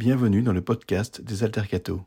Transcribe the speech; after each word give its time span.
Bienvenue 0.00 0.40
dans 0.40 0.54
le 0.54 0.62
podcast 0.62 1.20
des 1.20 1.44
Altercato. 1.44 2.00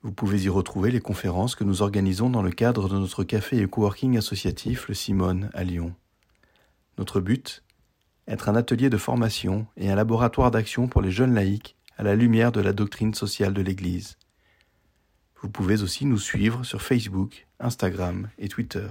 Vous 0.00 0.12
pouvez 0.12 0.44
y 0.44 0.48
retrouver 0.48 0.90
les 0.90 1.00
conférences 1.00 1.54
que 1.54 1.62
nous 1.62 1.82
organisons 1.82 2.30
dans 2.30 2.40
le 2.40 2.50
cadre 2.50 2.88
de 2.88 2.98
notre 2.98 3.22
café 3.22 3.58
et 3.58 3.66
coworking 3.66 4.16
associatif 4.16 4.88
Le 4.88 4.94
Simone 4.94 5.50
à 5.52 5.62
Lyon. 5.62 5.94
Notre 6.96 7.20
but 7.20 7.62
Être 8.26 8.48
un 8.48 8.56
atelier 8.56 8.88
de 8.88 8.96
formation 8.96 9.66
et 9.76 9.90
un 9.90 9.94
laboratoire 9.94 10.50
d'action 10.50 10.88
pour 10.88 11.02
les 11.02 11.10
jeunes 11.10 11.34
laïcs 11.34 11.76
à 11.98 12.02
la 12.02 12.16
lumière 12.16 12.50
de 12.50 12.62
la 12.62 12.72
doctrine 12.72 13.12
sociale 13.12 13.52
de 13.52 13.60
l'Église. 13.60 14.16
Vous 15.42 15.50
pouvez 15.50 15.82
aussi 15.82 16.06
nous 16.06 16.18
suivre 16.18 16.64
sur 16.64 16.80
Facebook, 16.80 17.46
Instagram 17.60 18.30
et 18.38 18.48
Twitter. 18.48 18.88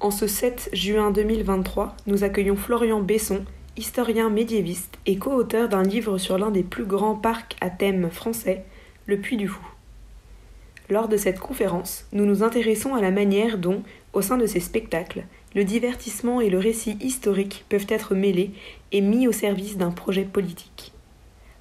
En 0.00 0.10
ce 0.10 0.26
7 0.26 0.70
juin 0.72 1.12
2023, 1.12 1.96
nous 2.08 2.24
accueillons 2.24 2.56
Florian 2.56 3.00
Besson, 3.02 3.44
historien 3.80 4.28
médiéviste 4.28 4.98
et 5.06 5.16
co-auteur 5.16 5.70
d'un 5.70 5.82
livre 5.82 6.18
sur 6.18 6.36
l'un 6.36 6.50
des 6.50 6.62
plus 6.62 6.84
grands 6.84 7.14
parcs 7.14 7.56
à 7.62 7.70
thème 7.70 8.10
français, 8.10 8.62
le 9.06 9.18
Puy 9.18 9.38
du 9.38 9.48
Fou. 9.48 9.66
Lors 10.90 11.08
de 11.08 11.16
cette 11.16 11.40
conférence, 11.40 12.06
nous 12.12 12.26
nous 12.26 12.42
intéressons 12.42 12.94
à 12.94 13.00
la 13.00 13.10
manière 13.10 13.56
dont, 13.56 13.82
au 14.12 14.20
sein 14.20 14.36
de 14.36 14.44
ces 14.44 14.60
spectacles, 14.60 15.24
le 15.54 15.64
divertissement 15.64 16.42
et 16.42 16.50
le 16.50 16.58
récit 16.58 16.98
historique 17.00 17.64
peuvent 17.70 17.86
être 17.88 18.14
mêlés 18.14 18.50
et 18.92 19.00
mis 19.00 19.26
au 19.26 19.32
service 19.32 19.78
d'un 19.78 19.92
projet 19.92 20.24
politique. 20.24 20.92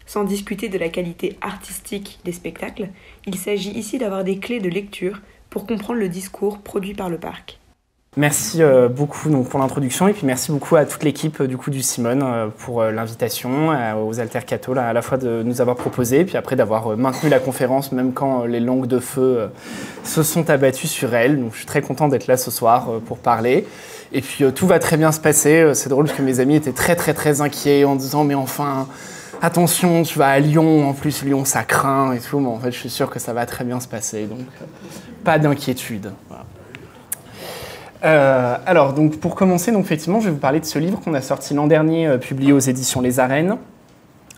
Sans 0.05 0.25
discuter 0.25 0.67
de 0.67 0.77
la 0.77 0.89
qualité 0.89 1.37
artistique 1.39 2.19
des 2.25 2.33
spectacles, 2.33 2.89
il 3.27 3.37
s'agit 3.37 3.71
ici 3.71 3.97
d'avoir 3.97 4.25
des 4.25 4.39
clés 4.39 4.59
de 4.59 4.67
lecture 4.67 5.21
pour 5.49 5.65
comprendre 5.65 5.99
le 5.99 6.09
discours 6.09 6.59
produit 6.59 6.95
par 6.95 7.09
le 7.09 7.17
parc. 7.17 7.59
Merci 8.17 8.63
euh, 8.63 8.89
beaucoup 8.89 9.29
donc, 9.29 9.49
pour 9.49 9.59
l'introduction 9.59 10.07
et 10.07 10.13
puis 10.13 10.25
merci 10.25 10.51
beaucoup 10.51 10.75
à 10.75 10.85
toute 10.85 11.03
l'équipe 11.03 11.43
du 11.43 11.57
coup 11.57 11.69
du 11.69 11.83
Simone 11.83 12.23
euh, 12.23 12.47
pour 12.47 12.81
euh, 12.81 12.91
l'invitation, 12.91 13.69
aux 14.03 14.19
Altercato 14.19 14.75
à 14.75 14.93
la 14.93 15.03
fois 15.03 15.19
de 15.19 15.43
nous 15.43 15.61
avoir 15.61 15.77
proposé 15.77 16.25
puis 16.25 16.35
après 16.35 16.55
d'avoir 16.55 16.97
maintenu 16.97 17.29
la 17.29 17.37
conférence 17.37 17.91
même 17.91 18.11
quand 18.13 18.45
les 18.45 18.59
langues 18.59 18.87
de 18.87 18.97
feu 18.97 19.51
se 20.03 20.23
sont 20.23 20.49
abattues 20.49 20.87
sur 20.87 21.13
elle. 21.13 21.39
Donc 21.39 21.51
je 21.51 21.57
suis 21.57 21.67
très 21.67 21.83
content 21.83 22.07
d'être 22.07 22.25
là 22.25 22.35
ce 22.35 22.49
soir 22.49 22.89
pour 23.05 23.19
parler. 23.19 23.67
Et 24.11 24.21
puis 24.21 24.43
tout 24.53 24.65
va 24.65 24.79
très 24.79 24.97
bien 24.97 25.11
se 25.11 25.19
passer. 25.19 25.75
C'est 25.75 25.89
drôle 25.89 26.05
parce 26.05 26.17
que 26.17 26.23
mes 26.23 26.39
amis 26.39 26.55
étaient 26.55 26.71
très 26.71 26.95
très 26.95 27.13
très 27.13 27.41
inquiets 27.41 27.85
en 27.85 27.95
disant 27.95 28.23
mais 28.23 28.35
enfin 28.35 28.87
attention, 29.39 30.01
tu 30.01 30.17
vas 30.17 30.29
à 30.29 30.39
Lyon, 30.39 30.89
en 30.89 30.93
plus 30.93 31.23
Lyon 31.23 31.45
ça 31.45 31.63
craint 31.63 32.13
et 32.13 32.19
tout, 32.19 32.39
mais 32.39 32.49
en 32.49 32.59
fait 32.59 32.71
je 32.71 32.79
suis 32.79 32.89
sûr 32.89 33.11
que 33.11 33.19
ça 33.19 33.33
va 33.33 33.45
très 33.45 33.63
bien 33.65 33.79
se 33.79 33.87
passer, 33.87 34.25
donc 34.25 34.47
pas 35.23 35.37
d'inquiétude. 35.37 36.11
Euh, 38.03 38.55
alors, 38.65 38.93
donc, 38.93 39.17
pour 39.17 39.35
commencer, 39.35 39.71
donc, 39.71 39.83
effectivement, 39.85 40.19
je 40.19 40.25
vais 40.25 40.31
vous 40.31 40.37
parler 40.37 40.59
de 40.59 40.65
ce 40.65 40.79
livre 40.79 40.99
qu'on 41.01 41.13
a 41.13 41.21
sorti 41.21 41.53
l'an 41.53 41.67
dernier, 41.67 42.07
euh, 42.07 42.17
publié 42.17 42.53
aux 42.53 42.59
éditions 42.59 43.01
Les 43.01 43.19
Arènes. 43.19 43.57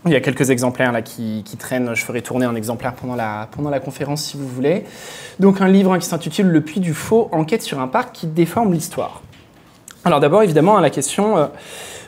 Il 0.05 0.11
y 0.11 0.15
a 0.15 0.19
quelques 0.19 0.49
exemplaires 0.49 0.91
là 0.91 1.03
qui, 1.03 1.43
traînent. 1.59 1.93
Je 1.93 2.03
ferai 2.03 2.23
tourner 2.23 2.47
un 2.47 2.55
exemplaire 2.55 2.93
pendant 2.93 3.15
la, 3.15 3.47
pendant 3.51 3.69
la 3.69 3.79
conférence 3.79 4.23
si 4.23 4.35
vous 4.35 4.47
voulez. 4.47 4.83
Donc, 5.39 5.61
un 5.61 5.67
livre 5.67 5.93
hein, 5.93 5.99
qui 5.99 6.07
s'intitule 6.07 6.47
Le 6.47 6.61
Puits 6.61 6.79
du 6.79 6.95
Faux, 6.95 7.29
enquête 7.31 7.61
sur 7.61 7.79
un 7.79 7.87
parc 7.87 8.11
qui 8.13 8.25
déforme 8.25 8.73
l'histoire. 8.73 9.21
Alors, 10.03 10.19
d'abord, 10.19 10.41
évidemment, 10.41 10.79
la 10.79 10.89
question, 10.89 11.51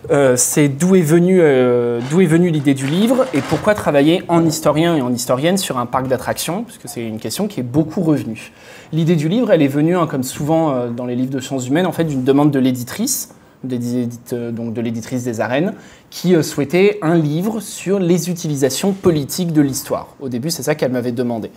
euh, 0.10 0.36
c'est 0.36 0.70
d'où 0.70 0.96
est 0.96 1.02
venue 1.02 1.40
venue 1.40 2.50
l'idée 2.50 2.74
du 2.74 2.88
livre 2.88 3.28
et 3.36 3.42
pourquoi 3.42 3.76
travailler 3.76 4.24
en 4.28 4.44
historien 4.44 4.96
et 4.96 5.02
en 5.02 5.14
historienne 5.14 5.58
sur 5.58 5.78
un 5.78 5.86
parc 5.86 6.08
d'attractions, 6.08 6.64
parce 6.64 6.80
que 6.80 6.88
c'est 6.88 7.04
une 7.04 7.20
question 7.20 7.48
qui 7.48 7.60
est 7.60 7.64
beaucoup 7.64 8.02
revenue. 8.02 8.52
L'idée 8.94 9.16
du 9.16 9.28
livre, 9.28 9.52
elle 9.52 9.64
est 9.64 9.68
venue, 9.68 9.98
hein, 9.98 10.06
comme 10.06 10.22
souvent 10.22 10.72
euh, 10.72 10.90
dans 10.92 11.08
les 11.08 11.16
livres 11.16 11.32
de 11.32 11.40
sciences 11.40 11.68
humaines, 11.68 11.88
en 11.88 11.92
fait, 11.92 12.04
d'une 12.04 12.24
demande 12.24 12.52
de 12.52 12.60
l'éditrice, 12.60 13.34
euh, 13.66 14.52
donc 14.52 14.76
de 14.76 14.82
l'éditrice 14.82 15.24
des 15.24 15.42
arènes, 15.42 15.74
qui 16.12 16.36
euh, 16.36 16.44
souhaitait 16.44 17.00
un 17.02 17.16
livre 17.16 17.60
sur 17.60 17.98
les 17.98 18.30
utilisations 18.30 18.92
politiques 18.92 19.52
de 19.52 19.64
l'histoire. 19.64 20.10
Au 20.20 20.30
début, 20.30 20.52
c'est 20.52 20.62
ça 20.62 20.76
qu'elle 20.76 20.92
m'avait 20.92 21.12
demandé. 21.12 21.50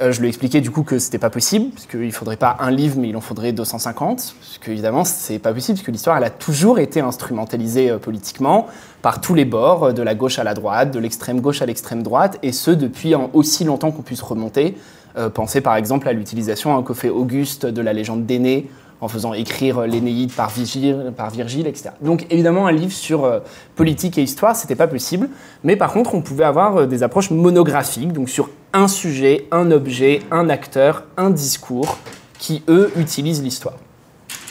je 0.00 0.18
lui 0.18 0.26
ai 0.26 0.28
expliqué 0.28 0.60
du 0.60 0.72
coup 0.72 0.82
que 0.82 0.98
c'était 0.98 1.18
pas 1.18 1.30
possible, 1.30 1.70
parce 1.70 1.86
qu'il 1.86 2.00
ne 2.00 2.10
faudrait 2.10 2.36
pas 2.36 2.56
un 2.58 2.72
livre, 2.72 2.96
mais 2.98 3.10
il 3.10 3.16
en 3.16 3.20
faudrait 3.20 3.52
250, 3.52 4.34
parce 4.40 4.58
qu'évidemment, 4.58 5.04
c'est 5.04 5.38
pas 5.38 5.52
possible, 5.52 5.78
parce 5.78 5.86
que 5.86 5.92
l'histoire, 5.92 6.16
elle 6.16 6.24
a 6.24 6.30
toujours 6.30 6.80
été 6.80 6.98
instrumentalisée 6.98 7.92
politiquement 8.02 8.66
par 9.02 9.20
tous 9.20 9.34
les 9.34 9.44
bords, 9.44 9.94
de 9.94 10.02
la 10.02 10.16
gauche 10.16 10.40
à 10.40 10.44
la 10.44 10.54
droite, 10.54 10.90
de 10.90 10.98
l'extrême 10.98 11.40
gauche 11.40 11.62
à 11.62 11.66
l'extrême 11.66 12.02
droite, 12.02 12.40
et 12.42 12.50
ce 12.50 12.72
depuis 12.72 13.14
aussi 13.34 13.62
longtemps 13.62 13.92
qu'on 13.92 14.02
puisse 14.02 14.22
remonter 14.22 14.76
euh, 15.16 15.28
pensez 15.28 15.60
par 15.60 15.76
exemple 15.76 16.08
à 16.08 16.12
l'utilisation 16.12 16.76
hein, 16.76 16.82
que 16.82 16.94
fait 16.94 17.10
Auguste 17.10 17.66
de 17.66 17.82
la 17.82 17.92
légende 17.92 18.26
d'Énée 18.26 18.68
en 19.02 19.08
faisant 19.08 19.34
écrire 19.34 19.80
l'Énéide 19.80 20.32
par 20.32 20.48
Virgile, 20.48 21.12
par 21.16 21.32
etc. 21.34 21.90
Donc 22.00 22.24
évidemment, 22.30 22.68
un 22.68 22.72
livre 22.72 22.92
sur 22.92 23.24
euh, 23.24 23.40
politique 23.74 24.16
et 24.16 24.22
histoire, 24.22 24.54
c'était 24.54 24.76
pas 24.76 24.86
possible, 24.86 25.28
mais 25.64 25.74
par 25.74 25.92
contre, 25.92 26.14
on 26.14 26.22
pouvait 26.22 26.44
avoir 26.44 26.76
euh, 26.76 26.86
des 26.86 27.02
approches 27.02 27.32
monographiques, 27.32 28.12
donc 28.12 28.28
sur 28.28 28.48
un 28.72 28.86
sujet, 28.86 29.48
un 29.50 29.72
objet, 29.72 30.20
un 30.30 30.48
acteur, 30.48 31.02
un 31.16 31.30
discours, 31.30 31.98
qui 32.38 32.62
eux 32.68 32.92
utilisent 32.96 33.42
l'histoire. 33.42 33.74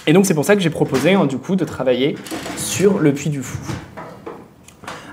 Et 0.06 0.14
donc 0.14 0.26
c'est 0.26 0.34
pour 0.34 0.46
ça 0.46 0.56
que 0.56 0.62
j'ai 0.62 0.70
proposé 0.70 1.14
hein, 1.14 1.26
du 1.26 1.38
coup 1.38 1.56
de 1.56 1.64
travailler 1.64 2.18
sur 2.58 3.00
le 3.00 3.14
Puy 3.14 3.30
du 3.30 3.42
Fou. 3.42 3.58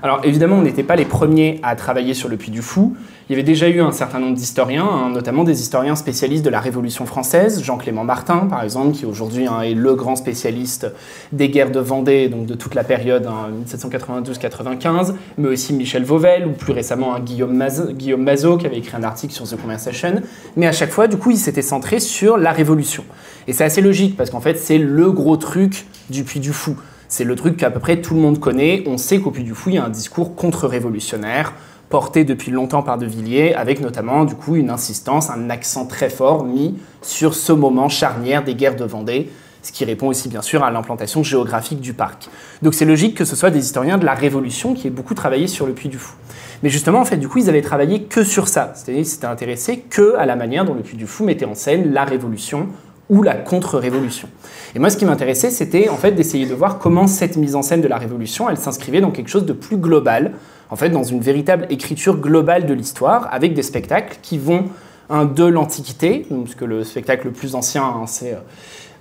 Alors 0.01 0.21
évidemment, 0.23 0.57
on 0.57 0.61
n'était 0.61 0.83
pas 0.83 0.95
les 0.95 1.05
premiers 1.05 1.59
à 1.61 1.75
travailler 1.75 2.13
sur 2.13 2.29
le 2.29 2.37
Puy 2.37 2.51
du 2.51 2.61
Fou. 2.61 2.95
Il 3.29 3.33
y 3.33 3.35
avait 3.35 3.43
déjà 3.43 3.69
eu 3.69 3.79
un 3.81 3.91
certain 3.91 4.19
nombre 4.19 4.35
d'historiens, 4.35 4.87
hein, 4.87 5.09
notamment 5.11 5.43
des 5.43 5.61
historiens 5.61 5.95
spécialistes 5.95 6.43
de 6.43 6.49
la 6.49 6.59
Révolution 6.59 7.05
française, 7.05 7.61
Jean-Clément 7.61 8.03
Martin 8.03 8.47
par 8.49 8.63
exemple, 8.63 8.95
qui 8.95 9.05
aujourd'hui 9.05 9.45
hein, 9.45 9.61
est 9.61 9.75
le 9.75 9.93
grand 9.93 10.15
spécialiste 10.15 10.87
des 11.31 11.49
guerres 11.49 11.69
de 11.69 11.79
Vendée, 11.79 12.27
donc 12.27 12.47
de 12.47 12.55
toute 12.55 12.73
la 12.73 12.83
période 12.83 13.29
1792-95, 13.67 14.87
hein, 14.87 15.15
mais 15.37 15.49
aussi 15.49 15.73
Michel 15.73 16.05
Vauvel, 16.05 16.47
ou 16.47 16.53
plus 16.53 16.73
récemment 16.73 17.19
Guillaume, 17.19 17.55
Mazot, 17.55 18.57
qui 18.57 18.65
avait 18.65 18.77
écrit 18.77 18.95
un 18.97 19.03
article 19.03 19.33
sur 19.33 19.47
The 19.47 19.61
Conversation. 19.61 20.21
Mais 20.55 20.65
à 20.65 20.71
chaque 20.71 20.91
fois, 20.91 21.07
du 21.07 21.17
coup, 21.17 21.29
il 21.29 21.37
s'était 21.37 21.61
centré 21.61 21.99
sur 21.99 22.37
la 22.37 22.51
Révolution. 22.51 23.03
Et 23.47 23.53
c'est 23.53 23.63
assez 23.63 23.81
logique, 23.81 24.17
parce 24.17 24.31
qu'en 24.31 24.41
fait, 24.41 24.57
c'est 24.57 24.77
le 24.79 25.11
gros 25.11 25.37
truc 25.37 25.85
du 26.09 26.23
Puy 26.23 26.39
du 26.39 26.51
Fou. 26.51 26.75
C'est 27.11 27.23
le 27.23 27.35
truc 27.35 27.57
qu'à 27.57 27.71
peu 27.71 27.79
près 27.79 28.01
tout 28.01 28.13
le 28.13 28.21
monde 28.21 28.39
connaît. 28.39 28.83
On 28.85 28.99
sait 28.99 29.19
qu'au 29.19 29.31
Puy 29.31 29.43
du 29.43 29.55
Fou, 29.55 29.71
il 29.71 29.75
y 29.75 29.77
a 29.79 29.83
un 29.83 29.89
discours 29.89 30.35
contre-révolutionnaire 30.35 31.53
porté 31.89 32.23
depuis 32.23 32.51
longtemps 32.51 32.83
par 32.83 32.99
De 32.99 33.07
Villiers, 33.07 33.55
avec 33.55 33.81
notamment 33.81 34.25
du 34.25 34.35
coup 34.35 34.55
une 34.55 34.69
insistance, 34.69 35.31
un 35.31 35.49
accent 35.49 35.87
très 35.87 36.11
fort 36.11 36.43
mis 36.43 36.77
sur 37.01 37.33
ce 37.33 37.51
moment 37.51 37.89
charnière 37.89 38.43
des 38.43 38.53
guerres 38.53 38.75
de 38.75 38.85
Vendée, 38.85 39.31
ce 39.63 39.71
qui 39.71 39.85
répond 39.85 40.07
aussi 40.07 40.29
bien 40.29 40.43
sûr 40.43 40.63
à 40.63 40.69
l'implantation 40.69 41.23
géographique 41.23 41.81
du 41.81 41.93
parc. 41.93 42.29
Donc 42.61 42.75
c'est 42.75 42.85
logique 42.85 43.15
que 43.15 43.25
ce 43.25 43.35
soit 43.35 43.49
des 43.49 43.65
historiens 43.65 43.97
de 43.97 44.05
la 44.05 44.13
Révolution 44.13 44.75
qui 44.75 44.85
aient 44.85 44.91
beaucoup 44.91 45.15
travaillé 45.15 45.47
sur 45.47 45.65
le 45.65 45.73
Puy 45.73 45.89
du 45.89 45.97
Fou. 45.97 46.13
Mais 46.61 46.69
justement, 46.69 46.99
en 46.99 47.05
fait, 47.05 47.17
du 47.17 47.27
coup, 47.27 47.39
ils 47.39 47.49
avaient 47.49 47.63
travaillé 47.63 48.03
que 48.03 48.23
sur 48.23 48.47
ça, 48.47 48.73
c'est-à-dire 48.75 49.01
qu'ils 49.01 49.09
s'étaient 49.09 49.25
intéressés 49.25 49.79
que 49.79 50.15
à 50.17 50.27
la 50.27 50.35
manière 50.35 50.63
dont 50.63 50.75
le 50.75 50.81
Puy 50.81 50.95
du 50.95 51.07
Fou 51.07 51.25
mettait 51.25 51.45
en 51.45 51.55
scène 51.55 51.91
la 51.91 52.05
Révolution 52.05 52.67
ou 53.09 53.23
la 53.23 53.35
contre-révolution. 53.35 54.27
Et 54.75 54.79
moi, 54.79 54.89
ce 54.89 54.97
qui 54.97 55.05
m'intéressait, 55.05 55.49
c'était 55.49 55.89
en 55.89 55.95
fait 55.95 56.11
d'essayer 56.11 56.45
de 56.45 56.53
voir 56.53 56.77
comment 56.77 57.07
cette 57.07 57.37
mise 57.37 57.55
en 57.55 57.61
scène 57.61 57.81
de 57.81 57.87
la 57.87 57.97
Révolution, 57.97 58.49
elle 58.49 58.57
s'inscrivait 58.57 59.01
dans 59.01 59.11
quelque 59.11 59.29
chose 59.29 59.45
de 59.45 59.53
plus 59.53 59.77
global, 59.77 60.33
en 60.69 60.75
fait, 60.75 60.89
dans 60.89 61.03
une 61.03 61.19
véritable 61.19 61.65
écriture 61.69 62.17
globale 62.17 62.65
de 62.65 62.73
l'histoire, 62.73 63.27
avec 63.31 63.53
des 63.53 63.63
spectacles 63.63 64.19
qui 64.21 64.37
vont 64.37 64.65
de 65.09 65.45
l'Antiquité, 65.45 66.27
puisque 66.43 66.61
le 66.61 66.83
spectacle 66.83 67.25
le 67.25 67.33
plus 67.33 67.55
ancien, 67.55 67.83
hein, 67.83 68.05
c'est 68.05 68.37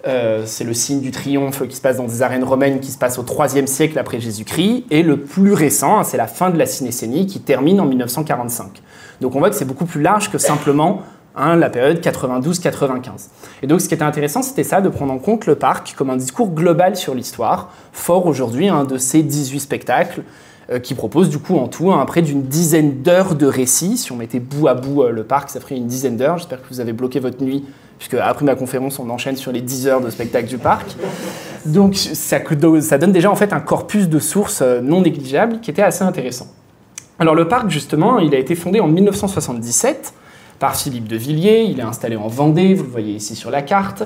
euh, 0.07 0.45
c'est 0.47 0.65
le 0.65 0.75
signe 0.75 1.01
du 1.01 1.11
triomphe 1.11 1.67
qui 1.67 1.75
se 1.75 1.81
passe 1.81 1.97
dans 1.97 2.07
des 2.07 2.23
arènes 2.23 2.45
romaines 2.45 2.79
qui 2.79 2.93
se 2.93 2.99
passe 2.99 3.19
au 3.19 3.25
IIIe 3.25 3.67
siècle 3.67 3.99
après 3.99 4.21
Jésus-Christ, 4.21 4.85
et 4.91 5.03
le 5.03 5.19
plus 5.19 5.53
récent, 5.53 5.99
hein, 5.99 6.05
c'est 6.05 6.17
la 6.17 6.29
fin 6.29 6.51
de 6.51 6.59
la 6.59 6.67
Cinécénie 6.67 7.27
qui 7.27 7.41
termine 7.41 7.81
en 7.81 7.85
1945. 7.85 8.81
Donc 9.21 9.35
on 9.35 9.41
voit 9.41 9.51
que 9.51 9.57
c'est 9.57 9.65
beaucoup 9.65 9.87
plus 9.87 10.01
large 10.01 10.31
que 10.31 10.39
simplement 10.39 11.03
La 11.39 11.71
période 11.71 12.01
92-95. 12.01 13.29
Et 13.63 13.69
donc 13.69 13.81
ce 13.81 13.89
qui 13.89 13.95
était 13.95 14.03
intéressant, 14.03 14.43
c'était 14.43 14.65
ça, 14.65 14.81
de 14.81 14.89
prendre 14.89 15.13
en 15.13 15.19
compte 15.19 15.47
le 15.47 15.55
parc 15.55 15.95
comme 15.97 16.11
un 16.11 16.17
discours 16.17 16.51
global 16.51 16.97
sur 16.97 17.15
l'histoire, 17.15 17.71
fort 17.93 18.27
aujourd'hui 18.27 18.69
hein, 18.69 18.83
de 18.83 18.99
ces 18.99 19.23
18 19.23 19.61
spectacles, 19.61 20.23
euh, 20.71 20.81
qui 20.81 20.95
proposent 20.95 21.31
du 21.31 21.39
coup 21.39 21.57
en 21.57 21.69
tout 21.69 21.93
hein, 21.93 22.05
près 22.07 22.23
d'une 22.23 22.43
dizaine 22.43 23.03
d'heures 23.03 23.37
de 23.37 23.47
récits. 23.47 23.97
Si 23.99 24.11
on 24.11 24.17
mettait 24.17 24.41
bout 24.41 24.67
à 24.67 24.75
bout 24.75 25.05
euh, 25.05 25.11
le 25.11 25.23
parc, 25.23 25.51
ça 25.51 25.61
ferait 25.61 25.77
une 25.77 25.87
dizaine 25.87 26.17
d'heures. 26.17 26.39
J'espère 26.39 26.61
que 26.61 26.69
vous 26.69 26.81
avez 26.81 26.93
bloqué 26.93 27.21
votre 27.21 27.43
nuit, 27.43 27.65
puisque 27.99 28.15
après 28.15 28.45
ma 28.45 28.57
conférence, 28.57 28.99
on 28.99 29.09
enchaîne 29.09 29.37
sur 29.37 29.53
les 29.53 29.61
10 29.61 29.87
heures 29.87 30.01
de 30.01 30.11
spectacle 30.11 30.49
du 30.49 30.59
parc. 30.59 30.97
Donc 31.67 31.95
ça, 31.95 32.39
ça 32.81 32.99
donne 32.99 33.13
déjà 33.13 33.31
en 33.31 33.37
fait 33.37 33.53
un 33.53 33.61
corpus 33.61 34.09
de 34.09 34.19
sources 34.19 34.61
euh, 34.61 34.81
non 34.81 35.03
négligeable 35.03 35.61
qui 35.61 35.71
était 35.71 35.83
assez 35.83 36.03
intéressant. 36.03 36.49
Alors 37.21 37.37
le 37.37 37.47
parc, 37.47 37.71
justement, 37.71 38.19
il 38.19 38.35
a 38.35 38.39
été 38.39 38.57
fondé 38.57 38.81
en 38.81 38.89
1977 38.89 40.15
par 40.59 40.77
Philippe 40.77 41.09
de 41.09 41.17
Villiers. 41.17 41.63
Il 41.63 41.81
est 41.81 41.85
installé 41.85 42.17
en 42.17 42.29
Vendée, 42.29 42.75
vous 42.75 42.85
le 42.85 42.91
voyez 42.91 43.15
ici 43.15 43.35
sur 43.37 43.51
la 43.51 43.63
carte. 43.63 44.05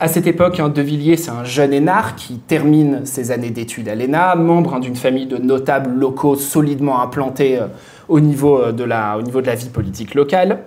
À 0.00 0.08
cette 0.08 0.26
époque, 0.26 0.58
hein, 0.58 0.68
De 0.68 0.82
Villiers, 0.82 1.16
c'est 1.16 1.30
un 1.30 1.44
jeune 1.44 1.72
énarque 1.72 2.16
qui 2.16 2.38
termine 2.38 3.06
ses 3.06 3.30
années 3.30 3.50
d'études 3.50 3.88
à 3.88 3.94
l'ENA, 3.94 4.34
membre 4.34 4.74
hein, 4.74 4.80
d'une 4.80 4.96
famille 4.96 5.26
de 5.26 5.36
notables 5.36 5.94
locaux 5.94 6.34
solidement 6.34 7.00
implantés 7.00 7.58
euh, 7.58 7.68
au, 8.08 8.18
niveau 8.18 8.60
euh, 8.60 8.72
de 8.72 8.82
la, 8.82 9.16
au 9.16 9.22
niveau 9.22 9.40
de 9.40 9.46
la 9.46 9.54
vie 9.54 9.68
politique 9.68 10.14
locale. 10.14 10.64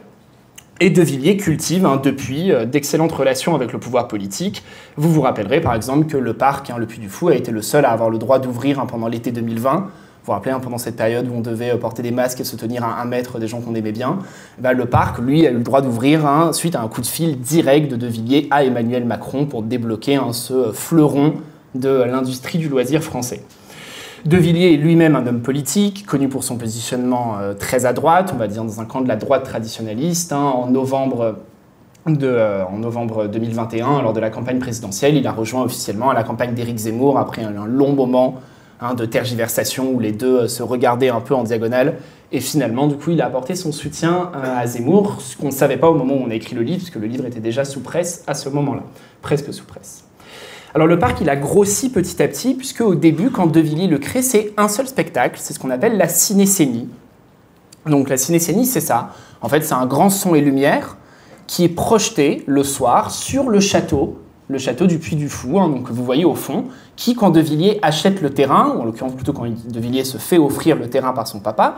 Et 0.79 0.89
De 0.89 1.01
Villiers 1.01 1.35
cultive 1.35 1.85
hein, 1.85 1.99
depuis 2.01 2.53
euh, 2.53 2.65
d'excellentes 2.65 3.11
relations 3.11 3.55
avec 3.55 3.73
le 3.73 3.79
pouvoir 3.79 4.07
politique. 4.07 4.63
Vous 4.95 5.11
vous 5.11 5.21
rappellerez 5.21 5.59
par 5.59 5.73
exemple 5.73 6.05
que 6.05 6.15
le 6.15 6.33
parc, 6.33 6.71
le 6.77 6.85
Puy 6.85 6.99
du 6.99 7.09
Fou, 7.09 7.27
a 7.27 7.35
été 7.35 7.51
le 7.51 7.61
seul 7.61 7.83
à 7.83 7.91
avoir 7.91 8.09
le 8.09 8.17
droit 8.17 8.39
d'ouvrir 8.39 8.85
pendant 8.87 9.09
l'été 9.09 9.33
2020 9.33 9.89
vous 10.25 10.31
rappelez, 10.31 10.51
hein, 10.51 10.59
pendant 10.59 10.79
cette 10.79 10.95
période 10.95 11.27
où 11.27 11.33
on 11.35 11.41
devait 11.41 11.71
euh, 11.71 11.77
porter 11.77 12.01
des 12.01 12.11
masques 12.11 12.39
et 12.41 12.43
se 12.43 12.55
tenir 12.55 12.83
à 12.83 13.01
un 13.01 13.05
mètre 13.05 13.37
des 13.37 13.47
gens 13.47 13.61
qu'on 13.61 13.75
aimait 13.75 13.91
bien, 13.91 14.19
bah, 14.57 14.73
le 14.73 14.85
parc, 14.85 15.19
lui, 15.19 15.45
a 15.45 15.51
eu 15.51 15.55
le 15.55 15.63
droit 15.63 15.81
d'ouvrir 15.81 16.25
hein, 16.25 16.51
suite 16.51 16.75
à 16.75 16.81
un 16.81 16.87
coup 16.87 17.01
de 17.01 17.05
fil 17.05 17.39
direct 17.39 17.91
de 17.91 17.95
De 17.95 18.07
Villiers 18.07 18.47
à 18.49 18.63
Emmanuel 18.63 19.05
Macron 19.05 19.45
pour 19.45 19.61
débloquer 19.61 20.15
hein, 20.15 20.33
ce 20.33 20.71
fleuron 20.73 21.35
de 21.75 21.89
l'industrie 21.89 22.57
du 22.57 22.69
loisir 22.69 23.03
français. 23.03 23.43
De 24.25 24.37
Villiers 24.37 24.73
est 24.73 24.77
lui-même 24.77 25.15
un 25.15 25.27
homme 25.27 25.41
politique, 25.41 26.07
connu 26.07 26.27
pour 26.27 26.43
son 26.43 26.57
positionnement 26.57 27.37
euh, 27.39 27.53
très 27.53 27.85
à 27.85 27.93
droite, 27.93 28.31
on 28.33 28.37
va 28.37 28.47
dire 28.47 28.63
dans 28.63 28.81
un 28.81 28.85
camp 28.85 29.01
de 29.01 29.07
la 29.07 29.17
droite 29.17 29.43
traditionnaliste. 29.43 30.33
en 30.33 30.67
novembre 30.67 31.35
euh, 32.07 32.63
en 32.63 32.77
novembre 32.77 33.25
2021, 33.27 34.03
lors 34.03 34.13
de 34.13 34.19
la 34.19 34.29
campagne 34.29 34.59
présidentielle, 34.59 35.15
il 35.15 35.25
a 35.25 35.31
rejoint 35.31 35.63
officiellement 35.63 36.11
la 36.11 36.23
campagne 36.23 36.53
d'Éric 36.53 36.77
Zemmour 36.77 37.17
après 37.17 37.43
un 37.43 37.65
long 37.65 37.93
moment 37.93 38.35
Hein, 38.85 38.93
de 38.93 39.05
tergiversation 39.05 39.91
où 39.91 39.99
les 39.99 40.11
deux 40.11 40.41
euh, 40.41 40.47
se 40.47 40.61
regardaient 40.61 41.09
un 41.09 41.21
peu 41.21 41.33
en 41.33 41.43
diagonale. 41.43 41.97
Et 42.31 42.39
finalement, 42.39 42.87
du 42.87 42.95
coup, 42.95 43.11
il 43.11 43.21
a 43.21 43.25
apporté 43.25 43.55
son 43.55 43.71
soutien 43.71 44.31
euh, 44.35 44.59
à 44.59 44.67
Zemmour, 44.67 45.21
ce 45.21 45.35
qu'on 45.35 45.47
ne 45.47 45.51
savait 45.51 45.77
pas 45.77 45.89
au 45.89 45.95
moment 45.95 46.13
où 46.13 46.23
on 46.23 46.29
a 46.29 46.35
écrit 46.35 46.55
le 46.55 46.61
livre, 46.61 46.77
puisque 46.77 46.97
le 46.97 47.07
livre 47.07 47.25
était 47.25 47.39
déjà 47.39 47.65
sous 47.65 47.79
presse 47.79 48.23
à 48.27 48.35
ce 48.35 48.47
moment-là, 48.49 48.83
presque 49.23 49.51
sous 49.53 49.65
presse. 49.65 50.03
Alors 50.75 50.87
le 50.87 50.99
parc, 50.99 51.21
il 51.21 51.29
a 51.29 51.35
grossi 51.35 51.89
petit 51.89 52.21
à 52.21 52.27
petit, 52.27 52.53
puisque 52.53 52.81
au 52.81 52.93
début, 52.93 53.31
quand 53.31 53.47
De 53.47 53.59
Villiers 53.59 53.87
le 53.87 53.97
crée, 53.97 54.21
c'est 54.21 54.53
un 54.55 54.67
seul 54.67 54.87
spectacle, 54.87 55.39
c'est 55.41 55.53
ce 55.53 55.59
qu'on 55.59 55.71
appelle 55.71 55.97
la 55.97 56.07
cinécénie. 56.07 56.87
Donc 57.87 58.09
la 58.09 58.17
cinécénie, 58.17 58.67
c'est 58.67 58.81
ça. 58.81 59.13
En 59.41 59.49
fait, 59.49 59.61
c'est 59.61 59.73
un 59.73 59.87
grand 59.87 60.11
son 60.11 60.35
et 60.35 60.41
lumière 60.41 60.97
qui 61.47 61.63
est 61.63 61.69
projeté 61.69 62.43
le 62.45 62.63
soir 62.63 63.09
sur 63.09 63.49
le 63.49 63.59
château 63.59 64.19
le 64.47 64.57
château 64.57 64.87
du 64.87 64.99
Puy 64.99 65.15
du 65.15 65.29
Fou, 65.29 65.59
hein, 65.59 65.69
donc, 65.69 65.87
que 65.87 65.93
vous 65.93 66.05
voyez 66.05 66.25
au 66.25 66.35
fond, 66.35 66.65
qui, 66.95 67.15
quand 67.15 67.31
De 67.31 67.39
Villiers 67.39 67.79
achète 67.81 68.21
le 68.21 68.29
terrain, 68.29 68.75
ou 68.75 68.81
en 68.81 68.85
l'occurrence 68.85 69.13
plutôt 69.13 69.33
quand 69.33 69.45
De 69.45 69.79
Villiers 69.79 70.03
se 70.03 70.17
fait 70.17 70.37
offrir 70.37 70.75
le 70.75 70.89
terrain 70.89 71.13
par 71.13 71.27
son 71.27 71.39
papa, 71.39 71.77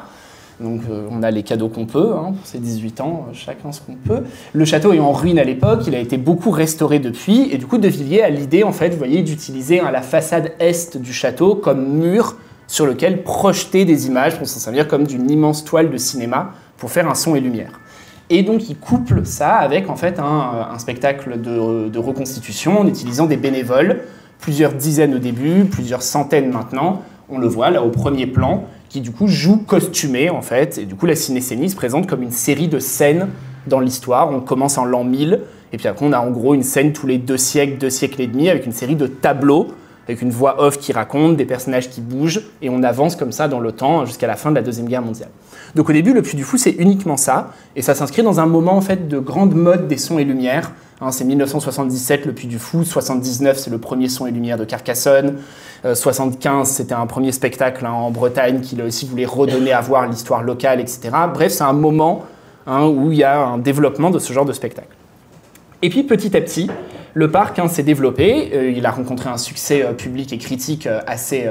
donc 0.60 0.82
euh, 0.90 1.08
on 1.12 1.22
a 1.22 1.30
les 1.30 1.44
cadeaux 1.44 1.70
qu'on 1.70 1.86
peut, 1.86 2.14
hein, 2.16 2.34
pour 2.34 2.46
ses 2.46 2.58
18 2.58 3.02
ans, 3.02 3.28
euh, 3.30 3.34
chacun 3.34 3.72
ce 3.72 3.80
qu'on 3.80 3.94
peut. 3.96 4.24
Le 4.54 4.66
château 4.66 4.92
est 4.92 5.00
en 5.00 5.12
ruine 5.12 5.40
à 5.40 5.44
l'époque, 5.44 5.84
il 5.88 5.96
a 5.96 6.00
été 6.00 6.18
beaucoup 6.18 6.52
restauré 6.52 7.00
depuis, 7.00 7.52
et 7.52 7.58
du 7.58 7.68
coup 7.68 7.78
De 7.78 7.88
Villiers 7.88 8.24
a 8.24 8.30
l'idée, 8.30 8.64
en 8.64 8.72
fait, 8.72 8.90
vous 8.90 8.98
voyez, 8.98 9.22
d'utiliser 9.22 9.82
la 9.82 10.02
façade 10.02 10.54
est 10.60 10.98
du 10.98 11.14
château 11.14 11.56
comme 11.56 12.00
mur 12.00 12.36
sur 12.68 12.86
lequel 12.86 13.24
projeter 13.24 13.86
des 13.86 14.08
images 14.08 14.38
pour 14.38 14.48
s'en 14.48 14.60
servir 14.60 14.88
comme 14.88 15.06
d'une 15.06 15.30
immense 15.32 15.64
toile 15.64 15.90
de 15.90 15.98
cinéma 15.98 16.52
pour 16.78 16.92
faire 16.92 17.10
un 17.10 17.16
son 17.16 17.36
et 17.36 17.40
lumière. 17.40 17.72
Et 18.30 18.44
donc, 18.44 18.70
il 18.70 18.78
couple 18.78 19.26
ça 19.26 19.56
avec 19.56 19.90
en 19.90 19.96
fait 19.96 20.20
un, 20.20 20.78
spectacle 20.80 21.40
de, 21.40 22.00
reconstitution 22.00 22.80
en 22.80 22.88
utilisant 22.88 23.26
des 23.26 23.38
bénévoles, 23.38 24.02
plusieurs 24.40 24.74
dizaines 24.74 25.16
au 25.16 25.20
début, 25.20 25.66
plusieurs 25.66 26.02
centaines 26.02 26.52
maintenant. 26.52 27.02
On 27.30 27.38
le 27.38 27.48
voit 27.48 27.72
là 27.72 27.84
au 27.84 27.90
premier 27.90 28.28
plan, 28.28 28.66
qui 28.90 29.02
du 29.02 29.12
coup 29.12 29.28
joue 29.28 29.58
costumé 29.58 30.30
en 30.30 30.42
fait. 30.42 30.78
Et 30.78 30.86
du 30.86 30.96
coup, 30.96 31.06
la 31.06 31.16
cinécénie 31.16 31.70
se 31.70 31.76
présente 31.76 32.08
comme 32.08 32.22
une 32.22 32.32
série 32.32 32.68
de 32.68 32.80
scènes 32.80 33.30
dans 33.66 33.80
l'histoire. 33.80 34.32
On 34.32 34.42
commence 34.42 34.78
en 34.78 34.86
l'an 34.86 35.04
1000, 35.04 35.42
et 35.74 35.78
puis 35.78 35.88
après, 35.88 36.06
on 36.06 36.14
a 36.14 36.20
en 36.20 36.32
gros 36.32 36.54
une 36.54 36.64
scène 36.64 36.94
tous 36.94 37.08
les 37.08 37.18
deux 37.18 37.38
siècles, 37.38 37.78
deux 37.78 37.90
siècles 37.90 38.22
et 38.22 38.28
demi, 38.28 38.50
avec 38.50 38.66
une 38.66 38.72
série 38.74 38.96
de 38.96 39.08
tableaux 39.08 39.68
avec 40.08 40.22
une 40.22 40.30
voix 40.30 40.62
off 40.62 40.78
qui 40.78 40.94
raconte, 40.94 41.36
des 41.36 41.46
personnages 41.46 41.90
qui 41.90 42.02
bougent, 42.02 42.42
et 42.62 42.70
on 42.70 42.84
avance 42.84 43.16
comme 43.16 43.32
ça 43.32 43.48
dans 43.48 43.60
le 43.60 43.72
temps 43.72 44.06
jusqu'à 44.06 44.28
la 44.28 44.36
fin 44.36 44.52
de 44.52 44.56
la 44.56 44.62
Deuxième 44.62 44.88
Guerre 44.88 45.02
mondiale. 45.02 45.30
Donc 45.76 45.90
au 45.90 45.94
début, 45.94 46.14
le 46.14 46.22
Puy 46.22 46.36
du 46.36 46.44
Fou, 46.44 46.58
c'est 46.58 46.72
uniquement 46.72 47.18
ça, 47.18 47.52
et 47.76 47.82
ça 47.82 47.94
s'inscrit 47.94 48.24
dans 48.24 48.40
un 48.40 48.46
moment 48.46 48.74
en 48.74 48.82
fait 48.82 49.08
de 49.08 49.20
grande 49.20 49.54
mode 49.54 49.88
des 49.88 49.98
sons 49.98 50.18
et 50.18 50.24
lumières. 50.24 50.72
Hein, 51.00 51.12
c'est 51.12 51.26
1977, 51.26 52.26
le 52.26 52.34
Puy 52.34 52.48
du 52.48 52.58
Fou, 52.58 52.84
79, 52.84 53.58
c'est 53.58 53.70
le 53.70 53.78
premier 53.78 54.10
son 54.10 54.26
et 54.26 54.32
lumière 54.32 54.58
de 54.58 54.66
Carcassonne, 54.66 55.36
75, 55.94 56.70
euh, 56.70 56.74
c'était 56.74 56.96
un 56.96 57.06
premier 57.06 57.32
spectacle 57.32 57.86
hein, 57.86 57.92
en 57.92 58.10
Bretagne 58.10 58.62
qui 58.62 58.82
aussi 58.82 59.06
voulait 59.06 59.26
redonner 59.26 59.74
à 59.74 59.82
voir 59.82 60.08
l'histoire 60.08 60.42
locale, 60.42 60.80
etc. 60.80 61.10
Bref, 61.32 61.52
c'est 61.52 61.64
un 61.64 61.74
moment 61.74 62.26
hein, 62.66 62.88
où 62.88 63.12
il 63.12 63.20
y 63.20 63.24
a 63.24 63.40
un 63.40 63.60
développement 63.60 64.10
de 64.10 64.18
ce 64.18 64.34
genre 64.34 64.46
de 64.46 64.54
spectacle. 64.54 64.97
Et 65.82 65.90
puis 65.90 66.04
petit 66.04 66.36
à 66.36 66.42
petit, 66.42 66.70
le 67.14 67.32
parc 67.32 67.60
s'est 67.70 67.84
développé, 67.84 68.52
euh, 68.54 68.72
il 68.72 68.86
a 68.86 68.92
rencontré 68.92 69.30
un 69.30 69.38
succès 69.38 69.84
euh, 69.84 69.94
public 69.94 70.34
et 70.34 70.38
critique 70.38 70.88
assez 71.06 71.48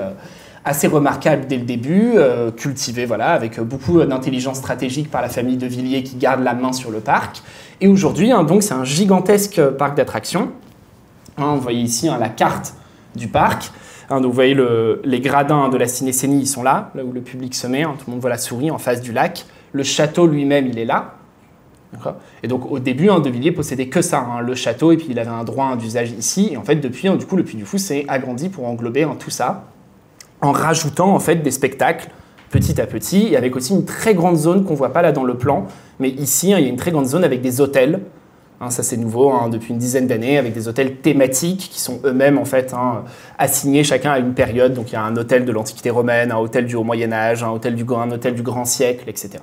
assez 0.67 0.89
remarquable 0.89 1.47
dès 1.47 1.59
le 1.59 1.65
début, 1.65 2.15
euh, 2.17 2.51
cultivé 2.51 3.05
voilà, 3.07 3.29
avec 3.29 3.61
beaucoup 3.61 4.03
d'intelligence 4.03 4.57
stratégique 4.59 5.13
par 5.13 5.23
la 5.23 5.29
famille 5.29 5.57
de 5.57 5.67
Villiers 5.67 6.03
qui 6.03 6.17
garde 6.17 6.43
la 6.43 6.55
main 6.55 6.73
sur 6.73 6.91
le 6.91 6.99
parc. 6.99 7.41
Et 7.81 7.87
aujourd'hui, 7.87 8.33
hein, 8.33 8.43
donc 8.43 8.65
c'est 8.65 8.75
un 8.75 8.83
gigantesque 8.83 9.61
parc 9.79 9.97
d'attractions. 9.97 10.51
Hein, 11.39 11.55
vous 11.55 11.61
voyez 11.61 11.83
ici 11.83 12.09
hein, 12.09 12.19
la 12.19 12.29
carte 12.29 12.75
du 13.15 13.29
parc. 13.29 13.71
donc 14.11 14.25
vous 14.25 14.33
voyez 14.33 14.57
les 15.05 15.21
gradins 15.21 15.69
de 15.69 15.77
la 15.77 15.87
Cinécénie, 15.87 16.41
ils 16.41 16.47
sont 16.49 16.65
là, 16.65 16.91
là 16.97 17.05
où 17.05 17.13
le 17.13 17.21
public 17.21 17.55
se 17.55 17.69
met. 17.69 17.85
tout 17.85 18.05
le 18.09 18.13
monde 18.13 18.21
voit 18.21 18.31
la 18.31 18.39
souris 18.39 18.73
en 18.73 18.79
face 18.79 19.01
du 19.01 19.13
lac. 19.13 19.47
Le 19.73 19.85
château 19.85 20.27
lui-même, 20.27 20.67
il 20.67 20.81
est 20.81 20.85
là. 20.85 21.16
Et 22.43 22.49
donc 22.49 22.71
au 22.71 22.79
début, 22.79 23.07
De 23.07 23.31
Villiers 23.31 23.53
possédait 23.53 23.89
que 23.89 24.03
ça, 24.03 24.25
le 24.45 24.55
château, 24.55 24.93
et 24.93 24.97
puis 24.97 25.09
il 25.11 25.19
avait 25.19 25.31
un 25.31 25.45
droit 25.45 25.77
d'usage 25.77 26.13
ici. 26.13 26.51
Et 26.53 26.57
en 26.57 26.63
fait, 26.63 26.77
depuis, 26.77 27.09
du 27.11 27.27
coup, 27.27 27.37
le 27.37 27.45
Puy 27.45 27.57
du 27.57 27.65
Fou 27.65 27.79
s'est 27.79 28.05
agrandi 28.09 28.49
pour 28.49 28.67
englober 28.67 29.07
tout 29.19 29.31
ça 29.31 29.65
en 30.41 30.53
rajoutant 30.53 31.15
en 31.15 31.19
fait 31.19 31.37
des 31.37 31.51
spectacles 31.51 32.09
petit 32.51 32.81
à 32.81 32.87
petit, 32.87 33.29
et 33.33 33.37
avec 33.37 33.57
aussi 33.57 33.73
une 33.73 33.85
très 33.85 34.15
grande 34.15 34.37
zone 34.37 34.65
qu'on 34.65 34.75
voit 34.75 34.93
pas 34.93 35.03
là 35.03 35.13
dans 35.13 35.25
le 35.25 35.37
plan, 35.37 35.67
mais 35.99 36.11
ici 36.11 36.55
hein, 36.55 36.59
il 36.59 36.65
y 36.65 36.67
a 36.67 36.71
une 36.71 36.77
très 36.77 36.93
grande 36.93 37.07
zone 37.07 37.25
avec 37.25 37.41
des 37.41 37.61
hôtels. 37.61 38.01
Hein, 38.61 38.71
ça 38.71 38.83
c'est 38.83 38.97
nouveau 38.97 39.31
hein, 39.33 39.51
depuis 39.51 39.73
une 39.73 39.79
dizaine 39.79 40.07
d'années, 40.07 40.39
avec 40.39 40.55
des 40.55 40.69
hôtels 40.69 40.97
thématiques 40.97 41.69
qui 41.71 41.81
sont 41.81 42.01
eux-mêmes 42.05 42.39
en 42.39 42.47
fait 42.47 42.75
assignés 43.37 43.85
chacun 43.85 44.13
à 44.13 44.19
une 44.19 44.33
période. 44.33 44.73
Donc 44.73 44.91
il 44.91 44.95
y 44.95 44.97
a 44.97 45.03
un 45.03 45.15
hôtel 45.17 45.45
de 45.45 45.53
l'Antiquité 45.53 45.91
romaine, 45.91 46.33
un 46.33 46.39
hôtel 46.39 46.65
du 46.65 46.77
Haut 46.77 46.85
Moyen 46.85 47.13
Âge, 47.13 47.43
un 47.43 47.51
hôtel 47.51 47.75
du, 47.75 47.85
un 47.95 48.11
hôtel 48.11 48.35
du 48.35 48.43
Grand 48.43 48.65
Siècle, 48.65 49.05
etc. 49.09 49.41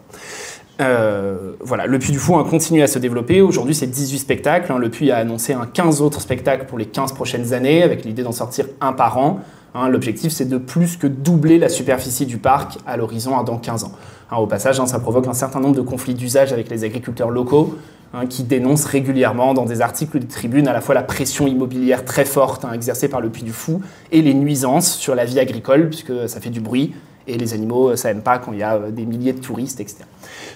Euh, 0.82 1.54
voilà, 1.60 1.86
le 1.86 2.00
Puy 2.00 2.12
du 2.12 2.20
Fou 2.20 2.42
continue 2.44 2.82
à 2.82 2.88
se 2.88 3.00
développer. 3.00 3.42
Aujourd'hui, 3.42 3.76
c'est 3.76 3.88
18 3.88 4.20
spectacles. 4.20 4.74
Le 4.74 4.90
Puy 4.90 5.12
a 5.12 5.18
annoncé 5.18 5.54
un 5.54 5.66
15 5.66 6.02
autres 6.02 6.22
spectacles 6.22 6.66
pour 6.66 6.78
les 6.78 6.86
15 6.86 7.14
prochaines 7.14 7.54
années, 7.54 7.84
avec 7.84 8.06
l'idée 8.06 8.24
d'en 8.24 8.32
sortir 8.32 8.66
un 8.82 8.94
par 8.94 9.18
an. 9.18 9.40
Hein, 9.76 9.90
l'objectif, 9.90 10.32
c'est 10.32 10.46
de 10.46 10.58
plus 10.58 10.98
que 10.98 11.08
doubler 11.08 11.58
la 11.58 11.70
superficie 11.70 12.26
du 12.26 12.38
parc 12.38 12.78
à 12.86 12.98
l'horizon 12.98 13.42
dans 13.44 13.58
15 13.58 13.86
ans. 13.86 13.92
Hein, 14.32 14.38
au 14.38 14.48
passage, 14.48 14.80
hein, 14.80 14.86
ça 14.86 15.00
provoque 15.00 15.28
un 15.28 15.34
certain 15.34 15.60
nombre 15.60 15.76
de 15.76 15.82
conflits 15.82 16.14
d'usage 16.14 16.54
avec 16.54 16.70
les 16.70 16.84
agriculteurs 16.84 17.30
locaux 17.30 17.78
qui 18.30 18.44
dénoncent 18.44 18.86
régulièrement 18.86 19.56
dans 19.56 19.66
des 19.66 19.82
articles 19.82 20.20
des 20.20 20.28
tribunes 20.28 20.68
à 20.68 20.74
la 20.74 20.82
fois 20.82 20.94
la 20.94 21.02
pression 21.02 21.48
immobilière 21.48 22.06
très 22.06 22.26
forte 22.26 22.64
exercée 22.72 23.08
par 23.08 23.22
le 23.22 23.30
Puy 23.30 23.42
du 23.42 23.52
Fou 23.52 23.82
et 24.12 24.22
les 24.22 24.36
nuisances 24.36 24.94
sur 24.94 25.16
la 25.16 25.26
vie 25.26 25.40
agricole, 25.40 25.90
puisque 25.90 26.30
ça 26.30 26.40
fait 26.40 26.52
du 26.52 26.62
bruit 26.62 26.94
et 27.28 27.38
les 27.38 27.54
animaux, 27.54 27.96
ça 27.96 28.10
n'aime 28.14 28.22
pas 28.22 28.38
quand 28.38 28.52
il 28.52 28.60
y 28.60 28.64
a 28.64 28.76
euh, 28.76 28.92
des 28.92 29.06
milliers 29.06 29.34
de 29.34 29.40
touristes, 29.40 29.80
etc. 29.80 30.04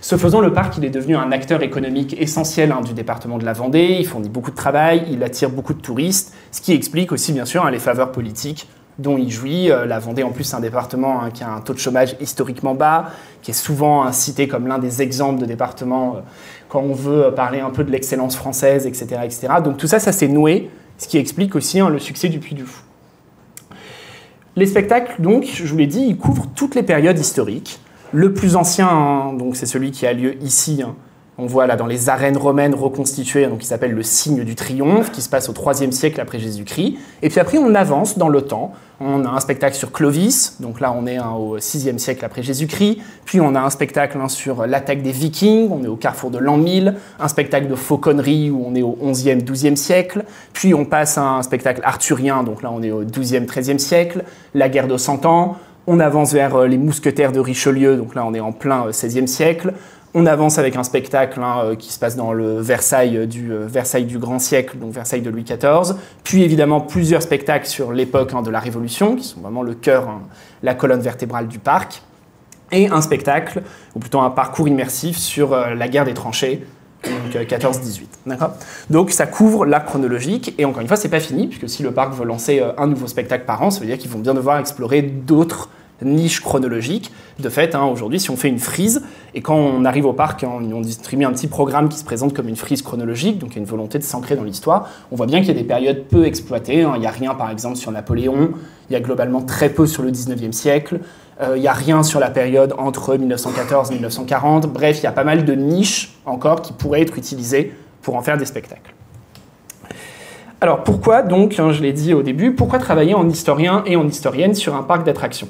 Ce 0.02 0.18
faisant, 0.18 0.42
le 0.42 0.54
parc 0.54 0.78
il 0.78 0.86
est 0.86 0.90
devenu 0.90 1.16
un 1.16 1.32
acteur 1.32 1.64
économique 1.64 2.16
essentiel 2.20 2.74
du 2.86 2.94
département 2.94 3.38
de 3.38 3.46
la 3.46 3.54
Vendée. 3.54 3.98
Il 4.00 4.06
fournit 4.06 4.30
beaucoup 4.30 4.52
de 4.52 4.56
travail, 4.56 5.06
il 5.10 5.24
attire 5.24 5.50
beaucoup 5.50 5.74
de 5.74 5.82
touristes, 5.82 6.34
ce 6.52 6.62
qui 6.62 6.74
explique 6.74 7.12
aussi 7.12 7.34
bien 7.34 7.46
sûr 7.46 7.70
les 7.70 7.80
faveurs 7.80 8.12
politiques 8.12 8.68
dont 9.00 9.18
il 9.18 9.30
jouit. 9.30 9.72
Euh, 9.72 9.86
la 9.86 10.00
Vendée, 10.00 10.24
en 10.24 10.32
plus, 10.32 10.44
c'est 10.44 10.56
un 10.56 10.62
département 10.62 11.22
hein, 11.22 11.32
qui 11.32 11.44
a 11.44 11.50
un 11.50 11.62
taux 11.62 11.74
de 11.74 11.80
chômage 11.80 12.16
historiquement 12.20 12.76
bas, 12.76 13.12
qui 13.42 13.52
est 13.52 13.54
souvent 13.54 14.12
cité 14.12 14.48
comme 14.48 14.68
l'un 14.68 14.80
des 14.80 15.02
exemples 15.02 15.40
de 15.40 15.46
départements 15.46 16.18
euh, 16.18 16.20
quand 16.70 16.82
on 16.82 16.94
veut 16.94 17.26
euh, 17.26 17.32
parler 17.32 17.60
un 17.60 17.70
peu 17.70 17.84
de 17.84 17.92
l'excellence 17.92 18.36
française, 18.36 18.86
etc., 18.86 19.22
etc. 19.24 19.48
Donc 19.64 19.78
tout 19.78 19.88
ça, 19.88 20.00
ça 20.00 20.12
s'est 20.12 20.28
noué, 20.28 20.70
ce 20.98 21.08
qui 21.08 21.18
explique 21.18 21.56
aussi 21.56 21.80
hein, 21.80 21.90
le 21.90 22.00
succès 22.00 22.30
du 22.30 22.40
Puy 22.40 22.56
du 22.56 22.64
Fou. 22.64 22.82
Les 24.58 24.66
spectacles, 24.66 25.22
donc, 25.22 25.46
je 25.54 25.64
vous 25.68 25.78
l'ai 25.78 25.86
dit, 25.86 26.02
ils 26.02 26.18
couvrent 26.18 26.48
toutes 26.56 26.74
les 26.74 26.82
périodes 26.82 27.20
historiques. 27.20 27.80
Le 28.12 28.34
plus 28.34 28.56
ancien, 28.56 28.90
hein, 28.90 29.34
donc 29.34 29.56
c'est 29.56 29.68
celui 29.68 29.92
qui 29.92 30.08
a 30.08 30.14
lieu 30.14 30.42
ici, 30.42 30.82
on 31.40 31.46
voit 31.46 31.68
là 31.68 31.76
dans 31.76 31.86
les 31.86 32.10
arènes 32.10 32.38
romaines 32.38 32.74
reconstituées, 32.74 33.46
donc 33.46 33.60
qui 33.60 33.68
s'appelle 33.68 33.92
le 33.92 34.04
signe 34.04 34.44
du 34.44 34.56
triomphe, 34.56 35.12
qui 35.12 35.22
se 35.22 35.30
passe 35.30 35.50
au 35.50 35.54
IIIe 35.54 35.94
siècle 35.94 36.20
après 36.20 36.40
Jésus-Christ. 36.40 36.98
Et 37.22 37.30
puis 37.30 37.40
après, 37.40 37.58
on 37.58 37.76
avance 37.76 38.18
dans 38.18 38.30
le 38.30 38.42
temps. 38.42 38.74
On 39.00 39.24
a 39.26 39.30
un 39.30 39.40
spectacle 39.40 39.76
sur 39.76 39.92
Clovis, 39.92 40.56
donc 40.60 40.80
là 40.80 40.92
on 40.92 41.06
est 41.06 41.20
au 41.20 41.58
VIe 41.58 42.00
siècle 42.00 42.26
après 42.26 42.42
Jésus-Christ. 42.42 42.98
Puis 43.26 43.40
on 43.40 43.54
a 43.54 43.62
un 43.62 43.70
spectacle 43.70 44.18
hein, 44.20 44.28
sur 44.28 44.66
l'attaque 44.66 45.04
des 45.04 45.12
Vikings, 45.12 45.70
on 45.72 45.84
est 45.84 45.88
au 45.88 45.98
carrefour 45.98 46.32
de 46.32 46.40
l'an 46.40 46.58
1000. 46.58 46.96
Un 47.20 47.28
spectacle 47.28 47.68
de 47.68 47.76
fauconnerie 47.76 48.50
où 48.50 48.64
on 48.66 48.74
est 48.74 48.82
au 48.82 48.98
XIe, 49.04 49.36
XIIe 49.36 49.78
siècle. 49.78 50.26
Puis 50.54 50.74
on 50.74 50.84
passe 50.84 51.20
à 51.20 51.22
un 51.22 51.44
spectacle 51.44 51.82
arthurien, 51.84 52.42
donc 52.42 52.64
là 52.64 52.72
on 52.72 52.82
est 52.82 52.90
au 52.90 53.04
XIIe, 53.04 53.46
XIIIe 53.46 53.80
siècle. 53.80 54.24
La 54.56 54.68
guerre 54.68 54.88
de 54.88 54.98
Cent 54.98 55.24
Ans. 55.28 55.58
On 55.90 56.02
avance 56.02 56.34
vers 56.34 56.54
euh, 56.56 56.68
les 56.68 56.78
mousquetaires 56.78 57.32
de 57.32 57.40
Richelieu, 57.40 57.96
donc 57.96 58.14
là 58.14 58.26
on 58.26 58.34
est 58.34 58.42
en 58.42 58.52
plein 58.52 58.88
XVIe 58.90 59.22
euh, 59.22 59.28
siècle. 59.28 59.74
On 60.20 60.26
avance 60.26 60.58
avec 60.58 60.76
un 60.76 60.84
spectacle 60.84 61.40
hein, 61.44 61.60
euh, 61.64 61.76
qui 61.76 61.94
se 61.94 62.00
passe 62.00 62.16
dans 62.16 62.34
le 62.34 62.60
Versailles 62.60 63.28
du, 63.28 63.52
euh, 63.52 63.68
Versailles 63.68 64.06
du 64.06 64.18
grand 64.18 64.40
siècle, 64.40 64.76
donc 64.80 64.92
Versailles 64.92 65.22
de 65.22 65.30
Louis 65.30 65.44
XIV. 65.44 65.96
Puis 66.24 66.42
évidemment 66.42 66.82
plusieurs 66.82 67.22
spectacles 67.22 67.68
sur 67.68 67.94
l'époque 67.94 68.32
hein, 68.34 68.42
de 68.42 68.50
la 68.50 68.60
Révolution, 68.60 69.16
qui 69.16 69.24
sont 69.24 69.42
vraiment 69.42 69.62
le 69.62 69.76
cœur, 69.76 70.10
hein, 70.10 70.22
la 70.64 70.74
colonne 70.74 71.02
vertébrale 71.02 71.48
du 71.48 71.60
parc. 71.60 72.02
Et 72.72 72.88
un 72.88 73.02
spectacle, 73.02 73.62
ou 73.94 74.00
plutôt 74.00 74.20
un 74.20 74.32
parcours 74.32 74.68
immersif 74.68 75.20
sur 75.20 75.54
euh, 75.54 75.76
la 75.76 75.88
guerre 75.88 76.06
des 76.06 76.16
tranchées, 76.16 76.66
donc 77.04 77.40
14-18. 77.40 78.06
D'accord? 78.26 78.54
Donc 78.90 79.12
ça 79.12 79.28
couvre 79.28 79.68
l'arc 79.68 79.86
chronologique, 79.86 80.56
et 80.58 80.66
encore 80.66 80.82
une 80.82 80.88
fois, 80.88 80.98
c'est 80.98 81.10
pas 81.10 81.20
fini, 81.20 81.46
puisque 81.46 81.70
si 81.70 81.84
le 81.84 81.92
parc 81.92 82.16
veut 82.16 82.26
lancer 82.26 82.64
un 82.80 82.88
nouveau 82.88 83.06
spectacle 83.06 83.46
par 83.46 83.62
an, 83.62 83.70
ça 83.70 83.82
veut 83.82 83.86
dire 83.86 84.00
qu'ils 84.00 84.10
vont 84.10 84.18
bien 84.18 84.34
devoir 84.34 84.58
explorer 84.58 85.04
d'autres 85.04 85.70
niche 86.02 86.42
chronologique. 86.42 87.12
De 87.40 87.50
fait, 87.50 87.76
hein, 87.76 87.86
aujourd'hui, 87.86 88.20
si 88.20 88.30
on 88.30 88.38
fait 88.38 88.50
une 88.50 88.60
frise, 88.60 89.04
et 89.34 89.42
quand 89.42 89.56
on 89.56 89.86
arrive 89.86 90.06
au 90.06 90.14
parc, 90.14 90.44
hein, 90.44 90.60
on 90.74 90.82
distribue 90.82 91.26
un 91.26 91.32
petit 91.32 91.48
programme 91.48 91.90
qui 91.90 91.98
se 91.98 92.06
présente 92.06 92.34
comme 92.34 92.48
une 92.48 92.56
frise 92.56 92.82
chronologique, 92.82 93.40
donc 93.40 93.52
il 93.52 93.56
y 93.56 93.58
a 93.60 93.62
une 93.62 93.68
volonté 93.68 94.00
de 94.00 94.04
s'ancrer 94.04 94.36
dans 94.36 94.44
l'histoire, 94.44 94.90
on 95.12 95.16
voit 95.16 95.26
bien 95.26 95.40
qu'il 95.40 95.50
y 95.50 95.52
a 95.52 95.62
des 95.62 95.64
périodes 95.64 96.04
peu 96.06 96.26
exploitées. 96.26 96.84
Hein. 96.84 96.94
Il 96.96 97.02
n'y 97.02 97.08
a 97.08 97.12
rien, 97.12 97.36
par 97.36 97.52
exemple, 97.52 97.76
sur 97.76 97.92
Napoléon, 97.92 98.52
il 98.90 98.94
y 98.94 98.96
a 98.96 99.02
globalement 99.02 99.42
très 99.42 99.70
peu 99.70 99.86
sur 99.86 100.04
le 100.04 100.12
19e 100.12 100.52
siècle, 100.52 101.00
euh, 101.42 101.58
il 101.58 101.62
n'y 101.62 101.68
a 101.68 101.74
rien 101.74 102.04
sur 102.04 102.20
la 102.20 102.30
période 102.30 102.74
entre 102.78 103.16
1914 103.16 103.92
et 103.92 103.94
1940. 103.96 104.68
Bref, 104.68 105.00
il 105.00 105.04
y 105.04 105.08
a 105.08 105.12
pas 105.12 105.24
mal 105.24 105.46
de 105.46 105.54
niches 105.54 106.18
encore 106.26 106.62
qui 106.62 106.74
pourraient 106.74 107.02
être 107.02 107.18
utilisées 107.18 107.74
pour 108.02 108.16
en 108.16 108.22
faire 108.22 108.38
des 108.38 108.46
spectacles. 108.46 108.94
Alors 110.60 110.84
pourquoi 110.84 111.22
donc, 111.22 111.54
je 111.54 111.84
l'ai 111.84 111.94
dit 111.94 112.16
au 112.16 112.24
début, 112.24 112.56
pourquoi 112.56 112.80
travailler 112.80 113.14
en 113.14 113.30
historien 113.30 113.84
et 113.86 113.96
en 113.96 114.08
historienne 114.08 114.56
sur 114.56 114.76
un 114.76 114.82
parc 114.82 115.06
d'attractions? 115.06 115.48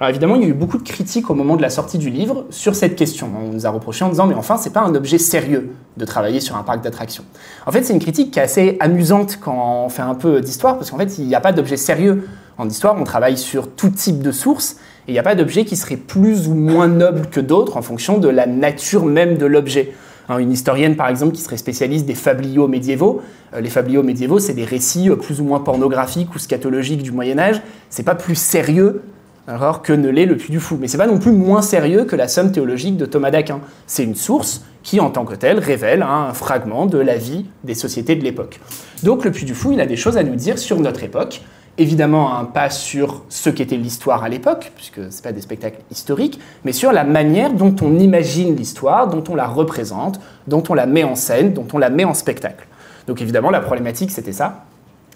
Alors 0.00 0.10
évidemment, 0.10 0.36
il 0.36 0.42
y 0.42 0.44
a 0.44 0.48
eu 0.48 0.54
beaucoup 0.54 0.78
de 0.78 0.84
critiques 0.84 1.28
au 1.28 1.34
moment 1.34 1.56
de 1.56 1.62
la 1.62 1.70
sortie 1.70 1.98
du 1.98 2.08
livre 2.08 2.46
sur 2.50 2.76
cette 2.76 2.94
question. 2.94 3.30
On 3.36 3.52
nous 3.52 3.66
a 3.66 3.70
reproché 3.70 4.04
en 4.04 4.10
disant 4.10 4.28
mais 4.28 4.34
enfin, 4.34 4.56
c'est 4.56 4.72
pas 4.72 4.82
un 4.82 4.94
objet 4.94 5.18
sérieux 5.18 5.70
de 5.96 6.04
travailler 6.04 6.38
sur 6.38 6.56
un 6.56 6.62
parc 6.62 6.84
d'attractions. 6.84 7.24
En 7.66 7.72
fait, 7.72 7.82
c'est 7.82 7.94
une 7.94 7.98
critique 7.98 8.30
qui 8.30 8.38
est 8.38 8.42
assez 8.42 8.76
amusante 8.78 9.40
quand 9.40 9.84
on 9.86 9.88
fait 9.88 10.02
un 10.02 10.14
peu 10.14 10.40
d'histoire 10.40 10.78
parce 10.78 10.92
qu'en 10.92 10.98
fait, 10.98 11.18
il 11.18 11.26
n'y 11.26 11.34
a 11.34 11.40
pas 11.40 11.52
d'objet 11.52 11.76
sérieux 11.76 12.28
en 12.58 12.68
histoire. 12.68 12.94
On 12.96 13.02
travaille 13.02 13.36
sur 13.36 13.68
tout 13.74 13.90
type 13.90 14.22
de 14.22 14.30
sources 14.30 14.76
et 15.08 15.10
il 15.10 15.12
n'y 15.14 15.18
a 15.18 15.24
pas 15.24 15.34
d'objet 15.34 15.64
qui 15.64 15.74
serait 15.74 15.96
plus 15.96 16.46
ou 16.46 16.54
moins 16.54 16.86
noble 16.86 17.26
que 17.26 17.40
d'autres 17.40 17.76
en 17.76 17.82
fonction 17.82 18.18
de 18.18 18.28
la 18.28 18.46
nature 18.46 19.04
même 19.04 19.36
de 19.36 19.46
l'objet. 19.46 19.94
Hein, 20.28 20.38
une 20.38 20.52
historienne, 20.52 20.94
par 20.94 21.08
exemple, 21.08 21.32
qui 21.34 21.40
serait 21.40 21.56
spécialiste 21.56 22.06
des 22.06 22.14
fabliaux 22.14 22.68
médiévaux. 22.68 23.22
Euh, 23.54 23.60
les 23.60 23.70
fabliaux 23.70 24.02
médiévaux, 24.02 24.38
c'est 24.38 24.52
des 24.52 24.64
récits 24.64 25.10
euh, 25.10 25.16
plus 25.16 25.40
ou 25.40 25.44
moins 25.44 25.58
pornographiques 25.58 26.34
ou 26.34 26.38
scatologiques 26.38 27.02
du 27.02 27.10
Moyen 27.10 27.38
Âge. 27.38 27.62
C'est 27.88 28.02
pas 28.02 28.14
plus 28.14 28.36
sérieux 28.36 29.02
alors 29.48 29.80
que 29.80 29.94
ne 29.94 30.10
l'est 30.10 30.26
le 30.26 30.36
Puy 30.36 30.50
du 30.50 30.60
Fou. 30.60 30.76
Mais 30.78 30.88
c'est 30.88 30.98
pas 30.98 31.06
non 31.06 31.18
plus 31.18 31.32
moins 31.32 31.62
sérieux 31.62 32.04
que 32.04 32.14
la 32.14 32.28
somme 32.28 32.52
théologique 32.52 32.98
de 32.98 33.06
Thomas 33.06 33.30
d'Aquin. 33.30 33.60
C'est 33.86 34.04
une 34.04 34.14
source 34.14 34.62
qui, 34.82 35.00
en 35.00 35.10
tant 35.10 35.24
que 35.24 35.34
telle, 35.34 35.58
révèle 35.58 36.02
un 36.02 36.34
fragment 36.34 36.86
de 36.86 36.98
la 36.98 37.16
vie 37.16 37.46
des 37.64 37.74
sociétés 37.74 38.14
de 38.14 38.22
l'époque. 38.22 38.60
Donc 39.02 39.24
le 39.24 39.32
Puy 39.32 39.46
du 39.46 39.54
Fou, 39.54 39.72
il 39.72 39.80
a 39.80 39.86
des 39.86 39.96
choses 39.96 40.18
à 40.18 40.22
nous 40.22 40.36
dire 40.36 40.58
sur 40.58 40.78
notre 40.78 41.02
époque. 41.02 41.40
Évidemment, 41.78 42.36
un 42.36 42.44
pas 42.44 42.70
sur 42.70 43.22
ce 43.28 43.48
qu'était 43.48 43.76
l'histoire 43.76 44.22
à 44.22 44.28
l'époque, 44.28 44.72
puisque 44.74 45.10
ce 45.10 45.22
pas 45.22 45.32
des 45.32 45.40
spectacles 45.40 45.80
historiques, 45.90 46.40
mais 46.64 46.72
sur 46.72 46.92
la 46.92 47.04
manière 47.04 47.52
dont 47.52 47.74
on 47.80 47.98
imagine 47.98 48.54
l'histoire, 48.54 49.08
dont 49.08 49.24
on 49.28 49.34
la 49.34 49.46
représente, 49.46 50.20
dont 50.46 50.64
on 50.68 50.74
la 50.74 50.86
met 50.86 51.04
en 51.04 51.14
scène, 51.14 51.54
dont 51.54 51.68
on 51.72 51.78
la 51.78 51.88
met 51.88 52.04
en 52.04 52.14
spectacle. 52.14 52.66
Donc 53.06 53.22
évidemment, 53.22 53.50
la 53.50 53.60
problématique, 53.60 54.10
c'était 54.10 54.32
ça. 54.32 54.64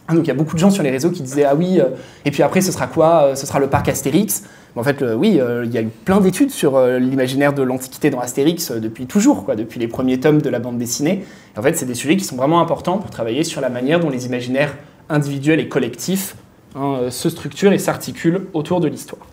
Ah, 0.09 0.15
donc 0.15 0.25
il 0.25 0.29
y 0.29 0.33
a 0.33 0.35
beaucoup 0.35 0.55
de 0.55 0.61
gens 0.61 0.71
sur 0.71 0.83
les 0.83 0.91
réseaux 0.91 1.11
qui 1.11 1.23
disaient 1.23 1.45
ah 1.45 1.55
oui 1.55 1.81
euh, 1.81 1.91
et 2.25 2.33
puis 2.33 2.43
après 2.43 2.61
ce 2.61 2.73
sera 2.73 2.89
quoi 2.89 3.23
euh, 3.23 3.35
Ce 3.37 3.47
sera 3.47 3.61
le 3.61 3.69
parc 3.69 3.89
Astérix. 3.89 4.43
en 4.75 4.83
fait 4.83 5.03
oui, 5.17 5.39
euh, 5.41 5.65
il 5.65 5.73
y 5.73 5.79
a 5.79 5.83
eu 5.83 5.91
plein 6.05 6.21
d'études 6.21 6.51
sur 6.51 6.81
l'imaginaire 6.99 7.53
de 7.53 7.63
l'Antiquité 7.63 8.11
dans 8.11 8.19
Astérix 8.19 8.73
depuis 8.73 9.07
toujours, 9.07 9.47
depuis 9.57 9.79
les 9.79 9.87
premiers 9.87 10.19
tomes 10.19 10.43
de 10.43 10.51
la 10.51 10.59
bande 10.59 10.77
dessinée. 10.77 11.25
en 11.57 11.63
fait 11.63 11.77
c'est 11.77 11.87
des 11.87 11.95
sujets 11.95 12.17
qui 12.17 12.25
sont 12.25 12.37
vraiment 12.37 12.61
importants 12.61 12.99
pour 12.99 13.11
travailler 13.11 13.45
sur 13.45 13.61
la 13.61 13.69
manière 13.69 14.01
dont 14.01 14.11
les 14.11 14.27
imaginaires 14.27 14.77
individuels 15.09 15.61
et 15.61 15.69
collectifs 15.69 16.35
hein, 16.75 17.03
se 17.11 17.31
structurent 17.31 17.73
et 17.73 17.79
s'articulent 17.79 18.49
autour 18.55 18.81
de 18.81 18.89
l'histoire. 18.89 19.27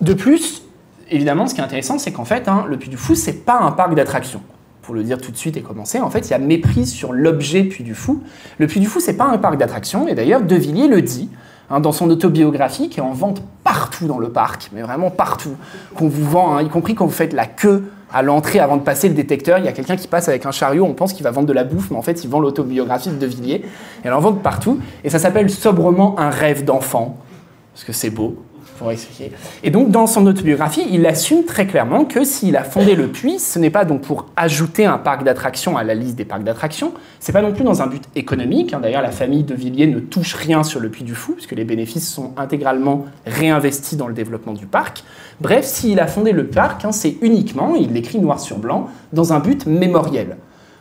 De 0.00 0.14
plus, 0.14 0.62
évidemment, 1.10 1.46
ce 1.46 1.54
qui 1.54 1.60
est 1.60 1.64
intéressant, 1.64 1.98
c'est 1.98 2.12
qu'en 2.12 2.24
fait, 2.24 2.48
hein, 2.48 2.64
le 2.68 2.76
Puy 2.76 2.88
du 2.88 2.96
Fou, 2.96 3.14
c'est 3.14 3.44
pas 3.44 3.58
un 3.58 3.72
parc 3.72 3.94
d'attractions 3.94 4.42
pour 4.88 4.94
le 4.94 5.02
dire 5.02 5.18
tout 5.18 5.30
de 5.30 5.36
suite 5.36 5.58
et 5.58 5.60
commencer, 5.60 6.00
en 6.00 6.08
fait, 6.08 6.20
il 6.20 6.30
y 6.30 6.32
a 6.32 6.38
méprise 6.38 6.90
sur 6.90 7.12
l'objet 7.12 7.64
Puy 7.64 7.84
du 7.84 7.94
Fou. 7.94 8.22
Le 8.56 8.66
Puy 8.66 8.80
du 8.80 8.86
Fou, 8.86 9.00
c'est 9.00 9.18
pas 9.18 9.26
un 9.26 9.36
parc 9.36 9.58
d'attractions, 9.58 10.08
et 10.08 10.14
d'ailleurs, 10.14 10.40
De 10.40 10.56
Villiers 10.56 10.88
le 10.88 11.02
dit 11.02 11.28
hein, 11.68 11.80
dans 11.80 11.92
son 11.92 12.08
autobiographie, 12.08 12.88
qui 12.88 13.00
est 13.00 13.02
en 13.02 13.12
vente 13.12 13.42
partout 13.64 14.06
dans 14.06 14.18
le 14.18 14.30
parc, 14.30 14.70
mais 14.72 14.80
vraiment 14.80 15.10
partout, 15.10 15.56
qu'on 15.94 16.08
vous 16.08 16.24
vend, 16.24 16.56
hein, 16.56 16.62
y 16.62 16.70
compris 16.70 16.94
quand 16.94 17.04
vous 17.04 17.12
faites 17.12 17.34
la 17.34 17.44
queue 17.44 17.84
à 18.10 18.22
l'entrée 18.22 18.60
avant 18.60 18.78
de 18.78 18.82
passer 18.82 19.10
le 19.10 19.14
détecteur, 19.14 19.58
il 19.58 19.66
y 19.66 19.68
a 19.68 19.72
quelqu'un 19.72 19.96
qui 19.96 20.08
passe 20.08 20.26
avec 20.26 20.46
un 20.46 20.52
chariot, 20.52 20.86
on 20.86 20.94
pense 20.94 21.12
qu'il 21.12 21.22
va 21.22 21.32
vendre 21.32 21.48
de 21.48 21.52
la 21.52 21.64
bouffe, 21.64 21.90
mais 21.90 21.98
en 21.98 22.02
fait, 22.02 22.24
il 22.24 22.30
vend 22.30 22.40
l'autobiographie 22.40 23.10
de 23.10 23.16
De 23.16 23.26
Villiers, 23.26 23.56
et 23.56 23.64
elle 24.04 24.14
en 24.14 24.20
vend 24.20 24.32
partout, 24.32 24.80
et 25.04 25.10
ça 25.10 25.18
s'appelle 25.18 25.50
sobrement 25.50 26.18
un 26.18 26.30
rêve 26.30 26.64
d'enfant, 26.64 27.18
parce 27.74 27.84
que 27.84 27.92
c'est 27.92 28.08
beau, 28.08 28.42
Et 29.62 29.70
donc, 29.70 29.90
dans 29.90 30.06
son 30.06 30.26
autobiographie, 30.26 30.84
il 30.90 31.06
assume 31.06 31.44
très 31.44 31.66
clairement 31.66 32.04
que 32.04 32.24
s'il 32.24 32.56
a 32.56 32.64
fondé 32.64 32.94
le 32.94 33.08
puits, 33.08 33.38
ce 33.38 33.58
n'est 33.58 33.70
pas 33.70 33.84
donc 33.84 34.02
pour 34.02 34.26
ajouter 34.36 34.86
un 34.86 34.98
parc 34.98 35.24
d'attractions 35.24 35.76
à 35.76 35.84
la 35.84 35.94
liste 35.94 36.16
des 36.16 36.24
parcs 36.24 36.44
d'attractions, 36.44 36.92
c'est 37.20 37.32
pas 37.32 37.42
non 37.42 37.52
plus 37.52 37.64
dans 37.64 37.82
un 37.82 37.86
but 37.86 38.04
économique. 38.16 38.74
Hein. 38.74 38.80
D'ailleurs, 38.80 39.02
la 39.02 39.10
famille 39.10 39.42
de 39.42 39.54
Villiers 39.54 39.86
ne 39.86 40.00
touche 40.00 40.34
rien 40.34 40.62
sur 40.62 40.80
le 40.80 40.88
puits 40.90 41.04
du 41.04 41.14
Fou, 41.14 41.32
puisque 41.32 41.52
les 41.52 41.64
bénéfices 41.64 42.08
sont 42.08 42.32
intégralement 42.36 43.06
réinvestis 43.26 43.96
dans 43.96 44.06
le 44.06 44.14
développement 44.14 44.52
du 44.52 44.66
parc. 44.66 45.04
Bref, 45.40 45.64
s'il 45.64 46.00
a 46.00 46.06
fondé 46.06 46.32
le 46.32 46.46
parc, 46.46 46.84
hein, 46.84 46.92
c'est 46.92 47.16
uniquement, 47.22 47.74
il 47.74 47.92
l'écrit 47.92 48.18
noir 48.18 48.40
sur 48.40 48.58
blanc, 48.58 48.88
dans 49.12 49.32
un 49.32 49.40
but 49.40 49.66
mémoriel. 49.66 50.36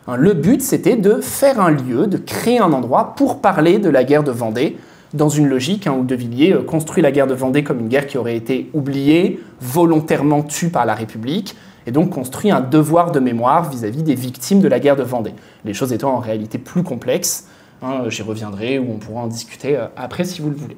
Hein, 0.07 0.15
le 0.15 0.33
but, 0.33 0.61
c'était 0.61 0.95
de 0.95 1.21
faire 1.21 1.59
un 1.59 1.71
lieu, 1.71 2.07
de 2.07 2.17
créer 2.17 2.59
un 2.59 2.71
endroit 2.73 3.13
pour 3.15 3.41
parler 3.41 3.77
de 3.79 3.89
la 3.89 4.03
guerre 4.03 4.23
de 4.23 4.31
Vendée, 4.31 4.77
dans 5.17 5.29
une 5.29 5.47
logique 5.47 5.87
hein, 5.87 5.95
où 5.99 6.05
De 6.05 6.15
Villiers 6.15 6.53
euh, 6.53 6.61
construit 6.61 7.03
la 7.03 7.11
guerre 7.11 7.27
de 7.27 7.33
Vendée 7.33 7.63
comme 7.63 7.79
une 7.79 7.89
guerre 7.89 8.07
qui 8.07 8.17
aurait 8.17 8.37
été 8.37 8.69
oubliée, 8.73 9.39
volontairement 9.59 10.43
tue 10.43 10.69
par 10.69 10.85
la 10.85 10.95
République, 10.95 11.55
et 11.85 11.91
donc 11.91 12.11
construit 12.11 12.51
un 12.51 12.61
devoir 12.61 13.11
de 13.11 13.19
mémoire 13.19 13.69
vis-à-vis 13.69 14.03
des 14.03 14.15
victimes 14.15 14.61
de 14.61 14.67
la 14.67 14.79
guerre 14.79 14.95
de 14.95 15.03
Vendée. 15.03 15.33
Les 15.65 15.73
choses 15.73 15.91
étant 15.91 16.13
en 16.13 16.19
réalité 16.19 16.57
plus 16.57 16.83
complexes, 16.83 17.47
hein, 17.81 18.03
j'y 18.07 18.21
reviendrai 18.21 18.79
ou 18.79 18.91
on 18.91 18.97
pourra 18.97 19.21
en 19.21 19.27
discuter 19.27 19.75
euh, 19.75 19.87
après 19.97 20.23
si 20.23 20.41
vous 20.41 20.49
le 20.49 20.55
voulez. 20.55 20.77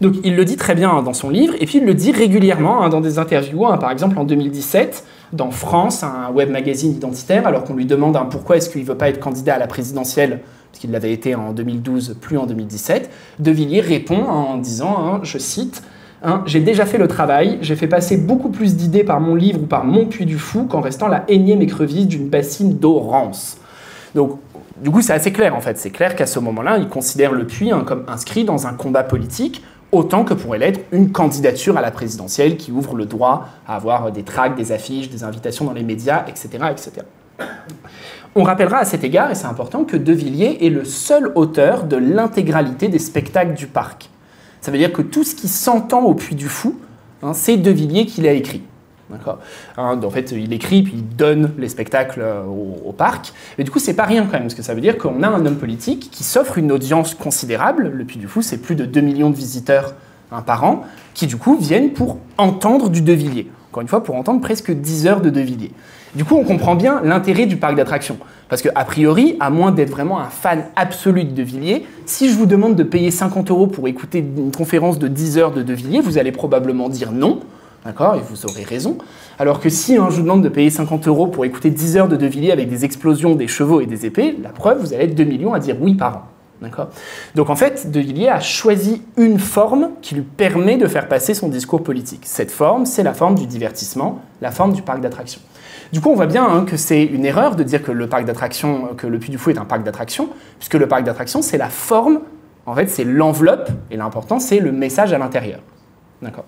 Donc 0.00 0.16
il 0.24 0.36
le 0.36 0.44
dit 0.44 0.56
très 0.56 0.74
bien 0.74 0.90
hein, 0.90 1.02
dans 1.02 1.14
son 1.14 1.30
livre, 1.30 1.54
et 1.60 1.66
puis 1.66 1.78
il 1.78 1.84
le 1.84 1.94
dit 1.94 2.12
régulièrement 2.12 2.88
dans 2.88 3.00
des 3.00 3.18
interviews, 3.18 3.66
par 3.80 3.90
exemple 3.90 4.18
en 4.18 4.24
2017, 4.24 5.04
dans 5.32 5.50
France, 5.50 6.02
un 6.02 6.30
web 6.30 6.50
magazine 6.50 6.92
identitaire, 6.92 7.46
alors 7.46 7.64
qu'on 7.64 7.74
lui 7.74 7.86
demande 7.86 8.18
pourquoi 8.30 8.56
est-ce 8.56 8.68
qu'il 8.68 8.82
ne 8.82 8.86
veut 8.86 8.96
pas 8.96 9.08
être 9.08 9.20
candidat 9.20 9.54
à 9.54 9.58
la 9.58 9.66
présidentielle 9.66 10.40
qu'il 10.72 10.90
l'avait 10.90 11.12
été 11.12 11.34
en 11.34 11.52
2012, 11.52 12.16
plus 12.20 12.38
en 12.38 12.46
2017, 12.46 13.10
De 13.38 13.50
Villiers 13.50 13.80
répond 13.80 14.24
en 14.24 14.56
disant, 14.56 14.96
hein, 14.98 15.20
je 15.22 15.38
cite, 15.38 15.82
hein, 16.22 16.42
J'ai 16.46 16.60
déjà 16.60 16.86
fait 16.86 16.98
le 16.98 17.08
travail, 17.08 17.58
j'ai 17.60 17.76
fait 17.76 17.86
passer 17.86 18.16
beaucoup 18.16 18.48
plus 18.48 18.76
d'idées 18.76 19.04
par 19.04 19.20
mon 19.20 19.34
livre 19.34 19.60
ou 19.62 19.66
par 19.66 19.84
mon 19.84 20.06
puits 20.06 20.26
du 20.26 20.38
fou 20.38 20.64
qu'en 20.64 20.80
restant 20.80 21.08
la 21.08 21.24
énième 21.28 21.62
écrevisse 21.62 22.06
d'une 22.06 22.28
bassine 22.28 22.78
d'eau 22.78 22.98
rance. 22.98 23.58
Donc, 24.14 24.38
du 24.82 24.90
coup, 24.90 25.00
c'est 25.00 25.12
assez 25.12 25.32
clair 25.32 25.54
en 25.54 25.60
fait. 25.60 25.78
C'est 25.78 25.90
clair 25.90 26.16
qu'à 26.16 26.26
ce 26.26 26.38
moment-là, 26.40 26.78
il 26.78 26.88
considère 26.88 27.32
le 27.32 27.46
puits 27.46 27.70
hein, 27.70 27.84
comme 27.86 28.04
inscrit 28.08 28.44
dans 28.44 28.66
un 28.66 28.72
combat 28.72 29.04
politique, 29.04 29.62
autant 29.92 30.24
que 30.24 30.34
pourrait 30.34 30.58
l'être 30.58 30.80
une 30.90 31.12
candidature 31.12 31.76
à 31.76 31.82
la 31.82 31.90
présidentielle 31.90 32.56
qui 32.56 32.72
ouvre 32.72 32.96
le 32.96 33.06
droit 33.06 33.48
à 33.66 33.76
avoir 33.76 34.10
des 34.10 34.22
tracts, 34.22 34.56
des 34.56 34.72
affiches, 34.72 35.10
des 35.10 35.22
invitations 35.22 35.66
dans 35.66 35.74
les 35.74 35.84
médias, 35.84 36.24
etc. 36.26 36.48
etc. 36.70 37.06
On 38.34 38.44
rappellera 38.44 38.78
à 38.78 38.84
cet 38.86 39.04
égard, 39.04 39.30
et 39.30 39.34
c'est 39.34 39.46
important, 39.46 39.84
que 39.84 39.96
De 39.96 40.12
Villiers 40.12 40.58
est 40.62 40.70
le 40.70 40.86
seul 40.86 41.32
auteur 41.34 41.84
de 41.84 41.96
l'intégralité 41.96 42.88
des 42.88 42.98
spectacles 42.98 43.52
du 43.52 43.66
parc. 43.66 44.08
Ça 44.62 44.70
veut 44.70 44.78
dire 44.78 44.92
que 44.92 45.02
tout 45.02 45.22
ce 45.22 45.34
qui 45.34 45.48
s'entend 45.48 46.02
au 46.04 46.14
Puy 46.14 46.34
du 46.34 46.48
Fou, 46.48 46.78
hein, 47.22 47.34
c'est 47.34 47.58
De 47.58 47.70
Villiers 47.70 48.06
qui 48.06 48.22
l'a 48.22 48.32
écrit. 48.32 48.62
Hein, 49.76 50.00
en 50.02 50.10
fait, 50.10 50.32
il 50.32 50.52
écrit 50.52 50.82
puis 50.82 50.94
il 50.96 51.16
donne 51.16 51.52
les 51.58 51.68
spectacles 51.68 52.20
euh, 52.22 52.44
au, 52.44 52.92
parc. 52.92 53.32
Mais 53.58 53.64
du 53.64 53.70
coup, 53.70 53.78
c'est 53.78 53.94
pas 53.94 54.04
rien 54.04 54.24
quand 54.24 54.32
même, 54.32 54.42
parce 54.42 54.54
que 54.54 54.62
ça 54.62 54.74
veut 54.74 54.80
dire 54.80 54.98
qu'on 54.98 55.22
a 55.22 55.28
un 55.28 55.44
homme 55.46 55.56
politique 55.56 56.10
qui 56.10 56.24
s'offre 56.24 56.58
une 56.58 56.72
audience 56.72 57.14
considérable. 57.14 57.90
Le 57.94 58.04
Puy 58.04 58.18
du 58.18 58.28
Fou, 58.28 58.42
c'est 58.42 58.58
plus 58.58 58.74
de 58.74 58.84
2 58.84 59.00
millions 59.00 59.30
de 59.30 59.36
visiteurs 59.36 59.94
hein, 60.30 60.42
par 60.42 60.64
an, 60.64 60.84
qui 61.14 61.26
du 61.26 61.36
coup 61.36 61.56
viennent 61.56 61.92
pour 61.92 62.18
entendre 62.38 62.88
du 62.88 63.02
De 63.02 63.12
Villiers. 63.12 63.50
Encore 63.70 63.82
une 63.82 63.88
fois, 63.88 64.02
pour 64.02 64.16
entendre 64.16 64.40
presque 64.40 64.70
10 64.70 65.06
heures 65.06 65.20
de 65.20 65.30
De 65.30 65.40
Villiers. 65.40 65.72
Du 66.14 66.26
coup, 66.26 66.36
on 66.36 66.44
comprend 66.44 66.74
bien 66.74 67.00
l'intérêt 67.02 67.46
du 67.46 67.56
parc 67.56 67.74
d'attractions. 67.74 68.18
Parce 68.50 68.60
que, 68.60 68.68
a 68.74 68.84
priori, 68.84 69.36
à 69.40 69.48
moins 69.48 69.72
d'être 69.72 69.88
vraiment 69.88 70.20
un 70.20 70.28
fan 70.28 70.64
absolu 70.76 71.24
de 71.24 71.30
De 71.30 71.42
Villiers, 71.42 71.86
si 72.04 72.28
je 72.28 72.36
vous 72.36 72.44
demande 72.44 72.76
de 72.76 72.82
payer 72.82 73.10
50 73.10 73.50
euros 73.50 73.66
pour 73.66 73.88
écouter 73.88 74.18
une 74.18 74.52
conférence 74.52 74.98
de 74.98 75.08
10 75.08 75.38
heures 75.38 75.52
de 75.52 75.62
De 75.62 75.72
Villiers, 75.72 76.00
vous 76.00 76.18
allez 76.18 76.32
probablement 76.32 76.90
dire 76.90 77.12
non. 77.12 77.40
D'accord 77.84 78.14
Et 78.14 78.20
vous 78.20 78.46
aurez 78.46 78.62
raison. 78.62 78.98
Alors 79.38 79.60
que 79.60 79.68
si 79.68 79.96
hein, 79.96 80.06
je 80.10 80.16
vous 80.16 80.22
demande 80.22 80.42
de 80.42 80.48
payer 80.48 80.70
50 80.70 81.08
euros 81.08 81.26
pour 81.26 81.44
écouter 81.44 81.70
10 81.70 81.96
heures 81.96 82.08
de 82.08 82.16
De 82.16 82.26
Villiers 82.26 82.52
avec 82.52 82.68
des 82.68 82.84
explosions, 82.84 83.34
des 83.34 83.48
chevaux 83.48 83.80
et 83.80 83.86
des 83.86 84.06
épées, 84.06 84.36
la 84.42 84.50
preuve, 84.50 84.80
vous 84.80 84.92
allez 84.92 85.04
être 85.04 85.14
2 85.14 85.24
millions 85.24 85.52
à 85.52 85.58
dire 85.58 85.76
oui 85.80 85.94
par 85.94 86.16
an. 86.16 86.22
D'accord? 86.60 86.90
Donc 87.34 87.50
en 87.50 87.56
fait, 87.56 87.90
De 87.90 87.98
Villiers 87.98 88.28
a 88.28 88.38
choisi 88.38 89.02
une 89.16 89.40
forme 89.40 89.90
qui 90.00 90.14
lui 90.14 90.22
permet 90.22 90.76
de 90.76 90.86
faire 90.86 91.08
passer 91.08 91.34
son 91.34 91.48
discours 91.48 91.82
politique. 91.82 92.22
Cette 92.24 92.52
forme, 92.52 92.86
c'est 92.86 93.02
la 93.02 93.14
forme 93.14 93.34
du 93.34 93.46
divertissement, 93.46 94.20
la 94.40 94.52
forme 94.52 94.72
du 94.72 94.82
parc 94.82 95.00
d'attractions. 95.00 95.40
Du 95.92 96.00
coup, 96.00 96.08
on 96.10 96.14
voit 96.14 96.26
bien 96.26 96.46
hein, 96.46 96.64
que 96.64 96.76
c'est 96.76 97.02
une 97.02 97.24
erreur 97.24 97.56
de 97.56 97.64
dire 97.64 97.82
que 97.82 97.90
le 97.90 98.06
parc 98.06 98.24
d'attractions, 98.24 98.90
que 98.96 99.08
le 99.08 99.18
Puy 99.18 99.30
du 99.30 99.38
Fou 99.38 99.50
est 99.50 99.58
un 99.58 99.64
parc 99.64 99.82
d'attractions, 99.82 100.28
puisque 100.58 100.74
le 100.74 100.86
parc 100.86 101.02
d'attractions, 101.02 101.42
c'est 101.42 101.58
la 101.58 101.68
forme, 101.68 102.20
en 102.64 102.74
fait, 102.74 102.88
c'est 102.88 103.04
l'enveloppe, 103.04 103.70
et 103.90 103.96
l'important, 103.96 104.38
c'est 104.38 104.60
le 104.60 104.70
message 104.70 105.12
à 105.12 105.18
l'intérieur. 105.18 105.58
D'accord? 106.22 106.44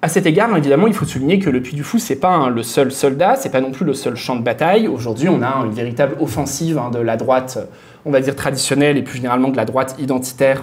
À 0.00 0.08
cet 0.08 0.26
égard, 0.26 0.56
évidemment, 0.56 0.86
il 0.86 0.94
faut 0.94 1.04
souligner 1.04 1.40
que 1.40 1.50
le 1.50 1.60
Puy 1.60 1.74
du 1.74 1.82
Fou, 1.82 1.98
c'est 1.98 2.16
pas 2.20 2.32
hein, 2.32 2.50
le 2.50 2.62
seul 2.62 2.92
soldat, 2.92 3.34
c'est 3.34 3.50
pas 3.50 3.60
non 3.60 3.72
plus 3.72 3.84
le 3.84 3.94
seul 3.94 4.14
champ 4.14 4.36
de 4.36 4.42
bataille. 4.42 4.86
Aujourd'hui, 4.86 5.28
on 5.28 5.42
a 5.42 5.48
une 5.64 5.72
véritable 5.72 6.14
offensive 6.20 6.78
hein, 6.78 6.90
de 6.90 7.00
la 7.00 7.16
droite, 7.16 7.58
on 8.04 8.12
va 8.12 8.20
dire 8.20 8.36
traditionnelle, 8.36 8.96
et 8.96 9.02
plus 9.02 9.16
généralement 9.16 9.48
de 9.48 9.56
la 9.56 9.64
droite 9.64 9.96
identitaire. 9.98 10.62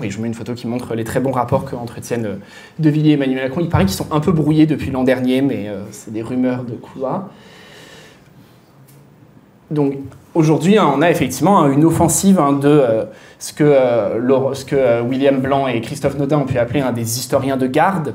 Oui, 0.00 0.08
je 0.08 0.16
vous 0.16 0.22
mets 0.22 0.28
une 0.28 0.34
photo 0.34 0.54
qui 0.54 0.68
montre 0.68 0.94
les 0.94 1.02
très 1.02 1.18
bons 1.18 1.32
rapports 1.32 1.64
que 1.64 1.74
entretiennent 1.74 2.26
euh, 2.26 2.36
De 2.78 2.90
Villiers 2.90 3.10
et 3.10 3.14
Emmanuel 3.14 3.44
Macron. 3.44 3.60
Il 3.60 3.68
paraît 3.68 3.86
qu'ils 3.86 3.94
sont 3.94 4.12
un 4.12 4.20
peu 4.20 4.30
brouillés 4.30 4.66
depuis 4.66 4.92
l'an 4.92 5.02
dernier, 5.02 5.40
mais 5.40 5.68
euh, 5.68 5.82
c'est 5.90 6.12
des 6.12 6.22
rumeurs 6.22 6.62
de 6.62 6.74
couloir. 6.74 7.30
Donc 9.70 9.94
aujourd'hui, 10.34 10.78
hein, 10.78 10.92
on 10.94 11.02
a 11.02 11.10
effectivement 11.10 11.66
une 11.68 11.84
offensive 11.84 12.40
de 12.60 12.68
euh, 12.68 13.04
ce 13.38 13.52
que, 13.52 15.02
William 15.02 15.40
Blanc 15.40 15.66
et 15.66 15.80
Christophe 15.80 16.18
Nodin 16.18 16.38
ont 16.38 16.46
pu 16.46 16.58
appeler 16.58 16.84
des 16.94 17.18
historiens 17.18 17.56
de 17.56 17.66
garde, 17.66 18.14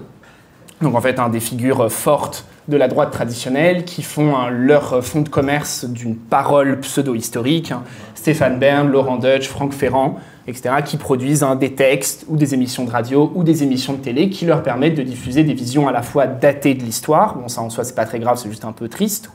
donc 0.81 0.95
en 0.95 1.01
fait, 1.01 1.19
un 1.19 1.29
des 1.29 1.39
figures 1.39 1.91
fortes 1.91 2.45
de 2.69 2.77
la 2.77 2.87
droite 2.87 3.11
traditionnelle 3.11 3.83
qui 3.83 4.01
font 4.01 4.47
leur 4.49 5.03
fonds 5.03 5.21
de 5.21 5.29
commerce 5.29 5.85
d'une 5.85 6.15
parole 6.15 6.79
pseudo-historique. 6.79 7.71
Hein. 7.71 7.83
Stéphane 8.15 8.59
Bern, 8.59 8.87
Laurent 8.89 9.17
Deutsch, 9.17 9.47
Franck 9.47 9.73
Ferrand, 9.73 10.19
etc., 10.47 10.75
qui 10.85 10.97
produisent 10.97 11.45
des 11.59 11.73
textes 11.73 12.25
ou 12.27 12.37
des 12.37 12.53
émissions 12.53 12.85
de 12.85 12.91
radio 12.91 13.31
ou 13.35 13.43
des 13.43 13.63
émissions 13.63 13.93
de 13.93 13.99
télé 13.99 14.29
qui 14.29 14.45
leur 14.45 14.63
permettent 14.63 14.95
de 14.95 15.03
diffuser 15.03 15.43
des 15.43 15.53
visions 15.53 15.87
à 15.87 15.91
la 15.91 16.01
fois 16.01 16.27
datées 16.27 16.75
de 16.75 16.83
l'histoire. 16.83 17.35
Bon, 17.35 17.47
ça 17.47 17.61
en 17.61 17.69
soi, 17.69 17.83
c'est 17.83 17.95
pas 17.95 18.05
très 18.05 18.19
grave, 18.19 18.37
c'est 18.37 18.49
juste 18.49 18.65
un 18.65 18.71
peu 18.71 18.87
triste. 18.87 19.29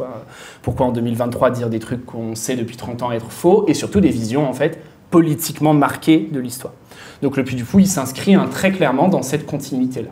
Pourquoi 0.63 0.87
en 0.87 0.93
2023 0.93 1.51
dire 1.51 1.69
des 1.69 1.81
trucs 1.81 2.07
qu'on 2.07 2.35
sait 2.35 2.57
depuis 2.57 2.77
30 2.77 3.03
ans 3.03 3.13
être 3.13 3.31
faux 3.31 3.65
et 3.69 3.75
surtout 3.75 4.01
des 4.01 4.11
visions 4.11 4.49
en 4.49 4.53
fait 4.53 4.79
politiquement 5.11 5.75
marquées 5.75 6.29
de 6.33 6.41
l'histoire. 6.41 6.75
Donc 7.23 7.37
le 7.37 7.45
Puy 7.45 7.55
du 7.55 7.65
Fou, 7.65 7.79
il 7.79 7.87
s'inscrit 7.87 8.35
hein, 8.35 8.49
très 8.51 8.73
clairement 8.73 9.09
dans 9.09 9.23
cette 9.23 9.47
continuité-là. 9.47 10.11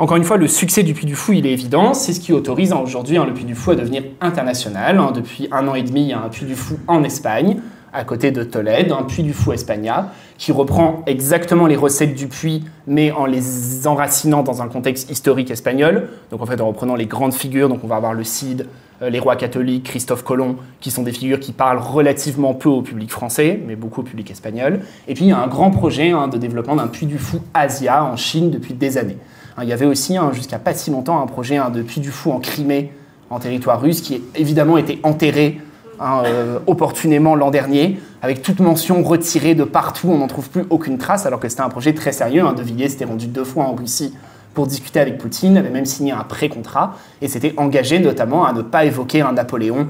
Encore 0.00 0.16
une 0.16 0.24
fois, 0.24 0.36
le 0.36 0.48
succès 0.48 0.82
du 0.82 0.92
Puy 0.92 1.06
du 1.06 1.14
Fou, 1.14 1.34
il 1.34 1.46
est 1.46 1.52
évident. 1.52 1.94
C'est 1.94 2.12
ce 2.12 2.18
qui 2.18 2.32
autorise 2.32 2.72
hein, 2.72 2.80
aujourd'hui 2.82 3.16
hein, 3.16 3.26
le 3.26 3.32
Puy 3.32 3.44
du 3.44 3.54
Fou 3.54 3.70
à 3.70 3.76
devenir 3.76 4.02
international. 4.20 4.98
Hein. 4.98 5.12
depuis 5.14 5.48
un 5.52 5.68
an 5.68 5.76
et 5.76 5.82
demi, 5.82 6.02
il 6.02 6.08
y 6.08 6.12
a 6.12 6.20
un 6.20 6.28
Puy 6.28 6.46
du 6.46 6.56
Fou 6.56 6.78
en 6.88 7.04
Espagne, 7.04 7.58
à 7.92 8.02
côté 8.02 8.32
de 8.32 8.42
Tolède, 8.42 8.90
un 8.90 9.04
Puy 9.04 9.22
du 9.22 9.32
Fou 9.32 9.52
Espagna, 9.52 10.10
qui 10.36 10.50
reprend 10.50 11.04
exactement 11.06 11.68
les 11.68 11.76
recettes 11.76 12.16
du 12.16 12.26
Puy, 12.26 12.64
mais 12.88 13.12
en 13.12 13.24
les 13.24 13.86
enracinant 13.86 14.42
dans 14.42 14.62
un 14.62 14.66
contexte 14.66 15.12
historique 15.12 15.52
espagnol. 15.52 16.08
Donc 16.32 16.42
en 16.42 16.46
fait, 16.46 16.60
en 16.60 16.66
reprenant 16.66 16.96
les 16.96 17.06
grandes 17.06 17.34
figures, 17.34 17.68
donc 17.68 17.84
on 17.84 17.86
va 17.86 17.94
avoir 17.94 18.14
le 18.14 18.24
Cid, 18.24 18.66
euh, 19.00 19.10
les 19.10 19.20
rois 19.20 19.36
catholiques, 19.36 19.84
Christophe 19.84 20.24
Colomb, 20.24 20.56
qui 20.80 20.90
sont 20.90 21.04
des 21.04 21.12
figures 21.12 21.38
qui 21.38 21.52
parlent 21.52 21.78
relativement 21.78 22.52
peu 22.52 22.68
au 22.68 22.82
public 22.82 23.12
français, 23.12 23.60
mais 23.64 23.76
beaucoup 23.76 24.00
au 24.00 24.04
public 24.04 24.28
espagnol. 24.28 24.80
Et 25.06 25.14
puis 25.14 25.26
il 25.26 25.28
y 25.28 25.32
a 25.32 25.38
un 25.38 25.46
grand 25.46 25.70
projet 25.70 26.12
de 26.32 26.36
développement 26.36 26.74
d'un 26.74 26.88
Puy 26.88 27.06
du 27.06 27.18
Fou 27.18 27.42
Asia 27.54 28.04
en 28.04 28.16
Chine 28.16 28.50
depuis 28.50 28.74
des 28.74 28.98
années. 28.98 29.18
Hein, 29.56 29.62
il 29.62 29.68
y 29.68 29.72
avait 29.72 29.86
aussi, 29.86 30.16
hein, 30.16 30.30
jusqu'à 30.32 30.58
pas 30.58 30.74
si 30.74 30.90
longtemps, 30.90 31.20
un 31.22 31.26
projet 31.26 31.56
hein, 31.56 31.70
de 31.70 31.82
Puy 31.82 32.00
du 32.00 32.10
Fou 32.10 32.32
en 32.32 32.40
Crimée, 32.40 32.92
en 33.30 33.38
territoire 33.38 33.80
russe, 33.80 34.00
qui 34.00 34.14
a 34.14 34.38
évidemment 34.38 34.76
été 34.76 35.00
enterré 35.02 35.60
euh, 36.02 36.58
opportunément 36.66 37.36
l'an 37.36 37.50
dernier, 37.50 38.00
avec 38.20 38.42
toute 38.42 38.60
mention 38.60 39.02
retirée 39.02 39.54
de 39.54 39.64
partout, 39.64 40.08
on 40.10 40.18
n'en 40.18 40.26
trouve 40.26 40.50
plus 40.50 40.64
aucune 40.70 40.98
trace, 40.98 41.24
alors 41.24 41.38
que 41.38 41.48
c'était 41.48 41.62
un 41.62 41.68
projet 41.68 41.94
très 41.94 42.12
sérieux. 42.12 42.42
de 42.56 42.62
Villiers 42.62 42.88
s'était 42.88 43.04
rendu 43.04 43.26
deux 43.26 43.44
fois 43.44 43.64
en 43.64 43.74
Russie 43.74 44.14
pour 44.54 44.66
discuter 44.66 45.00
avec 45.00 45.18
Poutine, 45.18 45.56
avait 45.56 45.70
même 45.70 45.86
signé 45.86 46.12
un 46.12 46.24
pré-contrat, 46.24 46.96
et 47.22 47.28
s'était 47.28 47.54
engagé 47.56 48.00
notamment 48.00 48.44
à 48.44 48.52
ne 48.52 48.62
pas 48.62 48.84
évoquer 48.84 49.20
un 49.20 49.32
Napoléon. 49.32 49.88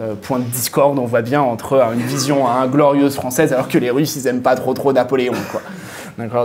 Euh, 0.00 0.14
point 0.14 0.38
de 0.38 0.44
discorde, 0.44 0.98
on 0.98 1.04
voit 1.04 1.22
bien 1.22 1.42
entre 1.42 1.82
une 1.92 2.00
vision 2.00 2.44
glorieuse 2.70 3.14
française, 3.14 3.52
alors 3.52 3.68
que 3.68 3.78
les 3.78 3.90
Russes, 3.90 4.16
ils 4.16 4.26
aiment 4.28 4.42
pas 4.42 4.54
trop 4.54 4.72
trop 4.72 4.92
Napoléon. 4.92 5.34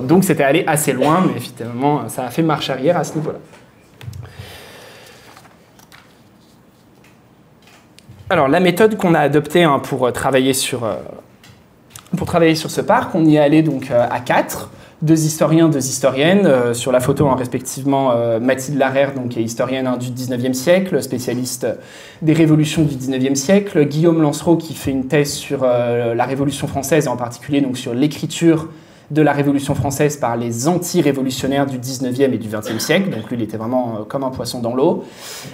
Donc 0.04 0.24
c'était 0.24 0.44
allé 0.44 0.64
assez 0.68 0.94
loin, 0.94 1.24
mais 1.34 1.40
finalement, 1.40 2.08
ça 2.10 2.26
a 2.26 2.30
fait 2.30 2.42
marche 2.42 2.70
arrière 2.70 2.98
à 2.98 3.04
ce 3.04 3.16
niveau-là. 3.16 3.40
Alors 8.28 8.48
la 8.48 8.60
méthode 8.60 8.98
qu'on 8.98 9.14
a 9.14 9.20
adoptée 9.20 9.64
hein, 9.64 9.78
pour, 9.78 10.08
euh, 10.08 10.12
travailler 10.12 10.54
sur, 10.54 10.84
euh, 10.84 10.96
pour 12.18 12.26
travailler 12.26 12.56
sur 12.56 12.72
ce 12.72 12.82
parc, 12.82 13.14
on 13.14 13.24
y 13.24 13.36
est 13.36 13.40
allé 13.40 13.62
donc 13.62 13.92
euh, 13.92 14.08
à 14.10 14.20
quatre, 14.20 14.72
deux 15.04 15.26
historiens, 15.26 15.70
deux 15.70 15.86
historiennes. 15.86 16.74
sur 16.74 16.92
la 16.92 17.00
photo, 17.00 17.28
hein, 17.28 17.36
respectivement, 17.38 18.14
Mathilde 18.40 18.80
Larère, 18.80 19.14
donc, 19.14 19.30
qui 19.30 19.40
est 19.40 19.44
historienne 19.44 19.86
hein, 19.86 19.98
du 19.98 20.08
19e 20.08 20.54
siècle, 20.54 21.04
spécialiste 21.04 21.68
des 22.24 22.34
révolutions 22.34 22.82
du 22.82 22.96
19e 22.96 23.36
siècle. 23.36 23.86
Guillaume 23.86 24.22
Lancereau, 24.22 24.56
qui 24.56 24.74
fait 24.74 24.92
une 24.92 25.08
thèse 25.08 25.34
sur 25.34 25.64
la 25.66 26.26
Révolution 26.26 26.66
française, 26.66 27.06
et 27.06 27.10
en 27.10 27.18
particulier 27.18 27.60
donc, 27.62 27.78
sur 27.78 27.94
l'écriture 27.94 28.70
de 29.12 29.22
la 29.22 29.34
Révolution 29.34 29.76
française 29.76 30.18
par 30.18 30.36
les 30.36 30.68
anti-révolutionnaires 30.68 31.66
du 31.66 31.78
19e 31.78 32.34
et 32.34 32.38
du 32.38 32.50
20e 32.50 32.80
siècle. 32.80 33.10
Donc 33.10 33.30
lui, 33.30 33.38
il 33.38 33.42
était 33.42 33.58
vraiment 33.58 33.98
euh, 34.00 34.04
comme 34.04 34.24
un 34.24 34.32
poisson 34.32 34.62
dans 34.62 34.76
l'eau. 34.76 35.04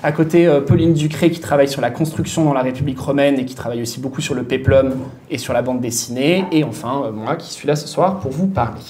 À 0.04 0.12
côté, 0.12 0.48
euh, 0.48 0.62
Pauline 0.62 0.94
Ducré 0.94 1.32
qui 1.32 1.40
travaille 1.40 1.68
sur 1.68 1.82
la 1.82 1.92
construction 1.92 2.46
dans 2.46 2.54
la 2.54 2.62
République 2.62 3.00
romaine 3.00 3.40
et 3.40 3.46
qui 3.46 3.56
travaille 3.56 3.82
aussi 3.82 4.00
beaucoup 4.00 4.22
sur 4.22 4.36
le 4.36 4.44
péplum 4.44 4.96
et 5.30 5.38
sur 5.38 5.54
la 5.54 5.62
bande 5.62 5.82
dessinée. 5.82 6.46
Et 6.52 6.64
enfin, 6.64 7.04
euh, 7.06 7.12
moi 7.12 7.36
qui 7.36 7.52
suis 7.52 7.68
là 7.68 7.76
ce 7.76 7.88
soir 7.88 8.20
pour 8.20 8.32
vous 8.32 8.48
parler. 8.48 8.82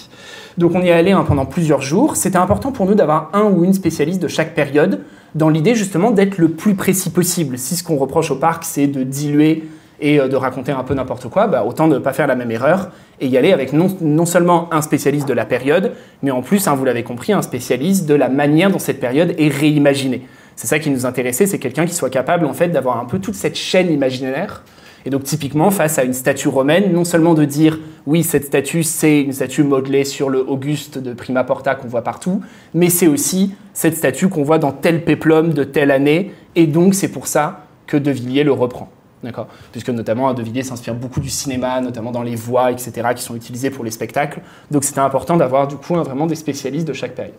Donc 0.58 0.74
on 0.76 0.82
y 0.82 0.90
est 0.90 0.92
allé 0.92 1.12
hein, 1.12 1.24
pendant 1.28 1.46
plusieurs 1.46 1.82
jours. 1.82 2.16
C'était 2.16 2.38
important 2.38 2.72
pour 2.72 2.86
nous 2.86 2.94
d'avoir 2.94 3.30
un 3.34 3.46
ou 3.46 3.64
une 3.64 3.74
spécialiste 3.74 4.22
de 4.22 4.28
chaque 4.28 4.54
période, 4.54 5.02
dans 5.34 5.50
l'idée 5.50 5.76
justement 5.76 6.12
d'être 6.12 6.38
le 6.38 6.50
plus 6.50 6.76
précis 6.76 7.10
possible. 7.10 7.58
Si 7.58 7.76
ce 7.76 7.84
qu'on 7.84 7.96
reproche 7.96 8.32
au 8.32 8.36
parc, 8.36 8.64
c'est 8.66 8.88
de 8.88 9.04
diluer 9.04 9.64
et 10.02 10.18
de 10.18 10.36
raconter 10.36 10.72
un 10.72 10.84
peu 10.84 10.94
n'importe 10.94 11.30
quoi, 11.30 11.48
bah, 11.48 11.64
autant 11.64 11.88
ne 11.88 12.00
pas 12.00 12.12
faire 12.12 12.28
la 12.28 12.36
même 12.36 12.52
erreur 12.52 12.90
et 13.20 13.28
y 13.28 13.38
aller 13.38 13.54
avec 13.54 13.72
non, 13.72 14.26
seulement 14.26 14.68
un 14.74 14.82
spécialiste 14.82 15.28
de 15.28 15.34
la 15.34 15.46
période, 15.46 15.94
mais 16.24 16.32
en 16.32 16.42
plus, 16.42 16.68
hein, 16.68 16.76
vous 16.76 16.86
l'avez 16.86 17.04
compris, 17.04 17.34
un 17.34 17.44
spécialiste 17.44 18.08
de 18.08 18.16
la 18.16 18.28
manière 18.28 18.72
dont 18.72 18.80
cette 18.80 19.00
période 19.00 19.36
est 19.38 19.48
réimaginée. 19.48 20.24
C'est 20.56 20.68
ça 20.68 20.80
qui 20.80 20.90
nous 20.90 21.06
intéressait, 21.06 21.46
c'est 21.46 21.60
quelqu'un 21.60 21.86
qui 21.86 21.94
soit 21.94 22.10
capable 22.10 22.46
en 22.46 22.54
fait 22.54 22.70
d'avoir 22.70 23.00
un 23.00 23.06
peu 23.06 23.20
toute 23.20 23.36
cette 23.36 23.56
chaîne 23.56 23.92
imaginaire. 23.92 24.64
Et 25.06 25.10
donc 25.10 25.24
typiquement 25.24 25.72
face 25.72 25.98
à 25.98 26.04
une 26.04 26.14
statue 26.14 26.48
romaine, 26.48 26.94
non 26.94 27.06
seulement 27.06 27.34
de 27.34 27.46
dire 27.46 27.80
oui 28.06 28.22
cette 28.24 28.46
statue 28.46 28.84
c'est 28.84 29.22
une 29.22 29.34
statue 29.34 29.64
modelée 29.64 30.06
sur 30.06 30.30
le 30.30 30.48
Auguste 30.48 31.00
de 31.00 31.14
Prima 31.14 31.44
Porta 31.44 31.74
qu'on 31.74 31.88
voit 31.88 32.04
partout, 32.04 32.42
mais 32.76 32.90
c'est 32.90 33.08
aussi 33.08 33.56
cette 33.74 33.98
statue 33.98 34.28
qu'on 34.28 34.44
voit 34.44 34.60
dans 34.60 34.72
tel 34.72 35.04
péplum 35.04 35.54
de 35.54 35.64
telle 35.64 35.90
année, 35.90 36.34
et 36.56 36.68
donc 36.68 36.94
c'est 36.94 37.08
pour 37.08 37.26
ça 37.26 37.66
que 37.88 37.98
De 37.98 38.12
Villiers 38.12 38.44
le 38.44 38.52
reprend. 38.52 38.90
D'accord 39.24 39.48
Puisque 39.72 39.90
notamment 39.90 40.34
De 40.34 40.42
Villiers 40.42 40.64
s'inspire 40.64 40.96
beaucoup 40.96 41.20
du 41.20 41.30
cinéma, 41.30 41.80
notamment 41.82 42.12
dans 42.12 42.24
les 42.24 42.36
voix, 42.36 42.72
etc., 42.72 42.92
qui 43.16 43.22
sont 43.22 43.36
utilisées 43.36 43.70
pour 43.70 43.84
les 43.84 43.92
spectacles. 43.92 44.42
Donc 44.72 44.84
c'était 44.84 45.00
important 45.00 45.38
d'avoir 45.38 45.68
du 45.68 45.76
coup 45.76 45.94
vraiment 45.96 46.26
des 46.26 46.36
spécialistes 46.36 46.88
de 46.88 46.94
chaque 46.94 47.14
période. 47.14 47.36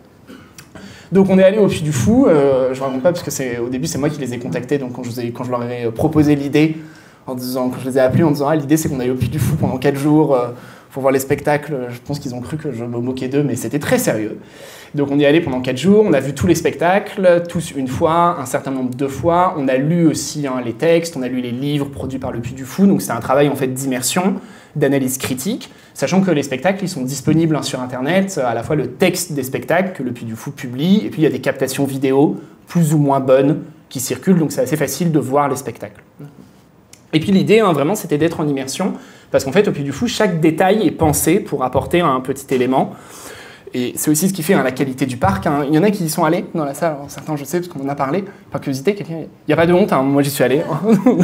Donc 1.11 1.29
on 1.29 1.37
est 1.37 1.43
allé 1.43 1.59
au 1.59 1.67
Puy 1.67 1.81
du 1.81 1.91
Fou. 1.91 2.25
Euh, 2.25 2.73
je 2.73 2.79
ne 2.79 2.85
raconte 2.85 3.03
pas 3.03 3.11
parce 3.11 3.23
que 3.23 3.31
c'est 3.31 3.59
au 3.59 3.69
début 3.69 3.87
c'est 3.87 3.97
moi 3.97 4.09
qui 4.09 4.19
les 4.19 4.33
ai 4.33 4.39
contactés. 4.39 4.77
Donc 4.77 4.93
quand 4.93 5.03
je, 5.03 5.21
quand 5.31 5.43
je 5.43 5.51
leur 5.51 5.63
ai 5.63 5.91
proposé 5.91 6.35
l'idée, 6.35 6.77
en 7.27 7.35
disant, 7.35 7.69
quand 7.69 7.79
je 7.79 7.89
les 7.89 7.97
ai 7.97 8.01
appelés 8.01 8.23
en 8.23 8.31
disant 8.31 8.47
ah 8.47 8.55
l'idée 8.55 8.77
c'est 8.77 8.89
qu'on 8.89 8.99
aille 8.99 9.11
au 9.11 9.15
Puy 9.15 9.29
du 9.29 9.39
Fou 9.39 9.55
pendant 9.55 9.77
4 9.77 9.95
jours 9.97 10.35
euh, 10.35 10.49
pour 10.93 11.01
voir 11.01 11.11
les 11.11 11.19
spectacles, 11.19 11.87
je 11.89 11.99
pense 11.99 12.19
qu'ils 12.19 12.35
ont 12.35 12.39
cru 12.39 12.55
que 12.55 12.71
je 12.71 12.85
me 12.85 12.99
moquais 12.99 13.27
d'eux, 13.27 13.41
mais 13.41 13.55
c'était 13.55 13.79
très 13.79 13.97
sérieux. 13.97 14.37
Donc 14.93 15.09
on 15.09 15.17
y 15.17 15.23
est 15.23 15.25
allé 15.25 15.41
pendant 15.41 15.59
4 15.59 15.75
jours, 15.75 16.05
on 16.07 16.13
a 16.13 16.19
vu 16.19 16.35
tous 16.35 16.45
les 16.45 16.53
spectacles, 16.53 17.43
tous 17.49 17.71
une 17.71 17.87
fois, 17.87 18.37
un 18.39 18.45
certain 18.45 18.69
nombre 18.69 18.93
de 18.93 19.07
fois. 19.07 19.55
On 19.57 19.67
a 19.67 19.75
lu 19.75 20.05
aussi 20.05 20.45
hein, 20.45 20.61
les 20.63 20.73
textes, 20.73 21.17
on 21.17 21.23
a 21.23 21.27
lu 21.27 21.41
les 21.41 21.51
livres 21.51 21.87
produits 21.87 22.19
par 22.19 22.31
le 22.31 22.41
Puy 22.41 22.53
du 22.53 22.63
Fou. 22.63 22.85
Donc 22.85 23.01
c'est 23.01 23.11
un 23.11 23.19
travail 23.19 23.49
en 23.49 23.55
fait 23.55 23.73
d'immersion, 23.73 24.35
d'analyse 24.75 25.17
critique, 25.17 25.71
sachant 25.95 26.21
que 26.21 26.29
les 26.29 26.43
spectacles 26.43 26.83
ils 26.83 26.89
sont 26.89 27.01
disponibles 27.01 27.55
hein, 27.55 27.63
sur 27.63 27.81
Internet, 27.81 28.39
à 28.45 28.53
la 28.53 28.61
fois 28.61 28.75
le 28.75 28.85
texte 28.85 29.33
des 29.33 29.43
spectacles 29.43 29.93
que 29.93 30.03
le 30.03 30.11
Puy 30.11 30.25
du 30.25 30.35
Fou 30.35 30.51
publie, 30.51 31.01
et 31.03 31.09
puis 31.09 31.21
il 31.21 31.23
y 31.23 31.27
a 31.27 31.31
des 31.31 31.41
captations 31.41 31.85
vidéo 31.85 32.39
plus 32.67 32.93
ou 32.93 32.99
moins 32.99 33.19
bonnes 33.19 33.63
qui 33.89 33.99
circulent, 33.99 34.37
donc 34.37 34.51
c'est 34.51 34.61
assez 34.61 34.77
facile 34.77 35.11
de 35.11 35.19
voir 35.19 35.49
les 35.49 35.55
spectacles. 35.55 36.03
Et 37.13 37.19
puis 37.19 37.31
l'idée, 37.31 37.59
hein, 37.59 37.73
vraiment, 37.73 37.95
c'était 37.95 38.17
d'être 38.17 38.39
en 38.39 38.47
immersion, 38.47 38.93
parce 39.33 39.45
qu'en 39.45 39.51
fait, 39.51 39.67
au 39.67 39.71
Puy 39.71 39.83
du 39.83 39.91
Fou, 39.91 40.07
chaque 40.07 40.39
détail 40.39 40.85
est 40.85 40.91
pensé 40.91 41.39
pour 41.39 41.63
apporter 41.63 42.01
un 42.01 42.19
petit 42.19 42.53
élément. 42.53 42.91
Et 43.73 43.93
c'est 43.95 44.11
aussi 44.11 44.29
ce 44.29 44.33
qui 44.33 44.43
fait 44.43 44.53
hein, 44.53 44.61
la 44.61 44.71
qualité 44.71 45.07
du 45.07 45.17
parc. 45.17 45.47
Hein. 45.47 45.65
Il 45.67 45.73
y 45.73 45.79
en 45.79 45.81
a 45.81 45.89
qui 45.89 46.03
y 46.03 46.09
sont 46.09 46.23
allés 46.23 46.45
dans 46.53 46.63
la 46.63 46.75
salle, 46.75 46.97
certains 47.07 47.35
je 47.35 47.43
sais 47.43 47.59
parce 47.59 47.67
qu'on 47.67 47.83
en 47.83 47.89
a 47.89 47.95
parlé. 47.95 48.23
Par 48.51 48.61
curiosité, 48.61 48.93
quelqu'un. 48.93 49.21
Il 49.21 49.47
n'y 49.47 49.53
a 49.55 49.57
pas 49.57 49.65
de 49.65 49.73
honte, 49.73 49.91
hein. 49.91 50.03
moi 50.03 50.21
j'y 50.21 50.29
suis 50.29 50.43
allé. 50.43 50.61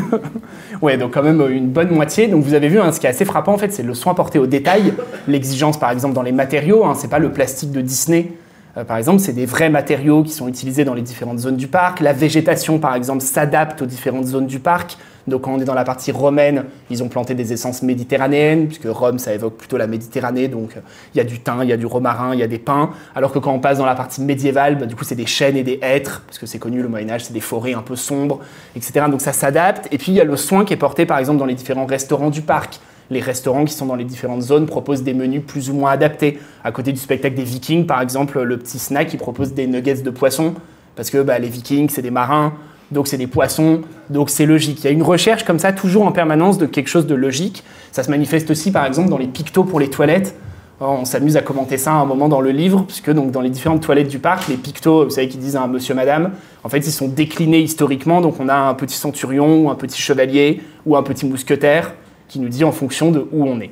ouais, 0.81 0.97
donc 0.97 1.13
quand 1.13 1.21
même 1.21 1.39
une 1.51 1.69
bonne 1.69 1.91
moitié. 1.91 2.27
Donc 2.27 2.43
vous 2.43 2.55
avez 2.55 2.67
vu, 2.67 2.79
ce 2.91 2.99
qui 2.99 3.05
est 3.05 3.11
assez 3.11 3.25
frappant 3.25 3.53
en 3.53 3.59
fait, 3.59 3.71
c'est 3.71 3.83
le 3.83 3.93
soin 3.93 4.15
porté 4.15 4.39
au 4.39 4.47
détail, 4.47 4.95
l'exigence 5.27 5.77
par 5.77 5.91
exemple 5.91 6.15
dans 6.15 6.23
les 6.23 6.31
matériaux. 6.31 6.83
c'est 6.95 7.11
pas 7.11 7.19
le 7.19 7.31
plastique 7.31 7.71
de 7.71 7.81
Disney. 7.81 8.31
Euh, 8.75 8.83
par 8.83 8.97
exemple, 8.97 9.19
c'est 9.19 9.33
des 9.33 9.45
vrais 9.45 9.69
matériaux 9.69 10.23
qui 10.23 10.31
sont 10.31 10.47
utilisés 10.47 10.83
dans 10.83 10.95
les 10.95 11.03
différentes 11.03 11.37
zones 11.37 11.57
du 11.57 11.67
parc. 11.67 11.99
La 11.99 12.13
végétation, 12.13 12.79
par 12.79 12.95
exemple, 12.95 13.21
s'adapte 13.21 13.83
aux 13.83 13.85
différentes 13.85 14.25
zones 14.25 14.47
du 14.47 14.59
parc. 14.59 14.97
Donc 15.27 15.41
quand 15.41 15.53
on 15.53 15.59
est 15.59 15.65
dans 15.65 15.73
la 15.73 15.83
partie 15.83 16.11
romaine, 16.11 16.65
ils 16.89 17.03
ont 17.03 17.09
planté 17.09 17.35
des 17.35 17.53
essences 17.53 17.81
méditerranéennes, 17.81 18.67
puisque 18.67 18.87
Rome, 18.87 19.19
ça 19.19 19.33
évoque 19.33 19.57
plutôt 19.57 19.77
la 19.77 19.87
Méditerranée, 19.87 20.47
donc 20.47 20.75
il 21.13 21.17
y 21.17 21.21
a 21.21 21.23
du 21.23 21.39
thym, 21.39 21.59
il 21.63 21.69
y 21.69 21.73
a 21.73 21.77
du 21.77 21.85
romarin, 21.85 22.33
il 22.33 22.39
y 22.39 22.43
a 22.43 22.47
des 22.47 22.59
pins, 22.59 22.91
alors 23.15 23.31
que 23.31 23.39
quand 23.39 23.53
on 23.53 23.59
passe 23.59 23.77
dans 23.77 23.85
la 23.85 23.95
partie 23.95 24.21
médiévale, 24.21 24.77
bah, 24.77 24.85
du 24.85 24.95
coup 24.95 25.03
c'est 25.03 25.15
des 25.15 25.25
chênes 25.25 25.57
et 25.57 25.63
des 25.63 25.79
hêtres, 25.81 26.23
parce 26.25 26.39
que 26.39 26.45
c'est 26.45 26.59
connu, 26.59 26.81
le 26.81 26.87
Moyen-Âge, 26.87 27.25
c'est 27.25 27.33
des 27.33 27.39
forêts 27.39 27.73
un 27.73 27.81
peu 27.81 27.95
sombres, 27.95 28.39
etc. 28.75 29.05
Donc 29.09 29.21
ça 29.21 29.33
s'adapte. 29.33 29.87
Et 29.91 29.97
puis 29.97 30.11
il 30.11 30.15
y 30.15 30.21
a 30.21 30.23
le 30.23 30.37
soin 30.37 30.65
qui 30.65 30.73
est 30.73 30.77
porté 30.77 31.05
par 31.05 31.17
exemple 31.17 31.39
dans 31.39 31.45
les 31.45 31.55
différents 31.55 31.85
restaurants 31.85 32.29
du 32.29 32.41
parc, 32.41 32.79
Les 33.11 33.21
restaurants 33.21 33.65
qui 33.65 33.73
sont 33.73 33.87
dans 33.87 33.95
les 33.95 34.05
différentes 34.05 34.43
zones 34.43 34.67
proposent 34.67 35.01
des 35.01 35.15
menus 35.15 35.41
plus 35.45 35.71
ou 35.71 35.73
moins 35.73 35.91
adaptés. 35.91 36.39
À 36.63 36.71
côté 36.71 36.91
du 36.91 36.99
spectacle 36.99 37.35
des 37.35 37.43
Vikings, 37.43 37.87
par 37.87 38.01
exemple, 38.01 38.39
le 38.41 38.57
petit 38.57 38.77
snack 38.77 39.07
qui 39.07 39.17
propose 39.17 39.53
des 39.53 39.65
nuggets 39.65 40.03
de 40.03 40.09
poisson, 40.11 40.53
parce 40.95 41.09
que 41.09 41.23
bah, 41.23 41.39
les 41.39 41.49
Vikings, 41.49 41.89
c'est 41.89 42.03
des 42.03 42.11
marins, 42.11 42.53
donc 42.91 43.07
c'est 43.07 43.17
des 43.17 43.27
poissons, 43.27 43.81
donc 44.09 44.29
c'est 44.29 44.45
logique. 44.45 44.79
Il 44.81 44.85
y 44.85 44.87
a 44.87 44.91
une 44.91 45.03
recherche 45.03 45.43
comme 45.43 45.59
ça, 45.59 45.71
toujours 45.71 46.05
en 46.05 46.11
permanence, 46.11 46.57
de 46.57 46.65
quelque 46.65 46.87
chose 46.87 47.05
de 47.05 47.15
logique. 47.15 47.63
Ça 47.91 48.03
se 48.03 48.09
manifeste 48.09 48.49
aussi, 48.49 48.71
par 48.71 48.85
exemple, 48.85 49.09
dans 49.09 49.17
les 49.17 49.27
pictos 49.27 49.63
pour 49.63 49.79
les 49.79 49.89
toilettes. 49.89 50.35
On 50.81 51.03
s'amuse 51.03 51.35
à 51.35 51.41
commenter 51.41 51.77
ça 51.77 51.91
à 51.91 51.95
un 51.95 52.05
moment 52.05 52.29
dans 52.29 52.39
le 52.39 52.51
livre, 52.51 52.85
puisque 52.87 53.11
donc 53.11 53.31
dans 53.31 53.41
les 53.41 53.49
différentes 53.49 53.81
toilettes 53.81 54.07
du 54.07 54.19
parc, 54.19 54.47
les 54.47 54.55
pictos, 54.55 55.03
vous 55.03 55.09
savez, 55.09 55.27
qui 55.27 55.37
disent 55.37 55.57
un 55.57 55.67
monsieur, 55.67 55.93
madame, 55.93 56.31
en 56.63 56.69
fait, 56.69 56.79
ils 56.79 56.91
sont 56.91 57.09
déclinés 57.09 57.59
historiquement. 57.59 58.21
Donc 58.21 58.35
on 58.39 58.47
a 58.47 58.55
un 58.55 58.73
petit 58.73 58.95
centurion, 58.95 59.65
ou 59.65 59.69
un 59.69 59.75
petit 59.75 60.01
chevalier, 60.01 60.61
ou 60.85 60.95
un 60.95 61.03
petit 61.03 61.25
mousquetaire, 61.25 61.93
qui 62.29 62.39
nous 62.39 62.47
dit 62.47 62.63
en 62.63 62.71
fonction 62.71 63.11
de 63.11 63.27
où 63.31 63.45
on 63.45 63.59
est. 63.59 63.71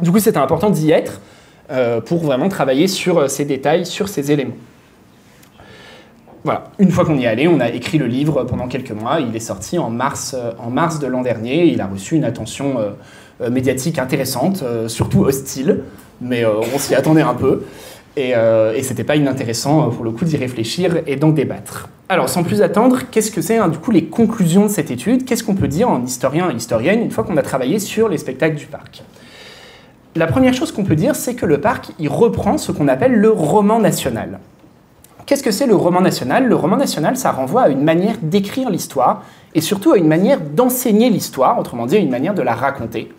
Du 0.00 0.12
coup, 0.12 0.20
c'était 0.20 0.38
important 0.38 0.70
d'y 0.70 0.92
être 0.92 1.20
euh, 1.70 2.00
pour 2.00 2.18
vraiment 2.18 2.48
travailler 2.48 2.86
sur 2.86 3.18
euh, 3.18 3.28
ces 3.28 3.44
détails, 3.44 3.84
sur 3.84 4.08
ces 4.08 4.30
éléments. 4.30 4.54
Voilà, 6.48 6.64
une 6.78 6.90
fois 6.90 7.04
qu'on 7.04 7.18
y 7.18 7.24
est 7.24 7.26
allé, 7.26 7.46
on 7.46 7.60
a 7.60 7.68
écrit 7.68 7.98
le 7.98 8.06
livre 8.06 8.44
pendant 8.44 8.68
quelques 8.68 8.92
mois. 8.92 9.20
Il 9.20 9.36
est 9.36 9.40
sorti 9.40 9.78
en 9.78 9.90
mars, 9.90 10.34
euh, 10.36 10.52
en 10.58 10.70
mars 10.70 10.98
de 10.98 11.06
l'an 11.06 11.22
dernier. 11.22 11.66
il 11.66 11.80
a 11.80 11.86
reçu 11.86 12.16
une 12.16 12.24
attention 12.24 12.76
médiatique 13.50 13.98
intéressante, 14.00 14.64
surtout 14.88 15.24
hostile 15.24 15.82
mais 16.20 16.44
euh, 16.44 16.60
on 16.74 16.78
s'y 16.78 16.94
attendait 16.94 17.22
un 17.22 17.34
peu. 17.34 17.64
Et, 18.16 18.32
euh, 18.34 18.74
et 18.74 18.82
c'était 18.82 19.04
pas 19.04 19.16
inintéressant 19.16 19.86
euh, 19.86 19.90
pour 19.90 20.04
le 20.04 20.10
coup 20.10 20.24
d'y 20.24 20.36
réfléchir 20.36 21.02
et 21.06 21.16
d'en 21.16 21.28
débattre. 21.28 21.88
Alors 22.08 22.28
sans 22.28 22.42
plus 22.42 22.62
attendre, 22.62 23.02
qu'est-ce 23.10 23.30
que 23.30 23.42
c'est 23.42 23.58
hein, 23.58 23.68
du 23.68 23.78
coup 23.78 23.90
les 23.90 24.06
conclusions 24.06 24.64
de 24.64 24.70
cette 24.70 24.90
étude? 24.90 25.24
Qu'est-ce 25.24 25.44
qu'on 25.44 25.54
peut 25.54 25.68
dire 25.68 25.88
en 25.88 26.02
historien 26.02 26.50
et 26.50 26.54
historienne 26.54 27.00
une 27.00 27.10
fois 27.10 27.22
qu'on 27.22 27.36
a 27.36 27.42
travaillé 27.42 27.78
sur 27.78 28.08
les 28.08 28.18
spectacles 28.18 28.56
du 28.56 28.66
parc? 28.66 29.04
La 30.16 30.26
première 30.26 30.54
chose 30.54 30.72
qu'on 30.72 30.84
peut 30.84 30.96
dire, 30.96 31.14
c'est 31.14 31.34
que 31.34 31.46
le 31.46 31.60
parc, 31.60 31.90
il 32.00 32.08
reprend 32.08 32.58
ce 32.58 32.72
qu'on 32.72 32.88
appelle 32.88 33.12
le 33.12 33.30
roman 33.30 33.78
national. 33.78 34.40
Qu'est-ce 35.28 35.42
que 35.42 35.50
c'est 35.50 35.66
le 35.66 35.76
roman 35.76 36.00
national? 36.00 36.48
Le 36.48 36.54
roman 36.54 36.78
national, 36.78 37.18
ça 37.18 37.32
renvoie 37.32 37.64
à 37.64 37.68
une 37.68 37.84
manière 37.84 38.16
d'écrire 38.22 38.70
l'histoire 38.70 39.24
et 39.54 39.60
surtout 39.60 39.92
à 39.92 39.98
une 39.98 40.08
manière 40.08 40.40
d'enseigner 40.40 41.10
l'histoire, 41.10 41.58
autrement 41.58 41.84
dit, 41.84 41.96
à 41.96 41.98
une 41.98 42.08
manière 42.08 42.32
de 42.32 42.40
la 42.40 42.54
raconter. 42.54 43.12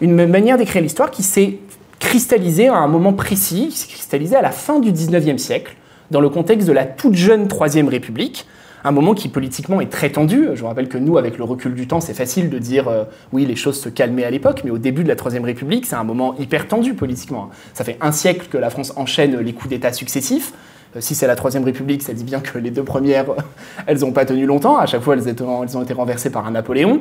Une 0.00 0.28
manière 0.28 0.58
d'écrire 0.58 0.80
l'histoire 0.80 1.10
qui 1.10 1.24
s'est 1.24 1.58
cristallisé 1.98 2.68
à 2.68 2.76
un 2.76 2.86
moment 2.86 3.14
précis, 3.14 3.66
qui 3.70 3.78
s'est 3.78 3.88
cristallisé 3.88 4.36
à 4.36 4.42
la 4.42 4.52
fin 4.52 4.78
du 4.78 4.92
19e 4.92 5.38
siècle, 5.38 5.74
dans 6.12 6.20
le 6.20 6.28
contexte 6.28 6.68
de 6.68 6.72
la 6.72 6.84
toute 6.84 7.16
jeune 7.16 7.48
Troisième 7.48 7.88
République, 7.88 8.46
un 8.84 8.92
moment 8.92 9.14
qui 9.14 9.26
politiquement 9.26 9.80
est 9.80 9.90
très 9.90 10.10
tendu. 10.10 10.50
Je 10.54 10.60
vous 10.60 10.68
rappelle 10.68 10.88
que 10.88 10.98
nous, 10.98 11.18
avec 11.18 11.36
le 11.36 11.42
recul 11.42 11.74
du 11.74 11.88
temps, 11.88 12.00
c'est 12.00 12.14
facile 12.14 12.48
de 12.48 12.60
dire 12.60 12.86
euh, 12.86 13.02
oui, 13.32 13.44
les 13.44 13.56
choses 13.56 13.80
se 13.80 13.88
calmaient 13.88 14.22
à 14.22 14.30
l'époque, 14.30 14.62
mais 14.64 14.70
au 14.70 14.78
début 14.78 15.02
de 15.02 15.08
la 15.08 15.16
Troisième 15.16 15.44
République, 15.44 15.84
c'est 15.84 15.96
un 15.96 16.04
moment 16.04 16.36
hyper 16.38 16.68
tendu 16.68 16.94
politiquement. 16.94 17.50
Ça 17.74 17.82
fait 17.82 17.98
un 18.00 18.12
siècle 18.12 18.46
que 18.48 18.56
la 18.56 18.70
France 18.70 18.92
enchaîne 18.94 19.36
les 19.40 19.52
coups 19.52 19.70
d'État 19.70 19.92
successifs. 19.92 20.52
Euh, 20.96 21.00
si 21.00 21.14
c'est 21.14 21.26
la 21.26 21.36
Troisième 21.36 21.64
République, 21.64 22.02
ça 22.02 22.12
dit 22.12 22.24
bien 22.24 22.40
que 22.40 22.58
les 22.58 22.70
deux 22.70 22.82
premières, 22.82 23.26
elles 23.86 23.98
n'ont 24.00 24.12
pas 24.12 24.24
tenu 24.24 24.46
longtemps. 24.46 24.78
À 24.78 24.86
chaque 24.86 25.02
fois, 25.02 25.14
elles, 25.14 25.42
ont 25.42 25.82
été 25.82 25.92
renversées 25.92 26.30
par 26.30 26.46
un 26.46 26.52
Napoléon. 26.52 27.00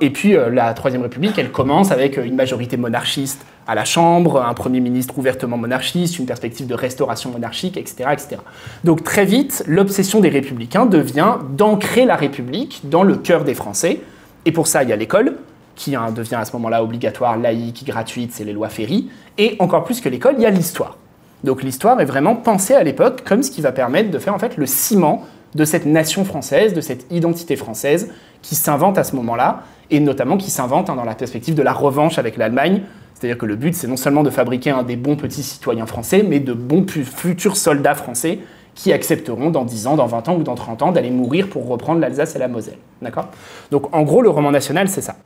Et 0.00 0.10
puis, 0.10 0.36
euh, 0.36 0.50
la 0.50 0.72
Troisième 0.74 1.02
République, 1.02 1.38
elle 1.38 1.50
commence 1.50 1.90
avec 1.90 2.16
une 2.16 2.36
majorité 2.36 2.76
monarchiste 2.76 3.44
à 3.66 3.74
la 3.74 3.84
Chambre, 3.84 4.42
un 4.42 4.54
Premier 4.54 4.80
ministre 4.80 5.16
ouvertement 5.18 5.56
monarchiste, 5.56 6.18
une 6.18 6.26
perspective 6.26 6.66
de 6.66 6.74
restauration 6.74 7.30
monarchique, 7.30 7.76
etc. 7.76 8.10
etc. 8.12 8.36
Donc 8.82 9.04
très 9.04 9.24
vite, 9.24 9.62
l'obsession 9.68 10.20
des 10.20 10.28
républicains 10.28 10.86
devient 10.86 11.36
d'ancrer 11.56 12.04
la 12.04 12.16
République 12.16 12.82
dans 12.84 13.04
le 13.04 13.16
cœur 13.16 13.44
des 13.44 13.54
Français. 13.54 14.00
Et 14.44 14.52
pour 14.52 14.66
ça, 14.66 14.82
il 14.82 14.88
y 14.88 14.92
a 14.92 14.96
l'école, 14.96 15.36
qui 15.76 15.94
hein, 15.94 16.10
devient 16.14 16.34
à 16.34 16.44
ce 16.44 16.52
moment-là 16.54 16.82
obligatoire, 16.82 17.36
laïque, 17.36 17.84
gratuite, 17.86 18.32
c'est 18.34 18.44
les 18.44 18.52
lois 18.52 18.68
Ferry. 18.68 19.08
Et 19.38 19.56
encore 19.60 19.84
plus 19.84 20.00
que 20.00 20.08
l'école, 20.08 20.34
il 20.36 20.42
y 20.42 20.46
a 20.46 20.50
l'histoire. 20.50 20.98
Donc 21.44 21.62
l'histoire 21.62 22.00
est 22.00 22.04
vraiment 22.04 22.36
pensée 22.36 22.74
à 22.74 22.82
l'époque 22.82 23.22
comme 23.24 23.42
ce 23.42 23.50
qui 23.50 23.60
va 23.60 23.72
permettre 23.72 24.10
de 24.10 24.18
faire 24.18 24.34
en 24.34 24.38
fait 24.38 24.56
le 24.56 24.66
ciment 24.66 25.24
de 25.54 25.64
cette 25.64 25.86
nation 25.86 26.24
française, 26.24 26.74
de 26.74 26.80
cette 26.80 27.06
identité 27.10 27.56
française 27.56 28.12
qui 28.42 28.54
s'invente 28.54 28.98
à 28.98 29.04
ce 29.04 29.16
moment-là, 29.16 29.64
et 29.90 30.00
notamment 30.00 30.36
qui 30.36 30.50
s'invente 30.50 30.88
hein, 30.88 30.96
dans 30.96 31.04
la 31.04 31.14
perspective 31.14 31.54
de 31.54 31.62
la 31.62 31.72
revanche 31.72 32.18
avec 32.18 32.36
l'Allemagne, 32.36 32.82
c'est-à-dire 33.14 33.36
que 33.36 33.46
le 33.46 33.56
but, 33.56 33.74
c'est 33.74 33.86
non 33.86 33.96
seulement 33.96 34.22
de 34.22 34.30
fabriquer 34.30 34.70
un 34.70 34.82
des 34.82 34.96
bons 34.96 35.16
petits 35.16 35.42
citoyens 35.42 35.84
français, 35.84 36.24
mais 36.26 36.40
de 36.40 36.54
bons 36.54 36.86
futurs 36.88 37.56
soldats 37.56 37.94
français 37.94 38.38
qui 38.74 38.92
accepteront 38.92 39.50
dans 39.50 39.64
10 39.64 39.88
ans, 39.88 39.96
dans 39.96 40.06
20 40.06 40.28
ans 40.28 40.36
ou 40.36 40.42
dans 40.42 40.54
30 40.54 40.82
ans 40.82 40.92
d'aller 40.92 41.10
mourir 41.10 41.48
pour 41.48 41.68
reprendre 41.68 42.00
l'Alsace 42.00 42.34
et 42.36 42.38
la 42.38 42.48
Moselle. 42.48 42.78
D'accord? 43.02 43.28
Donc 43.70 43.94
en 43.94 44.02
gros, 44.02 44.22
le 44.22 44.30
roman 44.30 44.50
national, 44.50 44.88
c'est 44.88 45.02
ça. 45.02 45.16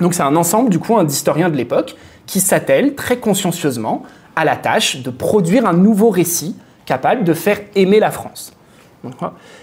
Donc 0.00 0.14
c'est 0.14 0.22
un 0.22 0.34
ensemble, 0.34 0.70
du 0.70 0.80
coup, 0.80 1.00
d'historiens 1.04 1.48
de 1.48 1.56
l'époque 1.56 1.96
qui 2.26 2.40
s'attellent 2.40 2.94
très 2.94 3.18
consciencieusement 3.18 4.02
à 4.38 4.44
la 4.44 4.54
tâche 4.54 5.02
de 5.02 5.10
produire 5.10 5.66
un 5.66 5.72
nouveau 5.72 6.10
récit 6.10 6.54
capable 6.86 7.24
de 7.24 7.34
faire 7.34 7.58
aimer 7.74 7.98
la 7.98 8.12
France. 8.12 8.52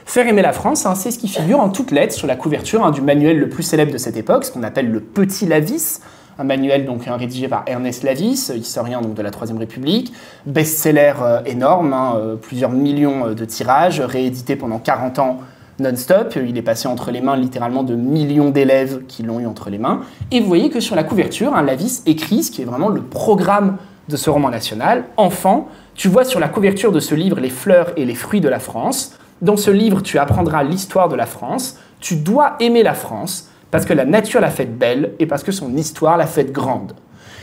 faire 0.05 0.27
aimer 0.27 0.41
la 0.41 0.51
France, 0.51 0.85
hein, 0.85 0.95
c'est 0.95 1.11
ce 1.11 1.17
qui 1.17 1.29
figure 1.29 1.61
en 1.61 1.69
toutes 1.69 1.91
lettres 1.91 2.13
sur 2.13 2.27
la 2.27 2.35
couverture 2.35 2.85
hein, 2.85 2.91
du 2.91 2.99
manuel 2.99 3.39
le 3.39 3.47
plus 3.47 3.63
célèbre 3.63 3.93
de 3.93 3.97
cette 3.97 4.17
époque, 4.17 4.43
ce 4.43 4.51
qu'on 4.51 4.63
appelle 4.63 4.91
le 4.91 4.99
Petit 4.99 5.45
Lavis, 5.45 6.01
un 6.37 6.43
manuel 6.43 6.85
donc 6.85 7.05
rédigé 7.05 7.47
par 7.47 7.63
Ernest 7.67 8.03
Lavis, 8.03 8.51
historien 8.53 8.99
donc 8.99 9.13
de 9.13 9.21
la 9.21 9.31
Troisième 9.31 9.57
République, 9.57 10.11
best-seller 10.45 11.13
euh, 11.21 11.41
énorme, 11.45 11.93
hein, 11.93 12.15
euh, 12.17 12.35
plusieurs 12.35 12.71
millions 12.71 13.27
euh, 13.27 13.33
de 13.33 13.45
tirages, 13.45 14.01
réédité 14.01 14.57
pendant 14.57 14.79
40 14.79 15.19
ans 15.19 15.39
non-stop. 15.79 16.35
Il 16.35 16.57
est 16.57 16.61
passé 16.61 16.89
entre 16.89 17.11
les 17.11 17.21
mains 17.21 17.37
littéralement 17.37 17.83
de 17.83 17.95
millions 17.95 18.49
d'élèves 18.49 19.03
qui 19.07 19.23
l'ont 19.23 19.39
eu 19.39 19.45
entre 19.45 19.69
les 19.69 19.77
mains. 19.77 20.01
Et 20.31 20.41
vous 20.41 20.47
voyez 20.47 20.69
que 20.69 20.81
sur 20.81 20.97
la 20.97 21.05
couverture, 21.05 21.55
un 21.55 21.61
Lavis 21.61 22.01
écrit 22.05 22.43
ce 22.43 22.51
qui 22.51 22.61
est 22.61 22.65
vraiment 22.65 22.89
le 22.89 23.01
programme 23.01 23.77
de 24.09 24.17
ce 24.17 24.29
roman 24.29 24.49
national. 24.49 25.05
Enfant, 25.17 25.67
tu 25.95 26.07
vois 26.07 26.25
sur 26.25 26.39
la 26.39 26.47
couverture 26.47 26.91
de 26.91 26.99
ce 26.99 27.15
livre 27.15 27.39
les 27.39 27.49
fleurs 27.49 27.91
et 27.97 28.05
les 28.05 28.15
fruits 28.15 28.41
de 28.41 28.49
la 28.49 28.59
France. 28.59 29.17
Dans 29.41 29.57
ce 29.57 29.71
livre, 29.71 30.01
tu 30.01 30.17
apprendras 30.17 30.63
l'histoire 30.63 31.09
de 31.09 31.15
la 31.15 31.25
France. 31.25 31.77
Tu 31.99 32.15
dois 32.15 32.55
aimer 32.59 32.83
la 32.83 32.93
France 32.93 33.49
parce 33.71 33.85
que 33.85 33.93
la 33.93 34.05
nature 34.05 34.41
l'a 34.41 34.49
faite 34.49 34.77
belle 34.77 35.13
et 35.19 35.25
parce 35.25 35.43
que 35.43 35.51
son 35.51 35.75
histoire 35.75 36.17
l'a 36.17 36.27
faite 36.27 36.51
grande. 36.51 36.93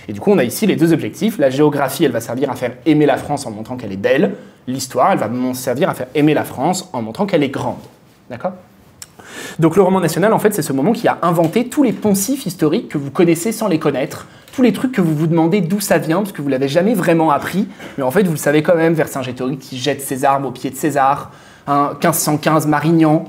Et 0.08 0.12
du 0.12 0.20
coup, 0.20 0.30
on 0.30 0.38
a 0.38 0.44
ici 0.44 0.66
les 0.66 0.76
deux 0.76 0.92
objectifs. 0.92 1.38
La 1.38 1.50
géographie, 1.50 2.04
elle 2.04 2.12
va 2.12 2.20
servir 2.20 2.50
à 2.50 2.56
faire 2.56 2.72
aimer 2.86 3.06
la 3.06 3.16
France 3.16 3.46
en 3.46 3.50
montrant 3.50 3.76
qu'elle 3.76 3.92
est 3.92 3.96
belle. 3.96 4.34
L'histoire, 4.66 5.12
elle 5.12 5.18
va 5.18 5.28
servir 5.54 5.88
à 5.88 5.94
faire 5.94 6.08
aimer 6.14 6.34
la 6.34 6.44
France 6.44 6.88
en 6.92 7.02
montrant 7.02 7.26
qu'elle 7.26 7.42
est 7.42 7.50
grande. 7.50 7.82
D'accord? 8.30 8.52
Donc 9.58 9.76
le 9.76 9.82
roman 9.82 10.00
national, 10.00 10.32
en 10.32 10.38
fait, 10.38 10.54
c'est 10.54 10.62
ce 10.62 10.72
moment 10.72 10.92
qui 10.92 11.08
a 11.08 11.18
inventé 11.22 11.68
tous 11.68 11.82
les 11.82 11.92
poncifs 11.92 12.46
historiques 12.46 12.88
que 12.88 12.98
vous 12.98 13.10
connaissez 13.10 13.52
sans 13.52 13.68
les 13.68 13.78
connaître, 13.78 14.26
tous 14.54 14.62
les 14.62 14.72
trucs 14.72 14.92
que 14.92 15.00
vous 15.00 15.14
vous 15.14 15.26
demandez 15.26 15.60
d'où 15.60 15.80
ça 15.80 15.98
vient, 15.98 16.18
parce 16.18 16.32
que 16.32 16.42
vous 16.42 16.48
l'avez 16.48 16.68
jamais 16.68 16.94
vraiment 16.94 17.30
appris, 17.30 17.68
mais 17.96 18.04
en 18.04 18.10
fait, 18.10 18.22
vous 18.24 18.32
le 18.32 18.38
savez 18.38 18.62
quand 18.62 18.76
même, 18.76 18.94
Vercingétorix 18.94 19.58
qui 19.58 19.78
jette 19.78 20.02
ses 20.02 20.24
armes 20.24 20.46
au 20.46 20.50
pied 20.50 20.70
de 20.70 20.76
César, 20.76 21.30
1515 21.68 22.66
Marignan, 22.66 23.24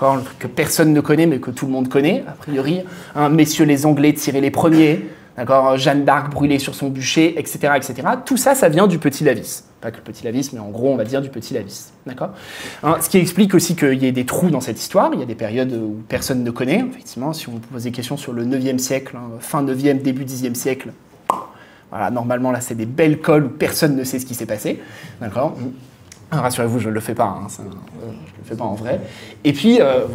un 0.00 0.18
truc 0.18 0.38
que 0.38 0.46
personne 0.46 0.92
ne 0.92 1.00
connaît 1.00 1.26
mais 1.26 1.38
que 1.38 1.50
tout 1.50 1.66
le 1.66 1.72
monde 1.72 1.88
connaît, 1.88 2.24
a 2.26 2.32
priori. 2.32 2.80
Hein, 3.14 3.28
messieurs 3.28 3.64
les 3.64 3.84
Anglais 3.84 4.12
tirés 4.12 4.40
les 4.40 4.50
premiers, 4.50 5.06
d'accord 5.36 5.76
Jeanne 5.76 6.04
d'Arc 6.04 6.30
brûlée 6.30 6.58
sur 6.58 6.74
son 6.74 6.88
bûcher, 6.88 7.38
etc., 7.38 7.74
etc. 7.76 7.94
Tout 8.24 8.36
ça, 8.36 8.54
ça 8.54 8.68
vient 8.68 8.86
du 8.86 8.98
Petit 8.98 9.24
Lavis. 9.24 9.64
Pas 9.80 9.90
que 9.90 9.96
le 9.96 10.02
Petit 10.02 10.24
Lavis, 10.24 10.50
mais 10.52 10.60
en 10.60 10.68
gros, 10.68 10.92
on 10.92 10.96
va 10.96 11.04
dire 11.04 11.20
du 11.20 11.28
Petit 11.28 11.54
Lavis, 11.54 11.92
d'accord? 12.06 12.30
Hein, 12.82 12.96
Ce 13.00 13.08
qui 13.08 13.18
explique 13.18 13.54
aussi 13.54 13.74
qu'il 13.74 14.02
y 14.02 14.06
ait 14.06 14.12
des 14.12 14.26
trous 14.26 14.50
dans 14.50 14.60
cette 14.60 14.80
histoire. 14.80 15.10
Il 15.14 15.20
y 15.20 15.22
a 15.22 15.26
des 15.26 15.34
périodes 15.34 15.72
où 15.72 16.02
personne 16.08 16.44
ne 16.44 16.50
connaît. 16.50 16.84
Effectivement, 16.88 17.32
si 17.32 17.48
on 17.48 17.58
pose 17.58 17.84
des 17.84 17.92
questions 17.92 18.16
sur 18.16 18.32
le 18.32 18.44
9e 18.44 18.78
siècle, 18.78 19.16
hein, 19.16 19.30
fin 19.40 19.64
9e, 19.64 20.02
début 20.02 20.24
10e 20.24 20.54
siècle, 20.54 20.92
voilà, 21.90 22.10
normalement, 22.10 22.52
là, 22.52 22.60
c'est 22.62 22.74
des 22.74 22.86
belles 22.86 23.20
cols 23.20 23.44
où 23.44 23.48
personne 23.50 23.96
ne 23.96 24.04
sait 24.04 24.18
ce 24.18 24.24
qui 24.24 24.34
s'est 24.34 24.46
passé, 24.46 24.80
d'accord? 25.20 25.56
Ah, 26.30 26.40
rassurez-vous, 26.40 26.78
je 26.78 26.88
ne 26.88 26.94
le 26.94 27.00
fais 27.00 27.14
pas, 27.14 27.24
hein, 27.24 27.48
je 27.50 27.62
ne 27.62 27.68
le 27.68 28.44
fais 28.44 28.56
pas 28.56 28.64
en 28.64 28.74
vrai. 28.74 29.00
Et 29.44 29.52
puis, 29.52 29.78
euh. 29.80 30.06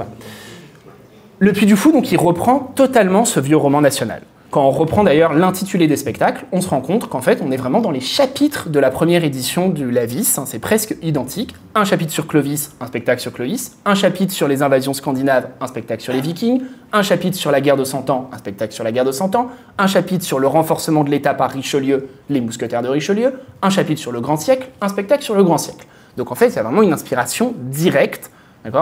Le 1.39 1.53
Puy 1.53 1.67
du 1.67 1.75
Fou, 1.75 1.91
donc, 1.91 2.11
il 2.11 2.17
reprend 2.17 2.59
totalement 2.59 3.25
ce 3.25 3.39
vieux 3.39 3.57
roman 3.57 3.79
national. 3.79 4.23
Quand 4.49 4.65
on 4.65 4.71
reprend 4.71 5.03
d'ailleurs 5.03 5.33
l'intitulé 5.33 5.87
des 5.87 5.97
spectacles, 5.97 6.45
on 6.53 6.61
se 6.61 6.69
rend 6.69 6.79
compte 6.79 7.09
qu'en 7.09 7.19
fait, 7.21 7.41
on 7.45 7.51
est 7.51 7.57
vraiment 7.57 7.81
dans 7.81 7.91
les 7.91 7.99
chapitres 7.99 8.69
de 8.69 8.79
la 8.79 8.89
première 8.91 9.25
édition 9.25 9.67
du 9.67 9.91
Lavis. 9.91 10.37
Hein, 10.37 10.45
c'est 10.47 10.59
presque 10.59 10.95
identique. 11.01 11.53
Un 11.75 11.83
chapitre 11.83 12.13
sur 12.13 12.27
Clovis, 12.27 12.71
un 12.79 12.87
spectacle 12.87 13.19
sur 13.19 13.33
Clovis. 13.33 13.75
Un 13.83 13.93
chapitre 13.93 14.31
sur 14.31 14.47
les 14.47 14.63
invasions 14.63 14.93
scandinaves, 14.93 15.49
un 15.59 15.67
spectacle 15.67 16.01
sur 16.01 16.13
les 16.13 16.21
Vikings. 16.21 16.61
Un 16.93 17.01
chapitre 17.01 17.35
sur 17.35 17.51
la 17.51 17.59
guerre 17.59 17.75
de 17.75 17.83
Cent 17.83 18.09
Ans, 18.09 18.29
un 18.31 18.37
spectacle 18.37 18.73
sur 18.73 18.85
la 18.85 18.93
guerre 18.93 19.03
de 19.03 19.11
Cent 19.11 19.35
Ans. 19.35 19.49
Un 19.77 19.87
chapitre 19.87 20.23
sur 20.23 20.39
le 20.39 20.47
renforcement 20.47 21.03
de 21.03 21.09
l'État 21.09 21.33
par 21.33 21.51
Richelieu, 21.51 22.07
les 22.29 22.39
mousquetaires 22.39 22.81
de 22.81 22.87
Richelieu. 22.87 23.33
Un 23.61 23.69
chapitre 23.69 23.99
sur 23.99 24.13
le 24.13 24.21
Grand 24.21 24.37
Siècle, 24.37 24.69
un 24.79 24.87
spectacle 24.87 25.23
sur 25.23 25.35
le 25.35 25.43
Grand 25.43 25.57
Siècle. 25.57 25.85
Donc 26.15 26.31
en 26.31 26.35
fait, 26.35 26.57
a 26.57 26.63
vraiment 26.63 26.83
une 26.83 26.93
inspiration 26.93 27.53
directe, 27.57 28.31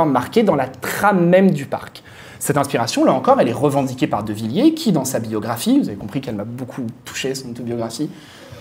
marquée 0.06 0.44
dans 0.44 0.56
la 0.56 0.68
trame 0.68 1.28
même 1.28 1.52
du 1.52 1.66
parc. 1.66 2.04
Cette 2.46 2.58
inspiration, 2.58 3.04
là 3.06 3.12
encore, 3.12 3.42
elle 3.42 3.48
est 3.48 3.54
revendiquée 3.54 4.06
par 4.06 4.24
De 4.24 4.32
Villiers, 4.32 4.76
qui, 4.76 4.92
dans 4.92 5.04
sa 5.04 5.18
biographie, 5.18 5.80
vous 5.80 5.88
avez 5.88 5.98
compris 5.98 6.22
qu'elle 6.22 6.36
m'a 6.36 6.44
beaucoup 6.44 6.84
touché, 7.04 7.34
son 7.34 7.50
autobiographie, 7.50 8.08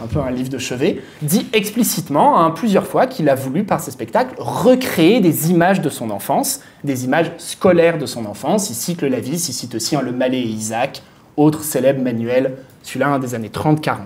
un 0.02 0.06
peu 0.06 0.20
un 0.20 0.30
livre 0.30 0.48
de 0.48 0.56
chevet, 0.56 1.02
dit 1.20 1.46
explicitement, 1.52 2.40
hein, 2.40 2.50
plusieurs 2.50 2.86
fois, 2.86 3.06
qu'il 3.06 3.28
a 3.28 3.34
voulu, 3.34 3.62
par 3.64 3.80
ses 3.80 3.90
spectacles, 3.90 4.36
recréer 4.38 5.20
des 5.20 5.50
images 5.50 5.82
de 5.82 5.90
son 5.90 6.08
enfance, 6.08 6.62
des 6.82 7.04
images 7.04 7.30
scolaires 7.36 7.98
de 7.98 8.06
son 8.06 8.24
enfance. 8.24 8.70
Il 8.70 8.74
cite 8.74 9.02
le 9.02 9.08
Lavis, 9.08 9.50
il 9.50 9.52
cite 9.52 9.74
aussi 9.74 9.96
hein, 9.96 10.00
le 10.02 10.12
Malais 10.12 10.40
et 10.40 10.48
Isaac, 10.48 11.02
autre 11.36 11.62
célèbre 11.62 12.02
manuel 12.02 12.56
celui-là 12.84 13.18
des 13.18 13.34
années 13.34 13.50
30-40. 13.50 13.98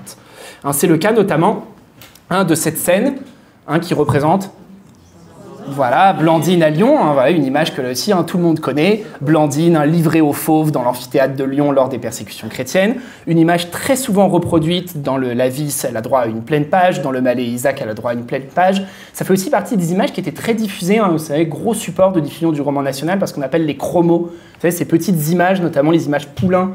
Hein, 0.64 0.72
c'est 0.72 0.88
le 0.88 0.96
cas 0.96 1.12
notamment 1.12 1.66
de 2.32 2.54
cette 2.56 2.78
scène 2.78 3.18
qui 3.82 3.94
représente 3.94 4.50
voilà, 5.72 6.12
Blandine 6.12 6.62
à 6.62 6.70
Lyon, 6.70 6.98
hein, 7.00 7.30
une 7.30 7.44
image 7.44 7.74
que 7.74 7.82
aussi 7.82 8.12
hein, 8.12 8.24
tout 8.24 8.36
le 8.36 8.42
monde 8.42 8.60
connaît. 8.60 9.04
Blandine, 9.20 9.76
un 9.76 9.86
livré 9.86 10.20
aux 10.20 10.32
fauves 10.32 10.70
dans 10.70 10.82
l'amphithéâtre 10.82 11.36
de 11.36 11.44
Lyon 11.44 11.72
lors 11.72 11.88
des 11.88 11.98
persécutions 11.98 12.48
chrétiennes. 12.48 12.96
Une 13.26 13.38
image 13.38 13.70
très 13.70 13.96
souvent 13.96 14.28
reproduite 14.28 15.02
dans 15.02 15.16
le 15.16 15.32
Lavis, 15.32 15.84
elle 15.88 15.96
a 15.96 16.00
droit 16.00 16.20
à 16.20 16.26
une 16.26 16.42
pleine 16.42 16.66
page. 16.66 17.02
Dans 17.02 17.10
le 17.10 17.20
Malais 17.20 17.44
Isaac, 17.44 17.80
elle 17.82 17.88
a 17.88 17.94
droit 17.94 18.12
à 18.12 18.14
une 18.14 18.24
pleine 18.24 18.42
page. 18.42 18.82
Ça 19.12 19.24
fait 19.24 19.32
aussi 19.32 19.50
partie 19.50 19.76
des 19.76 19.92
images 19.92 20.12
qui 20.12 20.20
étaient 20.20 20.32
très 20.32 20.54
diffusées. 20.54 20.98
Hein, 20.98 21.14
vous 21.16 21.44
gros 21.44 21.74
support 21.74 22.12
de 22.12 22.20
diffusion 22.20 22.52
du 22.52 22.60
roman 22.60 22.82
national 22.82 23.18
parce 23.18 23.32
qu'on 23.32 23.42
appelle 23.42 23.66
les 23.66 23.76
chromos. 23.76 24.30
Ces 24.60 24.84
petites 24.84 25.28
images, 25.30 25.60
notamment 25.60 25.90
les 25.90 26.06
images 26.06 26.26
poulains, 26.28 26.72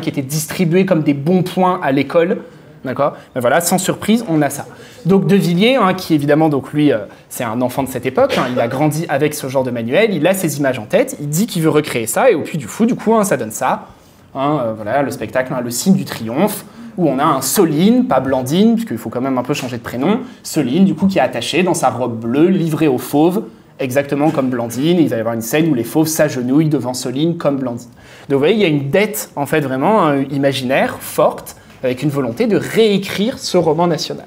qui 0.00 0.08
étaient 0.08 0.22
distribuées 0.22 0.86
comme 0.86 1.02
des 1.02 1.14
bons 1.14 1.42
points 1.42 1.80
à 1.82 1.92
l'école. 1.92 2.38
D'accord 2.84 3.14
Mais 3.34 3.40
voilà, 3.40 3.60
sans 3.60 3.78
surprise, 3.78 4.24
on 4.28 4.42
a 4.42 4.50
ça. 4.50 4.66
Donc 5.06 5.26
De 5.26 5.36
Villiers, 5.36 5.76
hein, 5.76 5.94
qui 5.94 6.14
évidemment, 6.14 6.48
donc 6.48 6.72
lui, 6.72 6.92
euh, 6.92 6.98
c'est 7.28 7.44
un 7.44 7.60
enfant 7.60 7.82
de 7.82 7.88
cette 7.88 8.06
époque, 8.06 8.36
hein, 8.38 8.46
il 8.52 8.58
a 8.60 8.66
grandi 8.66 9.06
avec 9.08 9.34
ce 9.34 9.48
genre 9.48 9.62
de 9.62 9.70
manuel, 9.70 10.12
il 10.12 10.26
a 10.26 10.34
ces 10.34 10.58
images 10.58 10.78
en 10.78 10.84
tête, 10.84 11.16
il 11.20 11.28
dit 11.28 11.46
qu'il 11.46 11.62
veut 11.62 11.70
recréer 11.70 12.06
ça, 12.06 12.30
et 12.30 12.34
au 12.34 12.40
puits 12.40 12.58
du 12.58 12.66
fou, 12.66 12.84
du 12.84 12.96
coup, 12.96 13.14
hein, 13.14 13.24
ça 13.24 13.36
donne 13.36 13.52
ça. 13.52 13.86
Euh, 14.34 14.72
voilà, 14.74 15.02
le 15.02 15.10
spectacle, 15.10 15.52
le 15.62 15.70
signe 15.70 15.94
du 15.94 16.04
triomphe, 16.04 16.64
où 16.96 17.08
on 17.08 17.18
a 17.18 17.24
un 17.24 17.40
Soline, 17.40 18.06
pas 18.06 18.20
Blandine, 18.20 18.74
puisqu'il 18.74 18.98
faut 18.98 19.10
quand 19.10 19.20
même 19.20 19.38
un 19.38 19.42
peu 19.42 19.54
changer 19.54 19.78
de 19.78 19.82
prénom, 19.82 20.20
Soline, 20.42 20.84
du 20.84 20.94
coup, 20.94 21.06
qui 21.06 21.18
est 21.18 21.22
attaché 21.22 21.62
dans 21.62 21.74
sa 21.74 21.90
robe 21.90 22.18
bleue, 22.18 22.48
livrée 22.48 22.88
aux 22.88 22.98
fauves, 22.98 23.44
exactement 23.78 24.30
comme 24.30 24.50
Blandine. 24.50 24.98
Il 24.98 25.08
va 25.08 25.16
y 25.16 25.20
avoir 25.20 25.34
une 25.34 25.42
scène 25.42 25.70
où 25.70 25.74
les 25.74 25.84
fauves 25.84 26.06
s'agenouillent 26.06 26.68
devant 26.68 26.94
Soline 26.94 27.36
comme 27.36 27.58
Blandine. 27.58 27.88
Donc 28.28 28.34
vous 28.34 28.38
voyez, 28.38 28.54
il 28.54 28.60
y 28.60 28.64
a 28.64 28.68
une 28.68 28.90
dette, 28.90 29.30
en 29.36 29.46
fait, 29.46 29.60
vraiment 29.60 30.12
imaginaire, 30.14 30.96
forte, 31.00 31.56
avec 31.82 32.02
une 32.02 32.10
volonté 32.10 32.46
de 32.46 32.56
réécrire 32.56 33.38
ce 33.38 33.56
roman 33.56 33.86
national. 33.86 34.26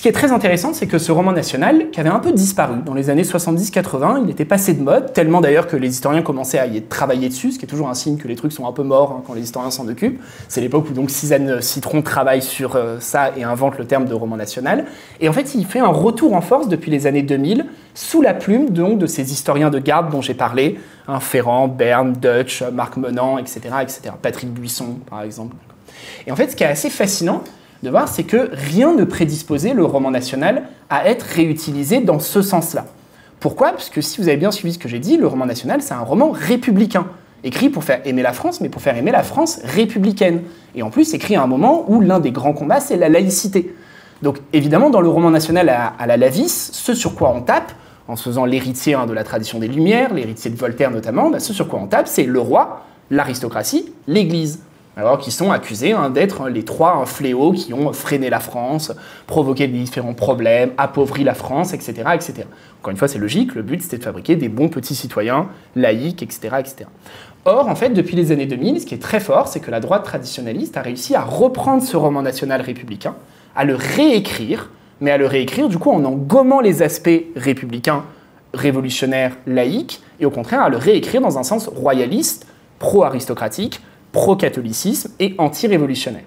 Ce 0.00 0.02
qui 0.02 0.08
est 0.08 0.12
très 0.12 0.32
intéressant, 0.32 0.72
c'est 0.72 0.86
que 0.86 0.96
ce 0.96 1.12
roman 1.12 1.30
national, 1.30 1.90
qui 1.90 2.00
avait 2.00 2.08
un 2.08 2.20
peu 2.20 2.32
disparu 2.32 2.76
dans 2.86 2.94
les 2.94 3.10
années 3.10 3.22
70-80, 3.22 4.22
il 4.24 4.30
était 4.30 4.46
passé 4.46 4.72
de 4.72 4.82
mode, 4.82 5.12
tellement 5.12 5.42
d'ailleurs 5.42 5.66
que 5.66 5.76
les 5.76 5.90
historiens 5.90 6.22
commençaient 6.22 6.58
à 6.58 6.66
y 6.66 6.80
travailler 6.80 7.28
dessus, 7.28 7.52
ce 7.52 7.58
qui 7.58 7.66
est 7.66 7.68
toujours 7.68 7.90
un 7.90 7.92
signe 7.92 8.16
que 8.16 8.26
les 8.26 8.34
trucs 8.34 8.52
sont 8.52 8.66
un 8.66 8.72
peu 8.72 8.82
morts 8.82 9.12
hein, 9.12 9.22
quand 9.26 9.34
les 9.34 9.42
historiens 9.42 9.70
s'en 9.70 9.86
occupent. 9.88 10.18
C'est 10.48 10.62
l'époque 10.62 10.86
où 10.88 10.94
donc 10.94 11.10
Suzanne 11.10 11.60
Citron 11.60 12.00
travaille 12.00 12.40
sur 12.40 12.76
euh, 12.76 12.96
ça 12.98 13.32
et 13.36 13.44
invente 13.44 13.76
le 13.76 13.84
terme 13.84 14.06
de 14.06 14.14
roman 14.14 14.38
national. 14.38 14.86
Et 15.20 15.28
en 15.28 15.34
fait, 15.34 15.54
il 15.54 15.66
fait 15.66 15.80
un 15.80 15.88
retour 15.88 16.32
en 16.32 16.40
force 16.40 16.68
depuis 16.68 16.90
les 16.90 17.06
années 17.06 17.20
2000, 17.20 17.66
sous 17.92 18.22
la 18.22 18.32
plume 18.32 18.70
donc, 18.70 18.98
de 18.98 19.06
ces 19.06 19.34
historiens 19.34 19.68
de 19.68 19.80
garde 19.80 20.10
dont 20.10 20.22
j'ai 20.22 20.32
parlé, 20.32 20.80
hein, 21.08 21.20
Ferrand, 21.20 21.68
Berne, 21.68 22.14
Dutch, 22.14 22.62
Marc 22.72 22.96
Menant, 22.96 23.36
etc., 23.36 23.60
etc., 23.82 24.00
Patrick 24.22 24.50
Buisson, 24.50 24.96
par 25.10 25.20
exemple. 25.20 25.56
Et 26.26 26.32
en 26.32 26.36
fait, 26.36 26.52
ce 26.52 26.56
qui 26.56 26.64
est 26.64 26.68
assez 26.68 26.88
fascinant, 26.88 27.42
de 27.82 27.90
voir, 27.90 28.08
c'est 28.08 28.24
que 28.24 28.50
rien 28.52 28.94
ne 28.94 29.04
prédisposait 29.04 29.74
le 29.74 29.84
roman 29.84 30.10
national 30.10 30.64
à 30.90 31.06
être 31.08 31.22
réutilisé 31.22 32.00
dans 32.00 32.18
ce 32.18 32.42
sens-là. 32.42 32.86
Pourquoi? 33.40 33.70
Parce 33.70 33.88
que 33.88 34.02
si 34.02 34.20
vous 34.20 34.28
avez 34.28 34.36
bien 34.36 34.50
suivi 34.50 34.74
ce 34.74 34.78
que 34.78 34.88
j'ai 34.88 34.98
dit, 34.98 35.16
le 35.16 35.26
roman 35.26 35.46
national, 35.46 35.80
c'est 35.80 35.94
un 35.94 36.00
roman 36.00 36.30
républicain, 36.30 37.06
écrit 37.42 37.70
pour 37.70 37.84
faire 37.84 38.02
aimer 38.04 38.22
la 38.22 38.34
France, 38.34 38.60
mais 38.60 38.68
pour 38.68 38.82
faire 38.82 38.96
aimer 38.96 39.12
la 39.12 39.22
France 39.22 39.60
républicaine. 39.64 40.42
Et 40.74 40.82
en 40.82 40.90
plus, 40.90 41.14
écrit 41.14 41.36
à 41.36 41.42
un 41.42 41.46
moment 41.46 41.86
où 41.88 42.02
l'un 42.02 42.20
des 42.20 42.32
grands 42.32 42.52
combats, 42.52 42.80
c'est 42.80 42.96
la 42.96 43.08
laïcité. 43.08 43.74
Donc 44.20 44.38
évidemment, 44.52 44.90
dans 44.90 45.00
le 45.00 45.08
roman 45.08 45.30
national 45.30 45.70
à, 45.70 46.06
la 46.06 46.16
Lavis, 46.18 46.70
ce 46.72 46.92
sur 46.92 47.14
quoi 47.14 47.32
on 47.34 47.40
tape, 47.40 47.72
en 48.08 48.16
se 48.16 48.24
faisant 48.24 48.44
l'héritier 48.44 48.94
hein, 48.94 49.06
de 49.06 49.14
la 49.14 49.24
tradition 49.24 49.58
des 49.58 49.68
Lumières, 49.68 50.12
l'héritier 50.12 50.50
de 50.50 50.56
Voltaire 50.56 50.90
notamment, 50.90 51.30
bah, 51.30 51.40
ce 51.40 51.54
sur 51.54 51.68
quoi 51.68 51.78
on 51.78 51.86
tape, 51.86 52.08
c'est 52.08 52.24
le 52.24 52.40
roi, 52.40 52.84
l'aristocratie, 53.10 53.94
l'Église 54.06 54.60
alors 55.00 55.18
qui 55.18 55.30
sont 55.30 55.50
accusés 55.50 55.92
hein, 55.92 56.10
d'être 56.10 56.48
les 56.48 56.64
trois 56.64 57.04
fléaux 57.06 57.52
qui 57.52 57.72
ont 57.72 57.92
freiné 57.92 58.28
la 58.28 58.40
France, 58.40 58.92
provoqué 59.26 59.66
différents 59.66 60.14
problèmes, 60.14 60.72
appauvri 60.76 61.24
la 61.24 61.34
France, 61.34 61.72
etc. 61.72 61.94
etc. 62.14 62.44
Encore 62.80 62.90
une 62.90 62.96
fois, 62.96 63.08
c'est 63.08 63.18
logique, 63.18 63.54
le 63.54 63.62
but 63.62 63.82
c'était 63.82 63.98
de 63.98 64.04
fabriquer 64.04 64.36
des 64.36 64.48
bons 64.48 64.68
petits 64.68 64.94
citoyens, 64.94 65.48
laïcs, 65.74 66.22
etc., 66.22 66.56
etc. 66.58 66.84
Or, 67.46 67.68
en 67.68 67.74
fait, 67.74 67.90
depuis 67.90 68.16
les 68.16 68.32
années 68.32 68.44
2000, 68.44 68.82
ce 68.82 68.86
qui 68.86 68.94
est 68.94 68.98
très 68.98 69.20
fort, 69.20 69.48
c'est 69.48 69.60
que 69.60 69.70
la 69.70 69.80
droite 69.80 70.04
traditionnaliste 70.04 70.76
a 70.76 70.82
réussi 70.82 71.14
à 71.14 71.22
reprendre 71.22 71.82
ce 71.82 71.96
roman 71.96 72.20
national 72.20 72.60
républicain, 72.60 73.14
à 73.56 73.64
le 73.64 73.74
réécrire, 73.74 74.68
mais 75.00 75.10
à 75.10 75.16
le 75.16 75.26
réécrire 75.26 75.68
du 75.68 75.78
coup 75.78 75.90
en 75.90 76.04
en 76.04 76.12
gommant 76.12 76.60
les 76.60 76.82
aspects 76.82 77.24
républicains, 77.34 78.04
révolutionnaires, 78.52 79.36
laïques, 79.46 80.02
et 80.20 80.26
au 80.26 80.30
contraire 80.30 80.60
à 80.60 80.68
le 80.68 80.76
réécrire 80.76 81.22
dans 81.22 81.38
un 81.38 81.42
sens 81.42 81.68
royaliste, 81.68 82.46
pro-aristocratique, 82.78 83.80
pro-catholicisme 84.12 85.10
et 85.20 85.34
anti-révolutionnaire. 85.38 86.24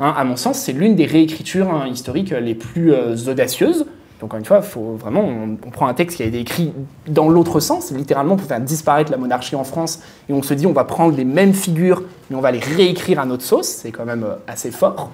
Hein, 0.00 0.14
à 0.16 0.24
mon 0.24 0.36
sens, 0.36 0.58
c'est 0.58 0.72
l'une 0.72 0.94
des 0.94 1.06
réécritures 1.06 1.70
hein, 1.70 1.88
historiques 1.88 2.30
les 2.30 2.54
plus 2.54 2.92
euh, 2.92 3.16
audacieuses. 3.28 3.86
Donc, 4.20 4.30
encore 4.30 4.38
une 4.38 4.44
fois, 4.44 4.62
faut 4.62 4.96
vraiment, 4.96 5.22
on, 5.22 5.70
prend 5.70 5.86
un 5.86 5.94
texte 5.94 6.16
qui 6.16 6.24
a 6.24 6.26
été 6.26 6.40
écrit 6.40 6.72
dans 7.06 7.28
l'autre 7.28 7.60
sens, 7.60 7.92
littéralement 7.92 8.36
pour 8.36 8.48
faire 8.48 8.60
disparaître 8.60 9.12
la 9.12 9.16
monarchie 9.16 9.54
en 9.54 9.62
France, 9.62 10.00
et 10.28 10.32
on 10.32 10.42
se 10.42 10.54
dit 10.54 10.66
on 10.66 10.72
va 10.72 10.84
prendre 10.84 11.16
les 11.16 11.24
mêmes 11.24 11.54
figures, 11.54 12.02
mais 12.28 12.36
on 12.36 12.40
va 12.40 12.50
les 12.50 12.58
réécrire 12.58 13.20
à 13.20 13.26
notre 13.26 13.44
sauce. 13.44 13.66
C'est 13.66 13.92
quand 13.92 14.04
même 14.04 14.24
euh, 14.24 14.34
assez 14.46 14.70
fort. 14.70 15.10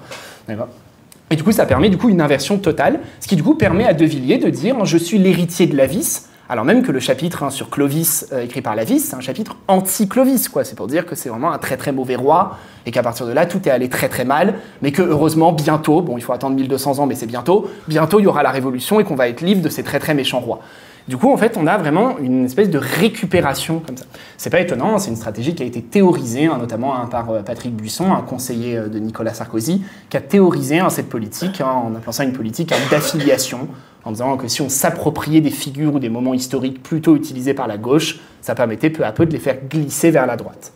Et 1.29 1.35
du 1.35 1.43
coup, 1.43 1.51
ça 1.51 1.65
permet 1.65 1.89
du 1.89 1.97
coup 1.97 2.09
une 2.09 2.21
inversion 2.21 2.57
totale, 2.57 2.99
ce 3.19 3.27
qui 3.27 3.35
du 3.35 3.43
coup 3.43 3.55
permet 3.55 3.85
à 3.85 3.93
De 3.93 4.05
Villiers 4.05 4.37
de 4.37 4.49
dire 4.49 4.85
je 4.85 4.97
suis 4.97 5.17
l'héritier 5.17 5.67
de 5.67 5.75
la 5.75 5.87
vis, 5.87 6.29
alors 6.47 6.63
même 6.63 6.83
que 6.83 6.91
le 6.91 6.99
chapitre 6.99 7.43
hein, 7.43 7.49
sur 7.49 7.69
Clovis, 7.69 8.27
euh, 8.31 8.43
écrit 8.43 8.61
par 8.61 8.75
Lavis, 8.75 8.99
c'est 8.99 9.15
un 9.15 9.21
chapitre 9.21 9.55
anti-Clovis, 9.67 10.47
quoi. 10.49 10.63
C'est 10.63 10.75
pour 10.75 10.87
dire 10.87 11.05
que 11.05 11.15
c'est 11.15 11.29
vraiment 11.29 11.51
un 11.51 11.57
très 11.57 11.75
très 11.75 11.91
mauvais 11.91 12.15
roi, 12.15 12.57
et 12.85 12.91
qu'à 12.91 13.01
partir 13.01 13.25
de 13.25 13.31
là, 13.31 13.45
tout 13.45 13.67
est 13.67 13.71
allé 13.71 13.89
très 13.89 14.09
très 14.09 14.25
mal, 14.25 14.55
mais 14.81 14.91
que 14.91 15.01
heureusement, 15.01 15.51
bientôt, 15.51 16.01
bon, 16.01 16.17
il 16.17 16.21
faut 16.21 16.33
attendre 16.33 16.55
1200 16.55 16.99
ans, 16.99 17.07
mais 17.07 17.15
c'est 17.15 17.25
bientôt, 17.25 17.69
bientôt 17.87 18.19
il 18.19 18.23
y 18.23 18.27
aura 18.27 18.43
la 18.43 18.51
révolution 18.51 18.99
et 18.99 19.03
qu'on 19.03 19.15
va 19.15 19.27
être 19.27 19.41
libre 19.41 19.61
de 19.61 19.69
ces 19.69 19.83
très 19.83 19.99
très 19.99 20.13
méchants 20.13 20.39
rois. 20.39 20.59
Du 21.07 21.17
coup, 21.17 21.31
en 21.31 21.37
fait, 21.37 21.55
on 21.55 21.67
a 21.67 21.77
vraiment 21.77 22.17
une 22.17 22.45
espèce 22.45 22.69
de 22.69 22.79
récupération 22.79 23.79
comme 23.79 23.95
ça. 23.95 24.05
C'est 24.37 24.49
pas 24.49 24.59
étonnant, 24.59 24.97
c'est 24.97 25.11
une 25.11 25.15
stratégie 25.15 25.53
qui 25.53 25.61
a 25.61 25.65
été 25.65 25.81
théorisée, 25.83 26.47
hein, 26.47 26.57
notamment 26.59 26.95
hein, 26.95 27.05
par 27.05 27.29
euh, 27.29 27.41
Patrick 27.43 27.75
Buisson, 27.75 28.11
un 28.11 28.21
conseiller 28.21 28.77
euh, 28.77 28.87
de 28.87 28.97
Nicolas 28.97 29.33
Sarkozy, 29.33 29.83
qui 30.09 30.17
a 30.17 30.21
théorisé 30.21 30.81
cette 30.89 31.09
politique 31.09 31.61
en 31.61 31.93
appelant 31.95 32.11
ça 32.11 32.23
une 32.23 32.33
politique 32.33 32.73
d'affiliation 32.89 33.67
en 34.05 34.11
disant 34.11 34.37
que 34.37 34.47
si 34.47 34.61
on 34.61 34.69
s'appropriait 34.69 35.41
des 35.41 35.49
figures 35.49 35.95
ou 35.95 35.99
des 35.99 36.09
moments 36.09 36.33
historiques 36.33 36.81
plutôt 36.81 37.15
utilisés 37.15 37.55
par 37.55 37.67
la 37.67 37.77
gauche, 37.77 38.19
ça 38.41 38.55
permettait 38.55 38.91
peu 38.91 39.03
à 39.03 39.11
peu 39.11 39.25
de 39.25 39.31
les 39.31 39.39
faire 39.39 39.57
glisser 39.67 40.11
vers 40.11 40.27
la 40.27 40.37
droite. 40.37 40.71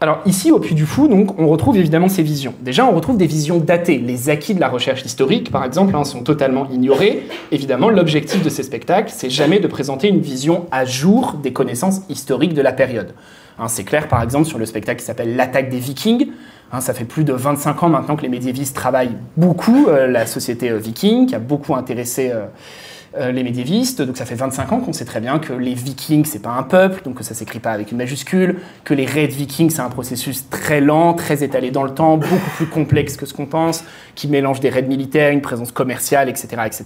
Alors 0.00 0.20
ici, 0.26 0.50
au 0.50 0.58
Puy 0.58 0.74
du 0.74 0.84
Fou, 0.84 1.08
on 1.38 1.48
retrouve 1.48 1.78
évidemment 1.78 2.10
ces 2.10 2.22
visions. 2.22 2.52
Déjà, 2.60 2.84
on 2.84 2.94
retrouve 2.94 3.16
des 3.16 3.26
visions 3.26 3.58
datées. 3.58 3.96
Les 3.96 4.28
acquis 4.28 4.52
de 4.54 4.60
la 4.60 4.68
recherche 4.68 5.02
historique, 5.02 5.50
par 5.50 5.64
exemple, 5.64 5.96
hein, 5.96 6.04
sont 6.04 6.22
totalement 6.22 6.68
ignorés. 6.68 7.26
Évidemment, 7.52 7.88
l'objectif 7.88 8.42
de 8.42 8.50
ces 8.50 8.64
spectacles, 8.64 9.10
c'est 9.14 9.30
jamais 9.30 9.60
de 9.60 9.66
présenter 9.66 10.08
une 10.08 10.20
vision 10.20 10.66
à 10.72 10.84
jour 10.84 11.36
des 11.42 11.54
connaissances 11.54 12.02
historiques 12.10 12.52
de 12.52 12.60
la 12.60 12.72
période. 12.72 13.14
Hein, 13.58 13.68
c'est 13.68 13.84
clair, 13.84 14.08
par 14.08 14.22
exemple, 14.22 14.46
sur 14.46 14.58
le 14.58 14.66
spectacle 14.66 15.00
qui 15.00 15.06
s'appelle 15.06 15.36
L'attaque 15.36 15.70
des 15.70 15.78
Vikings. 15.78 16.26
Hein, 16.74 16.80
ça 16.80 16.92
fait 16.92 17.04
plus 17.04 17.22
de 17.22 17.32
25 17.32 17.84
ans 17.84 17.88
maintenant 17.88 18.16
que 18.16 18.22
les 18.22 18.28
médiévistes 18.28 18.74
travaillent 18.74 19.16
beaucoup 19.36 19.86
euh, 19.86 20.08
la 20.08 20.26
société 20.26 20.70
euh, 20.70 20.78
viking, 20.78 21.26
qui 21.26 21.34
a 21.36 21.38
beaucoup 21.38 21.76
intéressé 21.76 22.32
euh, 22.32 23.30
les 23.30 23.44
médiévistes. 23.44 24.02
Donc 24.02 24.16
ça 24.16 24.24
fait 24.24 24.34
25 24.34 24.72
ans 24.72 24.80
qu'on 24.80 24.92
sait 24.92 25.04
très 25.04 25.20
bien 25.20 25.38
que 25.38 25.52
les 25.52 25.74
vikings, 25.74 26.24
c'est 26.24 26.42
pas 26.42 26.50
un 26.50 26.64
peuple, 26.64 27.02
donc 27.04 27.14
que 27.14 27.22
ça 27.22 27.32
s'écrit 27.32 27.60
pas 27.60 27.70
avec 27.70 27.92
une 27.92 27.98
majuscule, 27.98 28.56
que 28.82 28.92
les 28.92 29.06
raids 29.06 29.28
vikings, 29.28 29.70
c'est 29.70 29.82
un 29.82 29.88
processus 29.88 30.50
très 30.50 30.80
lent, 30.80 31.14
très 31.14 31.44
étalé 31.44 31.70
dans 31.70 31.84
le 31.84 31.94
temps, 31.94 32.16
beaucoup 32.16 32.50
plus 32.56 32.66
complexe 32.66 33.16
que 33.16 33.24
ce 33.24 33.34
qu'on 33.34 33.46
pense, 33.46 33.84
qui 34.16 34.26
mélange 34.26 34.58
des 34.58 34.68
raids 34.68 34.82
militaires, 34.82 35.30
une 35.30 35.42
présence 35.42 35.70
commerciale, 35.70 36.28
etc. 36.28 36.62
etc. 36.66 36.84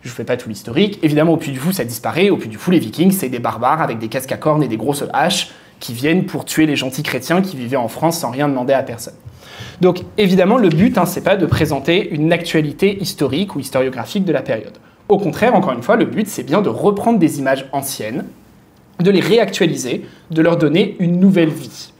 Je 0.00 0.08
ne 0.08 0.14
fais 0.14 0.24
pas 0.24 0.38
tout 0.38 0.48
l'historique. 0.48 0.98
Évidemment, 1.02 1.34
au 1.34 1.36
Puy 1.36 1.52
du 1.52 1.58
Fou, 1.58 1.72
ça 1.72 1.84
disparaît. 1.84 2.30
Au 2.30 2.38
Puy 2.38 2.48
du 2.48 2.56
Fou, 2.56 2.70
les 2.70 2.78
vikings, 2.78 3.10
c'est 3.10 3.28
des 3.28 3.38
barbares 3.38 3.82
avec 3.82 3.98
des 3.98 4.08
casques 4.08 4.32
à 4.32 4.38
cornes 4.38 4.62
et 4.62 4.68
des 4.68 4.78
grosses 4.78 5.04
haches 5.12 5.50
qui 5.80 5.94
viennent 5.94 6.26
pour 6.26 6.44
tuer 6.44 6.66
les 6.66 6.76
gentils 6.76 7.02
chrétiens 7.02 7.42
qui 7.42 7.56
vivaient 7.56 7.76
en 7.76 7.88
France 7.88 8.20
sans 8.20 8.30
rien 8.30 8.48
demander 8.48 8.74
à 8.74 8.82
personne. 8.82 9.14
Donc 9.80 10.02
évidemment, 10.18 10.58
le 10.58 10.68
but, 10.68 10.98
hein, 10.98 11.06
c'est 11.06 11.24
pas 11.24 11.36
de 11.36 11.46
présenter 11.46 12.10
une 12.10 12.32
actualité 12.32 13.00
historique 13.00 13.56
ou 13.56 13.60
historiographique 13.60 14.24
de 14.24 14.32
la 14.32 14.42
période. 14.42 14.78
Au 15.08 15.18
contraire, 15.18 15.54
encore 15.54 15.72
une 15.72 15.82
fois, 15.82 15.96
le 15.96 16.04
but, 16.04 16.28
c'est 16.28 16.44
bien 16.44 16.62
de 16.62 16.68
reprendre 16.68 17.18
des 17.18 17.38
images 17.38 17.66
anciennes, 17.72 18.26
de 19.00 19.10
les 19.10 19.20
réactualiser, 19.20 20.04
de 20.30 20.42
leur 20.42 20.56
donner 20.56 20.96
une 21.00 21.18
nouvelle 21.18 21.48
vie. 21.48 21.92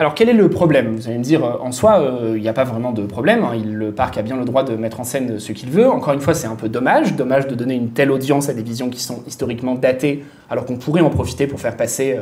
Alors 0.00 0.14
quel 0.14 0.30
est 0.30 0.32
le 0.32 0.48
problème? 0.48 0.96
Vous 0.96 1.08
allez 1.08 1.18
me 1.18 1.22
dire, 1.22 1.44
euh, 1.44 1.58
en 1.60 1.72
soi, 1.72 2.00
euh, 2.00 2.32
il 2.34 2.40
n'y 2.40 2.48
a 2.48 2.54
pas 2.54 2.64
vraiment 2.64 2.90
de 2.90 3.02
problème. 3.02 3.44
Hein. 3.44 3.52
le 3.62 3.92
parc 3.92 4.16
a 4.16 4.22
bien 4.22 4.38
le 4.38 4.46
droit 4.46 4.64
de 4.64 4.74
mettre 4.74 4.98
en 4.98 5.04
scène 5.04 5.38
ce 5.38 5.52
qu'il 5.52 5.68
veut. 5.68 5.86
Encore 5.86 6.14
une 6.14 6.22
fois, 6.22 6.32
c'est 6.32 6.46
un 6.46 6.54
peu 6.54 6.70
dommage. 6.70 7.16
Dommage 7.16 7.48
de 7.48 7.54
donner 7.54 7.74
une 7.74 7.90
telle 7.90 8.10
audience 8.10 8.48
à 8.48 8.54
des 8.54 8.62
visions 8.62 8.88
qui 8.88 9.02
sont 9.02 9.22
historiquement 9.26 9.74
datées, 9.74 10.24
alors 10.48 10.64
qu'on 10.64 10.76
pourrait 10.76 11.02
en 11.02 11.10
profiter 11.10 11.46
pour 11.46 11.60
faire 11.60 11.76
passer 11.76 12.16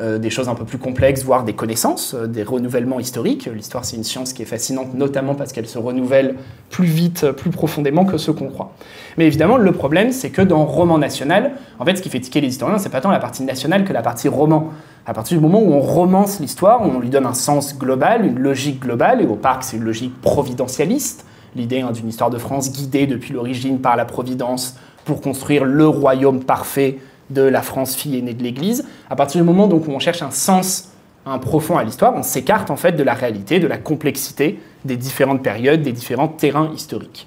euh, 0.00 0.16
des 0.16 0.30
choses 0.30 0.48
un 0.48 0.54
peu 0.54 0.64
plus 0.64 0.78
complexes, 0.78 1.22
voire 1.22 1.44
des 1.44 1.52
connaissances, 1.52 2.14
des 2.14 2.42
renouvellements 2.42 3.00
historiques. 3.00 3.50
L'histoire, 3.54 3.84
c'est 3.84 3.96
une 3.96 4.04
science 4.04 4.32
qui 4.32 4.40
est 4.40 4.46
fascinante, 4.46 4.94
notamment 4.94 5.34
parce 5.34 5.52
qu'elle 5.52 5.68
se 5.68 5.76
renouvelle 5.76 6.36
plus 6.70 6.86
vite, 6.86 7.32
plus 7.32 7.50
profondément 7.50 8.06
que 8.06 8.16
ce 8.16 8.30
qu'on 8.30 8.48
croit. 8.48 8.72
Mais 9.18 9.26
évidemment, 9.26 9.58
le 9.58 9.72
problème, 9.72 10.12
c'est 10.12 10.30
que 10.30 10.40
dans 10.40 10.64
roman 10.64 10.96
national, 10.96 11.50
en 11.78 11.84
fait, 11.84 11.96
ce 11.96 12.02
qui 12.02 12.08
fait 12.08 12.20
tiquer 12.20 12.40
les 12.40 12.48
historiens, 12.48 12.78
c'est 12.78 12.88
pas 12.88 13.02
tant 13.02 13.10
la 13.10 13.18
partie 13.18 13.42
nationale 13.42 13.84
que 13.84 13.92
la 13.92 14.00
partie 14.00 14.28
roman. 14.28 14.70
À 15.06 15.14
partir 15.14 15.38
du 15.38 15.42
moment 15.42 15.60
où 15.60 15.72
on 15.72 15.80
romance 15.80 16.40
l'histoire, 16.40 16.82
on 16.82 17.00
lui 17.00 17.08
donne 17.08 17.26
un 17.26 17.34
sens 17.34 17.76
global, 17.78 18.26
une 18.26 18.38
logique 18.38 18.80
globale, 18.80 19.22
et 19.22 19.26
au 19.26 19.34
parc, 19.34 19.64
c'est 19.64 19.78
une 19.78 19.84
logique 19.84 20.20
providentialiste, 20.20 21.24
l'idée 21.56 21.80
hein, 21.80 21.90
d'une 21.90 22.08
histoire 22.08 22.30
de 22.30 22.38
France 22.38 22.70
guidée 22.70 23.06
depuis 23.06 23.32
l'origine 23.32 23.80
par 23.80 23.96
la 23.96 24.04
Providence 24.04 24.76
pour 25.04 25.20
construire 25.20 25.64
le 25.64 25.88
royaume 25.88 26.44
parfait 26.44 26.98
de 27.30 27.42
la 27.42 27.62
France 27.62 27.94
fille 27.94 28.18
aînée 28.18 28.34
de 28.34 28.42
l'Église. 28.42 28.86
À 29.08 29.16
partir 29.16 29.40
du 29.40 29.46
moment 29.46 29.68
donc, 29.68 29.88
où 29.88 29.90
on 29.90 29.98
cherche 29.98 30.22
un 30.22 30.30
sens 30.30 30.92
un 31.26 31.38
profond 31.38 31.76
à 31.76 31.84
l'histoire, 31.84 32.14
on 32.14 32.22
s'écarte 32.22 32.70
en 32.70 32.76
fait 32.76 32.92
de 32.92 33.02
la 33.02 33.14
réalité, 33.14 33.60
de 33.60 33.66
la 33.66 33.78
complexité 33.78 34.58
des 34.84 34.96
différentes 34.96 35.42
périodes, 35.42 35.82
des 35.82 35.92
différents 35.92 36.28
terrains 36.28 36.70
historiques. 36.74 37.26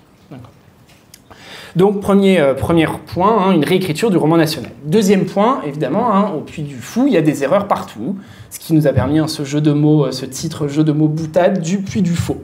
Donc 1.75 2.01
premier, 2.01 2.39
euh, 2.39 2.53
premier 2.53 2.85
point, 3.07 3.47
hein, 3.47 3.51
une 3.51 3.65
réécriture 3.65 4.11
du 4.11 4.17
roman 4.17 4.37
national. 4.37 4.71
Deuxième 4.85 5.25
point, 5.25 5.61
évidemment, 5.65 6.13
hein, 6.13 6.31
au 6.37 6.41
Puy 6.41 6.61
du 6.61 6.75
Fou, 6.75 7.05
il 7.07 7.13
y 7.13 7.17
a 7.17 7.21
des 7.21 7.43
erreurs 7.43 7.67
partout, 7.67 8.15
ce 8.51 8.59
qui 8.59 8.73
nous 8.73 8.85
a 8.85 8.93
permis 8.93 9.17
hein, 9.17 9.27
ce 9.27 9.43
jeu 9.43 9.59
de 9.59 9.71
mots, 9.71 10.05
euh, 10.05 10.11
ce 10.11 10.25
titre 10.25 10.67
jeu 10.67 10.83
de 10.83 10.91
mots 10.91 11.07
boutade 11.07 11.61
du 11.61 11.79
Puy 11.79 12.03
du 12.03 12.13
Faux. 12.13 12.43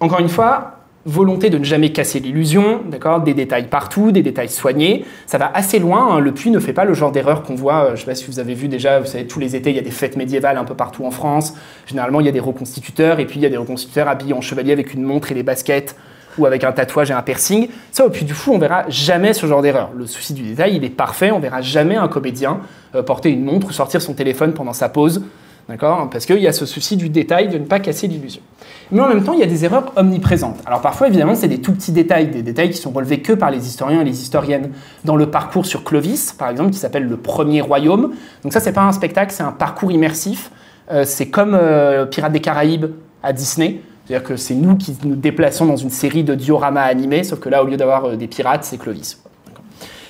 Encore 0.00 0.18
une 0.18 0.28
fois, 0.28 0.74
volonté 1.06 1.50
de 1.50 1.58
ne 1.58 1.64
jamais 1.64 1.92
casser 1.92 2.18
l'illusion, 2.18 2.80
d'accord, 2.90 3.20
des 3.20 3.34
détails 3.34 3.68
partout, 3.68 4.10
des 4.10 4.22
détails 4.22 4.48
soignés. 4.48 5.04
Ça 5.26 5.38
va 5.38 5.50
assez 5.54 5.78
loin. 5.78 6.18
Le 6.18 6.32
Puy 6.32 6.50
ne 6.50 6.58
fait 6.58 6.72
pas 6.72 6.84
le 6.84 6.94
genre 6.94 7.12
d'erreur 7.12 7.42
qu'on 7.42 7.54
voit. 7.54 7.84
Euh, 7.84 7.86
je 7.88 7.92
ne 7.92 7.96
sais 7.98 8.06
pas 8.06 8.14
si 8.14 8.26
vous 8.26 8.40
avez 8.40 8.54
vu 8.54 8.66
déjà. 8.66 8.98
Vous 8.98 9.06
savez, 9.06 9.26
tous 9.26 9.38
les 9.38 9.54
étés, 9.54 9.70
il 9.70 9.76
y 9.76 9.78
a 9.78 9.82
des 9.82 9.90
fêtes 9.90 10.16
médiévales 10.16 10.56
un 10.56 10.64
peu 10.64 10.74
partout 10.74 11.04
en 11.04 11.12
France. 11.12 11.54
Généralement, 11.86 12.18
il 12.18 12.26
y 12.26 12.28
a 12.28 12.32
des 12.32 12.40
reconstituteurs 12.40 13.20
et 13.20 13.26
puis 13.26 13.38
il 13.38 13.42
y 13.42 13.46
a 13.46 13.50
des 13.50 13.56
reconstituteurs 13.56 14.08
habillés 14.08 14.32
en 14.32 14.40
chevalier 14.40 14.72
avec 14.72 14.92
une 14.92 15.02
montre 15.02 15.30
et 15.30 15.34
des 15.34 15.42
baskets 15.42 15.94
ou 16.38 16.46
avec 16.46 16.64
un 16.64 16.72
tatouage 16.72 17.10
et 17.10 17.14
un 17.14 17.22
piercing. 17.22 17.68
Ça, 17.92 18.04
au 18.06 18.10
Puy 18.10 18.24
du 18.24 18.34
Fou, 18.34 18.52
on 18.52 18.58
verra 18.58 18.84
jamais 18.88 19.32
ce 19.32 19.46
genre 19.46 19.62
d'erreur. 19.62 19.90
Le 19.96 20.06
souci 20.06 20.34
du 20.34 20.42
détail, 20.42 20.76
il 20.76 20.84
est 20.84 20.90
parfait. 20.90 21.30
On 21.30 21.40
verra 21.40 21.60
jamais 21.60 21.96
un 21.96 22.08
comédien 22.08 22.60
euh, 22.94 23.02
porter 23.02 23.30
une 23.30 23.44
montre 23.44 23.68
ou 23.68 23.72
sortir 23.72 24.00
son 24.02 24.14
téléphone 24.14 24.52
pendant 24.52 24.72
sa 24.72 24.88
pause. 24.88 25.22
D'accord? 25.68 26.10
Parce 26.10 26.26
qu'il 26.26 26.40
y 26.40 26.46
a 26.46 26.52
ce 26.52 26.66
souci 26.66 26.96
du 26.96 27.08
détail, 27.08 27.48
de 27.48 27.56
ne 27.56 27.64
pas 27.64 27.80
casser 27.80 28.06
l'illusion. 28.06 28.42
Mais 28.90 29.00
en 29.00 29.08
même 29.08 29.24
temps, 29.24 29.32
il 29.32 29.40
y 29.40 29.42
a 29.42 29.46
des 29.46 29.64
erreurs 29.64 29.92
omniprésentes. 29.96 30.58
Alors 30.66 30.82
parfois, 30.82 31.08
évidemment, 31.08 31.34
c'est 31.34 31.48
des 31.48 31.60
tout 31.60 31.72
petits 31.72 31.92
détails, 31.92 32.28
des 32.28 32.42
détails 32.42 32.70
qui 32.70 32.76
sont 32.76 32.90
relevés 32.90 33.20
que 33.20 33.32
par 33.32 33.50
les 33.50 33.66
historiens 33.66 34.02
et 34.02 34.04
les 34.04 34.20
historiennes. 34.22 34.72
Dans 35.04 35.16
le 35.16 35.30
parcours 35.30 35.64
sur 35.64 35.82
Clovis, 35.82 36.32
par 36.32 36.50
exemple, 36.50 36.70
qui 36.70 36.78
s'appelle 36.78 37.04
Le 37.04 37.16
Premier 37.16 37.62
Royaume. 37.62 38.12
Donc 38.42 38.52
ça, 38.52 38.60
c'est 38.60 38.72
pas 38.72 38.82
un 38.82 38.92
spectacle, 38.92 39.32
c'est 39.32 39.42
un 39.42 39.52
parcours 39.52 39.90
immersif. 39.90 40.50
Euh, 40.92 41.04
c'est 41.06 41.28
comme 41.28 41.54
euh, 41.54 42.04
Pirates 42.04 42.32
des 42.32 42.40
Caraïbes 42.40 42.86
à 43.22 43.32
Disney. 43.32 43.80
C'est-à-dire 44.06 44.26
que 44.26 44.36
c'est 44.36 44.54
nous 44.54 44.76
qui 44.76 44.96
nous 45.04 45.16
déplaçons 45.16 45.66
dans 45.66 45.76
une 45.76 45.90
série 45.90 46.24
de 46.24 46.34
dioramas 46.34 46.82
animés, 46.82 47.24
sauf 47.24 47.40
que 47.40 47.48
là, 47.48 47.62
au 47.62 47.66
lieu 47.66 47.76
d'avoir 47.76 48.04
euh, 48.04 48.16
des 48.16 48.26
pirates, 48.26 48.64
c'est 48.64 48.78
Clovis. 48.78 49.22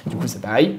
Du 0.06 0.16
coup, 0.16 0.26
c'est 0.26 0.40
pareil. 0.40 0.78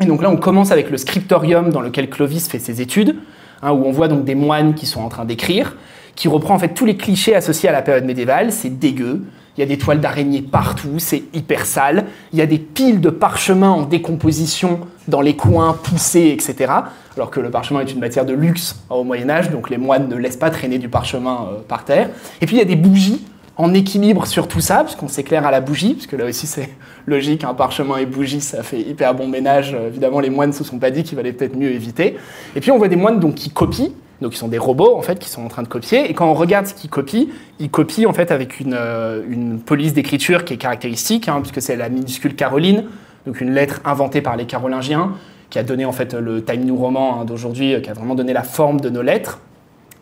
Et 0.00 0.06
donc 0.06 0.22
là, 0.22 0.30
on 0.30 0.36
commence 0.36 0.70
avec 0.70 0.90
le 0.90 0.96
scriptorium 0.96 1.70
dans 1.70 1.80
lequel 1.80 2.08
Clovis 2.08 2.48
fait 2.48 2.58
ses 2.58 2.80
études, 2.80 3.16
hein, 3.62 3.72
où 3.72 3.84
on 3.84 3.90
voit 3.90 4.08
donc 4.08 4.24
des 4.24 4.34
moines 4.34 4.74
qui 4.74 4.86
sont 4.86 5.00
en 5.00 5.08
train 5.08 5.24
d'écrire, 5.24 5.76
qui 6.16 6.28
reprend 6.28 6.54
en 6.54 6.58
fait 6.58 6.74
tous 6.74 6.84
les 6.84 6.96
clichés 6.96 7.34
associés 7.34 7.68
à 7.68 7.72
la 7.72 7.82
période 7.82 8.04
médiévale. 8.04 8.52
C'est 8.52 8.78
dégueu. 8.78 9.22
Il 9.56 9.60
y 9.60 9.62
a 9.62 9.66
des 9.66 9.78
toiles 9.78 10.00
d'araignée 10.00 10.42
partout, 10.42 10.98
c'est 10.98 11.22
hyper 11.32 11.64
sale. 11.64 12.06
Il 12.32 12.38
y 12.40 12.42
a 12.42 12.46
des 12.46 12.58
piles 12.58 13.00
de 13.00 13.10
parchemin 13.10 13.70
en 13.70 13.82
décomposition 13.82 14.80
dans 15.06 15.20
les 15.20 15.36
coins 15.36 15.78
poussés, 15.80 16.36
etc. 16.36 16.72
Alors 17.16 17.30
que 17.30 17.38
le 17.38 17.50
parchemin 17.50 17.80
est 17.80 17.92
une 17.92 18.00
matière 18.00 18.24
de 18.24 18.32
luxe 18.32 18.80
au 18.90 19.04
Moyen 19.04 19.30
Âge, 19.30 19.50
donc 19.50 19.70
les 19.70 19.78
moines 19.78 20.08
ne 20.08 20.16
laissent 20.16 20.36
pas 20.36 20.50
traîner 20.50 20.78
du 20.78 20.88
parchemin 20.88 21.48
euh, 21.52 21.60
par 21.68 21.84
terre. 21.84 22.10
Et 22.40 22.46
puis 22.46 22.56
il 22.56 22.58
y 22.58 22.62
a 22.62 22.64
des 22.64 22.74
bougies 22.74 23.24
en 23.56 23.72
équilibre 23.72 24.26
sur 24.26 24.48
tout 24.48 24.60
ça, 24.60 24.82
puisqu'on 24.82 25.06
s'éclaire 25.06 25.46
à 25.46 25.52
la 25.52 25.60
bougie, 25.60 25.94
parce 25.94 26.08
que 26.08 26.16
là 26.16 26.24
aussi 26.24 26.48
c'est 26.48 26.70
logique, 27.06 27.44
un 27.44 27.54
parchemin 27.54 27.98
et 27.98 28.06
bougie, 28.06 28.40
ça 28.40 28.64
fait 28.64 28.80
hyper 28.80 29.14
bon 29.14 29.28
ménage. 29.28 29.76
Évidemment, 29.86 30.18
les 30.18 30.30
moines 30.30 30.50
ne 30.50 30.54
se 30.54 30.64
sont 30.64 30.78
pas 30.78 30.90
dit 30.90 31.04
qu'il 31.04 31.14
valait 31.14 31.32
peut-être 31.32 31.56
mieux 31.56 31.70
éviter. 31.70 32.16
Et 32.56 32.60
puis 32.60 32.72
on 32.72 32.78
voit 32.78 32.88
des 32.88 32.96
moines 32.96 33.20
donc, 33.20 33.36
qui 33.36 33.50
copient, 33.50 33.90
donc 34.20 34.34
ils 34.34 34.38
sont 34.38 34.48
des 34.48 34.58
robots 34.58 34.96
en 34.96 35.02
fait 35.02 35.18
qui 35.18 35.28
sont 35.28 35.44
en 35.44 35.48
train 35.48 35.62
de 35.62 35.68
copier. 35.68 36.10
Et 36.10 36.14
quand 36.14 36.30
on 36.30 36.34
regarde 36.34 36.66
ce 36.66 36.74
qu'ils 36.74 36.90
copient, 36.90 37.26
ils 37.58 37.70
copient 37.70 38.08
en 38.08 38.12
fait 38.12 38.30
avec 38.30 38.60
une, 38.60 38.74
euh, 38.78 39.22
une 39.28 39.60
police 39.60 39.92
d'écriture 39.92 40.44
qui 40.44 40.54
est 40.54 40.56
caractéristique, 40.56 41.28
hein, 41.28 41.40
puisque 41.40 41.62
c'est 41.62 41.76
la 41.76 41.88
minuscule 41.88 42.34
Caroline, 42.34 42.84
donc 43.26 43.40
une 43.40 43.52
lettre 43.52 43.80
inventée 43.84 44.20
par 44.20 44.36
les 44.36 44.46
Carolingiens, 44.46 45.12
qui 45.50 45.58
a 45.58 45.62
donné 45.62 45.84
en 45.84 45.92
fait 45.92 46.14
le 46.14 46.44
Time 46.44 46.64
New 46.64 46.76
Roman 46.76 47.20
hein, 47.20 47.24
d'aujourd'hui, 47.24 47.80
qui 47.82 47.90
a 47.90 47.94
vraiment 47.94 48.14
donné 48.14 48.32
la 48.32 48.42
forme 48.42 48.80
de 48.80 48.90
nos 48.90 49.02
lettres. 49.02 49.40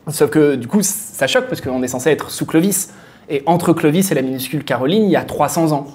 Sauf 0.08 0.30
que 0.30 0.56
du 0.56 0.66
coup, 0.66 0.80
ça 0.82 1.26
choque 1.26 1.46
parce 1.46 1.60
qu'on 1.60 1.82
est 1.82 1.88
censé 1.88 2.10
être 2.10 2.30
sous 2.30 2.46
Clovis. 2.46 2.92
Et 3.28 3.42
entre 3.46 3.72
Clovis 3.72 4.10
et 4.10 4.14
la 4.14 4.22
minuscule 4.22 4.64
Caroline, 4.64 5.04
il 5.04 5.10
y 5.10 5.16
a 5.16 5.22
300 5.22 5.72
ans. 5.72 5.86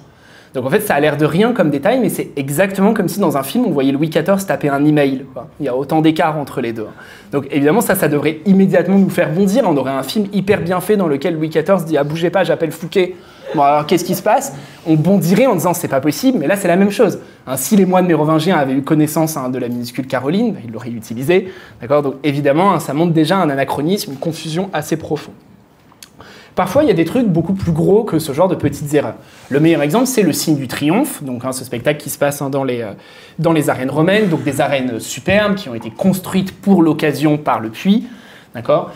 Donc 0.54 0.66
en 0.66 0.70
fait, 0.70 0.82
ça 0.82 0.96
a 0.96 1.00
l'air 1.00 1.18
de 1.18 1.26
rien 1.26 1.54
comme 1.54 1.70
détail, 1.70 2.00
mais 2.00 2.10
c'est 2.10 2.30
exactement 2.36 2.94
comme 2.94 3.08
si 3.08 3.20
dans 3.20 3.38
un 3.38 3.44
film, 3.44 3.66
on 3.66 3.72
voyait 3.72 3.92
Louis 3.92 4.10
XIV 4.10 4.46
taper 4.46 4.70
un 4.70 4.84
email. 4.86 5.26
Il 5.60 5.66
y 5.66 5.70
a 5.70 5.76
autant 5.76 6.02
d'écart 6.02 6.38
entre 6.38 6.62
les 6.62 6.74
deux. 6.74 6.88
Donc 7.32 7.48
évidemment, 7.52 7.82
ça, 7.82 7.96
ça 7.96 8.08
devrait 8.08 8.40
immédiatement 8.46 8.98
nous 8.98 9.10
faire 9.10 9.32
bondir. 9.32 9.64
On 9.68 9.78
aurait 9.78 9.92
un 9.92 10.04
film 10.04 10.28
hyper 10.34 10.62
bien 10.62 10.80
fait 10.80 10.98
dans 10.98 11.08
lequel 11.08 11.36
Louis 11.36 11.50
XIV 11.50 11.86
dit 11.86 11.98
Ah, 11.98 12.04
bougez 12.04 12.30
pas, 12.30 12.44
j'appelle 12.44 12.72
Fouquet. 12.72 13.16
Bon, 13.56 13.62
alors 13.62 13.86
qu'est-ce 13.86 14.04
qui 14.04 14.16
se 14.16 14.22
passe? 14.22 14.54
On 14.86 14.96
bondirait 14.96 15.46
en 15.46 15.56
disant 15.56 15.74
C'est 15.74 15.88
pas 15.88 16.02
possible, 16.02 16.38
mais 16.40 16.48
là, 16.48 16.56
c'est 16.56 16.68
la 16.68 16.76
même 16.76 16.92
chose. 16.92 17.20
Hein, 17.46 17.56
si 17.56 17.76
les 17.76 17.86
moines 17.86 18.08
mérovingiens 18.08 18.58
avaient 18.58 18.74
eu 18.74 18.82
connaissance 18.82 19.38
hein, 19.38 19.50
de 19.50 19.58
la 19.58 19.70
minuscule 19.70 20.08
Caroline, 20.08 20.54
bah, 20.54 20.60
ils 20.66 20.72
l'auraient 20.72 20.90
utilisé. 20.90 21.52
D'accord? 21.82 22.02
Donc 22.02 22.16
évidemment, 22.24 22.74
hein, 22.74 22.80
ça 22.80 22.94
montre 22.94 23.14
déjà 23.14 23.38
un 23.38 23.50
anachronisme, 23.50 24.12
une 24.12 24.18
confusion 24.18 24.70
assez 24.74 24.98
profonde. 24.98 25.34
Parfois, 26.58 26.84
il 26.84 26.88
y 26.88 26.92
a 26.92 26.96
des 26.96 27.06
trucs 27.06 27.28
beaucoup 27.28 27.54
plus 27.54 27.72
gros 27.72 28.04
que 28.04 28.18
ce 28.18 28.32
genre 28.32 28.48
de 28.48 28.56
petites 28.56 28.92
erreurs. 28.96 29.14
Le 29.50 29.60
meilleur 29.60 29.84
exemple, 29.84 30.08
c'est 30.08 30.24
le 30.24 30.34
signe 30.34 30.56
du 30.56 30.68
triomphe, 30.68 31.24
donc 31.24 31.46
hein, 31.46 31.52
ce 31.52 31.64
spectacle 31.64 32.00
qui 32.00 32.10
se 32.10 32.18
passe 32.18 32.42
hein, 32.42 32.50
dans, 32.50 32.64
les, 32.64 32.82
euh, 32.82 32.94
dans 33.38 33.54
les 33.54 33.70
arènes 33.70 33.92
romaines, 33.92 34.28
donc 34.28 34.44
des 34.44 34.60
arènes 34.60 35.00
superbes 35.00 35.54
qui 35.54 35.70
ont 35.70 35.76
été 35.76 35.92
construites 35.92 36.60
pour 36.60 36.82
l'occasion 36.82 37.38
par 37.38 37.60
le 37.60 37.70
puits. 37.70 38.08
D'accord? 38.56 38.92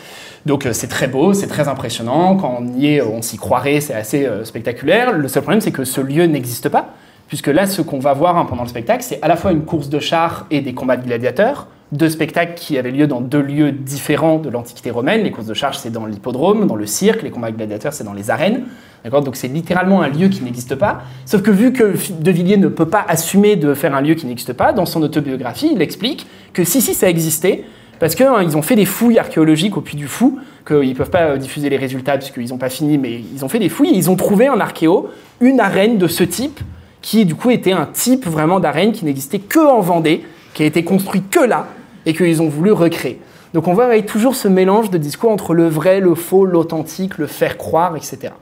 Donc 0.47 0.65
euh, 0.65 0.73
c'est 0.73 0.87
très 0.87 1.07
beau, 1.07 1.35
c'est 1.35 1.45
très 1.45 1.67
impressionnant. 1.67 2.35
Quand 2.35 2.57
on 2.61 2.79
y 2.79 2.95
est, 2.95 3.01
on 3.03 3.21
s'y 3.21 3.37
croirait, 3.37 3.79
c'est 3.79 3.93
assez 3.93 4.25
euh, 4.25 4.43
spectaculaire. 4.43 5.11
Le 5.11 5.27
seul 5.27 5.43
problème, 5.43 5.61
c'est 5.61 5.69
que 5.69 5.83
ce 5.83 6.01
lieu 6.01 6.25
n'existe 6.25 6.67
pas, 6.67 6.95
puisque 7.27 7.45
là, 7.45 7.67
ce 7.67 7.83
qu'on 7.83 7.99
va 7.99 8.13
voir 8.13 8.39
hein, 8.39 8.45
pendant 8.45 8.63
le 8.63 8.69
spectacle, 8.69 9.03
c'est 9.03 9.21
à 9.21 9.27
la 9.27 9.35
fois 9.35 9.51
une 9.51 9.65
course 9.65 9.87
de 9.87 9.99
chars 9.99 10.47
et 10.49 10.61
des 10.61 10.73
combats 10.73 10.97
de 10.97 11.05
gladiateurs 11.05 11.67
deux 11.91 12.09
spectacles 12.09 12.53
qui 12.55 12.77
avaient 12.77 12.91
lieu 12.91 13.05
dans 13.05 13.19
deux 13.19 13.41
lieux 13.41 13.71
différents 13.71 14.39
de 14.39 14.49
l'Antiquité 14.49 14.91
romaine. 14.91 15.23
Les 15.23 15.31
courses 15.31 15.47
de 15.47 15.53
charge, 15.53 15.77
c'est 15.77 15.91
dans 15.91 16.05
l'hippodrome, 16.05 16.65
dans 16.67 16.75
le 16.75 16.85
cirque, 16.85 17.21
les 17.21 17.31
combats 17.31 17.51
gladiateurs, 17.51 17.93
c'est 17.93 18.05
dans 18.05 18.13
les 18.13 18.29
arènes. 18.29 18.63
Donc 19.03 19.35
c'est 19.35 19.47
littéralement 19.47 20.01
un 20.01 20.09
lieu 20.09 20.29
qui 20.29 20.43
n'existe 20.43 20.75
pas. 20.75 21.01
Sauf 21.25 21.41
que 21.41 21.51
vu 21.51 21.73
que 21.73 21.95
De 22.19 22.31
Villiers 22.31 22.57
ne 22.57 22.67
peut 22.67 22.87
pas 22.87 23.03
assumer 23.07 23.55
de 23.55 23.73
faire 23.73 23.95
un 23.95 24.01
lieu 24.01 24.13
qui 24.13 24.25
n'existe 24.25 24.53
pas, 24.53 24.73
dans 24.73 24.85
son 24.85 25.01
autobiographie, 25.01 25.71
il 25.73 25.81
explique 25.81 26.27
que 26.53 26.63
si, 26.63 26.81
si, 26.81 26.93
ça 26.93 27.09
existait, 27.09 27.65
parce 27.99 28.15
qu'ils 28.15 28.25
hein, 28.25 28.45
ont 28.55 28.61
fait 28.61 28.75
des 28.75 28.85
fouilles 28.85 29.19
archéologiques 29.19 29.75
au 29.75 29.81
Puy 29.81 29.97
du 29.97 30.07
Fou, 30.07 30.39
qu'ils 30.65 30.89
ne 30.89 30.93
peuvent 30.93 31.09
pas 31.09 31.23
euh, 31.23 31.37
diffuser 31.37 31.69
les 31.69 31.77
résultats 31.77 32.17
puisqu'ils 32.17 32.49
n'ont 32.49 32.57
pas 32.57 32.69
fini, 32.69 32.97
mais 32.97 33.21
ils 33.33 33.43
ont 33.43 33.49
fait 33.49 33.59
des 33.59 33.69
fouilles 33.69 33.91
ils 33.93 34.09
ont 34.09 34.15
trouvé 34.15 34.49
en 34.49 34.59
archéo 34.59 35.09
une 35.39 35.59
arène 35.59 35.97
de 35.97 36.07
ce 36.07 36.23
type, 36.23 36.59
qui 37.01 37.25
du 37.25 37.35
coup 37.35 37.49
était 37.49 37.71
un 37.71 37.87
type 37.91 38.27
vraiment 38.27 38.59
d'arène 38.59 38.91
qui 38.91 39.05
n'existait 39.05 39.39
que 39.39 39.59
en 39.59 39.81
Vendée, 39.81 40.23
qui 40.53 40.63
a 40.63 40.65
été 40.65 40.83
construit 40.83 41.23
que 41.29 41.39
là, 41.39 41.67
et 42.05 42.13
qu'ils 42.13 42.41
ont 42.41 42.49
voulu 42.49 42.71
recréer. 42.71 43.19
Donc 43.53 43.67
on 43.67 43.73
voit 43.73 43.85
avec 43.85 44.05
toujours 44.05 44.35
ce 44.35 44.47
mélange 44.47 44.89
de 44.89 44.97
discours 44.97 45.31
entre 45.31 45.53
le 45.53 45.67
vrai, 45.67 45.99
le 45.99 46.15
faux, 46.15 46.45
l'authentique, 46.45 47.17
le 47.17 47.27
faire 47.27 47.57
croire, 47.57 47.95
etc. 47.95 48.33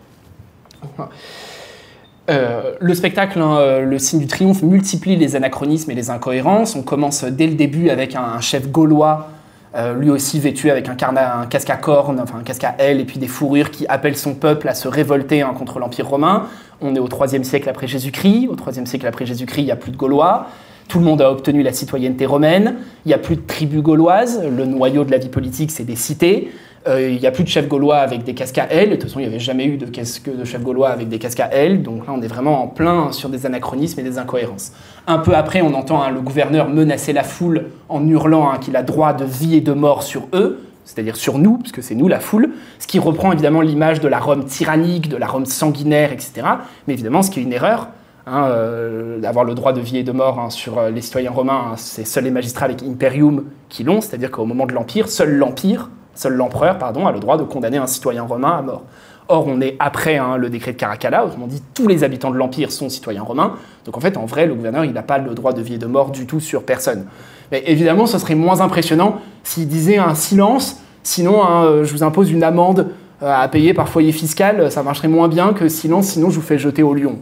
Euh, 2.30 2.76
le 2.80 2.93
spectacle, 2.93 3.39
hein, 3.41 3.58
euh, 3.58 3.86
le 3.86 3.98
signe 3.98 4.19
du 4.19 4.28
triomphe, 4.28 4.62
multiplie 4.62 5.15
les 5.15 5.36
anachronismes 5.36 5.89
et 5.89 5.95
les 5.95 6.12
incohérences. 6.12 6.76
On 6.76 6.84
commence 6.84 7.24
dès 7.24 7.48
le 7.48 7.56
début 7.56 7.89
avec 7.89 8.15
un, 8.15 8.39
chef 8.39 8.69
gaulois, 8.69 9.30
euh, 9.76 9.95
lui 9.95 10.12
aussi 10.12 10.39
vêtu 10.39 10.69
avec 10.69 10.88
un, 10.89 10.98
un, 11.15 11.48
casque 11.48 11.72
à 11.72 11.78
cornes, 11.78 12.19
enfin 12.19 12.38
un 12.39 12.43
casque 12.43 12.63
à 12.65 12.76
ailes 12.78 13.00
et 13.00 13.06
puis 13.06 13.17
des 13.17 13.28
fourrures 13.28 13.72
qui 13.72 13.88
appellent 13.88 14.17
son 14.17 14.36
peuple 14.36 14.69
à 14.69 14.76
se 14.76 14.88
révolter 14.88 15.41
hein, 15.41 15.54
contre 15.58 15.80
l'Empire 15.80 16.08
romain. 16.08 16.45
On 16.82 16.95
est 16.95 17.00
au 17.00 17.08
3 17.08 17.30
siècle 17.43 17.67
après 17.67 17.88
Jésus-Christ. 17.88 18.48
Au 18.48 18.56
3 18.56 18.74
siècle 18.86 19.08
après 19.08 19.26
Jésus-Christ, 19.26 19.62
il 19.62 19.65
n'y 19.65 19.72
a 19.72 19.76
plus 19.76 19.91
de 19.91 19.98
Gaulois. 19.98 20.48
Tout 20.89 20.97
le 20.97 21.06
monde 21.06 21.21
a 21.21 21.32
obtenu 21.32 21.62
la 21.62 21.71
citoyenneté 21.71 22.25
romaine. 22.25 22.78
Il 23.06 23.10
n'y 23.10 23.13
a 23.13 23.19
plus 23.19 23.36
de 23.36 23.41
tribus 23.41 23.84
gauloises. 23.84 24.41
Le 24.43 24.65
noyau 24.65 25.04
de 25.04 25.12
la 25.12 25.19
vie 25.19 25.30
politique, 25.30 25.69
c'est 25.69 25.84
des 25.84 25.95
cités. 25.95 26.52
Euh, 26.88 27.12
il 27.12 27.19
n'y 27.19 27.28
a 27.28 27.32
plus 27.32 27.43
de 27.43 27.49
chefs 27.49 27.67
gaulois 27.67 27.97
avec 27.97 28.23
des 28.23 28.34
casques 28.34 28.58
à 28.58 28.73
ailes. 28.73 28.89
De 28.89 28.95
toute 28.95 29.04
façon, 29.04 29.19
il 29.19 29.23
n'y 29.23 29.28
avait 29.28 29.38
jamais 29.38 29.65
eu 29.65 29.78
de, 29.78 29.86
de 29.86 30.45
chefs 30.45 30.63
gaulois 30.63 30.89
avec 30.89 31.08
des 31.08 31.19
casques 31.19 31.41
à 31.41 31.54
ailes. 31.54 31.84
Donc 31.84 32.08
là, 32.08 32.13
on 32.17 32.21
est 32.23 32.28
vraiment 32.28 32.63
en 32.63 32.67
plein 32.67 33.12
sur 33.12 33.30
des 33.30 33.45
anachronismes 33.45 33.99
et 33.99 34.04
des 34.04 34.17
incohérences. 34.17 34.71
Un 35.06 35.19
peu 35.19 35.36
après, 35.36 35.62
on 35.62 35.75
entend 35.75 36.02
hein, 36.02 36.10
le 36.10 36.21
gouverneur 36.21 36.68
menacer 36.68 37.14
la 37.14 37.24
foule 37.24 37.68
en 37.88 38.07
hurlant 38.07 38.49
hein, 38.49 38.57
qu'il 38.57 38.76
a 38.76 38.82
droit 38.82 39.14
de 39.14 39.26
vie 39.26 39.57
et 39.57 39.61
de 39.61 39.74
mort 39.74 40.01
sur 40.03 40.28
eux 40.34 40.59
c'est-à-dire 40.86 41.18
sur 41.18 41.38
nous, 41.38 41.59
puisque 41.59 41.84
c'est 41.84 41.93
nous 41.93 42.07
la 42.07 42.20
foule, 42.20 42.49
ce 42.80 42.88
qui 42.88 42.97
reprend 42.97 43.32
évidemment 43.32 43.61
l'image 43.61 43.99
de 43.99 44.07
la 44.07 44.18
Rome 44.18 44.45
tyrannique, 44.45 45.07
de 45.07 45.18
la 45.18 45.28
Rome 45.28 45.45
sanguinaire, 45.45 46.11
etc. 46.11 46.47
Mais 46.88 46.95
évidemment, 46.95 47.22
ce 47.22 47.30
qui 47.30 47.39
est 47.39 47.43
une 47.43 47.53
erreur, 47.53 47.89
Hein, 48.32 48.45
euh, 48.49 49.17
d'avoir 49.17 49.43
le 49.43 49.55
droit 49.55 49.73
de 49.73 49.82
vie 49.82 49.97
et 49.97 50.03
de 50.03 50.11
mort 50.11 50.39
hein, 50.39 50.51
sur 50.51 50.77
euh, 50.77 50.91
les 50.91 51.01
citoyens 51.01 51.32
romains, 51.32 51.71
hein, 51.71 51.73
c'est 51.77 52.05
seuls 52.05 52.25
les 52.25 52.30
magistrats 52.30 52.65
avec 52.65 52.84
imperium 52.84 53.45
qui 53.69 53.84
l'ont, 53.84 54.01
c'est-à-dire 54.01 54.30
qu'au 54.30 54.45
moment 54.45 54.67
de 54.67 54.73
l'Empire, 54.73 55.09
seul 55.09 55.36
l'Empire, 55.36 55.89
seul 56.13 56.34
l'empereur, 56.34 56.77
pardon, 56.77 57.07
a 57.07 57.11
le 57.11 57.19
droit 57.19 57.38
de 57.38 57.43
condamner 57.43 57.77
un 57.77 57.88
citoyen 57.88 58.21
romain 58.21 58.57
à 58.59 58.61
mort. 58.61 58.84
Or, 59.30 59.47
on 59.47 59.61
est 59.61 59.75
après 59.80 60.17
hein, 60.17 60.38
le 60.38 60.51
décret 60.51 60.73
de 60.73 60.77
Caracalla, 60.77 61.25
autrement 61.25 61.47
dit, 61.47 61.63
tous 61.73 61.88
les 61.88 62.03
habitants 62.03 62.30
de 62.30 62.36
l'Empire 62.36 62.71
sont 62.71 62.88
citoyens 62.88 63.23
romains. 63.23 63.53
Donc 63.86 63.97
en 63.97 63.99
fait, 63.99 64.15
en 64.15 64.25
vrai, 64.25 64.45
le 64.45 64.53
gouverneur, 64.53 64.86
il 64.86 64.93
n'a 64.93 65.01
pas 65.01 65.17
le 65.17 65.34
droit 65.34 65.53
de 65.53 65.63
vie 65.63 65.75
et 65.75 65.80
de 65.80 65.88
mort 65.88 66.11
du 66.11 66.27
tout 66.27 66.39
sur 66.39 66.63
personne. 66.63 67.05
Mais 67.51 67.63
évidemment, 67.65 68.05
ce 68.05 68.19
serait 68.19 68.36
moins 68.36 68.61
impressionnant 68.61 69.21
s'il 69.43 69.67
disait 69.67 69.97
un 69.97 70.13
silence, 70.13 70.84
sinon 71.01 71.41
euh, 71.49 71.84
je 71.84 71.91
vous 71.93 72.03
impose 72.03 72.30
une 72.32 72.43
amende 72.43 72.89
euh, 73.23 73.34
à 73.34 73.47
payer 73.47 73.73
par 73.73 73.89
foyer 73.89 74.11
fiscal, 74.11 74.71
ça 74.71 74.84
marcherait 74.84 75.07
moins 75.07 75.30
bien 75.30 75.53
que 75.53 75.67
silence, 75.67 76.09
sinon 76.09 76.30
je 76.30 76.36
vous 76.36 76.45
fais 76.45 76.59
jeter 76.59 76.84
au 76.84 76.93
lion. 76.93 77.17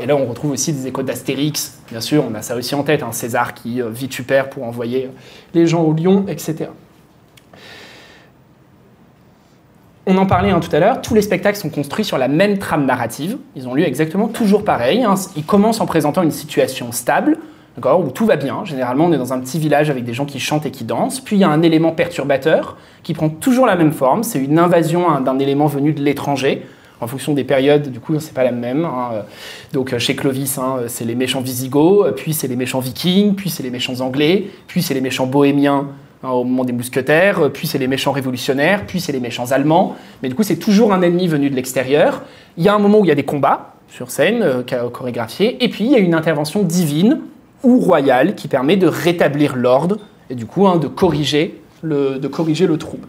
Et 0.00 0.06
là, 0.06 0.16
on 0.16 0.26
retrouve 0.26 0.52
aussi 0.52 0.72
des 0.72 0.86
échos 0.86 1.02
d'Astérix, 1.02 1.80
bien 1.90 2.00
sûr, 2.00 2.24
on 2.30 2.34
a 2.34 2.42
ça 2.42 2.56
aussi 2.56 2.74
en 2.74 2.82
tête, 2.82 3.02
hein, 3.02 3.12
César 3.12 3.54
qui 3.54 3.80
euh, 3.80 3.88
vitupère 3.88 4.50
pour 4.50 4.64
envoyer 4.64 5.10
les 5.54 5.66
gens 5.66 5.82
au 5.82 5.92
lion, 5.92 6.24
etc. 6.28 6.70
On 10.06 10.16
en 10.16 10.26
parlait 10.26 10.50
hein, 10.50 10.60
tout 10.60 10.74
à 10.74 10.80
l'heure, 10.80 11.02
tous 11.02 11.14
les 11.14 11.22
spectacles 11.22 11.58
sont 11.58 11.70
construits 11.70 12.04
sur 12.04 12.18
la 12.18 12.28
même 12.28 12.58
trame 12.58 12.84
narrative. 12.84 13.38
Ils 13.54 13.68
ont 13.68 13.74
lieu 13.74 13.84
exactement 13.84 14.28
toujours 14.28 14.64
pareil. 14.64 15.02
Hein. 15.04 15.14
Ils 15.36 15.44
commencent 15.44 15.80
en 15.80 15.86
présentant 15.86 16.22
une 16.22 16.30
situation 16.30 16.90
stable, 16.90 17.38
où 17.76 18.10
tout 18.10 18.26
va 18.26 18.36
bien. 18.36 18.64
Généralement, 18.64 19.06
on 19.06 19.12
est 19.12 19.18
dans 19.18 19.32
un 19.32 19.38
petit 19.38 19.58
village 19.58 19.90
avec 19.90 20.04
des 20.04 20.12
gens 20.12 20.24
qui 20.24 20.40
chantent 20.40 20.66
et 20.66 20.70
qui 20.70 20.84
dansent. 20.84 21.20
Puis 21.20 21.36
il 21.36 21.38
y 21.40 21.44
a 21.44 21.48
un 21.48 21.62
élément 21.62 21.92
perturbateur 21.92 22.76
qui 23.02 23.14
prend 23.14 23.28
toujours 23.28 23.66
la 23.66 23.76
même 23.76 23.92
forme. 23.92 24.22
C'est 24.22 24.42
une 24.42 24.58
invasion 24.58 25.20
d'un 25.20 25.38
élément 25.38 25.66
venu 25.66 25.92
de 25.92 26.02
l'étranger. 26.02 26.66
En 27.00 27.06
fonction 27.06 27.32
des 27.32 27.44
périodes, 27.44 27.90
du 27.90 27.98
coup, 27.98 28.18
c'est 28.20 28.34
pas 28.34 28.44
la 28.44 28.52
même. 28.52 28.86
Donc 29.72 29.96
chez 29.98 30.14
Clovis, 30.14 30.58
c'est 30.88 31.04
les 31.04 31.14
méchants 31.14 31.40
visigoths, 31.40 32.14
puis 32.14 32.34
c'est 32.34 32.48
les 32.48 32.56
méchants 32.56 32.80
vikings, 32.80 33.34
puis 33.34 33.48
c'est 33.48 33.62
les 33.62 33.70
méchants 33.70 34.00
anglais, 34.00 34.48
puis 34.66 34.82
c'est 34.82 34.92
les 34.94 35.00
méchants 35.00 35.26
bohémiens 35.26 35.88
Hein, 36.22 36.32
au 36.32 36.44
moment 36.44 36.66
des 36.66 36.74
mousquetaires, 36.74 37.50
puis 37.50 37.66
c'est 37.66 37.78
les 37.78 37.86
méchants 37.86 38.12
révolutionnaires, 38.12 38.84
puis 38.86 39.00
c'est 39.00 39.12
les 39.12 39.20
méchants 39.20 39.52
allemands. 39.52 39.96
Mais 40.22 40.28
du 40.28 40.34
coup, 40.34 40.42
c'est 40.42 40.56
toujours 40.56 40.92
un 40.92 41.00
ennemi 41.00 41.26
venu 41.26 41.48
de 41.48 41.54
l'extérieur. 41.54 42.22
Il 42.58 42.64
y 42.64 42.68
a 42.68 42.74
un 42.74 42.78
moment 42.78 42.98
où 42.98 43.06
il 43.06 43.08
y 43.08 43.10
a 43.12 43.14
des 43.14 43.24
combats 43.24 43.72
sur 43.88 44.10
scène, 44.10 44.42
euh, 44.42 44.62
chorégraphiés, 44.90 45.64
et 45.64 45.70
puis 45.70 45.84
il 45.84 45.90
y 45.90 45.94
a 45.94 45.98
une 45.98 46.12
intervention 46.12 46.62
divine 46.62 47.20
ou 47.62 47.78
royale 47.78 48.34
qui 48.34 48.48
permet 48.48 48.76
de 48.76 48.86
rétablir 48.86 49.56
l'ordre 49.56 49.96
et 50.28 50.34
du 50.34 50.44
coup 50.44 50.68
hein, 50.68 50.76
de, 50.76 50.88
corriger 50.88 51.58
le, 51.80 52.18
de 52.18 52.28
corriger 52.28 52.66
le 52.66 52.76
trouble. 52.76 53.08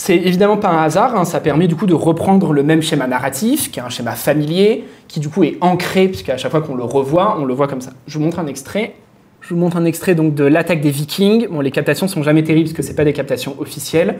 C'est 0.00 0.16
évidemment 0.16 0.56
pas 0.56 0.70
un 0.70 0.82
hasard, 0.82 1.14
hein, 1.14 1.26
ça 1.26 1.40
permet 1.40 1.66
du 1.68 1.76
coup 1.76 1.84
de 1.84 1.92
reprendre 1.92 2.54
le 2.54 2.62
même 2.62 2.80
schéma 2.80 3.06
narratif, 3.06 3.70
qui 3.70 3.80
est 3.80 3.82
un 3.82 3.90
schéma 3.90 4.12
familier, 4.12 4.86
qui 5.08 5.20
du 5.20 5.28
coup 5.28 5.44
est 5.44 5.58
ancré, 5.60 6.08
puisqu'à 6.08 6.38
chaque 6.38 6.50
fois 6.50 6.62
qu'on 6.62 6.74
le 6.74 6.84
revoit, 6.84 7.36
on 7.38 7.44
le 7.44 7.52
voit 7.52 7.68
comme 7.68 7.82
ça. 7.82 7.90
Je 8.06 8.16
vous 8.16 8.24
montre 8.24 8.38
un 8.38 8.46
extrait 8.46 8.94
je 9.42 9.54
vous 9.54 9.60
montre 9.60 9.78
un 9.78 9.86
extrait 9.86 10.14
donc 10.14 10.34
de 10.34 10.44
l'attaque 10.44 10.80
des 10.82 10.90
Vikings. 10.90 11.48
Bon, 11.48 11.60
les 11.60 11.70
captations 11.70 12.06
sont 12.08 12.22
jamais 12.22 12.44
terribles 12.44 12.68
parce 12.68 12.76
que 12.76 12.82
c'est 12.82 12.94
pas 12.94 13.04
des 13.04 13.14
captations 13.14 13.56
officielles. 13.58 14.18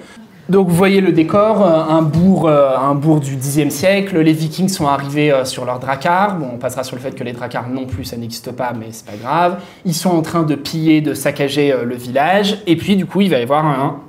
Donc 0.49 0.69
vous 0.69 0.75
voyez 0.75 1.01
le 1.01 1.13
décor, 1.13 1.65
euh, 1.65 1.83
un 1.89 2.03
bourg, 2.03 2.49
euh, 2.49 2.77
un 2.77 2.95
bourg 2.95 3.21
du 3.21 3.37
Xe 3.37 3.69
siècle. 3.69 4.19
Les 4.19 4.33
Vikings 4.33 4.69
sont 4.69 4.87
arrivés 4.87 5.31
euh, 5.31 5.45
sur 5.45 5.67
leurs 5.67 5.79
dracars. 5.79 6.37
Bon, 6.37 6.49
on 6.55 6.57
passera 6.57 6.85
sur 6.85 6.97
le 6.97 7.03
fait 7.03 7.15
que 7.15 7.23
les 7.23 7.33
dracars 7.33 7.69
non 7.69 7.85
plus, 7.85 8.05
ça 8.05 8.17
n'existe 8.17 8.51
pas, 8.53 8.73
mais 8.73 8.87
c'est 8.91 9.05
pas 9.05 9.17
grave. 9.23 9.59
Ils 9.85 9.95
sont 9.95 10.11
en 10.11 10.23
train 10.23 10.43
de 10.43 10.55
piller, 10.55 11.03
de 11.03 11.15
saccager 11.15 11.75
le 11.85 11.95
village. 11.95 12.59
Et 12.67 12.77
puis 12.77 12.97
du 12.97 13.07
coup, 13.07 13.21
il 13.21 13.31
va 13.31 13.39
y 13.39 13.43
avoir 13.43 13.65
un, 13.65 14.01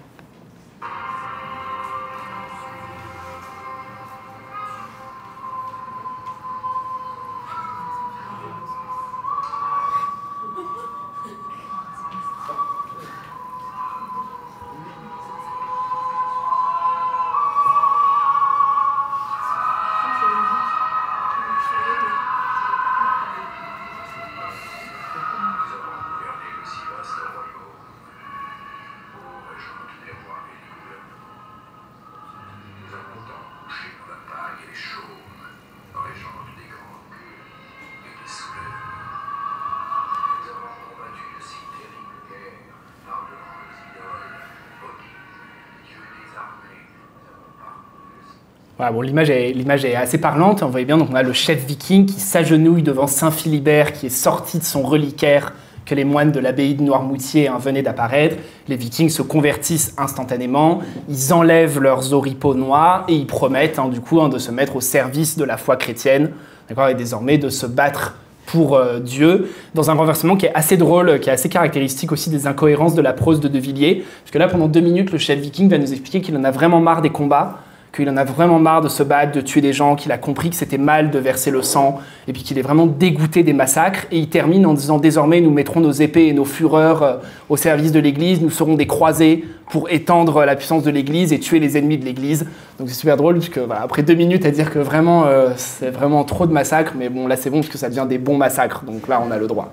l'image 49.04 49.30
est, 49.30 49.96
assez 49.96 50.18
parlante. 50.18 50.64
On 50.64 50.70
voit 50.70 50.84
bien, 50.84 50.98
donc 50.98 51.10
on 51.12 51.16
a 51.16 51.24
le 51.24 51.34
chef 51.34 51.66
viking 51.66 52.06
qui 52.06 52.20
s'agenouille 52.20 52.84
devant 52.84 53.08
Saint 53.08 53.32
Philibert, 53.32 53.94
qui 53.94 54.08
est 54.08 54.10
sorti 54.10 54.58
de 54.58 54.64
son 54.64 54.82
reliquaire 54.82 55.54
que 55.86 55.96
les 55.96 56.06
moines 56.06 56.32
de 56.32 56.40
l'abbaye 56.40 56.76
de 56.76 56.84
Noirmoutier 56.84 57.48
hein, 57.48 57.58
venaient 57.60 57.82
d'apparaître. 57.82 58.38
Les 58.68 58.76
vikings 58.76 59.10
se 59.10 59.22
convertissent 59.22 59.94
instantanément, 59.98 60.80
ils 61.10 61.34
enlèvent 61.34 61.80
leurs 61.80 62.14
oripeaux 62.14 62.54
noirs 62.54 63.04
et 63.08 63.16
ils 63.16 63.28
promettent 63.28 63.80
hein, 63.80 63.90
du 63.90 64.00
coup 64.00 64.22
hein, 64.22 64.30
de 64.30 64.38
se 64.38 64.52
mettre 64.52 64.76
au 64.76 64.82
service 64.82 65.38
de 65.38 65.44
la 65.44 65.58
foi 65.58 65.76
chrétienne, 65.76 66.32
et 66.70 66.94
désormais 66.94 67.38
de 67.38 67.50
se 67.50 67.66
battre 67.66 68.16
pour 68.46 68.76
euh, 68.76 69.00
Dieu, 69.00 69.52
dans 69.76 69.92
un 69.92 69.94
renversement 69.94 70.36
qui 70.36 70.46
est 70.46 70.54
assez 70.54 70.78
drôle, 70.78 71.20
qui 71.20 71.30
est 71.30 71.34
assez 71.34 71.50
caractéristique 71.50 72.12
aussi 72.12 72.30
des 72.30 72.48
incohérences 72.48 72.96
de 72.96 73.02
la 73.02 73.14
prose 73.14 73.40
de 73.40 73.48
De 73.48 73.60
Villiers, 73.60 74.04
parce 74.24 74.32
que 74.32 74.38
là 74.38 74.48
pendant 74.48 74.68
deux 74.68 74.80
minutes 74.80 75.12
le 75.12 75.18
chef 75.18 75.40
viking 75.40 75.70
va 75.70 75.78
nous 75.78 75.92
expliquer 75.92 76.22
qu'il 76.22 76.36
en 76.38 76.44
a 76.44 76.52
vraiment 76.52 76.80
marre 76.80 77.02
des 77.02 77.10
combats, 77.10 77.60
qu'il 77.94 78.10
en 78.10 78.16
a 78.16 78.24
vraiment 78.24 78.58
marre 78.58 78.82
de 78.82 78.88
se 78.88 79.04
battre, 79.04 79.34
de 79.34 79.42
tuer 79.42 79.60
des 79.60 79.74
gens, 79.74 79.96
qu'il 79.96 80.12
a 80.12 80.18
compris 80.18 80.50
que 80.50 80.56
c'était 80.56 80.78
mal 80.78 81.12
de 81.12 81.20
verser 81.20 81.52
le 81.52 81.62
sang, 81.62 82.00
et 82.28 82.34
puis 82.34 82.44
qu'il 82.44 82.58
est 82.58 82.62
vraiment 82.62 82.86
dégoûté 82.86 83.44
des 83.44 83.54
massacres. 83.54 84.06
Et 84.12 84.20
il 84.20 84.30
termine 84.30 84.66
en 84.66 84.74
disant 84.74 84.98
désormais 84.98 85.42
nous 85.42 85.52
mettrons 85.52 85.82
nos 85.82 85.92
épées 85.92 86.28
et 86.28 86.34
nos 86.34 86.46
fureurs 86.46 87.04
euh, 87.04 87.18
au 87.50 87.58
service 87.58 87.92
de 87.92 88.00
l'Église, 88.00 88.42
nous 88.42 88.50
serons 88.50 88.76
des 88.76 88.88
croisés 88.88 89.46
pour 89.70 89.90
étendre 89.90 90.46
la 90.46 90.56
puissance 90.56 90.84
de 90.84 90.92
l'Église 90.92 91.34
et 91.34 91.40
tuer 91.40 91.60
les 91.60 91.78
ennemis 91.78 91.98
de 91.98 92.06
l'Église. 92.06 92.48
Donc 92.80 92.88
c'est 92.90 92.96
super 92.96 93.18
drôle, 93.18 93.36
parce 93.36 93.50
que 93.50 93.60
après 93.72 94.04
deux 94.04 94.16
minutes 94.16 94.46
à 94.46 94.52
dire 94.52 94.72
que 94.72 94.80
vraiment 94.80 95.26
euh, 95.26 95.52
c'est 95.58 95.90
vraiment 95.90 96.24
trop 96.24 96.48
de 96.48 96.54
massacres, 96.54 96.94
mais 96.98 97.10
bon 97.10 97.28
là 97.28 97.36
c'est 97.36 97.50
bon 97.50 97.58
parce 97.58 97.70
que 97.70 97.78
ça 97.78 97.90
devient 97.90 98.06
des 98.08 98.18
bons 98.18 98.38
massacres, 98.38 98.84
donc 98.86 99.08
là 99.08 99.22
on 99.26 99.32
a 99.32 99.38
le 99.38 99.48
droit. 99.48 99.72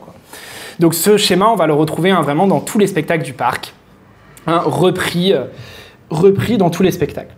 Donc 0.80 0.94
ce 0.94 1.16
schéma, 1.16 1.48
on 1.48 1.56
va 1.56 1.66
le 1.66 1.74
retrouver 1.74 2.10
hein, 2.10 2.22
vraiment 2.22 2.46
dans 2.46 2.60
tous 2.60 2.78
les 2.78 2.86
spectacles 2.86 3.24
du 3.24 3.32
parc, 3.32 3.74
hein, 4.46 4.62
repris, 4.64 5.32
euh, 5.32 5.44
repris 6.10 6.58
dans 6.58 6.70
tous 6.70 6.82
les 6.82 6.92
spectacles. 6.92 7.34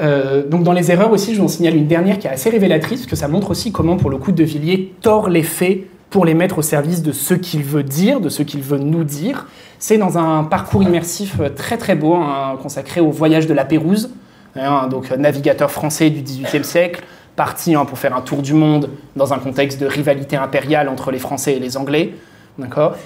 Euh, 0.00 0.46
donc 0.46 0.62
dans 0.62 0.72
les 0.72 0.90
erreurs 0.90 1.10
aussi, 1.10 1.34
je 1.34 1.40
vous 1.40 1.46
en 1.46 1.48
signale 1.48 1.76
une 1.76 1.86
dernière 1.86 2.18
qui 2.18 2.26
est 2.26 2.30
assez 2.30 2.50
révélatrice, 2.50 3.00
parce 3.00 3.10
que 3.10 3.16
ça 3.16 3.28
montre 3.28 3.50
aussi 3.50 3.72
comment, 3.72 3.96
pour 3.96 4.10
le 4.10 4.18
coup, 4.18 4.32
De 4.32 4.44
Villiers 4.44 4.92
tord 5.00 5.28
les 5.28 5.42
faits 5.42 5.80
pour 6.10 6.24
les 6.24 6.34
mettre 6.34 6.58
au 6.58 6.62
service 6.62 7.02
de 7.02 7.12
ce 7.12 7.34
qu'il 7.34 7.62
veut 7.62 7.82
dire, 7.82 8.20
de 8.20 8.28
ce 8.28 8.42
qu'il 8.42 8.62
veut 8.62 8.78
nous 8.78 9.04
dire. 9.04 9.46
C'est 9.78 9.98
dans 9.98 10.18
un 10.18 10.44
parcours 10.44 10.82
immersif 10.82 11.36
euh, 11.40 11.48
très 11.48 11.78
très 11.78 11.94
beau, 11.94 12.14
hein, 12.14 12.56
consacré 12.62 13.00
au 13.00 13.10
voyage 13.10 13.46
de 13.46 13.54
la 13.54 13.64
Pérouse, 13.64 14.10
hein, 14.54 14.88
donc 14.88 15.10
euh, 15.10 15.16
navigateur 15.16 15.70
français 15.70 16.10
du 16.10 16.22
XVIIIe 16.22 16.64
siècle, 16.64 17.02
parti 17.34 17.74
hein, 17.74 17.84
pour 17.84 17.98
faire 17.98 18.16
un 18.16 18.22
tour 18.22 18.42
du 18.42 18.54
monde 18.54 18.90
dans 19.14 19.32
un 19.32 19.38
contexte 19.38 19.80
de 19.80 19.86
rivalité 19.86 20.36
impériale 20.36 20.88
entre 20.88 21.10
les 21.10 21.18
Français 21.18 21.54
et 21.54 21.60
les 21.60 21.76
Anglais. 21.76 22.14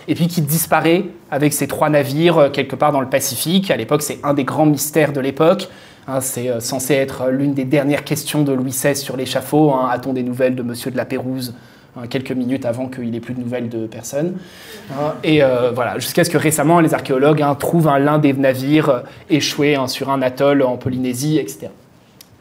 Et 0.07 0.15
puis 0.15 0.29
qui 0.29 0.43
disparaît 0.43 1.07
avec 1.29 1.53
ses 1.53 1.67
trois 1.67 1.91
navires 1.91 2.53
quelque 2.53 2.77
part 2.77 2.93
dans 2.93 3.01
le 3.01 3.09
Pacifique. 3.09 3.73
À 3.73 3.77
l'époque, 3.77 4.03
c'est 4.03 4.21
un 4.23 4.33
des 4.33 4.45
grands 4.45 4.65
mystères 4.65 5.13
de 5.13 5.19
l'époque. 5.19 5.69
Hein, 6.09 6.21
c'est 6.21 6.49
euh, 6.49 6.61
censé 6.61 6.95
être 6.95 7.29
l'une 7.31 7.55
des 7.55 7.65
dernières 7.65 8.05
questions 8.05 8.43
de 8.43 8.53
Louis 8.53 8.71
XVI 8.71 8.97
sur 8.97 9.17
l'échafaud. 9.17 9.73
Hein. 9.73 9.89
A-t-on 9.91 10.13
des 10.13 10.23
nouvelles 10.23 10.55
de 10.55 10.63
Monsieur 10.63 10.91
de 10.91 10.97
la 10.97 11.05
Pérouse 11.05 11.55
hein, 11.97 12.03
quelques 12.09 12.33
minutes 12.33 12.65
avant 12.65 12.89
qu'il 12.89 13.11
n'ait 13.11 13.21
plus 13.21 13.35
de 13.35 13.41
nouvelles 13.41 13.69
de 13.69 13.87
personne. 13.87 14.37
et 15.23 15.43
euh, 15.43 15.73
voilà, 15.73 15.99
jusqu'à 15.99 16.25
ce 16.25 16.31
que 16.31 16.39
récemment, 16.39 16.81
les 16.81 16.95
archéologues 16.95 17.45
trouvent 17.59 17.91
l'un 17.99 18.19
des 18.19 18.33
navires 18.33 18.89
euh, 18.89 19.01
échoué 19.29 19.77
sur 19.89 20.11
un 20.11 20.23
atoll 20.23 20.63
en 20.63 20.77
Polynésie, 20.77 21.39
etc. 21.39 21.69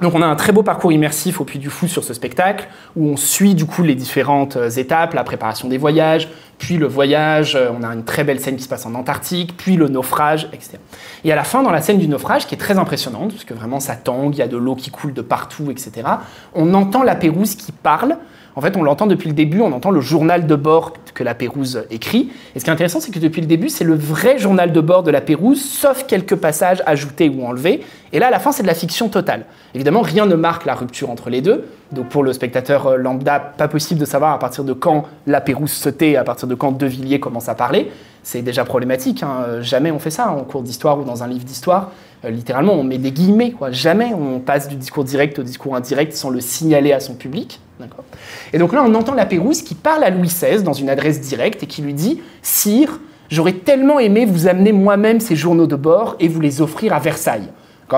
Donc 0.02 0.16
on 0.16 0.22
a 0.22 0.26
un 0.26 0.38
très 0.38 0.54
beau 0.54 0.64
parcours 0.64 0.94
immersif 0.94 1.42
au 1.42 1.44
Puy 1.44 1.60
du 1.60 1.70
Fou 1.70 1.88
sur 1.88 2.06
ce 2.06 2.14
spectacle, 2.14 2.70
où 2.96 3.10
on 3.10 3.18
suit 3.18 3.54
du 3.54 3.66
coup 3.66 3.84
les 3.84 3.96
différentes 3.96 4.58
étapes, 4.78 5.14
la 5.14 5.26
préparation 5.26 5.68
des 5.68 5.78
voyages, 5.78 6.30
puis 6.60 6.78
le 6.78 6.86
voyage, 6.86 7.56
euh, 7.56 7.70
on 7.76 7.82
a 7.84 7.88
une 7.88 8.04
très 8.04 8.24
belle 8.24 8.40
scène 8.40 8.58
qui 8.58 8.64
se 8.64 8.70
passe 8.70 8.86
en 8.86 8.94
Antarctique, 8.94 9.56
puis 9.58 9.78
le 9.78 9.88
naufrage, 9.88 10.50
etc. 10.54 10.78
Et 11.24 11.32
à 11.32 11.36
la 11.36 11.44
fin, 11.44 11.64
dans 11.64 11.72
la 11.72 11.82
scène 11.82 11.98
du 11.98 12.08
naufrage, 12.08 12.46
qui 12.46 12.54
est 12.54 12.60
très 12.60 12.78
impressionnante, 12.78 13.32
parce 13.32 13.46
que 13.46 13.54
vraiment 13.54 13.80
ça 13.80 13.96
tangue, 13.96 14.36
il 14.36 14.40
y 14.40 14.44
a 14.44 14.48
de 14.48 14.58
l'eau 14.58 14.76
qui 14.76 14.92
coule 14.92 15.14
de 15.14 15.22
partout, 15.22 15.72
etc., 15.72 15.92
on 16.54 16.74
entend 16.74 17.02
la 17.02 17.16
Pérouse 17.16 17.56
qui 17.56 17.72
parle 17.72 18.18
En 18.56 18.62
fait, 18.62 18.76
on 18.76 18.84
l'entend 18.84 19.08
depuis 19.08 19.30
le 19.30 19.36
début, 19.36 19.62
on 19.62 19.72
entend 19.72 19.92
le 19.92 20.02
journal 20.02 20.48
de 20.48 20.56
bord 20.56 20.94
que 21.14 21.24
la 21.24 21.36
Pérouse 21.36 21.84
écrit. 21.92 22.32
Et 22.56 22.60
ce 22.60 22.64
qui 22.64 22.70
est 22.70 22.74
intéressant, 22.74 23.00
c'est 23.00 23.12
que 23.12 23.20
depuis 23.20 23.42
le 23.42 23.48
début, 23.48 23.70
c'est 23.70 23.84
le 23.84 23.96
vrai 23.96 24.38
journal 24.38 24.72
de 24.72 24.82
bord 24.82 25.04
de 25.04 25.12
la 25.12 25.22
Pérouse, 25.22 25.62
sauf 25.62 26.06
quelques 26.08 26.36
passages 26.36 26.82
ajoutés 26.86 27.30
ou 27.30 27.46
enlevés. 27.46 27.82
Et 28.14 28.20
là, 28.20 28.28
à 28.28 28.32
la 28.32 28.40
fin, 28.40 28.52
c'est 28.52 28.64
de 28.64 28.68
la 28.68 28.74
fiction 28.74 29.10
totale. 29.10 29.46
Évidemment, 29.76 30.02
rien 30.02 30.26
ne 30.26 30.36
marque 30.36 30.66
la 30.66 30.76
rupture 30.76 31.10
entre 31.10 31.30
les 31.30 31.42
deux. 31.42 31.66
Donc 31.92 32.10
pour 32.10 32.24
le 32.24 32.34
spectateur 32.34 32.88
euh, 32.88 32.98
lambda, 32.98 33.40
pas 33.40 33.68
possible 33.68 34.00
de 34.00 34.06
savoir 34.06 34.34
à 34.34 34.40
partir 34.40 34.64
de 34.64 34.74
quand 34.74 35.06
la 35.28 35.42
Pérouse 35.42 35.72
se 35.72 35.90
tait, 35.90 36.16
à 36.16 36.24
partir 36.24 36.48
de 36.48 36.56
quand 36.56 36.72
De 36.72 36.86
Villiers 36.86 37.20
commence 37.20 37.50
à 37.50 37.56
parler. 37.56 37.92
C'est 38.24 38.42
déjà 38.42 38.64
problématique. 38.64 39.24
Hein. 39.24 39.62
Jamais 39.62 39.92
on 39.92 40.00
fait 40.00 40.12
ça 40.12 40.30
en 40.30 40.44
cours 40.44 40.62
d'histoire 40.62 41.00
ou 41.00 41.04
dans 41.04 41.24
un 41.24 41.28
livre 41.28 41.46
d'histoire. 41.46 41.92
Euh, 42.26 42.30
littéralement, 42.30 42.74
on 42.74 42.84
met 42.84 42.98
des 42.98 43.12
guillemets. 43.12 43.54
Jamais 43.72 44.14
on 44.14 44.40
passe 44.40 44.68
du 44.68 44.76
discours 44.76 45.04
direct 45.04 45.40
au 45.40 45.44
discours 45.44 45.76
indirect 45.76 46.14
sans 46.14 46.30
le 46.30 46.42
signaler 46.42 46.92
à 46.92 47.00
son 47.00 47.16
public. 47.16 47.60
Et 48.52 48.58
donc 48.58 48.74
là, 48.74 48.84
on 48.86 48.94
entend 48.94 49.14
la 49.14 49.26
Pérouse 49.26 49.62
qui 49.62 49.76
parle 49.76 50.04
à 50.04 50.10
Louis 50.10 50.28
XVI 50.28 50.64
dans 50.64 50.74
une 50.74 50.90
adresse 50.90 51.22
directe 51.22 51.64
et 51.64 51.66
qui 51.66 51.82
lui 51.82 51.94
dit 51.94 52.22
Sire, 52.42 53.00
j'aurais 53.30 53.54
tellement 53.54 54.00
aimé 54.00 54.26
vous 54.26 54.48
amener 54.48 54.74
moi-même 54.74 55.20
ces 55.20 55.36
journaux 55.36 55.68
de 55.68 55.78
bord 55.78 56.16
et 56.20 56.28
vous 56.28 56.42
les 56.42 56.62
offrir 56.62 56.94
à 56.94 57.00
Versailles. 57.00 57.50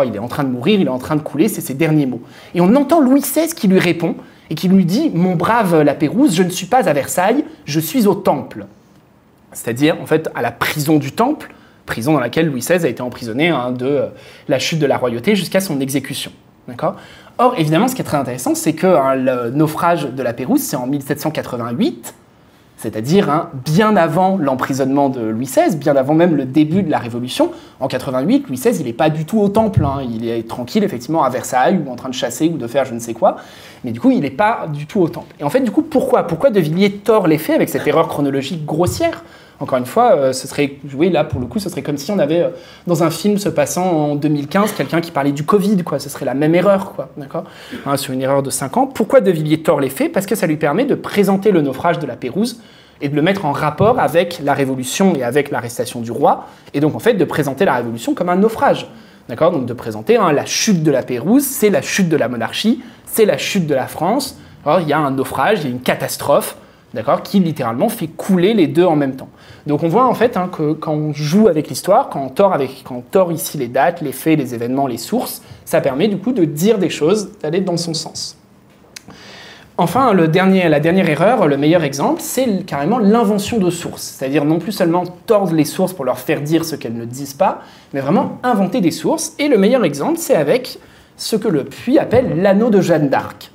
Il 0.06 0.16
est 0.16 0.20
en 0.20 0.28
train 0.28 0.46
de 0.46 0.50
mourir, 0.50 0.80
il 0.80 0.88
est 0.88 0.90
en 0.92 1.00
train 1.00 1.18
de 1.18 1.22
couler, 1.22 1.50
c'est 1.50 1.62
ses 1.62 1.74
derniers 1.74 2.06
mots. 2.06 2.22
Et 2.56 2.62
on 2.62 2.76
entend 2.76 3.02
Louis 3.02 3.22
XVI 3.22 3.54
qui 3.54 3.68
lui 3.68 3.80
répond 3.80 4.16
et 4.50 4.56
qui 4.56 4.70
lui 4.70 4.86
dit 4.86 5.12
Mon 5.14 5.36
brave 5.36 5.82
la 5.82 5.94
Pérouse, 5.94 6.36
je 6.36 6.44
ne 6.44 6.50
suis 6.50 6.68
pas 6.68 6.88
à 6.88 6.94
Versailles, 6.94 7.44
je 7.66 7.80
suis 7.80 8.08
au 8.08 8.16
Temple. 8.16 8.66
C'est-à-dire, 9.52 9.98
en 10.02 10.06
fait, 10.06 10.30
à 10.34 10.42
la 10.42 10.52
prison 10.52 10.98
du 10.98 11.12
Temple, 11.12 11.54
prison 11.86 12.14
dans 12.14 12.20
laquelle 12.20 12.48
Louis 12.48 12.62
XVI 12.62 12.86
a 12.86 12.90
été 12.90 13.02
emprisonné 13.02 13.50
hein, 13.50 13.72
de 13.72 13.86
euh, 13.86 14.06
la 14.48 14.60
chute 14.60 14.80
de 14.80 14.86
la 14.86 14.98
royauté 14.98 15.36
jusqu'à 15.36 15.60
son 15.60 15.80
exécution. 15.80 16.32
D'accord? 16.68 16.96
Or, 17.38 17.56
évidemment, 17.58 17.88
ce 17.88 17.96
qui 17.96 18.02
est 18.02 18.06
très 18.06 18.18
intéressant, 18.18 18.56
c'est 18.56 18.74
que 18.74 18.88
hein, 18.88 19.16
le 19.16 19.50
naufrage 19.50 20.06
de 20.06 20.24
la 20.24 20.34
Pérouse, 20.34 20.62
c'est 20.62 20.76
en 20.76 20.86
1788, 20.86 22.14
c'est-à-dire 22.78 23.30
hein, 23.30 23.50
bien 23.66 23.96
avant 23.96 24.38
l'emprisonnement 24.38 25.10
de 25.10 25.22
Louis 25.22 25.46
XVI, 25.46 25.76
bien 25.76 25.96
avant 25.96 26.14
même 26.14 26.36
le 26.36 26.46
début 26.46 26.82
de 26.82 26.90
la 26.90 26.98
Révolution. 26.98 27.52
En 27.80 27.88
88, 27.88 28.48
Louis 28.48 28.58
XVI, 28.58 28.80
il 28.80 28.86
n'est 28.86 28.94
pas 28.94 29.10
du 29.10 29.26
tout 29.26 29.40
au 29.40 29.50
temple, 29.50 29.86
il 30.10 30.28
est 30.28 30.48
tranquille 30.48 30.84
effectivement 30.84 31.24
à 31.24 31.30
Versailles 31.30 31.80
ou 31.86 31.92
en 31.92 31.96
train 31.96 32.10
de 32.10 32.14
chasser 32.14 32.50
ou 32.50 32.58
de 32.58 32.68
faire 32.68 32.86
je 32.86 32.94
ne 32.94 33.00
sais 33.00 33.14
quoi, 33.14 33.38
mais 33.84 33.92
du 33.92 34.00
coup, 34.00 34.12
il 34.12 34.22
n'est 34.22 34.32
pas 34.32 34.68
du 34.72 34.88
tout 34.88 35.00
au 35.00 35.10
temple. 35.10 35.34
Et 35.40 35.44
en 35.44 35.50
fait, 35.50 35.62
du 35.62 35.72
coup, 35.72 35.84
pourquoi? 35.84 36.24
Pourquoi 36.24 36.50
De 36.50 36.60
Villiers 36.60 36.92
tord 36.92 37.28
les 37.28 37.38
faits 37.38 37.56
avec 37.56 37.70
cette 37.70 37.86
erreur 37.86 38.08
chronologique 38.08 38.66
grossière? 38.66 39.24
Encore 39.62 39.78
une 39.78 39.86
fois, 39.86 40.16
euh, 40.16 40.34
ce 40.34 40.48
serait, 40.48 40.78
oui, 40.96 41.12
là 41.12 41.24
pour 41.24 41.40
le 41.40 41.46
coup, 41.46 41.60
ce 41.60 41.70
serait 41.70 41.84
comme 41.84 41.98
si 41.98 42.10
on 42.12 42.18
avait 42.18 42.42
euh, 42.42 42.50
dans 42.88 43.04
un 43.04 43.12
film 43.12 43.38
se 43.38 43.48
passant 43.48 43.86
en 43.86 44.16
2015 44.16 44.72
quelqu'un 44.72 45.02
qui 45.02 45.12
parlait 45.12 45.32
du 45.32 45.44
Covid, 45.44 45.84
quoi. 45.84 46.00
Ce 46.00 46.10
serait 46.10 46.26
la 46.26 46.34
même 46.34 46.56
erreur, 46.56 46.94
quoi, 46.94 47.10
d'accord? 47.16 47.44
Hein, 47.86 47.96
Sur 47.96 48.14
une 48.14 48.22
erreur 48.24 48.42
de 48.42 48.50
5 48.50 48.78
ans. 48.78 48.88
Pourquoi 48.88 49.22
De 49.22 49.30
Villiers 49.30 49.62
tord 49.62 49.80
les 49.80 49.92
faits? 49.92 50.12
Parce 50.12 50.26
que 50.26 50.34
ça 50.34 50.48
lui 50.48 50.58
permet 50.58 50.86
de 50.86 50.96
présenter 50.96 51.52
le 51.52 51.62
naufrage 51.62 52.00
de 52.00 52.08
la 52.08 52.16
Pérouse 52.16 52.60
et 53.02 53.10
de 53.10 53.16
le 53.16 53.22
mettre 53.22 53.46
en 53.46 53.52
rapport 53.52 54.00
avec 54.00 54.42
la 54.44 54.56
Révolution 54.56 55.14
et 55.16 55.24
avec 55.24 55.52
l'arrestation 55.52 56.02
du 56.02 56.12
roi, 56.12 56.48
et 56.74 56.80
donc 56.80 56.96
en 56.96 57.00
fait 57.00 57.14
de 57.14 57.26
présenter 57.26 57.64
la 57.66 57.76
Révolution 57.76 58.16
comme 58.16 58.30
un 58.30 58.38
naufrage. 58.38 58.88
D'accord? 59.30 59.52
Donc 59.52 59.68
de 59.68 59.74
présenter 59.74 60.18
hein, 60.18 60.34
la 60.34 60.46
chute 60.46 60.82
de 60.82 60.92
la 60.92 61.04
Pérouse, 61.04 61.44
c'est 61.44 61.70
la 61.70 61.84
chute 61.84 62.10
de 62.10 62.18
la 62.18 62.28
monarchie, 62.28 62.82
c'est 63.06 63.26
la 63.26 63.38
chute 63.38 63.68
de 63.68 63.76
la 63.76 63.86
France. 63.86 64.40
Alors 64.66 64.82
il 64.82 64.88
y 64.88 64.94
a 64.94 64.98
un 64.98 65.12
naufrage, 65.12 65.60
il 65.60 65.64
y 65.66 65.68
a 65.68 65.70
une 65.72 65.82
catastrophe, 65.82 66.58
d'accord, 66.94 67.24
qui 67.24 67.40
littéralement 67.40 67.90
fait 67.90 68.08
couler 68.08 68.54
les 68.54 68.68
deux 68.68 68.86
en 68.86 68.96
même 68.96 69.16
temps. 69.16 69.30
Donc 69.68 69.84
on 69.84 69.88
voit 69.88 70.06
en 70.06 70.14
fait 70.14 70.38
hein, 70.38 70.50
que 70.52 70.74
quand 70.74 70.94
on 70.94 71.14
joue 71.14 71.48
avec 71.48 71.70
l'histoire, 71.70 72.10
quand 72.10 72.22
on 72.22 73.02
tord 73.02 73.32
ici 73.32 73.58
les 73.58 73.68
dates, 73.68 74.02
les 74.02 74.12
faits, 74.12 74.38
les 74.38 74.54
événements, 74.54 74.88
les 74.88 74.98
sources, 74.98 75.42
ça 75.66 75.82
permet 75.82 76.08
du 76.08 76.18
coup 76.18 76.32
de 76.32 76.46
dire 76.46 76.78
des 76.78 76.90
choses, 76.90 77.32
d'aller 77.40 77.62
dans 77.62 77.78
son 77.78 77.94
sens. 77.94 78.38
Enfin, 79.78 80.14
la 80.14 80.28
dernière 80.28 81.10
erreur, 81.10 81.48
le 81.48 81.58
meilleur 81.58 81.84
exemple, 81.84 82.22
c'est 82.22 82.66
carrément 82.66 83.00
l'invention 83.00 83.58
de 83.58 83.72
sources. 83.72 84.04
C'est-à-dire 84.04 84.46
non 84.46 84.60
plus 84.60 84.74
seulement 84.74 85.06
tordre 85.26 85.54
les 85.54 85.66
sources 85.66 85.94
pour 85.94 86.06
leur 86.06 86.20
faire 86.20 86.42
dire 86.42 86.66
ce 86.66 86.76
qu'elles 86.76 86.96
ne 86.96 87.06
disent 87.06 87.34
pas, 87.34 87.62
mais 87.94 88.00
vraiment 88.00 88.38
inventer 88.44 88.82
des 88.82 88.92
sources. 88.92 89.34
Et 89.40 89.48
le 89.48 89.58
meilleur 89.58 89.84
exemple, 89.84 90.20
c'est 90.20 90.36
avec 90.36 90.78
ce 91.18 91.36
que 91.36 91.48
le 91.48 91.64
Puy 91.64 91.98
appelle 91.98 92.42
l'anneau 92.42 92.70
de 92.70 92.82
Jeanne 92.82 93.10
d'Arc. 93.10 93.51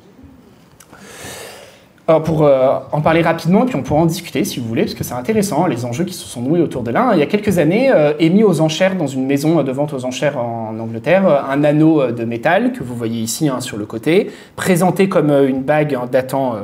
Alors 2.09 2.23
pour 2.23 2.45
euh, 2.45 2.79
en 2.93 3.01
parler 3.01 3.21
rapidement, 3.21 3.67
puis 3.67 3.75
on 3.75 3.83
pourra 3.83 4.03
en 4.03 4.07
discuter 4.07 4.45
si 4.45 4.61
vous 4.61 4.69
voulez, 4.69 4.83
parce 4.83 4.95
que 4.95 5.03
c'est 5.03 5.15
intéressant, 5.15 5.67
les 5.67 5.85
enjeux 5.85 6.05
qui 6.05 6.15
se 6.15 6.25
sont 6.25 6.41
noués 6.41 6.61
autour 6.61 6.85
de 6.85 6.93
là. 6.93 7.11
Il 7.15 7.19
y 7.19 7.23
a 7.23 7.27
quelques 7.27 7.59
années, 7.59 7.91
euh, 7.93 8.13
est 8.21 8.29
mis 8.29 8.45
aux 8.45 8.61
enchères 8.61 8.95
dans 8.95 9.09
une 9.09 9.27
maison 9.27 9.61
de 9.61 9.73
vente 9.73 9.93
aux 9.93 10.05
enchères 10.05 10.39
en 10.39 10.79
Angleterre, 10.79 11.29
euh, 11.29 11.41
un 11.51 11.65
anneau 11.65 12.13
de 12.13 12.25
métal 12.25 12.73
que 12.73 12.85
vous 12.85 12.95
voyez 12.95 13.21
ici 13.21 13.49
hein, 13.49 13.61
sur 13.61 13.77
le 13.77 13.87
côté, 13.87 14.31
présenté 14.55 15.09
comme 15.09 15.33
une 15.33 15.63
bague 15.63 15.99
datant 16.13 16.55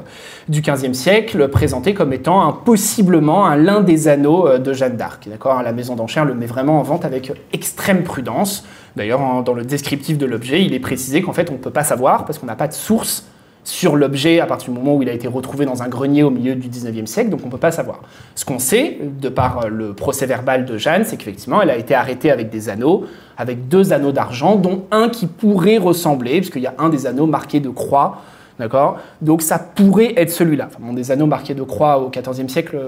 du 0.49 0.61
XVe 0.61 0.93
siècle, 0.93 1.49
présenté 1.49 1.93
comme 1.93 2.13
étant 2.13 2.47
un, 2.47 2.53
possiblement 2.53 3.53
l'un 3.57 3.81
des 3.81 4.07
anneaux 4.07 4.59
de 4.59 4.73
Jeanne 4.73 4.97
d'Arc. 4.97 5.29
D'accord? 5.29 5.61
La 5.65 5.73
maison 5.73 5.97
d'enchères 5.97 6.25
le 6.25 6.35
met 6.35 6.47
vraiment 6.47 6.79
en 6.79 6.83
vente 6.85 7.05
avec 7.05 7.33
extrême 7.53 8.05
prudence. 8.05 8.65
D'ailleurs, 8.95 9.43
dans 9.43 9.55
le 9.55 9.65
descriptif 9.65 10.19
de 10.19 10.27
l'objet, 10.27 10.63
il 10.63 10.73
est 10.73 10.81
précisé 10.81 11.21
qu'en 11.21 11.33
fait, 11.33 11.51
on 11.51 11.55
ne 11.55 11.59
peut 11.59 11.71
pas 11.71 11.83
savoir 11.83 12.27
parce 12.27 12.39
qu'on 12.39 12.47
n'a 12.47 12.55
pas 12.55 12.69
de 12.69 12.75
source 12.75 13.27
sur 13.65 13.97
l'objet 13.97 14.41
à 14.41 14.47
partir 14.47 14.73
du 14.73 14.79
moment 14.79 14.97
où 14.97 15.03
il 15.03 15.09
a 15.09 15.13
été 15.13 15.29
retrouvé 15.29 15.65
dans 15.65 15.83
un 15.83 15.89
grenier 15.89 16.23
au 16.23 16.31
milieu 16.31 16.55
du 16.55 16.69
19e 16.69 17.07
siècle, 17.07 17.31
donc 17.31 17.41
on 17.43 17.47
ne 17.47 17.53
peut 17.53 17.59
pas 17.59 17.71
savoir. 17.71 18.01
Ce 18.35 18.45
qu'on 18.45 18.59
sait, 18.59 18.99
de 19.01 19.29
par 19.29 19.69
le 19.69 19.93
procès 19.93 20.27
verbal 20.27 20.65
de 20.65 20.79
Jeanne, 20.79 21.05
c'est 21.05 21.17
qu'effectivement, 21.17 21.63
elle 21.63 21.71
a 21.71 21.77
été 21.77 21.95
arrêtée 21.95 22.31
avec 22.31 22.51
des 22.51 22.69
anneaux, 22.69 23.07
avec 23.37 23.69
deux 23.69 23.93
anneaux 23.93 24.13
d'argent, 24.13 24.57
dont 24.57 24.85
un 24.91 25.09
qui 25.09 25.27
pourrait 25.27 25.79
ressembler, 25.79 26.39
puisqu'il 26.39 26.63
y 26.63 26.67
a 26.67 26.75
un 26.79 26.89
des 26.89 27.07
anneaux 27.07 27.27
marqués 27.27 27.61
de 27.61 27.69
croix, 27.69 28.23
d'accord? 28.59 28.99
Donc 29.21 29.43
ça 29.43 29.59
pourrait 29.59 30.15
être 30.17 30.31
celui-là. 30.31 30.69
Enfin, 30.69 30.93
des 30.93 31.11
anneaux 31.11 31.27
marqués 31.27 31.55
de 31.55 31.63
croix 31.63 32.01
au 32.01 32.11
14e 32.11 32.49
siècle, 32.49 32.79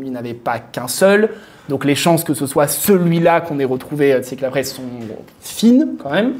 il 0.00 0.04
n'y 0.04 0.10
en 0.10 0.18
avait 0.18 0.34
pas 0.34 0.58
qu'un 0.58 0.88
seul, 0.88 1.30
donc 1.68 1.84
les 1.84 1.94
chances 1.94 2.24
que 2.24 2.34
ce 2.34 2.46
soit 2.46 2.68
celui-là 2.68 3.40
qu'on 3.40 3.58
ait 3.58 3.64
retrouvé 3.64 4.12
euh, 4.12 4.22
siècle 4.22 4.44
après 4.44 4.64
sont 4.64 4.82
fines 5.40 5.96
quand 6.02 6.10
même. 6.10 6.34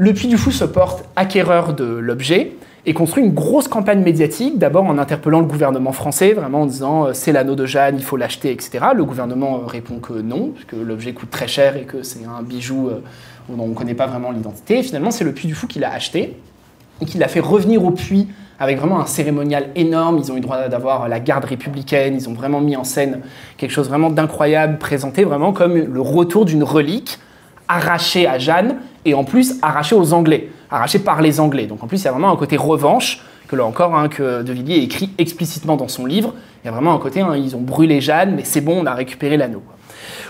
Le 0.00 0.14
Puy 0.14 0.28
du 0.28 0.38
Fou 0.38 0.52
se 0.52 0.62
porte 0.62 1.04
acquéreur 1.16 1.74
de 1.74 1.84
l'objet 1.84 2.52
et 2.86 2.94
construit 2.94 3.24
une 3.24 3.34
grosse 3.34 3.66
campagne 3.66 4.00
médiatique, 4.00 4.56
d'abord 4.56 4.84
en 4.84 4.96
interpellant 4.96 5.40
le 5.40 5.46
gouvernement 5.46 5.90
français, 5.90 6.34
vraiment 6.34 6.62
en 6.62 6.66
disant 6.66 7.06
euh, 7.06 7.12
c'est 7.14 7.32
l'anneau 7.32 7.56
de 7.56 7.66
Jeanne, 7.66 7.96
il 7.98 8.04
faut 8.04 8.16
l'acheter, 8.16 8.52
etc. 8.52 8.78
Le 8.94 9.04
gouvernement 9.04 9.56
euh, 9.56 9.66
répond 9.66 9.98
que 9.98 10.12
non, 10.12 10.52
que 10.68 10.76
l'objet 10.76 11.14
coûte 11.14 11.30
très 11.30 11.48
cher 11.48 11.76
et 11.76 11.82
que 11.82 12.04
c'est 12.04 12.20
un 12.24 12.44
bijou 12.44 12.86
euh, 12.86 13.02
dont 13.48 13.64
on 13.64 13.66
ne 13.66 13.74
connaît 13.74 13.94
pas 13.94 14.06
vraiment 14.06 14.30
l'identité. 14.30 14.84
finalement, 14.84 15.10
c'est 15.10 15.24
le 15.24 15.32
Puy 15.32 15.48
du 15.48 15.56
Fou 15.56 15.66
qui 15.66 15.80
l'a 15.80 15.92
acheté 15.92 16.36
et 17.00 17.04
qui 17.04 17.18
l'a 17.18 17.26
fait 17.26 17.40
revenir 17.40 17.84
au 17.84 17.90
Puy 17.90 18.28
avec 18.60 18.78
vraiment 18.78 19.00
un 19.00 19.06
cérémonial 19.06 19.70
énorme. 19.74 20.18
Ils 20.18 20.30
ont 20.30 20.36
eu 20.36 20.40
droit 20.40 20.68
d'avoir 20.68 21.08
la 21.08 21.18
garde 21.18 21.44
républicaine, 21.44 22.14
ils 22.14 22.28
ont 22.28 22.34
vraiment 22.34 22.60
mis 22.60 22.76
en 22.76 22.84
scène 22.84 23.22
quelque 23.56 23.72
chose 23.72 23.88
vraiment 23.88 24.10
d'incroyable, 24.10 24.78
présenté 24.78 25.24
vraiment 25.24 25.52
comme 25.52 25.74
le 25.74 26.00
retour 26.00 26.44
d'une 26.44 26.62
relique 26.62 27.18
arraché 27.68 28.26
à 28.26 28.38
Jeanne 28.38 28.76
et 29.08 29.14
en 29.14 29.24
plus 29.24 29.54
arraché 29.62 29.94
aux 29.94 30.12
Anglais, 30.12 30.50
arraché 30.70 30.98
par 30.98 31.22
les 31.22 31.40
Anglais. 31.40 31.66
Donc 31.66 31.82
en 31.82 31.86
plus, 31.86 32.02
il 32.02 32.04
y 32.04 32.08
a 32.08 32.12
vraiment 32.12 32.30
un 32.30 32.36
côté 32.36 32.56
revanche 32.56 33.22
que 33.48 33.56
là 33.56 33.64
encore, 33.64 33.96
hein, 33.96 34.08
que 34.08 34.42
De 34.42 34.52
Villiers 34.52 34.82
écrit 34.82 35.10
explicitement 35.18 35.76
dans 35.76 35.88
son 35.88 36.04
livre. 36.04 36.34
Il 36.62 36.66
y 36.66 36.68
a 36.68 36.72
vraiment 36.72 36.94
un 36.94 36.98
côté, 36.98 37.20
hein, 37.20 37.34
ils 37.36 37.56
ont 37.56 37.60
brûlé 37.60 38.00
Jeanne, 38.00 38.34
mais 38.36 38.44
c'est 38.44 38.60
bon, 38.60 38.78
on 38.82 38.86
a 38.86 38.94
récupéré 38.94 39.36
l'anneau. 39.36 39.62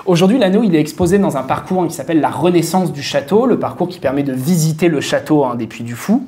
Aujourd'hui, 0.07 0.39
l'anneau, 0.39 0.63
il 0.63 0.75
est 0.75 0.81
exposé 0.81 1.19
dans 1.19 1.37
un 1.37 1.43
parcours 1.43 1.87
qui 1.87 1.95
s'appelle 1.95 2.21
la 2.21 2.31
Renaissance 2.31 2.93
du 2.93 3.03
château, 3.03 3.47
le 3.47 3.59
parcours 3.59 3.89
qui 3.89 3.99
permet 3.99 4.23
de 4.23 4.33
visiter 4.33 4.89
le 4.89 5.01
château 5.01 5.45
des 5.57 5.67
Puits 5.67 5.85
du 5.85 5.95
Fou. 5.95 6.25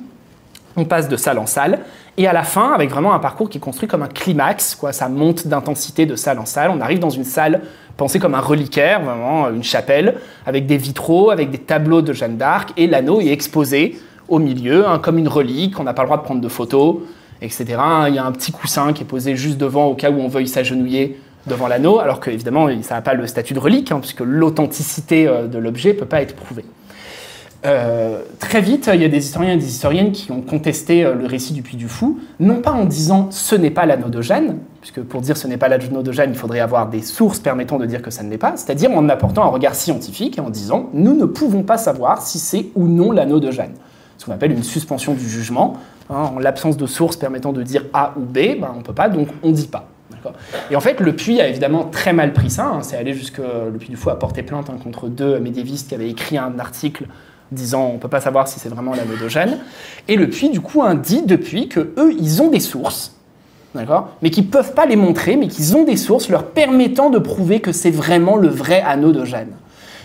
On 0.75 0.85
passe 0.85 1.09
de 1.09 1.17
salle 1.17 1.39
en 1.39 1.45
salle, 1.45 1.79
et 2.17 2.27
à 2.27 2.33
la 2.33 2.43
fin, 2.43 2.73
avec 2.73 2.89
vraiment 2.89 3.13
un 3.13 3.19
parcours 3.19 3.49
qui 3.49 3.57
est 3.57 3.61
construit 3.61 3.87
comme 3.87 4.03
un 4.03 4.07
climax, 4.07 4.75
quoi, 4.75 4.91
ça 4.91 5.07
monte 5.07 5.47
d'intensité 5.47 6.05
de 6.05 6.15
salle 6.15 6.39
en 6.39 6.45
salle. 6.45 6.69
On 6.69 6.81
arrive 6.81 6.99
dans 6.99 7.09
une 7.09 7.23
salle 7.23 7.61
pensée 7.95 8.19
comme 8.19 8.35
un 8.35 8.41
reliquaire, 8.41 9.01
vraiment 9.01 9.49
une 9.49 9.63
chapelle, 9.63 10.15
avec 10.45 10.65
des 10.65 10.77
vitraux, 10.77 11.31
avec 11.31 11.51
des 11.51 11.57
tableaux 11.57 12.01
de 12.01 12.13
Jeanne 12.13 12.37
d'Arc, 12.37 12.73
et 12.75 12.87
l'anneau 12.87 13.21
est 13.21 13.29
exposé 13.29 13.99
au 14.27 14.39
milieu, 14.39 14.87
hein, 14.87 14.99
comme 14.99 15.17
une 15.17 15.27
relique, 15.27 15.79
on 15.79 15.83
n'a 15.83 15.93
pas 15.93 16.03
le 16.03 16.07
droit 16.07 16.17
de 16.17 16.23
prendre 16.23 16.41
de 16.41 16.47
photos, 16.47 16.97
etc. 17.41 17.65
Il 18.07 18.15
y 18.15 18.17
a 18.17 18.25
un 18.25 18.31
petit 18.31 18.51
coussin 18.51 18.93
qui 18.93 19.03
est 19.03 19.05
posé 19.05 19.35
juste 19.35 19.57
devant 19.57 19.85
au 19.85 19.95
cas 19.95 20.09
où 20.11 20.19
on 20.19 20.27
veuille 20.27 20.47
s'agenouiller 20.47 21.19
devant 21.47 21.67
l'anneau, 21.67 21.99
alors 21.99 22.19
qu'évidemment, 22.19 22.67
ça 22.81 22.95
n'a 22.95 23.01
pas 23.01 23.13
le 23.13 23.25
statut 23.25 23.53
de 23.53 23.59
relique, 23.59 23.91
hein, 23.91 23.99
puisque 23.99 24.21
l'authenticité 24.21 25.27
euh, 25.27 25.47
de 25.47 25.57
l'objet 25.57 25.93
ne 25.93 25.99
peut 25.99 26.05
pas 26.05 26.21
être 26.21 26.35
prouvée. 26.35 26.65
Euh, 27.63 28.23
très 28.39 28.59
vite, 28.59 28.89
il 28.91 29.01
y 29.01 29.05
a 29.05 29.07
des 29.07 29.23
historiens 29.23 29.53
et 29.53 29.57
des 29.57 29.67
historiennes 29.67 30.11
qui 30.11 30.31
ont 30.31 30.41
contesté 30.41 31.05
euh, 31.05 31.13
le 31.13 31.27
récit 31.27 31.53
du 31.53 31.61
Puy 31.61 31.77
du 31.77 31.87
Fou, 31.87 32.19
non 32.39 32.59
pas 32.61 32.71
en 32.71 32.85
disant 32.85 33.27
ce 33.29 33.55
n'est 33.55 33.69
pas 33.69 33.85
Jeanne, 34.21 34.57
puisque 34.81 35.01
pour 35.01 35.21
dire 35.21 35.37
ce 35.37 35.47
n'est 35.47 35.57
pas 35.57 35.69
Jeanne, 35.79 36.31
il 36.31 36.37
faudrait 36.37 36.59
avoir 36.59 36.89
des 36.89 37.03
sources 37.03 37.39
permettant 37.39 37.77
de 37.77 37.85
dire 37.85 38.01
que 38.01 38.09
ça 38.09 38.23
ne 38.23 38.31
l'est 38.31 38.39
pas, 38.39 38.53
c'est-à-dire 38.57 38.89
en 38.91 39.07
apportant 39.09 39.43
un 39.43 39.49
regard 39.49 39.75
scientifique 39.75 40.39
et 40.39 40.41
en 40.41 40.49
disant 40.49 40.89
nous 40.93 41.15
ne 41.15 41.25
pouvons 41.25 41.61
pas 41.61 41.77
savoir 41.77 42.23
si 42.23 42.39
c'est 42.39 42.67
ou 42.73 42.87
non 42.87 43.15
Jeanne. 43.51 43.73
Ce 44.17 44.25
qu'on 44.25 44.31
appelle 44.31 44.51
une 44.51 44.63
suspension 44.63 45.13
du 45.13 45.27
jugement. 45.27 45.77
Hein, 46.09 46.31
en 46.35 46.39
l'absence 46.39 46.77
de 46.77 46.85
sources 46.87 47.15
permettant 47.15 47.53
de 47.53 47.63
dire 47.63 47.85
A 47.93 48.13
ou 48.17 48.21
B, 48.21 48.59
ben, 48.59 48.71
on 48.73 48.79
ne 48.79 48.83
peut 48.83 48.93
pas, 48.93 49.07
donc 49.07 49.29
on 49.43 49.49
ne 49.49 49.53
dit 49.53 49.67
pas. 49.67 49.87
Et 50.69 50.75
en 50.75 50.81
fait, 50.81 50.99
le 50.99 51.15
Puy 51.15 51.41
a 51.41 51.47
évidemment 51.47 51.85
très 51.85 52.13
mal 52.13 52.33
pris 52.33 52.49
ça. 52.49 52.67
Hein. 52.67 52.79
c'est 52.81 52.97
allé 52.97 53.13
jusque 53.13 53.37
le 53.39 53.77
Puy 53.77 53.89
du 53.89 53.95
Fou 53.95 54.09
a 54.09 54.19
porté 54.19 54.43
plainte 54.43 54.69
hein, 54.69 54.77
contre 54.83 55.07
deux 55.07 55.39
médiévistes 55.39 55.89
qui 55.89 55.95
avaient 55.95 56.09
écrit 56.09 56.37
un 56.37 56.59
article 56.59 57.05
disant 57.51 57.87
on 57.91 57.93
ne 57.93 57.99
peut 57.99 58.07
pas 58.07 58.21
savoir 58.21 58.47
si 58.47 58.59
c'est 58.59 58.69
vraiment 58.69 58.93
d'Eugène. 59.19 59.59
Et 60.07 60.15
le 60.15 60.29
puits, 60.29 60.49
du 60.49 60.61
coup, 60.61 60.81
dit 60.95 61.21
depuis 61.23 61.67
que 61.67 61.93
eux, 61.97 62.13
ils 62.19 62.41
ont 62.41 62.49
des 62.49 62.59
sources, 62.59 63.15
d'accord, 63.75 64.09
mais 64.21 64.29
qu'ils 64.29 64.45
ne 64.45 64.49
peuvent 64.49 64.73
pas 64.73 64.85
les 64.85 64.95
montrer, 64.95 65.35
mais 65.35 65.47
qu'ils 65.47 65.75
ont 65.75 65.83
des 65.83 65.97
sources 65.97 66.29
leur 66.29 66.45
permettant 66.45 67.09
de 67.09 67.19
prouver 67.19 67.59
que 67.59 67.71
c'est 67.71 67.91
vraiment 67.91 68.35
le 68.35 68.47
vrai 68.47 68.81
anneau 68.81 69.11
d'Eugène. 69.11 69.51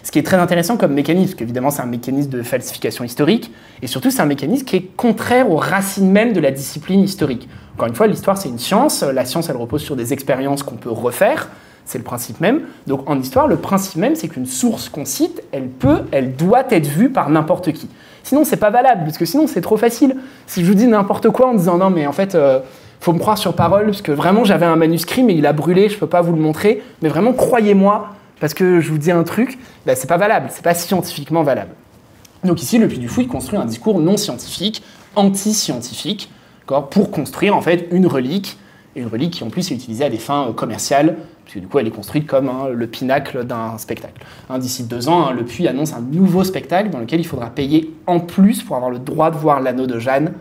Ce 0.02 0.12
qui 0.12 0.20
est 0.20 0.22
très 0.22 0.36
intéressant 0.36 0.76
comme 0.76 0.92
mécanisme, 0.92 1.30
parce 1.30 1.34
qu'évidemment 1.34 1.70
c'est 1.70 1.82
un 1.82 1.86
mécanisme 1.86 2.30
de 2.30 2.42
falsification 2.42 3.02
historique, 3.02 3.52
et 3.82 3.88
surtout 3.88 4.10
c'est 4.10 4.20
un 4.20 4.26
mécanisme 4.26 4.64
qui 4.64 4.76
est 4.76 4.96
contraire 4.96 5.50
aux 5.50 5.56
racines 5.56 6.10
même 6.10 6.32
de 6.32 6.38
la 6.38 6.52
discipline 6.52 7.00
historique. 7.00 7.48
Encore 7.74 7.88
une 7.88 7.94
fois, 7.94 8.06
l'histoire 8.06 8.38
c'est 8.38 8.48
une 8.48 8.58
science, 8.58 9.02
la 9.02 9.24
science 9.24 9.48
elle 9.48 9.56
repose 9.56 9.82
sur 9.82 9.96
des 9.96 10.12
expériences 10.12 10.62
qu'on 10.62 10.76
peut 10.76 10.90
refaire, 10.90 11.48
c'est 11.86 11.98
le 11.98 12.04
principe 12.04 12.40
même. 12.40 12.62
Donc 12.86 13.08
en 13.08 13.18
histoire, 13.18 13.46
le 13.46 13.56
principe 13.56 13.96
même, 13.96 14.14
c'est 14.14 14.28
qu'une 14.28 14.44
source 14.44 14.90
qu'on 14.90 15.06
cite, 15.06 15.42
elle 15.52 15.68
peut, 15.68 16.02
elle 16.12 16.36
doit 16.36 16.64
être 16.70 16.86
vue 16.86 17.08
par 17.10 17.30
n'importe 17.30 17.72
qui. 17.72 17.88
Sinon, 18.22 18.44
c'est 18.44 18.56
pas 18.56 18.70
valable, 18.70 19.04
parce 19.04 19.16
que 19.16 19.24
sinon, 19.24 19.46
c'est 19.46 19.60
trop 19.60 19.76
facile. 19.76 20.16
Si 20.46 20.64
je 20.64 20.66
vous 20.66 20.74
dis 20.74 20.88
n'importe 20.88 21.30
quoi 21.30 21.46
en 21.46 21.54
disant 21.54 21.78
non, 21.78 21.90
mais 21.90 22.06
en 22.06 22.12
fait, 22.12 22.34
euh, 22.34 22.58
faut 23.00 23.12
me 23.12 23.20
croire 23.20 23.38
sur 23.38 23.54
parole, 23.54 23.86
parce 23.86 24.02
que 24.02 24.10
vraiment, 24.10 24.44
j'avais 24.44 24.66
un 24.66 24.74
manuscrit, 24.74 25.22
mais 25.22 25.36
il 25.36 25.46
a 25.46 25.52
brûlé, 25.52 25.88
je 25.88 25.96
peux 25.96 26.08
pas 26.08 26.22
vous 26.22 26.34
le 26.34 26.42
montrer, 26.42 26.82
mais 27.02 27.08
vraiment, 27.08 27.32
croyez-moi, 27.32 28.08
parce 28.40 28.52
que 28.52 28.80
je 28.80 28.90
vous 28.90 28.98
dis 28.98 29.12
un 29.12 29.22
truc, 29.22 29.58
ben, 29.86 29.94
c'est 29.96 30.08
pas 30.08 30.16
valable, 30.16 30.48
c'est 30.50 30.64
pas 30.64 30.74
scientifiquement 30.74 31.44
valable. 31.44 31.70
Donc 32.42 32.60
ici, 32.62 32.78
le 32.78 32.88
Puy 32.88 32.98
du 32.98 33.08
Fou, 33.08 33.22
il 33.22 33.28
construit 33.28 33.58
un 33.58 33.64
discours 33.64 34.00
non 34.00 34.16
scientifique, 34.16 34.82
anti-scientifique, 35.14 36.30
pour 36.90 37.10
construire 37.10 37.56
en 37.56 37.60
fait 37.60 37.86
une 37.92 38.06
relique, 38.06 38.58
une 38.96 39.08
relique 39.08 39.34
qui 39.34 39.44
en 39.44 39.50
plus 39.50 39.70
est 39.70 39.74
utilisée 39.74 40.04
à 40.04 40.10
des 40.10 40.18
fins 40.18 40.48
euh, 40.48 40.52
commerciales, 40.52 41.16
puisque 41.44 41.60
du 41.60 41.68
coup 41.68 41.78
elle 41.78 41.86
est 41.86 41.92
construite 41.92 42.26
comme 42.26 42.48
hein, 42.48 42.68
le 42.72 42.86
pinacle 42.86 43.44
d'un 43.44 43.78
spectacle. 43.78 44.24
Hein, 44.48 44.58
d'ici 44.58 44.84
deux 44.84 45.08
ans, 45.08 45.26
hein, 45.26 45.32
le 45.32 45.44
Puy 45.44 45.68
annonce 45.68 45.92
un 45.92 46.00
nouveau 46.00 46.44
spectacle 46.44 46.90
dans 46.90 46.98
lequel 46.98 47.20
il 47.20 47.26
faudra 47.26 47.50
payer 47.50 47.94
en 48.06 48.20
plus 48.20 48.62
pour 48.62 48.76
avoir 48.76 48.90
le 48.90 48.98
droit 48.98 49.30
de 49.30 49.36
voir 49.36 49.60
l'anneau 49.60 49.86
de 49.86 49.98
Jeanne, 49.98 50.32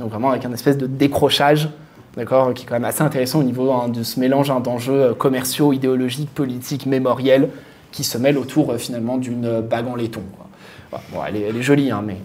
donc 0.00 0.10
vraiment 0.10 0.30
avec 0.30 0.44
un 0.44 0.52
espèce 0.52 0.78
de 0.78 0.86
décrochage, 0.86 1.68
d'accord, 2.16 2.54
qui 2.54 2.64
est 2.64 2.66
quand 2.66 2.76
même 2.76 2.84
assez 2.84 3.02
intéressant 3.02 3.40
au 3.40 3.44
niveau 3.44 3.72
de 3.88 4.02
ce 4.02 4.18
mélange 4.18 4.48
d'enjeux 4.62 5.02
euh, 5.02 5.14
commerciaux, 5.14 5.72
idéologiques, 5.72 6.34
politiques, 6.34 6.86
mémoriels, 6.86 7.50
qui 7.92 8.04
se 8.04 8.18
mêlent 8.18 8.38
autour 8.38 8.72
euh, 8.72 8.78
finalement 8.78 9.18
d'une 9.18 9.60
bague 9.60 9.86
en 9.86 9.96
laiton. 9.96 10.22
Bon, 10.90 11.20
elle, 11.26 11.36
est, 11.36 11.42
elle 11.42 11.56
est 11.56 11.62
jolie, 11.62 11.90
mais 12.02 12.16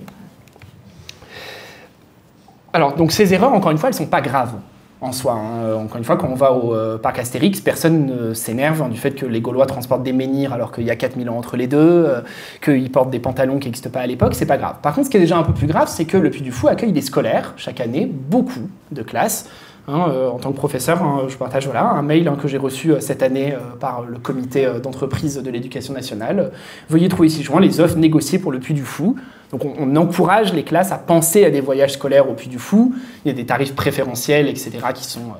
alors, 2.71 2.95
donc 2.95 3.11
ces 3.11 3.33
erreurs, 3.33 3.53
encore 3.53 3.71
une 3.71 3.77
fois, 3.77 3.89
elles 3.89 3.95
ne 3.95 3.99
sont 3.99 4.07
pas 4.07 4.21
graves 4.21 4.55
en 5.03 5.11
soi. 5.11 5.33
Hein. 5.33 5.63
Euh, 5.63 5.75
encore 5.75 5.97
une 5.97 6.03
fois, 6.03 6.17
quand 6.17 6.27
on 6.29 6.35
va 6.35 6.53
au 6.53 6.73
euh, 6.73 6.97
parc 6.97 7.19
Astérix, 7.19 7.61
personne 7.61 8.05
ne 8.05 8.33
s'énerve 8.33 8.81
hein, 8.81 8.89
du 8.89 8.97
fait 8.97 9.11
que 9.11 9.25
les 9.25 9.41
Gaulois 9.41 9.65
transportent 9.65 10.03
des 10.03 10.13
menhirs 10.13 10.53
alors 10.53 10.71
qu'il 10.71 10.83
y 10.83 10.91
a 10.91 10.95
4000 10.95 11.29
ans 11.29 11.37
entre 11.37 11.57
les 11.57 11.67
deux, 11.67 11.77
euh, 11.77 12.21
qu'ils 12.63 12.91
portent 12.91 13.09
des 13.09 13.19
pantalons 13.19 13.59
qui 13.59 13.67
n'existent 13.67 13.89
pas 13.89 14.01
à 14.01 14.07
l'époque, 14.07 14.33
c'est 14.35 14.45
pas 14.45 14.57
grave. 14.57 14.75
Par 14.81 14.93
contre, 14.95 15.07
ce 15.07 15.11
qui 15.11 15.17
est 15.17 15.21
déjà 15.21 15.37
un 15.37 15.43
peu 15.43 15.53
plus 15.53 15.67
grave, 15.67 15.87
c'est 15.89 16.05
que 16.05 16.17
le 16.17 16.29
Puy 16.29 16.41
du 16.41 16.51
Fou 16.51 16.67
accueille 16.67 16.91
des 16.91 17.01
scolaires 17.01 17.53
chaque 17.57 17.79
année, 17.79 18.05
beaucoup 18.05 18.69
de 18.91 19.01
classes, 19.01 19.49
Hein, 19.85 20.07
euh, 20.09 20.29
en 20.29 20.39
tant 20.39 20.53
que 20.53 20.57
professeur, 20.57 21.03
hein, 21.03 21.23
je 21.27 21.35
partage 21.35 21.65
voilà, 21.65 21.89
un 21.89 22.01
mail 22.01 22.29
hein, 22.29 22.37
que 22.41 22.47
j'ai 22.47 22.57
reçu 22.57 22.91
euh, 22.93 23.01
cette 23.01 23.21
année 23.21 23.53
euh, 23.53 23.75
par 23.77 24.03
le 24.03 24.17
comité 24.17 24.65
d'entreprise 24.81 25.35
de 25.35 25.51
l'éducation 25.51 25.93
nationale. 25.93 26.51
Veuillez 26.89 27.09
trouver 27.09 27.27
ici 27.27 27.43
joint 27.43 27.59
les 27.59 27.81
offres 27.81 27.97
négociées 27.97 28.39
pour 28.39 28.53
le 28.53 28.59
Puy 28.59 28.73
du 28.73 28.83
Fou. 28.83 29.17
Donc 29.51 29.65
on, 29.65 29.95
encourage 29.97 30.53
les 30.53 30.63
classes 30.63 30.93
à 30.93 30.97
penser 30.97 31.43
à 31.43 31.49
des 31.49 31.59
voyages 31.59 31.93
scolaires 31.93 32.29
au 32.29 32.33
Puy 32.33 32.47
du 32.47 32.59
Fou. 32.59 32.95
Il 33.25 33.27
y 33.27 33.31
a 33.31 33.33
des 33.33 33.45
tarifs 33.45 33.75
préférentiels, 33.75 34.47
etc., 34.47 34.71
qui 34.95 35.03
sont, 35.03 35.33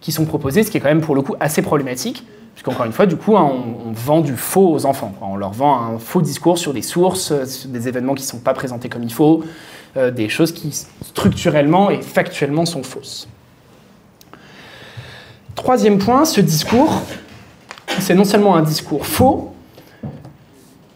qui 0.00 0.12
sont 0.12 0.26
proposés, 0.26 0.62
ce 0.62 0.70
qui 0.70 0.76
est 0.76 0.80
quand 0.80 0.88
même 0.88 1.00
pour 1.00 1.16
le 1.16 1.22
coup 1.22 1.34
assez 1.40 1.60
problématique. 1.60 2.24
Puisqu'encore 2.54 2.86
une 2.86 2.92
fois, 2.92 3.06
du 3.06 3.16
coup, 3.16 3.34
on, 3.34 3.92
vend 3.92 4.20
du 4.20 4.36
faux 4.36 4.72
aux 4.72 4.86
enfants. 4.86 5.12
On 5.20 5.36
leur 5.36 5.52
vend 5.52 5.80
un 5.80 5.98
faux 5.98 6.22
discours 6.22 6.58
sur 6.58 6.72
des 6.72 6.82
sources, 6.82 7.32
des 7.66 7.88
événements 7.88 8.14
qui 8.14 8.22
ne 8.24 8.28
sont 8.28 8.40
pas 8.40 8.54
présentés 8.54 8.88
comme 8.88 9.04
il 9.04 9.12
faut, 9.12 9.44
des 9.96 10.28
choses 10.28 10.50
qui 10.50 10.72
structurellement 11.02 11.90
et 11.90 12.00
factuellement 12.00 12.64
sont 12.64 12.82
fausses. 12.82 13.28
Troisième 15.58 15.98
point, 15.98 16.24
ce 16.24 16.40
discours, 16.40 17.02
c'est 17.98 18.14
non 18.14 18.22
seulement 18.22 18.54
un 18.54 18.62
discours 18.62 19.04
faux, 19.04 19.52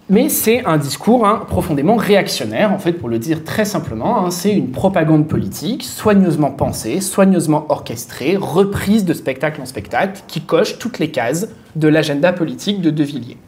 mais 0.09 0.29
c'est 0.29 0.65
un 0.65 0.77
discours 0.77 1.27
hein, 1.27 1.45
profondément 1.49 1.97
réactionnaire, 1.97 2.73
en 2.73 2.79
fait, 2.79 2.93
pour 2.93 3.09
le 3.09 3.19
dire 3.19 3.43
très 3.43 3.65
simplement. 3.65 4.25
Hein, 4.25 4.31
c'est 4.31 4.55
une 4.55 4.71
propagande 4.71 5.27
politique 5.27 5.83
soigneusement 5.83 6.53
pensée, 6.53 7.01
soigneusement 7.01 7.67
orchestrée, 7.71 8.37
reprise 8.37 9.05
de 9.05 9.15
spectacle 9.15 9.61
en 9.61 9.67
spectacle, 9.67 10.23
qui 10.29 10.41
coche 10.41 10.79
toutes 10.79 11.01
les 11.01 11.11
cases 11.11 11.49
de 11.75 11.89
l'agenda 11.89 12.33
politique 12.33 12.81
de 12.81 12.91
De 12.91 13.03
Villiers. 13.03 13.39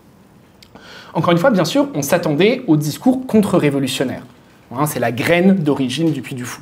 Encore 1.14 1.30
une 1.30 1.38
fois, 1.38 1.52
bien 1.52 1.64
sûr, 1.64 1.86
on 1.94 2.02
s'attendait 2.02 2.64
au 2.66 2.76
discours 2.76 3.24
contre-révolutionnaire. 3.28 4.24
Hein, 4.76 4.86
c'est 4.86 5.00
la 5.00 5.12
graine 5.12 5.54
d'origine 5.54 6.10
du 6.10 6.22
Puy 6.22 6.34
du 6.34 6.44
Fou. 6.44 6.60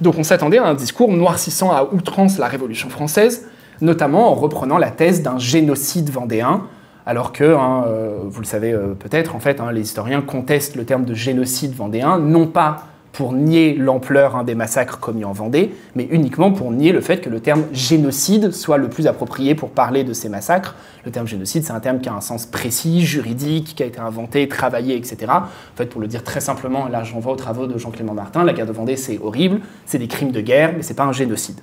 Donc 0.00 0.14
on 0.16 0.22
s'attendait 0.22 0.58
à 0.58 0.64
un 0.64 0.74
discours 0.74 1.12
noircissant 1.12 1.70
à 1.70 1.84
outrance 1.92 2.38
la 2.38 2.48
Révolution 2.48 2.88
française, 2.88 3.46
notamment 3.80 4.30
en 4.30 4.34
reprenant 4.34 4.78
la 4.78 4.90
thèse 4.90 5.22
d'un 5.22 5.38
génocide 5.38 6.10
vendéen, 6.10 6.62
alors 7.06 7.32
que, 7.32 7.44
hein, 7.44 7.84
euh, 7.86 8.18
vous 8.24 8.40
le 8.40 8.46
savez 8.46 8.72
euh, 8.72 8.94
peut-être, 8.98 9.34
en 9.34 9.40
fait, 9.40 9.60
hein, 9.60 9.72
les 9.72 9.80
historiens 9.80 10.20
contestent 10.20 10.76
le 10.76 10.84
terme 10.84 11.04
de 11.04 11.14
génocide 11.14 11.74
vendéen, 11.74 12.18
non 12.18 12.46
pas 12.46 12.84
pour 13.12 13.32
nier 13.32 13.74
l'ampleur 13.74 14.36
hein, 14.36 14.44
des 14.44 14.54
massacres 14.54 15.00
commis 15.00 15.24
en 15.24 15.32
Vendée, 15.32 15.74
mais 15.94 16.06
uniquement 16.10 16.52
pour 16.52 16.70
nier 16.70 16.92
le 16.92 17.00
fait 17.00 17.20
que 17.20 17.30
le 17.30 17.40
terme 17.40 17.64
génocide 17.72 18.52
soit 18.52 18.76
le 18.76 18.88
plus 18.88 19.06
approprié 19.06 19.54
pour 19.54 19.70
parler 19.70 20.04
de 20.04 20.12
ces 20.12 20.28
massacres. 20.28 20.76
Le 21.04 21.10
terme 21.10 21.26
génocide, 21.26 21.64
c'est 21.64 21.72
un 21.72 21.80
terme 21.80 22.00
qui 22.00 22.08
a 22.08 22.14
un 22.14 22.20
sens 22.20 22.46
précis, 22.46 23.00
juridique, 23.04 23.74
qui 23.74 23.82
a 23.82 23.86
été 23.86 23.98
inventé, 23.98 24.46
travaillé, 24.46 24.94
etc. 24.94 25.32
En 25.32 25.76
fait, 25.76 25.86
pour 25.86 26.00
le 26.00 26.06
dire 26.06 26.22
très 26.22 26.40
simplement, 26.40 26.88
là 26.88 27.02
j'en 27.04 27.18
vois 27.18 27.32
aux 27.32 27.36
travaux 27.36 27.66
de 27.66 27.78
Jean-Clément 27.78 28.14
Martin, 28.14 28.44
la 28.44 28.52
guerre 28.52 28.66
de 28.66 28.72
Vendée, 28.72 28.96
c'est 28.96 29.18
horrible, 29.18 29.60
c'est 29.86 29.98
des 29.98 30.08
crimes 30.08 30.30
de 30.30 30.40
guerre, 30.40 30.74
mais 30.76 30.82
c'est 30.82 30.94
pas 30.94 31.04
un 31.04 31.12
génocide. 31.12 31.58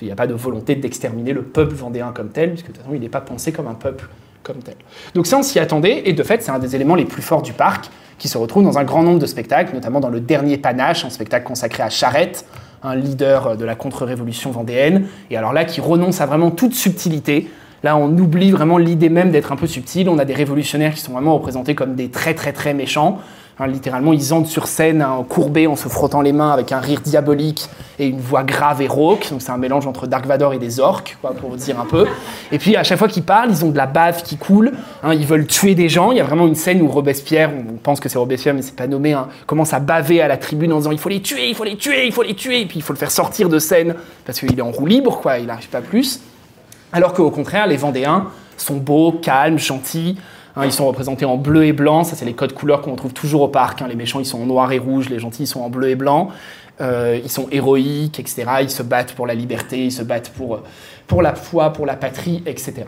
Il 0.00 0.06
n'y 0.06 0.12
a 0.12 0.16
pas 0.16 0.26
de 0.26 0.34
volonté 0.34 0.74
d'exterminer 0.74 1.32
le 1.32 1.42
peuple 1.42 1.74
vendéen 1.74 2.12
comme 2.14 2.30
tel, 2.30 2.50
puisque 2.50 2.68
de 2.68 2.72
toute 2.72 2.82
façon, 2.82 2.94
il 2.94 3.00
n'est 3.00 3.08
pas 3.08 3.20
pensé 3.20 3.52
comme 3.52 3.66
un 3.66 3.74
peuple 3.74 4.08
comme 4.42 4.58
tel. 4.58 4.76
Donc 5.14 5.26
ça, 5.26 5.38
on 5.38 5.42
s'y 5.42 5.58
attendait, 5.58 6.02
et 6.08 6.12
de 6.12 6.22
fait, 6.22 6.42
c'est 6.42 6.50
un 6.50 6.58
des 6.58 6.74
éléments 6.74 6.94
les 6.94 7.04
plus 7.04 7.22
forts 7.22 7.42
du 7.42 7.52
parc, 7.52 7.90
qui 8.18 8.28
se 8.28 8.38
retrouve 8.38 8.64
dans 8.64 8.78
un 8.78 8.84
grand 8.84 9.02
nombre 9.02 9.18
de 9.18 9.26
spectacles, 9.26 9.74
notamment 9.74 10.00
dans 10.00 10.10
le 10.10 10.20
dernier 10.20 10.58
Panache, 10.58 11.04
un 11.04 11.10
spectacle 11.10 11.46
consacré 11.46 11.82
à 11.82 11.90
Charette, 11.90 12.44
un 12.82 12.94
leader 12.94 13.56
de 13.56 13.64
la 13.64 13.74
contre-révolution 13.74 14.50
vendéenne, 14.50 15.06
et 15.30 15.36
alors 15.36 15.52
là, 15.52 15.64
qui 15.64 15.80
renonce 15.80 16.20
à 16.20 16.26
vraiment 16.26 16.50
toute 16.50 16.74
subtilité. 16.74 17.50
Là, 17.82 17.96
on 17.96 18.10
oublie 18.18 18.50
vraiment 18.50 18.76
l'idée 18.76 19.08
même 19.08 19.30
d'être 19.30 19.52
un 19.52 19.56
peu 19.56 19.66
subtil. 19.66 20.08
On 20.10 20.18
a 20.18 20.26
des 20.26 20.34
révolutionnaires 20.34 20.92
qui 20.94 21.00
sont 21.00 21.12
vraiment 21.12 21.34
représentés 21.34 21.74
comme 21.74 21.94
des 21.94 22.10
très 22.10 22.34
très 22.34 22.52
très 22.52 22.74
méchants, 22.74 23.18
littéralement, 23.66 24.12
ils 24.12 24.32
entrent 24.32 24.48
sur 24.48 24.66
scène 24.66 25.02
hein, 25.02 25.24
courbés 25.28 25.66
en 25.66 25.76
se 25.76 25.88
frottant 25.88 26.20
les 26.20 26.32
mains 26.32 26.50
avec 26.50 26.72
un 26.72 26.80
rire 26.80 27.00
diabolique 27.00 27.68
et 27.98 28.06
une 28.06 28.20
voix 28.20 28.42
grave 28.42 28.80
et 28.82 28.88
rauque. 28.88 29.28
Donc 29.30 29.42
c'est 29.42 29.50
un 29.50 29.58
mélange 29.58 29.86
entre 29.86 30.06
Dark 30.06 30.26
Vador 30.26 30.54
et 30.54 30.58
des 30.58 30.80
orques, 30.80 31.18
pour 31.20 31.50
vous 31.50 31.56
dire 31.56 31.78
un 31.78 31.84
peu. 31.84 32.06
Et 32.52 32.58
puis 32.58 32.76
à 32.76 32.82
chaque 32.82 32.98
fois 32.98 33.08
qu'ils 33.08 33.22
parlent, 33.22 33.50
ils 33.50 33.64
ont 33.64 33.70
de 33.70 33.76
la 33.76 33.86
bave 33.86 34.22
qui 34.22 34.36
coule. 34.36 34.72
Hein, 35.02 35.14
ils 35.14 35.26
veulent 35.26 35.46
tuer 35.46 35.74
des 35.74 35.88
gens. 35.88 36.10
Il 36.12 36.18
y 36.18 36.20
a 36.20 36.24
vraiment 36.24 36.46
une 36.46 36.54
scène 36.54 36.80
où 36.82 36.88
Robespierre, 36.88 37.50
on 37.54 37.76
pense 37.76 38.00
que 38.00 38.08
c'est 38.08 38.18
Robespierre, 38.18 38.54
mais 38.54 38.62
c'est 38.62 38.76
pas 38.76 38.86
nommé, 38.86 39.12
hein, 39.12 39.28
commence 39.46 39.72
à 39.72 39.80
baver 39.80 40.22
à 40.22 40.28
la 40.28 40.36
tribune 40.36 40.72
en 40.72 40.78
disant 40.78 40.92
il 40.92 40.98
faut 40.98 41.08
les 41.08 41.20
tuer, 41.20 41.48
il 41.48 41.54
faut 41.54 41.64
les 41.64 41.76
tuer, 41.76 42.06
il 42.06 42.12
faut 42.12 42.22
les 42.22 42.34
tuer. 42.34 42.62
Et 42.62 42.66
puis 42.66 42.78
il 42.78 42.82
faut 42.82 42.92
le 42.92 42.98
faire 42.98 43.10
sortir 43.10 43.48
de 43.48 43.58
scène 43.58 43.94
parce 44.24 44.40
qu'il 44.40 44.58
est 44.58 44.62
en 44.62 44.70
roue 44.70 44.86
libre, 44.86 45.20
quoi. 45.20 45.38
Il 45.38 45.46
n'arrive 45.46 45.68
pas 45.68 45.82
plus. 45.82 46.20
Alors 46.92 47.12
qu'au 47.12 47.30
contraire, 47.30 47.66
les 47.66 47.76
Vendéens 47.76 48.28
sont 48.56 48.76
beaux, 48.76 49.12
calmes, 49.12 49.58
gentils. 49.58 50.16
Hein, 50.56 50.64
ils 50.64 50.72
sont 50.72 50.86
représentés 50.86 51.24
en 51.24 51.36
bleu 51.36 51.64
et 51.64 51.72
blanc, 51.72 52.02
ça 52.02 52.16
c'est 52.16 52.24
les 52.24 52.34
codes 52.34 52.52
couleurs 52.52 52.80
qu'on 52.80 52.92
retrouve 52.92 53.12
toujours 53.12 53.42
au 53.42 53.48
parc. 53.48 53.82
Hein. 53.82 53.86
Les 53.88 53.94
méchants 53.94 54.20
ils 54.20 54.26
sont 54.26 54.42
en 54.42 54.46
noir 54.46 54.72
et 54.72 54.78
rouge, 54.78 55.08
les 55.08 55.18
gentils 55.18 55.44
ils 55.44 55.46
sont 55.46 55.60
en 55.60 55.70
bleu 55.70 55.90
et 55.90 55.94
blanc. 55.94 56.30
Euh, 56.80 57.20
ils 57.22 57.30
sont 57.30 57.46
héroïques, 57.50 58.18
etc. 58.18 58.44
Ils 58.62 58.70
se 58.70 58.82
battent 58.82 59.12
pour 59.12 59.26
la 59.26 59.34
liberté, 59.34 59.84
ils 59.84 59.92
se 59.92 60.02
battent 60.02 60.30
pour, 60.30 60.54
euh, 60.54 60.62
pour 61.06 61.22
la 61.22 61.34
foi, 61.34 61.72
pour 61.72 61.84
la 61.84 61.94
patrie, 61.94 62.42
etc. 62.46 62.84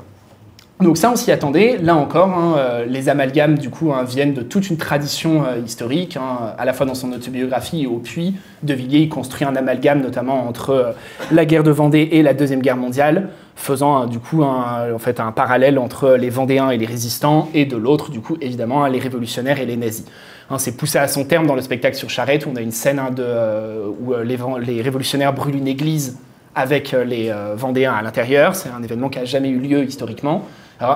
Donc 0.81 0.97
ça, 0.97 1.13
on 1.13 1.17
s'y 1.17 1.31
attendait. 1.31 1.77
Là 1.77 1.95
encore, 1.95 2.31
hein, 2.31 2.55
euh, 2.57 2.87
les 2.87 3.09
amalgames 3.09 3.59
du 3.59 3.69
coup 3.69 3.93
viennent 4.07 4.33
de 4.33 4.43
toute 4.43 4.71
une 4.71 4.79
tradition 4.79 5.45
historique, 5.65 6.17
à 6.59 6.65
la 6.65 6.73
fois 6.73 6.87
dans 6.87 6.95
son 6.95 7.13
autobiographie 7.13 7.83
et 7.83 7.87
au 7.87 7.99
puits. 7.99 8.35
De 8.63 8.75
Villiers, 8.75 9.01
il 9.01 9.09
construit 9.09 9.47
un 9.47 9.55
amalgame 9.55 10.01
notamment 10.01 10.49
entre 10.49 10.95
la 11.31 11.45
guerre 11.45 11.63
de 11.63 11.71
Vendée 11.71 12.09
et 12.13 12.23
la 12.23 12.35
deuxième 12.35 12.63
guerre 12.63 12.79
mondiale 12.79 13.29
faisant 13.55 14.07
du 14.07 14.19
coup 14.19 14.43
un, 14.43 14.93
en 14.93 14.99
fait, 14.99 15.21
un 15.21 15.33
parallèle 15.33 15.79
entre 15.79 16.13
les 16.13 16.31
Vendéens 16.31 16.71
et 16.71 16.79
les 16.79 16.87
résistants, 16.87 17.49
et 17.55 17.65
de 17.65 17.77
l'autre, 17.77 18.11
du 18.11 18.21
coup, 18.21 18.37
évidemment, 18.41 18.87
les 18.87 18.99
révolutionnaires 18.99 19.61
et 19.61 19.67
les 19.67 19.77
nazis. 19.77 20.07
Hein, 20.51 20.59
c'est 20.59 20.77
poussé 20.77 20.99
à 20.99 21.09
son 21.09 21.25
terme 21.25 21.47
dans 21.47 21.55
le 21.55 21.63
spectacle 21.63 21.97
sur 21.97 22.11
Charette, 22.11 22.47
où 22.47 22.51
on 22.51 22.57
a 22.57 22.61
une 22.61 22.73
scène 22.73 22.99
hein, 22.99 23.11
de, 23.11 23.23
euh, 23.25 23.87
où 24.01 24.13
euh, 24.13 24.25
les, 24.25 24.37
les, 24.61 24.83
révolutionnaires 24.83 25.33
brûlent 25.33 25.57
une 25.57 25.69
église 25.69 26.19
avec 26.55 26.93
euh, 26.93 27.05
les 27.05 27.33
Vendéens 27.57 27.95
à 27.95 28.03
l'intérieur. 28.03 28.55
C'est 28.55 28.69
un 28.69 28.83
événement 28.83 29.09
qui 29.09 29.19
n'a 29.19 29.25
jamais 29.25 29.49
eu 29.49 29.59
lieu 29.59 29.85
historiquement. 29.85 30.45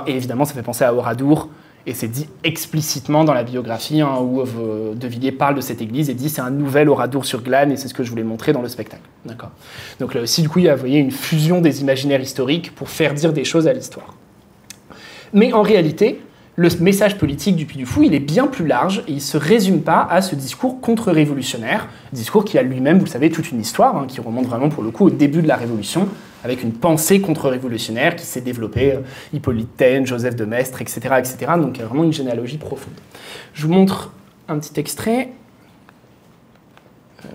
Et 0.07 0.16
évidemment, 0.16 0.44
ça 0.44 0.52
fait 0.52 0.62
penser 0.62 0.82
à 0.82 0.92
Oradour, 0.92 1.48
et 1.87 1.95
c'est 1.95 2.09
dit 2.09 2.28
explicitement 2.43 3.22
dans 3.22 3.32
la 3.32 3.45
biographie 3.45 4.01
hein, 4.01 4.18
où 4.20 4.41
euh, 4.41 4.95
De 4.95 5.07
Villiers 5.07 5.32
parle 5.32 5.55
de 5.55 5.61
cette 5.61 5.80
église 5.80 6.11
et 6.11 6.14
dit 6.14 6.28
c'est 6.28 6.41
un 6.41 6.51
nouvel 6.51 6.89
oradour 6.89 7.24
sur 7.24 7.43
glane 7.43 7.70
et 7.70 7.76
c'est 7.76 7.87
ce 7.87 7.95
que 7.95 8.03
je 8.03 8.11
voulais 8.11 8.24
montrer 8.24 8.53
dans 8.53 8.62
le 8.62 8.68
spectacle. 8.68 9.03
D'accord. 9.24 9.53
Donc 10.01 10.14
là 10.14 10.22
aussi, 10.22 10.43
du 10.43 10.49
coup, 10.49 10.59
il 10.59 10.64
y 10.64 10.68
a 10.68 10.74
voyez, 10.74 10.99
une 10.99 11.12
fusion 11.12 11.61
des 11.61 11.80
imaginaires 11.82 12.20
historiques 12.20 12.74
pour 12.74 12.89
faire 12.89 13.14
dire 13.14 13.32
des 13.32 13.45
choses 13.45 13.68
à 13.68 13.72
l'histoire. 13.72 14.14
Mais 15.32 15.53
en 15.53 15.62
réalité, 15.62 16.20
le 16.57 16.70
message 16.80 17.18
politique 17.18 17.54
du 17.54 17.66
Puy 17.66 17.76
du 17.76 17.84
Fou, 17.84 18.02
il 18.02 18.14
est 18.14 18.20
bien 18.20 18.46
plus 18.46 18.66
large 18.66 19.04
et 19.07 19.12
il 19.12 19.16
ne 19.16 19.20
se 19.20 19.36
résume 19.36 19.82
pas 19.82 20.07
à 20.11 20.22
ce 20.22 20.34
discours 20.34 20.80
contre-révolutionnaire, 20.80 21.88
discours 22.12 22.46
qui 22.46 22.57
a 22.57 22.62
lui-même, 22.62 22.98
vous 22.98 23.04
le 23.04 23.11
savez, 23.11 23.30
toute 23.30 23.50
une 23.50 23.61
histoire, 23.61 23.96
hein, 23.96 24.07
qui 24.09 24.22
remonte 24.22 24.46
vraiment 24.46 24.70
pour 24.70 24.82
le 24.82 24.90
coup 24.90 25.04
au 25.04 25.11
début 25.11 25.42
de 25.42 25.48
la 25.48 25.57
Révolution, 25.57 26.09
avec 26.44 26.62
une 26.62 26.72
pensée 26.72 27.20
contre-révolutionnaire 27.20 28.16
qui 28.16 28.24
s'est 28.24 28.40
développée, 28.40 28.92
euh, 28.92 29.00
Hippolyte 29.34 29.76
Taine, 29.76 30.07
Joseph 30.07 30.34
de 30.34 30.46
Maistre, 30.46 30.80
etc., 30.80 31.00
etc. 31.18 31.52
Donc 31.59 31.78
vraiment 31.78 32.04
une 32.04 32.12
généalogie 32.12 32.59
profonde. 32.59 32.94
Je 33.52 33.66
vous 33.66 33.72
montre 33.72 34.12
un 34.48 34.59
petit 34.59 34.80
extrait. 34.80 35.32
Euh, 37.26 37.28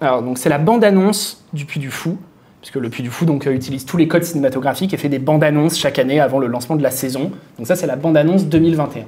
alors, 0.00 0.22
donc 0.22 0.36
c'est 0.36 0.48
la 0.48 0.58
bande-annonce 0.58 1.44
du 1.52 1.64
Puy 1.64 1.78
du 1.78 1.92
Fou 1.92 2.18
puisque 2.60 2.76
le 2.76 2.88
Puy 2.90 3.02
du 3.02 3.10
Fou 3.10 3.24
donc, 3.24 3.46
euh, 3.46 3.52
utilise 3.52 3.84
tous 3.84 3.96
les 3.96 4.08
codes 4.08 4.24
cinématographiques 4.24 4.92
et 4.94 4.96
fait 4.96 5.08
des 5.08 5.18
bandes 5.18 5.44
annonces 5.44 5.78
chaque 5.78 5.98
année 5.98 6.20
avant 6.20 6.38
le 6.38 6.46
lancement 6.46 6.76
de 6.76 6.82
la 6.82 6.90
saison. 6.90 7.30
Donc 7.56 7.66
ça, 7.66 7.76
c'est 7.76 7.86
la 7.86 7.96
bande 7.96 8.16
annonce 8.16 8.46
2021. 8.46 9.04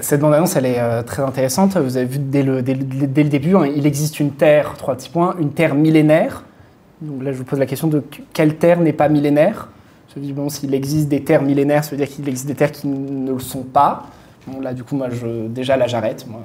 Cette 0.00 0.20
bande-annonce, 0.20 0.56
elle 0.56 0.66
est 0.66 0.78
euh, 0.78 1.02
très 1.02 1.22
intéressante. 1.22 1.76
Vous 1.76 1.96
avez 1.96 2.06
vu 2.06 2.18
dès 2.18 2.42
le, 2.42 2.62
début, 2.62 3.56
hein, 3.56 3.66
il 3.66 3.86
existe 3.86 4.20
une 4.20 4.32
Terre, 4.32 4.74
trois 4.76 4.94
petits 4.94 5.10
points, 5.10 5.34
une 5.38 5.52
Terre 5.52 5.74
millénaire. 5.74 6.44
Donc 7.00 7.22
là, 7.22 7.32
je 7.32 7.38
vous 7.38 7.44
pose 7.44 7.58
la 7.58 7.66
question 7.66 7.88
de 7.88 8.02
quelle 8.32 8.56
Terre 8.56 8.80
n'est 8.80 8.92
pas 8.92 9.08
millénaire? 9.08 9.68
Je 10.14 10.20
dis, 10.20 10.32
bon, 10.32 10.48
s'il 10.48 10.74
existe 10.74 11.08
des 11.08 11.22
Terres 11.22 11.42
millénaires, 11.42 11.84
ça 11.84 11.92
veut 11.92 11.96
dire 11.96 12.08
qu'il 12.08 12.28
existe 12.28 12.46
des 12.46 12.54
Terres 12.54 12.72
qui 12.72 12.86
ne 12.86 13.32
le 13.32 13.38
sont 13.38 13.62
pas. 13.62 14.06
Bon, 14.46 14.60
là, 14.60 14.74
du 14.74 14.84
coup, 14.84 14.96
moi, 14.96 15.08
déjà, 15.48 15.76
là, 15.76 15.86
j'arrête. 15.86 16.26
Moi, 16.28 16.40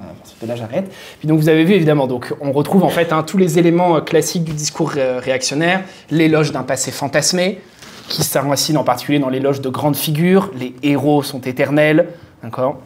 là, 0.46 0.56
j'arrête. 0.56 0.90
Puis 1.18 1.28
donc, 1.28 1.38
vous 1.38 1.48
avez 1.48 1.64
vu, 1.64 1.74
évidemment, 1.74 2.06
donc, 2.06 2.34
on 2.40 2.52
retrouve 2.52 2.84
en 2.84 2.88
fait 2.88 3.12
hein, 3.12 3.22
tous 3.24 3.38
les 3.38 3.58
éléments 3.58 3.96
euh, 3.96 4.00
classiques 4.00 4.44
du 4.44 4.52
discours 4.52 4.90
réactionnaire, 4.90 5.82
l'éloge 6.10 6.52
d'un 6.52 6.62
passé 6.62 6.90
fantasmé, 6.90 7.60
qui 8.08 8.22
s'enracine 8.22 8.78
en 8.78 8.84
particulier 8.84 9.18
dans 9.18 9.28
l'éloge 9.28 9.60
de 9.60 9.68
grandes 9.68 9.96
figures, 9.96 10.50
les 10.58 10.74
héros 10.82 11.22
sont 11.22 11.40
éternels, 11.40 12.08
d'accord? 12.42 12.80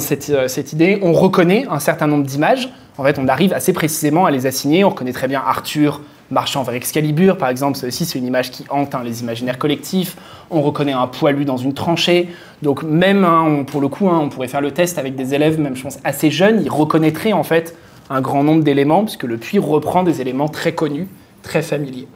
Cette, 0.00 0.30
euh, 0.30 0.48
cette, 0.48 0.72
idée, 0.72 0.98
on 1.02 1.12
reconnaît 1.12 1.66
un 1.70 1.78
certain 1.78 2.06
nombre 2.06 2.24
d'images. 2.24 2.70
En 2.98 3.04
fait, 3.04 3.18
on 3.18 3.28
arrive 3.28 3.52
assez 3.52 3.72
précisément 3.72 4.26
à 4.26 4.30
les 4.30 4.46
assigner. 4.46 4.84
On 4.84 4.90
reconnaît 4.90 5.12
très 5.12 5.28
bien 5.28 5.42
Arthur 5.44 6.00
marchant 6.30 6.62
vers 6.62 6.74
Excalibur, 6.74 7.36
par 7.36 7.48
exemple. 7.48 7.76
C'est 7.76 7.86
aussi 7.86 8.04
c'est 8.04 8.18
une 8.18 8.26
image 8.26 8.50
qui 8.50 8.64
hante 8.70 8.94
hein, 8.94 9.02
les 9.04 9.20
imaginaires 9.20 9.58
collectifs. 9.58 10.16
On 10.50 10.62
reconnaît 10.62 10.92
un 10.92 11.06
poilu 11.06 11.44
dans 11.44 11.56
une 11.56 11.74
tranchée. 11.74 12.28
Donc 12.62 12.82
même, 12.82 13.24
hein, 13.24 13.64
pour 13.66 13.80
le 13.80 13.88
coup, 13.88 14.08
hein, 14.08 14.20
on 14.22 14.28
pourrait 14.28 14.48
faire 14.48 14.60
le 14.60 14.70
test 14.70 14.98
avec 14.98 15.14
des 15.14 15.34
élèves, 15.34 15.60
même 15.60 15.76
je 15.76 15.82
pense 15.82 15.98
assez 16.04 16.30
jeunes, 16.30 16.62
ils 16.62 16.70
reconnaîtraient 16.70 17.32
en 17.32 17.42
fait 17.42 17.76
un 18.08 18.20
grand 18.20 18.44
nombre 18.44 18.62
d'éléments, 18.62 19.02
puisque 19.02 19.24
le 19.24 19.36
puits 19.36 19.58
reprend 19.58 20.04
des 20.04 20.20
éléments 20.20 20.48
très 20.48 20.72
connus, 20.72 21.08
très 21.42 21.62
familiers. 21.62 22.06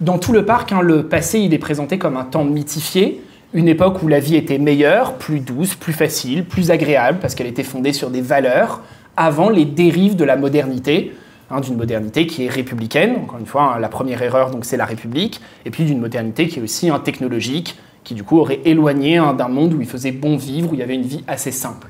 Dans 0.00 0.18
tout 0.18 0.32
le 0.32 0.44
parc, 0.44 0.72
le 0.72 1.04
passé, 1.04 1.38
il 1.38 1.54
est 1.54 1.58
présenté 1.58 1.98
comme 1.98 2.16
un 2.16 2.24
temps 2.24 2.44
mythifié, 2.44 3.22
une 3.54 3.68
époque 3.68 4.02
où 4.02 4.08
la 4.08 4.18
vie 4.18 4.34
était 4.34 4.58
meilleure, 4.58 5.14
plus 5.14 5.38
douce, 5.38 5.76
plus 5.76 5.92
facile, 5.92 6.44
plus 6.44 6.72
agréable, 6.72 7.18
parce 7.20 7.36
qu'elle 7.36 7.46
était 7.46 7.62
fondée 7.62 7.92
sur 7.92 8.10
des 8.10 8.20
valeurs, 8.20 8.82
avant 9.16 9.48
les 9.48 9.64
dérives 9.64 10.16
de 10.16 10.24
la 10.24 10.36
modernité, 10.36 11.12
hein, 11.50 11.60
d'une 11.60 11.76
modernité 11.76 12.26
qui 12.26 12.44
est 12.44 12.48
républicaine, 12.48 13.16
encore 13.22 13.38
une 13.38 13.46
fois, 13.46 13.74
hein, 13.76 13.78
la 13.78 13.88
première 13.88 14.20
erreur, 14.22 14.50
donc 14.50 14.64
c'est 14.64 14.76
la 14.76 14.84
République, 14.84 15.40
et 15.64 15.70
puis 15.70 15.84
d'une 15.84 16.00
modernité 16.00 16.48
qui 16.48 16.58
est 16.58 16.62
aussi 16.62 16.90
un 16.90 16.98
technologique, 16.98 17.78
qui 18.02 18.14
du 18.14 18.24
coup 18.24 18.38
aurait 18.38 18.60
éloigné 18.64 19.18
hein, 19.18 19.32
d'un 19.34 19.48
monde 19.48 19.72
où 19.72 19.80
il 19.80 19.86
faisait 19.86 20.12
bon 20.12 20.36
vivre, 20.36 20.72
où 20.72 20.74
il 20.74 20.80
y 20.80 20.82
avait 20.82 20.96
une 20.96 21.06
vie 21.06 21.24
assez 21.28 21.52
simple. 21.52 21.88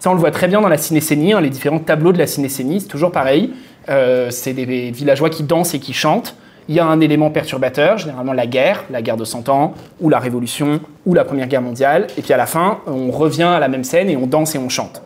Ça, 0.00 0.10
on 0.10 0.14
le 0.14 0.20
voit 0.20 0.32
très 0.32 0.48
bien 0.48 0.60
dans 0.60 0.68
la 0.68 0.76
cinécénie, 0.76 1.32
les 1.40 1.48
différents 1.48 1.78
tableaux 1.78 2.12
de 2.12 2.18
la 2.18 2.26
cinécénie, 2.26 2.80
c'est 2.80 2.88
toujours 2.88 3.12
pareil. 3.12 3.52
Euh, 3.88 4.30
c'est 4.30 4.52
des 4.52 4.90
villageois 4.90 5.30
qui 5.30 5.44
dansent 5.44 5.74
et 5.74 5.78
qui 5.78 5.92
chantent 5.92 6.36
il 6.68 6.74
y 6.74 6.80
a 6.80 6.86
un 6.86 7.00
élément 7.00 7.30
perturbateur, 7.30 7.98
généralement 7.98 8.32
la 8.32 8.46
guerre, 8.46 8.84
la 8.90 9.02
guerre 9.02 9.16
de 9.16 9.24
100 9.24 9.48
ans, 9.48 9.74
ou 10.00 10.08
la 10.08 10.18
Révolution, 10.18 10.80
ou 11.06 11.14
la 11.14 11.24
Première 11.24 11.48
Guerre 11.48 11.62
mondiale, 11.62 12.06
et 12.16 12.22
puis 12.22 12.32
à 12.32 12.36
la 12.36 12.46
fin, 12.46 12.80
on 12.86 13.10
revient 13.10 13.42
à 13.42 13.58
la 13.58 13.68
même 13.68 13.84
scène 13.84 14.08
et 14.08 14.16
on 14.16 14.26
danse 14.26 14.54
et 14.54 14.58
on 14.58 14.68
chante. 14.68 15.02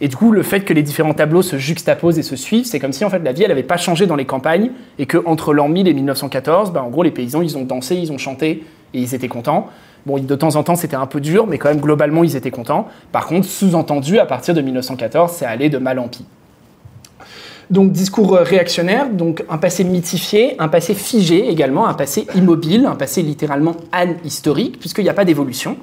Et 0.00 0.08
du 0.08 0.16
coup, 0.16 0.32
le 0.32 0.42
fait 0.42 0.60
que 0.60 0.74
les 0.74 0.82
différents 0.82 1.14
tableaux 1.14 1.42
se 1.42 1.56
juxtaposent 1.56 2.18
et 2.18 2.22
se 2.22 2.36
suivent, 2.36 2.66
c'est 2.66 2.78
comme 2.78 2.92
si 2.92 3.04
en 3.04 3.10
fait 3.10 3.20
la 3.20 3.32
vie, 3.32 3.42
elle 3.42 3.48
n'avait 3.48 3.62
pas 3.62 3.78
changé 3.78 4.06
dans 4.06 4.16
les 4.16 4.26
campagnes, 4.26 4.70
et 4.98 5.06
qu'entre 5.06 5.54
l'an 5.54 5.68
1000 5.68 5.88
et 5.88 5.94
1914, 5.94 6.72
bah, 6.72 6.82
en 6.82 6.90
gros, 6.90 7.02
les 7.02 7.10
paysans, 7.10 7.40
ils 7.40 7.56
ont 7.56 7.64
dansé, 7.64 7.96
ils 7.96 8.12
ont 8.12 8.18
chanté, 8.18 8.64
et 8.92 9.00
ils 9.00 9.14
étaient 9.14 9.28
contents. 9.28 9.68
Bon, 10.04 10.18
de 10.18 10.34
temps 10.34 10.56
en 10.56 10.62
temps, 10.62 10.76
c'était 10.76 10.96
un 10.96 11.06
peu 11.06 11.20
dur, 11.20 11.46
mais 11.46 11.58
quand 11.58 11.68
même, 11.68 11.80
globalement, 11.80 12.22
ils 12.22 12.36
étaient 12.36 12.50
contents. 12.50 12.86
Par 13.12 13.26
contre, 13.26 13.46
sous-entendu, 13.46 14.18
à 14.18 14.26
partir 14.26 14.54
de 14.54 14.60
1914, 14.60 15.32
c'est 15.32 15.46
allé 15.46 15.68
de 15.68 15.78
mal 15.78 15.98
en 15.98 16.08
pis. 16.08 16.26
Donc 17.70 17.90
discours 17.90 18.36
euh, 18.36 18.42
réactionnaire, 18.42 19.10
donc 19.10 19.44
un 19.48 19.58
passé 19.58 19.82
mythifié, 19.82 20.54
un 20.60 20.68
passé 20.68 20.94
figé 20.94 21.48
également, 21.48 21.88
un 21.88 21.94
passé 21.94 22.26
immobile, 22.36 22.86
un 22.86 22.94
passé 22.94 23.22
littéralement 23.22 23.76
anhistorique, 23.90 24.78
puisqu'il 24.78 25.02
n'y 25.02 25.10
a 25.10 25.14
pas 25.14 25.24
d'évolution. 25.24 25.76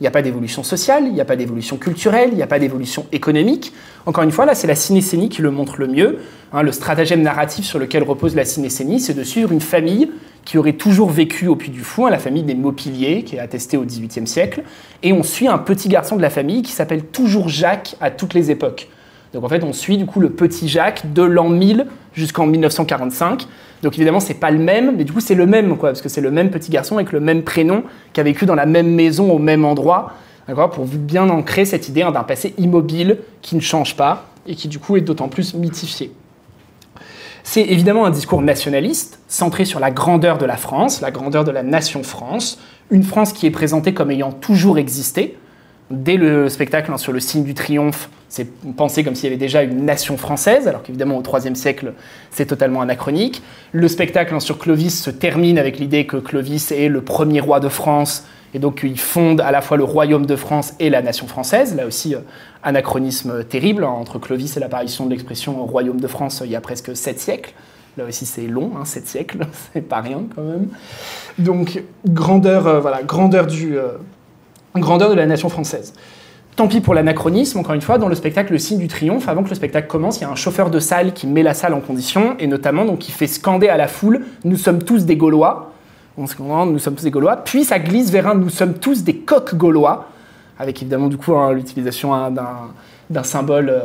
Il 0.00 0.04
n'y 0.04 0.08
a 0.08 0.12
pas 0.12 0.22
d'évolution 0.22 0.62
sociale, 0.62 1.04
il 1.06 1.12
n'y 1.12 1.20
a 1.20 1.26
pas 1.26 1.36
d'évolution 1.36 1.76
culturelle, 1.76 2.30
il 2.32 2.36
n'y 2.36 2.42
a 2.42 2.46
pas 2.46 2.58
d'évolution 2.58 3.04
économique. 3.12 3.74
Encore 4.06 4.24
une 4.24 4.32
fois, 4.32 4.46
là, 4.46 4.54
c'est 4.54 4.66
la 4.66 4.74
cinécénie 4.74 5.28
qui 5.28 5.42
le 5.42 5.50
montre 5.50 5.74
le 5.78 5.88
mieux. 5.88 6.20
Hein, 6.54 6.62
le 6.62 6.72
stratagème 6.72 7.20
narratif 7.20 7.66
sur 7.66 7.78
lequel 7.78 8.02
repose 8.02 8.34
la 8.34 8.46
cinécénie, 8.46 8.98
c'est 8.98 9.12
de 9.12 9.22
suivre 9.22 9.52
une 9.52 9.60
famille 9.60 10.10
qui 10.46 10.56
aurait 10.56 10.72
toujours 10.72 11.10
vécu 11.10 11.48
au 11.48 11.56
Puy 11.56 11.70
du 11.70 11.80
Fou, 11.80 12.06
hein, 12.06 12.10
la 12.10 12.18
famille 12.18 12.44
des 12.44 12.54
Maupiliers, 12.54 13.24
qui 13.24 13.36
est 13.36 13.40
attestée 13.40 13.76
au 13.76 13.84
XVIIIe 13.84 14.26
siècle. 14.26 14.62
Et 15.02 15.12
on 15.12 15.22
suit 15.22 15.48
un 15.48 15.58
petit 15.58 15.90
garçon 15.90 16.16
de 16.16 16.22
la 16.22 16.30
famille 16.30 16.62
qui 16.62 16.72
s'appelle 16.72 17.04
toujours 17.04 17.50
Jacques 17.50 17.96
à 18.00 18.10
toutes 18.10 18.32
les 18.32 18.50
époques. 18.50 18.88
Donc 19.32 19.44
en 19.44 19.48
fait, 19.48 19.62
on 19.62 19.72
suit 19.72 19.96
du 19.96 20.06
coup 20.06 20.20
le 20.20 20.30
petit 20.30 20.68
Jacques 20.68 21.12
de 21.12 21.22
l'an 21.22 21.48
1000 21.48 21.86
jusqu'en 22.14 22.46
1945. 22.46 23.46
Donc 23.82 23.94
évidemment, 23.94 24.20
c'est 24.20 24.34
pas 24.34 24.50
le 24.50 24.58
même, 24.58 24.96
mais 24.96 25.04
du 25.04 25.12
coup, 25.12 25.20
c'est 25.20 25.34
le 25.34 25.46
même, 25.46 25.76
quoi, 25.76 25.90
parce 25.90 26.02
que 26.02 26.08
c'est 26.08 26.20
le 26.20 26.30
même 26.30 26.50
petit 26.50 26.70
garçon 26.70 26.96
avec 26.96 27.12
le 27.12 27.20
même 27.20 27.42
prénom 27.42 27.84
qui 28.12 28.20
a 28.20 28.22
vécu 28.22 28.44
dans 28.44 28.54
la 28.54 28.66
même 28.66 28.92
maison 28.92 29.30
au 29.30 29.38
même 29.38 29.64
endroit, 29.64 30.12
d'accord, 30.48 30.70
pour 30.70 30.84
bien 30.84 31.28
ancrer 31.30 31.64
cette 31.64 31.88
idée 31.88 32.02
hein, 32.02 32.10
d'un 32.10 32.24
passé 32.24 32.54
immobile 32.58 33.18
qui 33.40 33.56
ne 33.56 33.60
change 33.60 33.96
pas 33.96 34.26
et 34.46 34.54
qui 34.54 34.68
du 34.68 34.78
coup 34.78 34.96
est 34.96 35.00
d'autant 35.00 35.28
plus 35.28 35.54
mythifié. 35.54 36.12
C'est 37.42 37.62
évidemment 37.62 38.04
un 38.04 38.10
discours 38.10 38.42
nationaliste, 38.42 39.20
centré 39.28 39.64
sur 39.64 39.80
la 39.80 39.90
grandeur 39.90 40.36
de 40.36 40.44
la 40.44 40.56
France, 40.56 41.00
la 41.00 41.10
grandeur 41.10 41.44
de 41.44 41.50
la 41.50 41.62
nation 41.62 42.02
France, 42.02 42.58
une 42.90 43.02
France 43.02 43.32
qui 43.32 43.46
est 43.46 43.50
présentée 43.50 43.94
comme 43.94 44.10
ayant 44.10 44.32
toujours 44.32 44.78
existé, 44.78 45.38
dès 45.90 46.16
le 46.16 46.48
spectacle 46.48 46.92
hein, 46.92 46.98
sur 46.98 47.12
le 47.12 47.20
signe 47.20 47.44
du 47.44 47.54
triomphe, 47.54 48.08
c'est 48.28 48.48
pensé 48.76 49.02
comme 49.02 49.14
s'il 49.14 49.24
y 49.24 49.26
avait 49.26 49.36
déjà 49.36 49.62
une 49.62 49.84
nation 49.84 50.16
française, 50.16 50.68
alors 50.68 50.82
qu'évidemment 50.82 51.18
au 51.18 51.22
IIIe 51.22 51.56
siècle, 51.56 51.94
c'est 52.30 52.46
totalement 52.46 52.80
anachronique. 52.80 53.42
Le 53.72 53.88
spectacle 53.88 54.34
hein, 54.34 54.40
sur 54.40 54.58
Clovis 54.58 55.02
se 55.02 55.10
termine 55.10 55.58
avec 55.58 55.78
l'idée 55.78 56.06
que 56.06 56.16
Clovis 56.16 56.70
est 56.70 56.88
le 56.88 57.02
premier 57.02 57.40
roi 57.40 57.58
de 57.58 57.68
France, 57.68 58.24
et 58.54 58.60
donc 58.60 58.80
il 58.84 58.98
fonde 58.98 59.40
à 59.40 59.50
la 59.50 59.60
fois 59.60 59.76
le 59.76 59.84
royaume 59.84 60.26
de 60.26 60.36
France 60.36 60.74
et 60.78 60.90
la 60.90 61.02
nation 61.02 61.26
française. 61.26 61.74
Là 61.74 61.86
aussi, 61.86 62.14
euh, 62.14 62.20
anachronisme 62.62 63.44
terrible 63.44 63.84
hein, 63.84 63.88
entre 63.88 64.18
Clovis 64.18 64.56
et 64.56 64.60
l'apparition 64.60 65.06
de 65.06 65.10
l'expression 65.10 65.64
royaume 65.66 66.00
de 66.00 66.08
France 66.08 66.42
il 66.44 66.50
y 66.50 66.56
a 66.56 66.60
presque 66.60 66.96
sept 66.96 67.18
siècles. 67.18 67.52
Là 67.96 68.04
aussi, 68.04 68.24
c'est 68.24 68.46
long, 68.46 68.72
hein, 68.78 68.84
7 68.84 69.06
siècles, 69.08 69.38
c'est 69.72 69.80
pas 69.80 70.00
rien 70.00 70.22
quand 70.34 70.42
même. 70.42 70.68
Donc, 71.38 71.82
grandeur, 72.06 72.66
euh, 72.66 72.80
voilà, 72.80 73.02
grandeur, 73.02 73.46
du, 73.46 73.76
euh, 73.76 73.94
grandeur 74.78 75.10
de 75.10 75.14
la 75.14 75.26
nation 75.26 75.48
française. 75.48 75.94
Tant 76.56 76.68
pis 76.68 76.80
pour 76.80 76.94
l'anachronisme, 76.94 77.58
encore 77.58 77.74
une 77.74 77.80
fois, 77.80 77.98
dans 77.98 78.08
le 78.08 78.14
spectacle 78.14 78.52
Le 78.52 78.58
signe 78.58 78.78
du 78.78 78.88
triomphe, 78.88 79.28
avant 79.28 79.42
que 79.42 79.48
le 79.48 79.54
spectacle 79.54 79.88
commence, 79.88 80.18
il 80.18 80.22
y 80.22 80.24
a 80.24 80.30
un 80.30 80.36
chauffeur 80.36 80.70
de 80.70 80.78
salle 80.78 81.12
qui 81.12 81.26
met 81.26 81.42
la 81.42 81.54
salle 81.54 81.74
en 81.74 81.80
condition, 81.80 82.36
et 82.38 82.46
notamment 82.46 82.84
donc, 82.84 82.98
qui 82.98 83.12
fait 83.12 83.26
scander 83.26 83.68
à 83.68 83.76
la 83.76 83.88
foule 83.88 84.24
Nous 84.44 84.56
sommes 84.56 84.82
tous 84.82 85.04
des 85.04 85.16
Gaulois. 85.16 85.72
On 86.18 86.26
se 86.26 86.34
nous 86.38 86.78
sommes 86.78 86.96
tous 86.96 87.04
des 87.04 87.10
Gaulois. 87.10 87.36
Puis 87.36 87.64
ça 87.64 87.78
glisse 87.78 88.10
vers 88.10 88.26
un 88.26 88.34
Nous 88.34 88.50
sommes 88.50 88.74
tous 88.74 89.04
des 89.04 89.16
coqs 89.16 89.54
gaulois, 89.54 90.08
avec 90.58 90.82
évidemment 90.82 91.08
du 91.08 91.16
coup 91.16 91.34
hein, 91.34 91.52
l'utilisation 91.52 92.12
hein, 92.14 92.30
euh, 92.36 93.80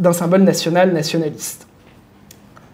d'un 0.00 0.12
symbole 0.12 0.42
national 0.42 0.92
nationaliste 0.92 1.67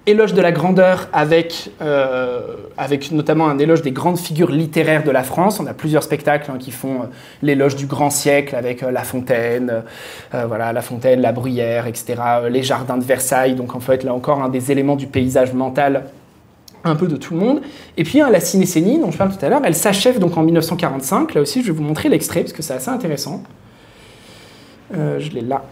éloge 0.07 0.35
de 0.35 0.43
la 0.43 0.53
grandeur 0.53 1.09
avec, 1.13 1.71
euh, 1.81 2.41
avec 2.77 3.11
notamment 3.11 3.49
un 3.49 3.59
éloge 3.59 3.83
des 3.83 3.91
grandes 3.91 4.19
figures 4.19 4.51
littéraires 4.51 5.03
de 5.03 5.11
la 5.11 5.23
France. 5.23 5.61
On 5.61 5.67
a 5.67 5.73
plusieurs 5.73 6.03
spectacles 6.03 6.51
hein, 6.51 6.59
qui 6.59 6.71
font 6.71 7.03
euh, 7.03 7.07
l'éloge 7.43 7.77
du 7.77 7.87
grand 7.87 8.11
siècle 8.11 8.55
avec 8.55 8.83
euh, 8.83 8.91
La 8.91 9.03
Fontaine, 9.03 9.83
voilà, 10.33 10.73
La 10.73 10.83
Fontaine, 10.83 11.21
La 11.21 11.33
Bruyère, 11.33 11.87
etc. 11.87 12.15
les 12.51 12.63
jardins 12.63 12.97
de 12.97 13.05
Versailles. 13.05 13.55
Donc 13.55 13.75
en 13.75 13.81
fait, 13.81 14.05
là 14.05 14.13
encore, 14.13 14.43
un 14.43 14.49
des 14.49 14.73
éléments 14.73 14.97
du 14.97 15.07
paysage 15.07 15.53
mental 15.53 16.05
un 16.83 16.97
peu 16.97 17.07
de 17.07 17.17
tout 17.17 17.33
le 17.33 17.41
monde. 17.41 17.63
Et 17.97 18.05
puis 18.05 18.21
hein, 18.21 18.31
la 18.31 18.41
cinécénie 18.41 18.99
dont 18.99 19.11
je 19.11 19.17
parle 19.17 19.35
tout 19.35 19.45
à 19.45 19.49
l'heure, 19.49 19.63
elle 19.65 19.75
s'achève 19.75 20.19
donc 20.19 20.37
en 20.37 20.43
1945. 20.43 21.35
Là 21.35 21.41
aussi, 21.41 21.63
je 21.63 21.69
vais 21.69 21.73
vous 21.73 21.83
montrer 21.83 22.09
l'extrait 22.09 22.41
parce 22.41 22.53
que 22.53 22.63
c'est 22.63 22.75
assez 22.75 22.91
intéressant. 22.91 23.43
je 24.93 25.31
l'ai 25.31 25.41
là. 25.41 25.63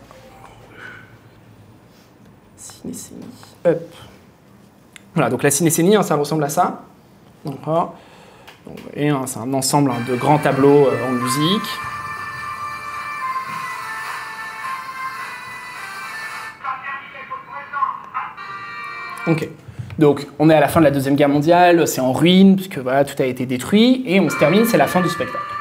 Cinécénie. 2.57 3.21
Hop. 3.67 4.12
Voilà, 5.15 5.29
donc 5.29 5.43
la 5.43 5.51
cinécénie, 5.51 5.95
hein, 5.95 6.03
ça 6.03 6.15
ressemble 6.17 6.45
à 6.45 6.49
ça. 6.49 6.83
et 8.95 9.11
c'est 9.27 9.39
un 9.39 9.53
ensemble 9.53 9.91
hein, 9.91 10.03
de 10.09 10.17
grands 10.17 10.39
tableaux 10.39 10.87
euh, 10.87 11.09
en 11.09 11.13
musique. 11.13 11.69
Ok. 19.27 19.49
Donc, 19.99 20.27
on 20.39 20.49
est 20.49 20.55
à 20.55 20.61
la 20.61 20.69
fin 20.69 20.81
de 20.81 20.85
la 20.85 20.91
Deuxième 20.91 21.15
Guerre 21.15 21.29
mondiale, 21.29 21.87
c'est 21.87 22.01
en 22.01 22.13
ruine, 22.13 22.57
puisque 22.57 22.79
voilà, 22.79 23.05
tout 23.05 23.21
a 23.23 23.27
été 23.27 23.45
détruit, 23.47 24.03
et 24.07 24.19
on 24.19 24.31
se 24.31 24.39
termine, 24.39 24.65
c'est 24.65 24.79
la 24.79 24.87
fin 24.87 25.01
du 25.01 25.09
spectacle. 25.09 25.52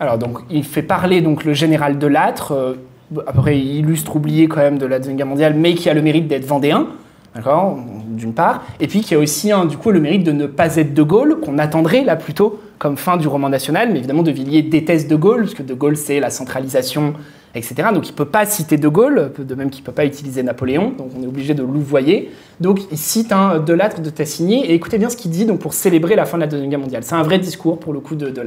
Alors, 0.00 0.18
donc, 0.18 0.38
il 0.50 0.64
fait 0.64 0.82
parler 0.82 1.20
donc, 1.20 1.44
le 1.44 1.54
général 1.54 1.98
de 1.98 2.06
Lattre, 2.06 2.52
euh, 2.52 2.74
à 3.26 3.32
peu 3.32 3.40
près 3.40 3.58
illustre 3.58 4.14
oublié 4.16 4.46
quand 4.46 4.60
même 4.60 4.78
de 4.78 4.86
la 4.86 4.98
Deuxième 4.98 5.16
Guerre 5.16 5.26
mondiale, 5.26 5.54
mais 5.56 5.74
qui 5.74 5.88
a 5.88 5.94
le 5.94 6.02
mérite 6.02 6.28
d'être 6.28 6.44
vendéen, 6.44 6.86
d'accord, 7.34 7.78
d'une 8.10 8.32
part, 8.32 8.62
et 8.80 8.86
puis 8.86 9.00
qui 9.00 9.14
a 9.14 9.18
aussi 9.18 9.50
du 9.68 9.76
coup 9.76 9.90
le 9.90 10.00
mérite 10.00 10.24
de 10.24 10.32
ne 10.32 10.46
pas 10.46 10.76
être 10.76 10.94
de 10.94 11.02
Gaulle, 11.02 11.40
qu'on 11.40 11.58
attendrait 11.58 12.04
là 12.04 12.16
plutôt 12.16 12.60
comme 12.78 12.96
fin 12.96 13.16
du 13.16 13.26
roman 13.26 13.48
national, 13.48 13.90
mais 13.92 13.98
évidemment 13.98 14.22
de 14.22 14.30
Villiers 14.30 14.62
déteste 14.62 15.10
de 15.10 15.16
Gaulle, 15.16 15.42
parce 15.42 15.54
que 15.54 15.62
de 15.62 15.74
Gaulle 15.74 15.96
c'est 15.96 16.20
la 16.20 16.30
centralisation, 16.30 17.14
etc. 17.54 17.88
Donc 17.92 18.08
il 18.08 18.12
ne 18.12 18.16
peut 18.16 18.24
pas 18.24 18.44
citer 18.44 18.76
de 18.76 18.88
Gaulle, 18.88 19.32
de 19.38 19.54
même 19.54 19.70
qu'il 19.70 19.82
ne 19.82 19.86
peut 19.86 19.92
pas 19.92 20.04
utiliser 20.04 20.42
Napoléon, 20.42 20.92
donc 20.96 21.08
on 21.18 21.22
est 21.22 21.26
obligé 21.26 21.54
de 21.54 21.62
louvoyer. 21.62 22.30
Donc 22.60 22.80
il 22.92 22.98
cite 22.98 23.32
un 23.32 23.58
de 23.58 23.72
Lattre 23.72 24.00
de 24.00 24.10
Tassigny, 24.10 24.64
et 24.64 24.74
écoutez 24.74 24.98
bien 24.98 25.08
ce 25.08 25.16
qu'il 25.16 25.30
dit 25.30 25.44
donc, 25.46 25.60
pour 25.60 25.72
célébrer 25.72 26.14
la 26.14 26.24
fin 26.24 26.36
de 26.36 26.42
la 26.42 26.46
Deuxième 26.46 26.70
Guerre 26.70 26.80
mondiale. 26.80 27.02
C'est 27.04 27.14
un 27.14 27.22
vrai 27.22 27.38
discours 27.38 27.78
pour 27.80 27.92
le 27.92 28.00
coup 28.00 28.14
de, 28.14 28.28
de 28.30 28.42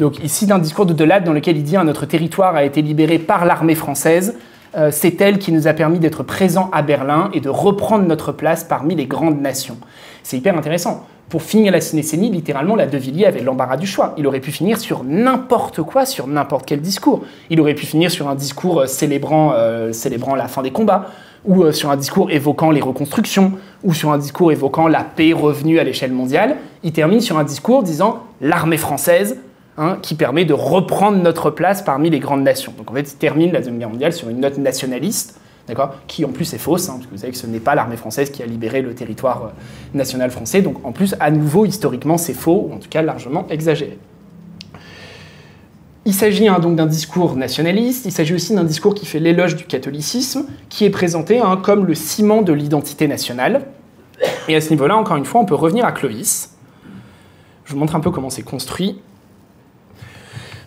Donc 0.00 0.24
ici 0.24 0.46
d'un 0.46 0.58
discours 0.58 0.86
de 0.86 0.94
Delade 0.94 1.24
dans 1.24 1.34
lequel 1.34 1.58
il 1.58 1.62
dit 1.62 1.76
notre 1.76 2.06
territoire 2.06 2.56
a 2.56 2.64
été 2.64 2.80
libéré 2.80 3.18
par 3.18 3.44
l'armée 3.44 3.74
française. 3.74 4.38
Euh, 4.74 4.88
c'est 4.90 5.20
elle 5.20 5.38
qui 5.38 5.52
nous 5.52 5.68
a 5.68 5.74
permis 5.74 5.98
d'être 5.98 6.22
présents 6.22 6.70
à 6.72 6.80
Berlin 6.80 7.28
et 7.34 7.40
de 7.40 7.50
reprendre 7.50 8.06
notre 8.06 8.32
place 8.32 8.64
parmi 8.64 8.94
les 8.94 9.04
grandes 9.04 9.42
nations. 9.42 9.76
C'est 10.22 10.38
hyper 10.38 10.56
intéressant. 10.56 11.06
Pour 11.28 11.42
finir 11.42 11.70
la 11.70 11.82
cinécénie, 11.82 12.30
littéralement, 12.30 12.76
la 12.76 12.86
De 12.86 12.96
Villiers 12.96 13.26
avait 13.26 13.42
l'embarras 13.42 13.76
du 13.76 13.86
choix. 13.86 14.14
Il 14.16 14.26
aurait 14.26 14.40
pu 14.40 14.52
finir 14.52 14.78
sur 14.78 15.04
n'importe 15.04 15.82
quoi, 15.82 16.06
sur 16.06 16.26
n'importe 16.26 16.64
quel 16.64 16.80
discours. 16.80 17.22
Il 17.50 17.60
aurait 17.60 17.74
pu 17.74 17.84
finir 17.84 18.10
sur 18.10 18.26
un 18.26 18.34
discours 18.34 18.80
euh, 18.80 18.86
célébrant, 18.86 19.52
euh, 19.54 19.92
célébrant 19.92 20.34
la 20.34 20.48
fin 20.48 20.62
des 20.62 20.70
combats, 20.70 21.10
ou 21.44 21.70
sur 21.72 21.90
un 21.90 21.96
discours 21.96 22.30
évoquant 22.30 22.70
les 22.70 22.80
reconstructions, 22.80 23.52
ou 23.82 23.92
sur 23.92 24.12
un 24.12 24.18
discours 24.18 24.50
évoquant 24.50 24.88
la 24.88 25.04
paix 25.04 25.34
revenue 25.34 25.78
à 25.78 25.84
l'échelle 25.84 26.12
mondiale. 26.12 26.56
Il 26.84 26.92
termine 26.92 27.20
sur 27.20 27.38
un 27.38 27.44
discours 27.44 27.82
disant 27.82 28.24
l'armée 28.40 28.76
française 28.78 29.38
Hein, 29.82 29.96
qui 30.02 30.14
permet 30.14 30.44
de 30.44 30.52
reprendre 30.52 31.16
notre 31.16 31.48
place 31.48 31.80
parmi 31.80 32.10
les 32.10 32.18
grandes 32.18 32.42
nations. 32.42 32.74
Donc 32.76 32.90
en 32.90 32.92
fait, 32.92 33.18
termine 33.18 33.50
la 33.50 33.60
Deuxième 33.60 33.78
Guerre 33.78 33.88
mondiale 33.88 34.12
sur 34.12 34.28
une 34.28 34.38
note 34.38 34.58
nationaliste, 34.58 35.40
d'accord, 35.66 35.94
qui 36.06 36.22
en 36.26 36.28
plus 36.28 36.52
est 36.52 36.58
fausse, 36.58 36.90
hein, 36.90 36.96
parce 36.96 37.06
que 37.06 37.12
vous 37.12 37.16
savez 37.16 37.32
que 37.32 37.38
ce 37.38 37.46
n'est 37.46 37.60
pas 37.60 37.74
l'armée 37.74 37.96
française 37.96 38.28
qui 38.28 38.42
a 38.42 38.46
libéré 38.46 38.82
le 38.82 38.94
territoire 38.94 39.44
euh, 39.44 39.96
national 39.96 40.30
français. 40.30 40.60
Donc 40.60 40.84
en 40.84 40.92
plus, 40.92 41.16
à 41.18 41.30
nouveau, 41.30 41.64
historiquement, 41.64 42.18
c'est 42.18 42.34
faux, 42.34 42.68
ou 42.68 42.74
en 42.74 42.76
tout 42.76 42.90
cas 42.90 43.00
largement 43.00 43.48
exagéré. 43.48 43.96
Il 46.04 46.12
s'agit 46.12 46.46
hein, 46.46 46.58
donc 46.58 46.76
d'un 46.76 46.84
discours 46.84 47.34
nationaliste, 47.34 48.04
il 48.04 48.12
s'agit 48.12 48.34
aussi 48.34 48.54
d'un 48.54 48.64
discours 48.64 48.94
qui 48.94 49.06
fait 49.06 49.18
l'éloge 49.18 49.56
du 49.56 49.64
catholicisme, 49.64 50.44
qui 50.68 50.84
est 50.84 50.90
présenté 50.90 51.40
comme 51.62 51.86
le 51.86 51.94
ciment 51.94 52.42
de 52.42 52.52
l'identité 52.52 53.08
nationale. 53.08 53.62
Et 54.46 54.54
à 54.56 54.60
ce 54.60 54.68
niveau-là, 54.68 54.98
encore 54.98 55.16
une 55.16 55.24
fois, 55.24 55.40
on 55.40 55.46
peut 55.46 55.54
revenir 55.54 55.86
à 55.86 55.92
Clovis. 55.92 56.50
Je 57.64 57.72
vous 57.72 57.78
montre 57.78 57.96
un 57.96 58.00
peu 58.00 58.10
comment 58.10 58.28
c'est 58.28 58.42
construit. 58.42 59.00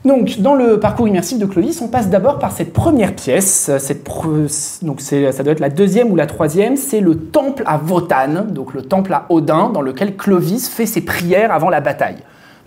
Donc, 0.05 0.39
dans 0.39 0.53
le 0.53 0.81
parcours 0.81 1.07
immersif 1.07 1.39
de 1.39 1.45
Clovis, 1.45 1.81
on 1.81 1.87
passe 1.87 2.09
d'abord 2.09 2.37
par 2.37 2.51
cette 2.51 2.73
première 2.73 3.15
pièce. 3.15 3.71
Cette 3.79 4.03
donc, 4.81 4.99
ça 4.99 5.43
doit 5.43 5.53
être 5.53 5.61
la 5.61 5.69
deuxième 5.69 6.11
ou 6.11 6.17
la 6.17 6.27
troisième. 6.27 6.75
C'est 6.75 6.99
le 6.99 7.15
temple 7.17 7.63
à 7.65 7.77
Wotan, 7.77 8.45
donc 8.49 8.73
le 8.73 8.81
temple 8.81 9.13
à 9.13 9.25
Odin, 9.29 9.69
dans 9.69 9.81
lequel 9.81 10.17
Clovis 10.17 10.67
fait 10.67 10.85
ses 10.85 11.01
prières 11.01 11.53
avant 11.53 11.69
la 11.69 11.79
bataille. 11.79 12.17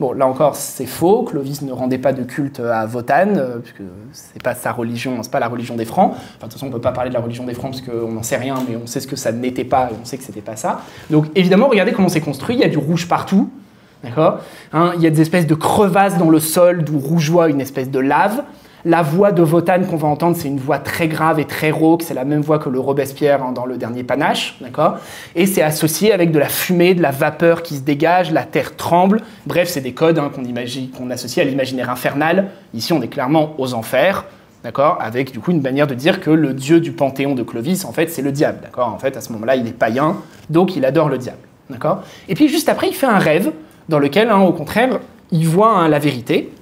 Bon, 0.00 0.12
là 0.12 0.26
encore, 0.26 0.56
c'est 0.56 0.86
faux. 0.86 1.24
Clovis 1.24 1.60
ne 1.62 1.72
rendait 1.72 1.98
pas 1.98 2.14
de 2.14 2.22
culte 2.22 2.60
à 2.60 2.86
Wotan, 2.86 3.36
euh, 3.36 3.58
puisque 3.58 3.82
c'est 4.12 4.42
pas 4.42 4.54
sa 4.54 4.72
religion, 4.72 5.22
c'est 5.22 5.30
pas 5.30 5.40
la 5.40 5.48
religion 5.48 5.76
des 5.76 5.86
Francs. 5.86 6.12
Enfin, 6.12 6.24
de 6.40 6.42
toute 6.44 6.52
façon, 6.54 6.66
on 6.66 6.70
peut 6.70 6.80
pas 6.80 6.92
parler 6.92 7.10
de 7.10 7.14
la 7.14 7.20
religion 7.20 7.44
des 7.44 7.54
Francs 7.54 7.72
parce 7.72 7.82
qu'on 7.82 8.12
n'en 8.12 8.22
sait 8.22 8.36
rien, 8.36 8.56
mais 8.68 8.76
on 8.76 8.86
sait 8.86 9.00
ce 9.00 9.06
que 9.06 9.16
ça 9.16 9.32
n'était 9.32 9.64
pas 9.64 9.88
et 9.90 9.94
on 10.00 10.04
sait 10.06 10.16
que 10.16 10.24
c'était 10.24 10.40
pas 10.40 10.56
ça. 10.56 10.80
Donc, 11.10 11.26
évidemment, 11.34 11.68
regardez 11.68 11.92
comment 11.92 12.08
c'est 12.08 12.20
construit. 12.20 12.56
Il 12.56 12.60
y 12.60 12.64
a 12.64 12.68
du 12.68 12.78
rouge 12.78 13.08
partout. 13.08 13.50
D'accord 14.06 14.40
hein, 14.72 14.92
Il 14.96 15.02
y 15.02 15.06
a 15.06 15.10
des 15.10 15.20
espèces 15.20 15.46
de 15.46 15.54
crevasses 15.54 16.16
dans 16.18 16.30
le 16.30 16.40
sol 16.40 16.84
d'où 16.84 16.98
rougeoie 16.98 17.48
une 17.48 17.60
espèce 17.60 17.90
de 17.90 17.98
lave. 17.98 18.42
La 18.84 19.02
voix 19.02 19.32
de 19.32 19.42
Wotan 19.42 19.82
qu'on 19.90 19.96
va 19.96 20.06
entendre, 20.06 20.36
c'est 20.36 20.46
une 20.46 20.60
voix 20.60 20.78
très 20.78 21.08
grave 21.08 21.40
et 21.40 21.44
très 21.44 21.72
rauque, 21.72 22.04
c'est 22.04 22.14
la 22.14 22.24
même 22.24 22.40
voix 22.40 22.60
que 22.60 22.68
le 22.68 22.78
Robespierre 22.78 23.40
dans 23.52 23.66
le 23.66 23.78
dernier 23.78 24.04
panache, 24.04 24.58
d'accord 24.60 24.98
Et 25.34 25.46
c'est 25.46 25.62
associé 25.62 26.12
avec 26.12 26.30
de 26.30 26.38
la 26.38 26.48
fumée, 26.48 26.94
de 26.94 27.02
la 27.02 27.10
vapeur 27.10 27.64
qui 27.64 27.74
se 27.74 27.80
dégage, 27.80 28.30
la 28.30 28.44
terre 28.44 28.76
tremble. 28.76 29.22
Bref, 29.44 29.68
c'est 29.68 29.80
des 29.80 29.92
codes 29.92 30.20
hein, 30.20 30.30
qu'on 30.32 30.44
qu'on 30.96 31.10
associe 31.10 31.44
à 31.44 31.50
l'imaginaire 31.50 31.90
infernal. 31.90 32.50
Ici, 32.74 32.92
on 32.92 33.02
est 33.02 33.08
clairement 33.08 33.54
aux 33.58 33.74
enfers, 33.74 34.24
d'accord 34.62 34.98
Avec 35.00 35.32
du 35.32 35.40
coup 35.40 35.50
une 35.50 35.62
manière 35.62 35.88
de 35.88 35.94
dire 35.94 36.20
que 36.20 36.30
le 36.30 36.54
dieu 36.54 36.78
du 36.78 36.92
panthéon 36.92 37.34
de 37.34 37.42
Clovis, 37.42 37.84
en 37.84 37.92
fait, 37.92 38.08
c'est 38.08 38.22
le 38.22 38.30
diable, 38.30 38.60
d'accord 38.62 38.92
En 38.94 39.00
fait, 39.00 39.16
à 39.16 39.20
ce 39.20 39.32
moment-là, 39.32 39.56
il 39.56 39.66
est 39.66 39.76
païen, 39.76 40.18
donc 40.48 40.76
il 40.76 40.84
adore 40.84 41.08
le 41.08 41.18
diable, 41.18 41.42
d'accord 41.70 42.04
Et 42.28 42.36
puis 42.36 42.48
juste 42.48 42.68
après, 42.68 42.86
il 42.86 42.94
fait 42.94 43.06
un 43.06 43.18
rêve 43.18 43.50
dans 43.88 43.98
lequel, 43.98 44.30
hein, 44.30 44.40
au 44.40 44.52
contraire, 44.52 45.00
il 45.30 45.46
voit 45.46 45.72
hein, 45.72 45.88
la 45.88 45.98
vérité. 45.98 46.52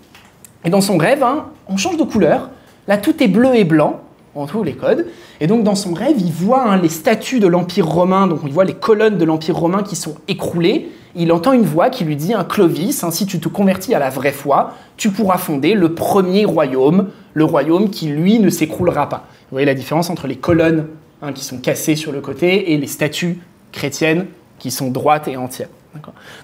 Et 0.65 0.71
dans 0.71 0.81
son 0.81 0.97
rêve, 0.97 1.23
hein, 1.23 1.47
on 1.69 1.77
change 1.77 1.97
de 1.97 2.05
couleur. 2.05 2.51
Là, 2.89 2.97
tout 2.99 3.23
est 3.23 3.29
bleu 3.29 3.55
et 3.55 3.65
blanc, 3.65 4.01
on 4.35 4.47
trouve 4.47 4.65
les 4.65 4.75
codes. 4.75 5.07
Et 5.41 5.47
donc, 5.47 5.63
dans 5.63 5.75
son 5.75 5.95
rêve, 5.95 6.17
il 6.19 6.33
voit 6.33 6.77
les 6.77 6.89
statues 6.89 7.41
de 7.41 7.47
l'Empire 7.47 7.87
romain, 7.87 8.27
donc 8.27 8.41
il 8.45 8.53
voit 8.53 8.65
les 8.65 8.75
colonnes 8.75 9.19
de 9.19 9.25
l'Empire 9.25 9.57
romain 9.57 9.83
qui 9.83 9.97
sont 9.97 10.17
écroulées. 10.29 10.91
Il 11.17 11.33
entend 11.33 11.53
une 11.53 11.63
voix 11.63 11.91
qui 11.91 12.05
lui 12.05 12.17
dit, 12.17 12.33
Clovis, 12.49 13.05
si 13.11 13.27
tu 13.27 13.39
te 13.39 13.49
convertis 13.49 13.95
à 13.95 13.99
la 13.99 14.11
vraie 14.11 14.33
foi, 14.33 14.75
tu 14.97 15.11
pourras 15.11 15.39
fonder 15.39 15.75
le 15.75 15.95
premier 15.95 16.45
royaume, 16.45 17.11
le 17.35 17.45
royaume 17.45 17.91
qui, 17.91 18.09
lui, 18.09 18.39
ne 18.39 18.51
s'écroulera 18.51 19.09
pas. 19.09 19.27
Vous 19.51 19.57
voyez 19.57 19.67
la 19.67 19.75
différence 19.75 20.11
entre 20.11 20.27
les 20.27 20.37
colonnes 20.37 20.87
qui 21.35 21.45
sont 21.45 21.59
cassées 21.59 21.97
sur 21.97 22.13
le 22.13 22.21
côté 22.21 22.73
et 22.73 22.77
les 22.77 22.87
statues 22.87 23.39
chrétiennes 23.73 24.27
qui 24.59 24.71
sont 24.71 24.91
droites 24.91 25.29
et 25.29 25.37
entières. 25.37 25.69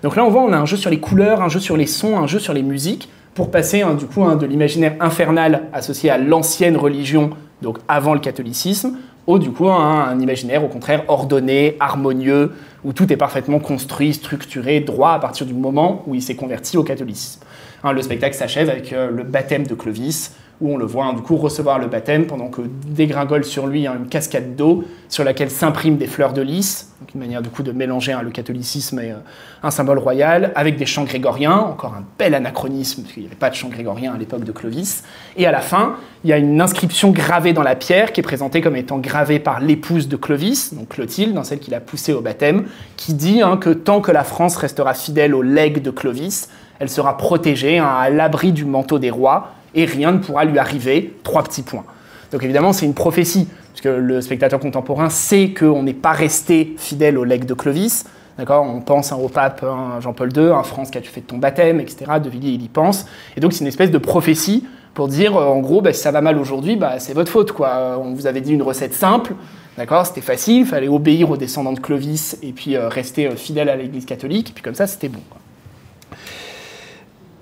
Donc 0.02 0.16
là, 0.16 0.24
on 0.24 0.30
voit, 0.30 0.42
on 0.42 0.52
a 0.52 0.58
un 0.58 0.66
jeu 0.66 0.76
sur 0.76 0.90
les 0.90 1.00
couleurs, 1.00 1.42
un 1.42 1.48
jeu 1.48 1.60
sur 1.60 1.76
les 1.76 1.86
sons, 1.86 2.18
un 2.18 2.26
jeu 2.26 2.38
sur 2.38 2.52
les 2.52 2.62
musiques, 2.62 3.08
pour 3.34 3.50
passer 3.50 3.82
hein, 3.82 3.94
du 3.94 4.06
coup 4.06 4.24
hein, 4.24 4.36
de 4.36 4.46
l'imaginaire 4.46 4.96
infernal 5.00 5.62
associé 5.72 6.10
à 6.10 6.18
l'ancienne 6.18 6.76
religion, 6.76 7.30
donc 7.62 7.78
avant 7.88 8.14
le 8.14 8.20
catholicisme, 8.20 8.96
au 9.26 9.38
du 9.38 9.50
coup 9.50 9.68
un, 9.68 10.08
un 10.08 10.18
imaginaire 10.20 10.64
au 10.64 10.68
contraire 10.68 11.04
ordonné, 11.08 11.76
harmonieux, 11.78 12.52
où 12.84 12.92
tout 12.92 13.12
est 13.12 13.16
parfaitement 13.16 13.60
construit, 13.60 14.14
structuré, 14.14 14.80
droit 14.80 15.12
à 15.12 15.18
partir 15.18 15.46
du 15.46 15.54
moment 15.54 16.02
où 16.06 16.14
il 16.14 16.22
s'est 16.22 16.34
converti 16.34 16.76
au 16.76 16.82
catholicisme. 16.82 17.40
Hein, 17.84 17.92
le 17.92 18.02
spectacle 18.02 18.34
s'achève 18.34 18.68
avec 18.68 18.92
euh, 18.92 19.10
le 19.10 19.22
baptême 19.22 19.66
de 19.66 19.74
Clovis, 19.74 20.34
où 20.60 20.74
on 20.74 20.76
le 20.76 20.84
voit 20.84 21.06
hein, 21.06 21.14
du 21.14 21.22
coup 21.22 21.36
recevoir 21.36 21.78
le 21.78 21.86
baptême 21.86 22.26
pendant 22.26 22.48
que 22.48 22.62
dégringole 22.86 23.44
sur 23.44 23.66
lui 23.66 23.86
hein, 23.86 23.94
une 23.98 24.08
cascade 24.08 24.56
d'eau 24.56 24.84
sur 25.08 25.24
laquelle 25.24 25.50
s'impriment 25.50 25.96
des 25.96 26.06
fleurs 26.06 26.32
de 26.32 26.42
lys, 26.42 26.92
donc 27.00 27.14
une 27.14 27.20
manière 27.20 27.42
du 27.42 27.48
coup 27.48 27.62
de 27.62 27.72
mélanger 27.72 28.16
le 28.22 28.30
catholicisme 28.30 29.00
et 29.00 29.10
euh, 29.10 29.16
un 29.62 29.70
symbole 29.70 29.98
royal, 29.98 30.52
avec 30.54 30.76
des 30.76 30.86
chants 30.86 31.04
grégoriens, 31.04 31.56
encore 31.56 31.94
un 31.94 32.04
bel 32.18 32.34
anachronisme, 32.34 33.02
parce 33.02 33.14
qu'il 33.14 33.22
n'y 33.22 33.28
avait 33.28 33.36
pas 33.36 33.50
de 33.50 33.54
chants 33.54 33.68
grégoriens 33.68 34.14
à 34.14 34.18
l'époque 34.18 34.44
de 34.44 34.52
Clovis. 34.52 35.02
Et 35.36 35.46
à 35.46 35.50
la 35.50 35.60
fin, 35.60 35.96
il 36.22 36.30
y 36.30 36.32
a 36.32 36.38
une 36.38 36.60
inscription 36.60 37.10
gravée 37.10 37.52
dans 37.52 37.62
la 37.62 37.74
pierre 37.74 38.12
qui 38.12 38.20
est 38.20 38.22
présentée 38.22 38.60
comme 38.60 38.76
étant 38.76 38.98
gravée 38.98 39.38
par 39.38 39.60
l'épouse 39.60 40.08
de 40.08 40.16
Clovis, 40.16 40.74
donc 40.74 40.88
Clotilde, 40.88 41.34
dans 41.34 41.44
celle 41.44 41.58
qu'il 41.58 41.74
a 41.74 41.80
poussée 41.80 42.12
au 42.12 42.20
baptême, 42.20 42.66
qui 42.96 43.14
dit 43.14 43.40
que 43.60 43.70
tant 43.70 44.00
que 44.00 44.12
la 44.12 44.24
France 44.24 44.56
restera 44.56 44.94
fidèle 44.94 45.34
au 45.34 45.42
legs 45.42 45.82
de 45.82 45.90
Clovis, 45.90 46.48
elle 46.78 46.88
sera 46.88 47.16
protégée, 47.16 47.78
hein, 47.78 47.86
à 47.86 48.10
l'abri 48.10 48.52
du 48.52 48.64
manteau 48.64 48.98
des 48.98 49.10
rois, 49.10 49.52
et 49.74 49.84
rien 49.84 50.12
ne 50.12 50.18
pourra 50.18 50.44
lui 50.44 50.58
arriver. 50.58 51.14
Trois 51.22 51.42
petits 51.42 51.62
points. 51.62 51.84
Donc 52.32 52.42
évidemment, 52.42 52.72
c'est 52.72 52.86
une 52.86 52.94
prophétie, 52.94 53.48
puisque 53.72 53.86
le 53.86 54.20
spectateur 54.20 54.60
contemporain 54.60 55.10
sait 55.10 55.52
qu'on 55.52 55.82
n'est 55.82 55.94
pas 55.94 56.12
resté 56.12 56.74
fidèle 56.76 57.18
au 57.18 57.24
legs 57.24 57.44
de 57.44 57.54
Clovis. 57.54 58.04
D'accord? 58.38 58.64
On 58.64 58.80
pense 58.80 59.12
au 59.12 59.28
pape 59.28 59.64
hein, 59.64 60.00
Jean-Paul 60.00 60.30
II, 60.34 60.50
en 60.50 60.62
France, 60.62 60.90
qu'as-tu 60.90 61.10
fait 61.10 61.20
de 61.20 61.26
ton 61.26 61.38
baptême, 61.38 61.80
etc. 61.80 62.12
De 62.22 62.30
Villiers, 62.30 62.52
il 62.52 62.62
y 62.62 62.68
pense. 62.68 63.06
Et 63.36 63.40
donc 63.40 63.52
c'est 63.52 63.60
une 63.60 63.66
espèce 63.66 63.90
de 63.90 63.98
prophétie 63.98 64.64
pour 64.94 65.08
dire, 65.08 65.36
euh, 65.36 65.44
en 65.44 65.60
gros, 65.60 65.80
bah, 65.80 65.92
si 65.92 66.00
ça 66.00 66.10
va 66.10 66.20
mal 66.20 66.38
aujourd'hui, 66.38 66.76
bah, 66.76 66.98
c'est 66.98 67.12
votre 67.12 67.30
faute. 67.30 67.52
Quoi. 67.52 67.98
On 68.02 68.14
vous 68.14 68.26
avait 68.26 68.40
dit 68.40 68.52
une 68.52 68.62
recette 68.62 68.94
simple, 68.94 69.34
d'accord? 69.76 70.06
C'était 70.06 70.20
facile, 70.20 70.60
il 70.60 70.66
fallait 70.66 70.88
obéir 70.88 71.30
aux 71.30 71.36
descendants 71.36 71.72
de 71.72 71.80
Clovis 71.80 72.38
et 72.42 72.52
puis 72.52 72.76
euh, 72.76 72.88
rester 72.88 73.26
euh, 73.26 73.36
fidèle 73.36 73.68
à 73.68 73.76
l'Église 73.76 74.04
catholique, 74.04 74.50
et 74.50 74.52
puis 74.52 74.62
comme 74.62 74.74
ça, 74.74 74.86
c'était 74.86 75.08
bon. 75.08 75.20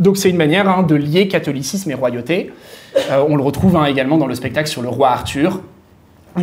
Donc 0.01 0.17
c'est 0.17 0.31
une 0.31 0.37
manière 0.37 0.69
hein, 0.69 0.83
de 0.83 0.95
lier 0.95 1.29
catholicisme 1.29 1.91
et 1.91 1.95
royauté. 1.95 2.53
Euh, 3.11 3.25
on 3.29 3.37
le 3.37 3.43
retrouve 3.43 3.77
hein, 3.77 3.87
également 3.87 4.17
dans 4.17 4.27
le 4.27 4.35
spectacle 4.35 4.69
sur 4.69 4.83
le 4.83 4.89
roi 4.89 5.11
Arthur, 5.11 5.61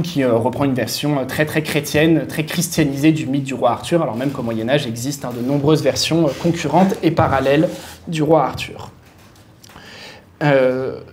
qui 0.04 0.24
euh, 0.24 0.34
reprend 0.34 0.66
une 0.66 0.74
version 0.74 1.20
euh, 1.20 1.26
très 1.26 1.46
très 1.46 1.64
chrétienne, 1.64 2.26
très 2.28 2.44
christianisée 2.44 3.14
du 3.14 3.28
mythe 3.28 3.46
du 3.46 3.54
roi 3.54 3.72
Arthur, 3.72 4.02
alors 4.02 4.18
même 4.18 4.32
qu'au 4.32 4.44
Moyen 4.44 4.68
Âge 4.68 4.88
existe 4.88 5.24
hein, 5.24 5.32
de 5.36 5.46
nombreuses 5.46 5.84
versions 5.84 6.30
concurrentes 6.42 6.96
et 7.02 7.12
parallèles 7.12 7.70
du 8.08 8.24
roi 8.24 8.44
Arthur. 8.46 8.92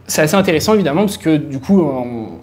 c'est 0.09 0.22
assez 0.22 0.34
intéressant 0.34 0.74
évidemment 0.74 1.03
parce 1.03 1.16
que 1.16 1.36
du 1.36 1.61
coup, 1.61 1.88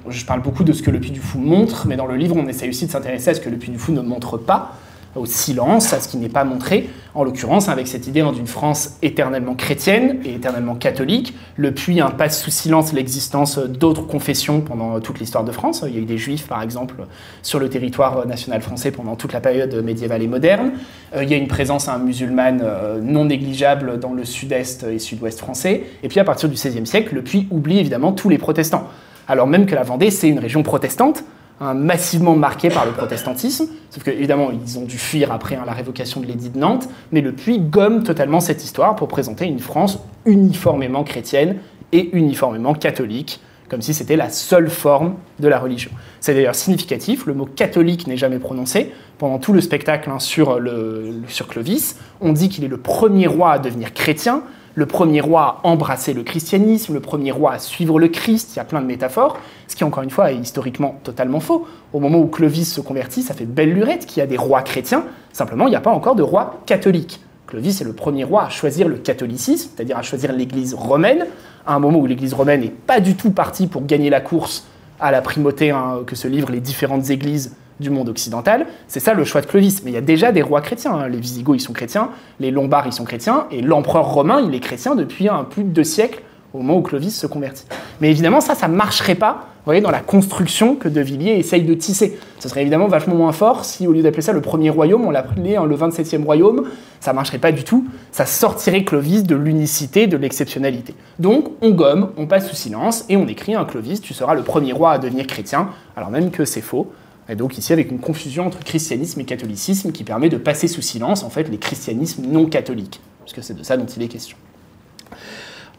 je 0.08 0.26
parle 0.26 0.42
beaucoup 0.42 0.64
de 0.64 0.72
ce 0.72 0.82
que 0.82 0.90
le 0.90 1.00
Puy 1.00 1.12
du 1.12 1.20
Fou 1.20 1.40
montre, 1.40 1.88
mais 1.88 1.98
dans 1.98 2.08
le 2.08 2.16
livre 2.16 2.38
on 2.38 2.48
essaie 2.48 2.70
aussi 2.70 2.88
de 2.88 2.92
s'intéresser 2.92 3.32
à 3.32 3.34
ce 3.34 3.42
que 3.42 3.50
le 3.50 3.58
Puy 3.58 3.70
du 3.70 3.78
Fou 3.78 3.92
ne 3.92 4.02
montre 4.02 4.38
pas 4.38 4.76
au 5.16 5.26
silence, 5.26 5.94
à 5.94 6.00
ce 6.00 6.08
qui 6.08 6.18
n'est 6.18 6.30
pas 6.30 6.44
montré, 6.44 6.90
en 7.16 7.24
l'occurrence 7.24 7.70
avec 7.70 7.88
cette 7.88 8.08
idée 8.08 8.24
d'une 8.34 8.48
France 8.48 8.98
éternellement 9.02 9.56
chrétienne 9.56 10.20
et 10.24 10.36
éternellement 10.36 10.76
catholique. 10.76 11.34
Le 11.58 11.72
Puy 11.72 12.00
un 12.00 12.12
passe 12.12 12.42
sous 12.42 12.52
silence 12.52 12.94
l'existence 12.94 13.58
d'autres 13.58 14.06
confessions 14.06 14.62
pendant 14.62 15.00
toute 15.00 15.20
l'histoire 15.20 15.44
de 15.44 15.52
France. 15.52 15.84
Il 15.88 15.96
y 15.96 15.98
a 15.98 16.02
eu 16.02 16.06
des 16.06 16.18
juifs, 16.18 16.48
par 16.48 16.62
exemple, 16.62 16.96
sur 17.42 17.60
le 17.60 17.70
territoire 17.70 18.28
national 18.28 18.62
français 18.62 18.92
pendant 18.92 19.16
toute 19.16 19.34
la 19.34 19.42
période 19.42 19.74
médiévale 19.84 20.22
et 20.22 20.28
moderne. 20.28 20.72
Euh, 21.16 21.24
il 21.24 21.30
y 21.30 21.34
a 21.34 21.38
une 21.38 21.48
présence 21.48 21.90
musulmane 22.04 22.62
euh, 22.64 23.00
non 23.02 23.26
négligeable 23.26 24.00
dans 24.00 24.14
le 24.14 24.26
sud-est 24.26 24.84
et 24.84 25.00
sud-ouest 25.00 25.40
français. 25.40 25.84
Et 26.04 26.08
puis 26.08 26.20
à 26.20 26.24
partir 26.24 26.50
du 26.50 26.56
XVIe 26.56 26.86
siècle, 26.86 27.16
le 27.16 27.24
Puy 27.24 27.48
oublie 27.52 27.80
évidemment 27.80 28.12
tous 28.12 28.30
les 28.30 28.38
protestants. 28.38 28.88
Alors 29.28 29.48
même 29.48 29.66
que 29.66 29.76
la 29.76 29.84
Vendée, 29.84 30.10
c'est 30.10 30.28
une 30.28 30.40
région 30.40 30.64
protestante, 30.64 31.24
massivement 31.62 32.36
marqué 32.36 32.70
par 32.70 32.86
le 32.86 32.92
protestantisme, 32.92 33.68
sauf 33.90 34.04
que 34.04 34.12
évidemment 34.12 34.50
ils 34.52 34.80
ont 34.80 34.86
dû 34.86 34.98
fuir 34.98 35.32
après 35.32 35.56
hein, 35.56 35.64
la 35.66 35.74
révocation 35.74 36.22
de 36.22 36.26
l'édit 36.26 36.50
de 36.50 36.58
Nantes, 36.58 36.88
mais 37.12 37.22
le 37.22 37.34
Puy 37.34 37.60
gomme 37.60 38.04
totalement 38.04 38.40
cette 38.40 38.64
histoire 38.64 38.96
pour 38.96 39.08
présenter 39.08 39.46
une 39.46 39.60
France 39.60 40.00
uniformément 40.26 41.04
chrétienne 41.04 41.58
et 41.92 42.16
uniformément 42.16 42.74
catholique, 42.74 43.42
comme 43.68 43.82
si 43.82 43.94
c'était 43.94 44.16
la 44.16 44.30
seule 44.30 44.70
forme 44.70 45.16
de 45.40 45.48
la 45.48 45.60
religion. 45.60 45.92
C'est 46.22 46.34
d'ailleurs 46.34 46.56
significatif, 46.56 47.26
le 47.26 47.34
mot 47.34 47.46
catholique 47.46 48.08
n'est 48.08 48.18
jamais 48.18 48.40
prononcé. 48.40 48.92
Pendant 49.18 49.38
tout 49.38 49.54
le 49.54 49.62
spectacle 49.62 50.10
hein, 50.10 50.20
sur, 50.20 50.60
le, 50.60 51.22
sur 51.28 51.48
Clovis, 51.48 51.98
on 52.22 52.34
dit 52.34 52.50
qu'il 52.50 52.64
est 52.64 52.70
le 52.70 52.78
premier 52.78 53.28
roi 53.28 53.52
à 53.52 53.60
devenir 53.60 53.94
chrétien, 53.94 54.44
le 54.76 54.86
premier 54.86 55.22
roi 55.22 55.62
à 55.64 55.68
embrasser 55.68 56.14
le 56.14 56.24
christianisme, 56.24 56.94
le 56.94 57.00
premier 57.00 57.32
roi 57.32 57.54
à 57.54 57.60
suivre 57.60 58.00
le 58.00 58.08
Christ, 58.08 58.54
il 58.54 58.58
y 58.58 58.60
a 58.60 58.66
plein 58.66 58.82
de 58.82 58.86
métaphores, 58.86 59.38
ce 59.68 59.76
qui 59.76 59.84
encore 59.84 60.04
une 60.04 60.10
fois 60.10 60.32
est 60.32 60.38
historiquement 60.38 61.00
totalement 61.04 61.40
faux. 61.40 61.68
Au 61.94 62.00
moment 62.00 62.20
où 62.20 62.28
Clovis 62.28 62.74
se 62.74 62.82
convertit, 62.82 63.22
ça 63.22 63.34
fait 63.34 63.46
belle 63.46 63.74
lurette 63.74 64.06
qu'il 64.06 64.20
y 64.20 64.22
a 64.22 64.28
des 64.28 64.38
rois 64.38 64.62
chrétiens, 64.62 65.04
simplement 65.34 65.68
il 65.68 65.72
n'y 65.72 65.76
a 65.76 65.82
pas 65.82 65.92
encore 65.92 66.16
de 66.16 66.24
roi 66.24 66.62
catholique. 66.66 67.22
Clovis 67.48 67.82
est 67.82 67.86
le 67.86 67.94
premier 67.94 68.24
roi 68.24 68.44
à 68.44 68.50
choisir 68.50 68.88
le 68.88 68.98
catholicisme, 68.98 69.72
c'est-à-dire 69.76 69.98
à 69.98 70.04
choisir 70.04 70.32
l'Église 70.32 70.76
romaine, 70.76 71.26
à 71.66 71.74
un 71.74 71.80
moment 71.80 71.98
où 72.00 72.06
l'Église 72.06 72.34
romaine 72.34 72.62
n'est 72.62 72.70
pas 72.70 73.00
du 73.00 73.16
tout 73.16 73.32
partie 73.32 73.68
pour 73.68 73.86
gagner 73.86 74.10
la 74.10 74.22
course 74.22 74.68
à 75.00 75.12
la 75.12 75.22
primauté 75.22 75.72
hein, 75.72 76.02
que 76.06 76.16
se 76.16 76.28
livrent 76.28 76.52
les 76.52 76.60
différentes 76.60 77.10
églises 77.10 77.56
du 77.80 77.90
monde 77.90 78.10
occidental. 78.10 78.66
C'est 78.88 79.00
ça 79.00 79.14
le 79.14 79.24
choix 79.24 79.42
de 79.42 79.46
Clovis. 79.46 79.84
Mais 79.84 79.92
il 79.92 79.94
y 79.94 79.98
a 79.98 80.02
déjà 80.02 80.32
des 80.32 80.42
rois 80.42 80.62
chrétiens. 80.62 80.94
Hein. 80.94 81.08
Les 81.08 81.20
Visigoths, 81.20 81.58
ils 81.58 81.64
sont 81.64 81.74
chrétiens, 81.74 82.10
les 82.40 82.52
Lombards, 82.52 82.88
ils 82.88 82.94
sont 82.94 83.06
chrétiens, 83.06 83.46
et 83.52 83.62
l'empereur 83.62 84.06
romain, 84.12 84.42
il 84.42 84.54
est 84.54 84.60
chrétien 84.60 84.96
depuis 84.96 85.28
un, 85.28 85.44
plus 85.44 85.64
de 85.64 85.70
deux 85.70 85.84
siècles, 85.84 86.22
au 86.54 86.60
moment 86.60 86.78
où 86.78 86.82
Clovis 86.82 87.16
se 87.16 87.28
convertit. 87.28 87.66
Mais 88.02 88.10
évidemment, 88.10 88.42
ça, 88.42 88.56
ça 88.56 88.68
ne 88.68 88.76
marcherait 88.76 89.16
pas 89.16 89.50
voyez, 89.70 89.82
dans 89.82 89.92
la 89.92 90.00
construction 90.00 90.76
que 90.76 90.90
De 90.90 91.02
Villiers 91.02 91.38
essaye 91.38 91.64
de 91.64 91.74
tisser. 91.74 92.18
Ce 92.40 92.50
serait 92.50 92.62
évidemment 92.62 92.88
vachement 92.88 93.16
moins 93.16 93.32
fort 93.32 93.66
si, 93.66 93.88
au 93.88 93.94
lieu 93.94 94.02
d'appeler 94.02 94.22
ça 94.22 94.34
le 94.34 94.42
premier 94.42 94.70
royaume, 94.70 95.06
on 95.06 95.12
l'appelait 95.12 95.56
hein, 95.56 95.66
le 95.66 95.76
27e 95.76 96.24
royaume. 96.24 96.66
Ça 97.00 97.12
ne 97.12 97.16
marcherait 97.16 97.38
pas 97.38 97.52
du 97.52 97.64
tout. 97.64 97.86
Ça 98.12 98.26
sortirait 98.26 98.84
Clovis 98.84 99.24
de 99.24 99.36
l'unicité, 99.36 100.08
de 100.08 100.18
l'exceptionnalité. 100.18 100.96
Donc, 101.20 101.50
on 101.62 101.72
gomme, 101.72 102.10
on 102.18 102.26
passe 102.26 102.50
sous 102.50 102.56
silence, 102.56 103.06
et 103.10 103.18
on 103.18 103.28
écrit 103.28 103.56
un 103.56 103.66
Clovis, 103.66 104.02
tu 104.02 104.14
seras 104.14 104.34
le 104.34 104.42
premier 104.42 104.74
roi 104.74 104.92
à 104.92 104.98
devenir 104.98 105.28
chrétien, 105.28 105.70
alors 105.96 106.10
même 106.10 106.32
que 106.32 106.46
c'est 106.46 106.62
faux. 106.62 106.92
Et 107.30 107.36
donc 107.36 107.58
ici 107.58 107.72
avec 107.72 107.92
une 107.92 108.00
confusion 108.00 108.48
entre 108.48 108.60
christianisme 108.60 109.22
et 109.22 109.26
catholicisme 109.26 109.92
qui 109.92 110.04
permet 110.04 110.30
de 110.30 110.38
passer 110.38 110.68
sous 110.68 110.82
silence 110.82 111.24
en 111.24 111.30
fait 111.30 111.44
les 111.44 111.58
christianismes 111.58 112.24
non 112.26 112.48
catholiques, 112.48 113.00
puisque 113.24 113.44
c'est 113.44 113.54
de 113.54 113.64
ça 113.64 113.78
dont 113.78 113.86
il 113.86 114.02
est 114.02 114.08
question. 114.08 114.36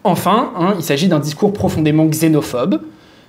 Enfin, 0.04 0.52
hein, 0.56 0.74
il 0.78 0.84
s'agit 0.84 1.08
d'un 1.08 1.18
discours 1.18 1.52
profondément 1.52 2.06
xénophobe, 2.06 2.82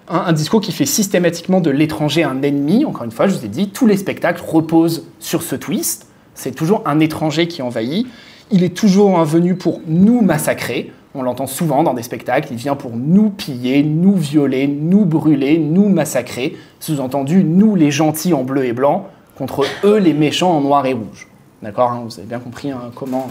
hein, 0.07 0.23
un 0.25 0.33
discours 0.33 0.61
qui 0.61 0.71
fait 0.71 0.85
systématiquement 0.85 1.59
de 1.59 1.71
l'étranger 1.71 2.23
un 2.23 2.41
ennemi. 2.43 2.85
Encore 2.85 3.03
une 3.03 3.11
fois, 3.11 3.27
je 3.27 3.35
vous 3.35 3.43
ai 3.43 3.49
dit, 3.49 3.69
tous 3.69 3.87
les 3.87 3.97
spectacles 3.97 4.41
reposent 4.47 5.07
sur 5.19 5.41
ce 5.41 5.55
twist. 5.55 6.07
C'est 6.33 6.55
toujours 6.55 6.83
un 6.85 6.99
étranger 6.99 7.47
qui 7.47 7.61
envahit. 7.61 8.07
Il 8.51 8.63
est 8.63 8.75
toujours 8.75 9.21
venu 9.25 9.55
pour 9.55 9.81
nous 9.87 10.21
massacrer. 10.21 10.93
On 11.13 11.23
l'entend 11.23 11.45
souvent 11.45 11.83
dans 11.83 11.93
des 11.93 12.03
spectacles, 12.03 12.49
il 12.51 12.57
vient 12.57 12.75
pour 12.75 12.91
nous 12.95 13.29
piller, 13.29 13.83
nous 13.83 14.15
violer, 14.15 14.67
nous 14.67 15.05
brûler, 15.05 15.57
nous 15.57 15.89
massacrer. 15.89 16.55
Sous-entendu, 16.79 17.43
nous 17.43 17.75
les 17.75 17.91
gentils 17.91 18.33
en 18.33 18.43
bleu 18.43 18.65
et 18.65 18.73
blanc, 18.73 19.09
contre 19.37 19.65
eux 19.83 19.97
les 19.97 20.13
méchants 20.13 20.51
en 20.51 20.61
noir 20.61 20.85
et 20.85 20.93
rouge. 20.93 21.27
D'accord 21.61 21.91
hein, 21.91 22.03
Vous 22.05 22.17
avez 22.17 22.27
bien 22.27 22.39
compris 22.39 22.71
hein, 22.71 22.91
comment, 22.95 23.27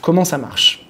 comment 0.00 0.24
ça 0.24 0.38
marche. 0.38 0.86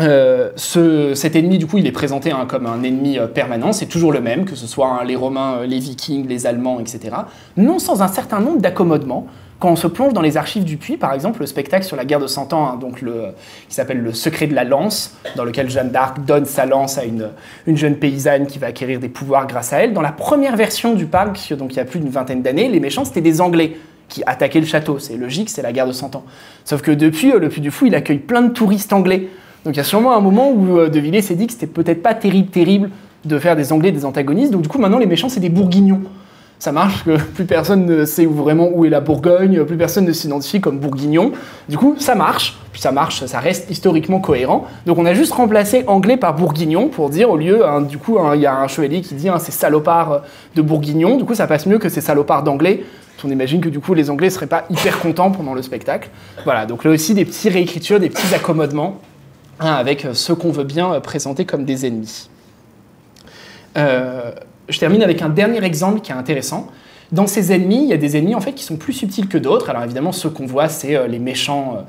Euh, 0.00 0.50
cet 0.56 1.36
ennemi, 1.36 1.58
du 1.58 1.66
coup, 1.66 1.78
il 1.78 1.86
est 1.86 1.92
présenté 1.92 2.32
hein, 2.32 2.46
comme 2.48 2.66
un 2.66 2.82
ennemi 2.82 3.18
euh, 3.18 3.26
permanent, 3.26 3.72
c'est 3.72 3.86
toujours 3.86 4.12
le 4.12 4.20
même, 4.20 4.44
que 4.44 4.56
ce 4.56 4.66
soit 4.66 5.04
les 5.04 5.16
Romains, 5.16 5.58
euh, 5.58 5.66
les 5.66 5.78
Vikings, 5.78 6.26
les 6.26 6.46
Allemands, 6.46 6.80
etc. 6.80 7.14
Non 7.56 7.78
sans 7.78 8.02
un 8.02 8.08
certain 8.08 8.40
nombre 8.40 8.60
d'accommodements, 8.60 9.26
quand 9.62 9.70
on 9.70 9.76
se 9.76 9.86
plonge 9.86 10.12
dans 10.12 10.22
les 10.22 10.36
archives 10.36 10.64
du 10.64 10.76
Puy, 10.76 10.96
par 10.96 11.14
exemple, 11.14 11.38
le 11.38 11.46
spectacle 11.46 11.84
sur 11.84 11.94
la 11.94 12.04
guerre 12.04 12.18
de 12.18 12.26
Cent 12.26 12.52
Ans, 12.52 12.66
hein, 12.66 12.78
donc 12.80 12.98
qui 12.98 13.74
s'appelle 13.74 14.00
Le 14.00 14.12
secret 14.12 14.48
de 14.48 14.56
la 14.56 14.64
lance, 14.64 15.14
dans 15.36 15.44
lequel 15.44 15.70
Jeanne 15.70 15.90
d'Arc 15.90 16.18
donne 16.24 16.46
sa 16.46 16.66
lance 16.66 16.98
à 16.98 17.04
une, 17.04 17.28
une, 17.68 17.76
jeune 17.76 17.94
paysanne 17.94 18.48
qui 18.48 18.58
va 18.58 18.66
acquérir 18.66 18.98
des 18.98 19.08
pouvoirs 19.08 19.46
grâce 19.46 19.72
à 19.72 19.76
elle. 19.78 19.92
Dans 19.92 20.02
la 20.02 20.10
première 20.10 20.56
version 20.56 20.94
du 20.94 21.06
parc, 21.06 21.54
donc 21.54 21.74
il 21.74 21.76
y 21.76 21.78
a 21.78 21.84
plus 21.84 22.00
d'une 22.00 22.08
vingtaine 22.08 22.42
d'années, 22.42 22.68
les 22.68 22.80
méchants 22.80 23.04
c'était 23.04 23.20
des 23.20 23.40
Anglais 23.40 23.76
qui 24.08 24.24
attaquaient 24.26 24.58
le 24.58 24.66
château. 24.66 24.98
C'est 24.98 25.16
logique, 25.16 25.48
c'est 25.48 25.62
la 25.62 25.70
guerre 25.70 25.86
de 25.86 25.92
Cent 25.92 26.16
Ans. 26.16 26.24
Sauf 26.64 26.82
que 26.82 26.90
depuis, 26.90 27.30
euh, 27.30 27.38
le 27.38 27.48
Puy 27.48 27.60
du 27.60 27.70
Fou, 27.70 27.86
il 27.86 27.94
accueille 27.94 28.18
plein 28.18 28.42
de 28.42 28.52
touristes 28.52 28.92
anglais. 28.92 29.28
Donc 29.64 29.74
il 29.74 29.76
y 29.76 29.80
a 29.80 29.84
sûrement 29.84 30.16
un 30.16 30.20
moment 30.20 30.50
où 30.50 30.76
euh, 30.76 30.88
De 30.88 30.98
Villiers 30.98 31.22
s'est 31.22 31.36
dit 31.36 31.46
que 31.46 31.52
c'était 31.52 31.68
peut-être 31.68 32.02
pas 32.02 32.14
terrible, 32.14 32.50
terrible 32.50 32.90
de 33.24 33.38
faire 33.38 33.54
des 33.54 33.72
Anglais 33.72 33.92
des 33.92 34.04
antagonistes. 34.04 34.50
Donc 34.50 34.62
du 34.62 34.68
coup, 34.68 34.78
maintenant, 34.78 34.98
les 34.98 35.06
méchants, 35.06 35.28
c'est 35.28 35.38
des 35.38 35.50
bourguignons 35.50 36.02
ça 36.62 36.70
marche, 36.70 37.02
plus 37.34 37.44
personne 37.44 37.86
ne 37.86 38.04
sait 38.04 38.24
vraiment 38.24 38.68
où 38.72 38.84
est 38.84 38.88
la 38.88 39.00
Bourgogne, 39.00 39.64
plus 39.64 39.76
personne 39.76 40.04
ne 40.04 40.12
s'identifie 40.12 40.60
comme 40.60 40.78
bourguignon. 40.78 41.32
Du 41.68 41.76
coup, 41.76 41.96
ça 41.98 42.14
marche, 42.14 42.56
puis 42.70 42.80
ça 42.80 42.92
marche, 42.92 43.26
ça 43.26 43.40
reste 43.40 43.68
historiquement 43.68 44.20
cohérent. 44.20 44.68
Donc 44.86 44.96
on 44.98 45.04
a 45.04 45.12
juste 45.12 45.32
remplacé 45.32 45.82
anglais 45.88 46.16
par 46.16 46.36
bourguignon 46.36 46.86
pour 46.86 47.10
dire 47.10 47.30
au 47.30 47.36
lieu, 47.36 47.66
hein, 47.66 47.80
du 47.80 47.98
coup, 47.98 48.20
hein, 48.20 48.36
il 48.36 48.42
y 48.42 48.46
a 48.46 48.54
un 48.54 48.68
chevalier 48.68 49.00
qui 49.00 49.14
dit 49.14 49.28
hein, 49.28 49.40
c'est 49.40 49.50
salopard 49.50 50.22
de 50.54 50.62
bourguignon, 50.62 51.16
du 51.16 51.24
coup 51.24 51.34
ça 51.34 51.48
passe 51.48 51.66
mieux 51.66 51.80
que 51.80 51.88
c'est 51.88 52.00
salopard 52.00 52.44
d'anglais. 52.44 52.84
On 53.24 53.30
imagine 53.30 53.60
que 53.60 53.68
du 53.68 53.80
coup 53.80 53.94
les 53.94 54.08
Anglais 54.08 54.30
seraient 54.30 54.46
pas 54.46 54.64
hyper 54.70 55.00
contents 55.00 55.32
pendant 55.32 55.54
le 55.54 55.62
spectacle. 55.62 56.10
Voilà, 56.44 56.66
donc 56.66 56.84
là 56.84 56.92
aussi 56.92 57.12
des 57.14 57.24
petites 57.24 57.52
réécritures, 57.52 57.98
des 57.98 58.08
petits 58.08 58.32
accommodements 58.36 58.98
avec 59.58 60.06
ceux 60.12 60.36
qu'on 60.36 60.52
veut 60.52 60.62
bien 60.62 61.00
présenter 61.00 61.44
comme 61.44 61.64
des 61.64 61.86
ennemis. 61.86 62.28
Euh, 63.76 64.32
je 64.68 64.78
termine 64.78 65.02
avec 65.02 65.22
un 65.22 65.28
dernier 65.28 65.64
exemple 65.64 66.00
qui 66.00 66.12
est 66.12 66.14
intéressant. 66.14 66.68
Dans 67.10 67.26
ces 67.26 67.52
ennemis, 67.52 67.82
il 67.82 67.88
y 67.88 67.92
a 67.92 67.98
des 67.98 68.16
ennemis 68.16 68.34
en 68.34 68.40
fait 68.40 68.52
qui 68.52 68.64
sont 68.64 68.76
plus 68.76 68.92
subtils 68.92 69.28
que 69.28 69.38
d'autres. 69.38 69.70
Alors 69.70 69.84
évidemment, 69.84 70.12
ceux 70.12 70.30
qu'on 70.30 70.46
voit, 70.46 70.68
c'est 70.68 70.96
euh, 70.96 71.06
les 71.06 71.18
méchants. 71.18 71.76
Euh, 71.78 71.82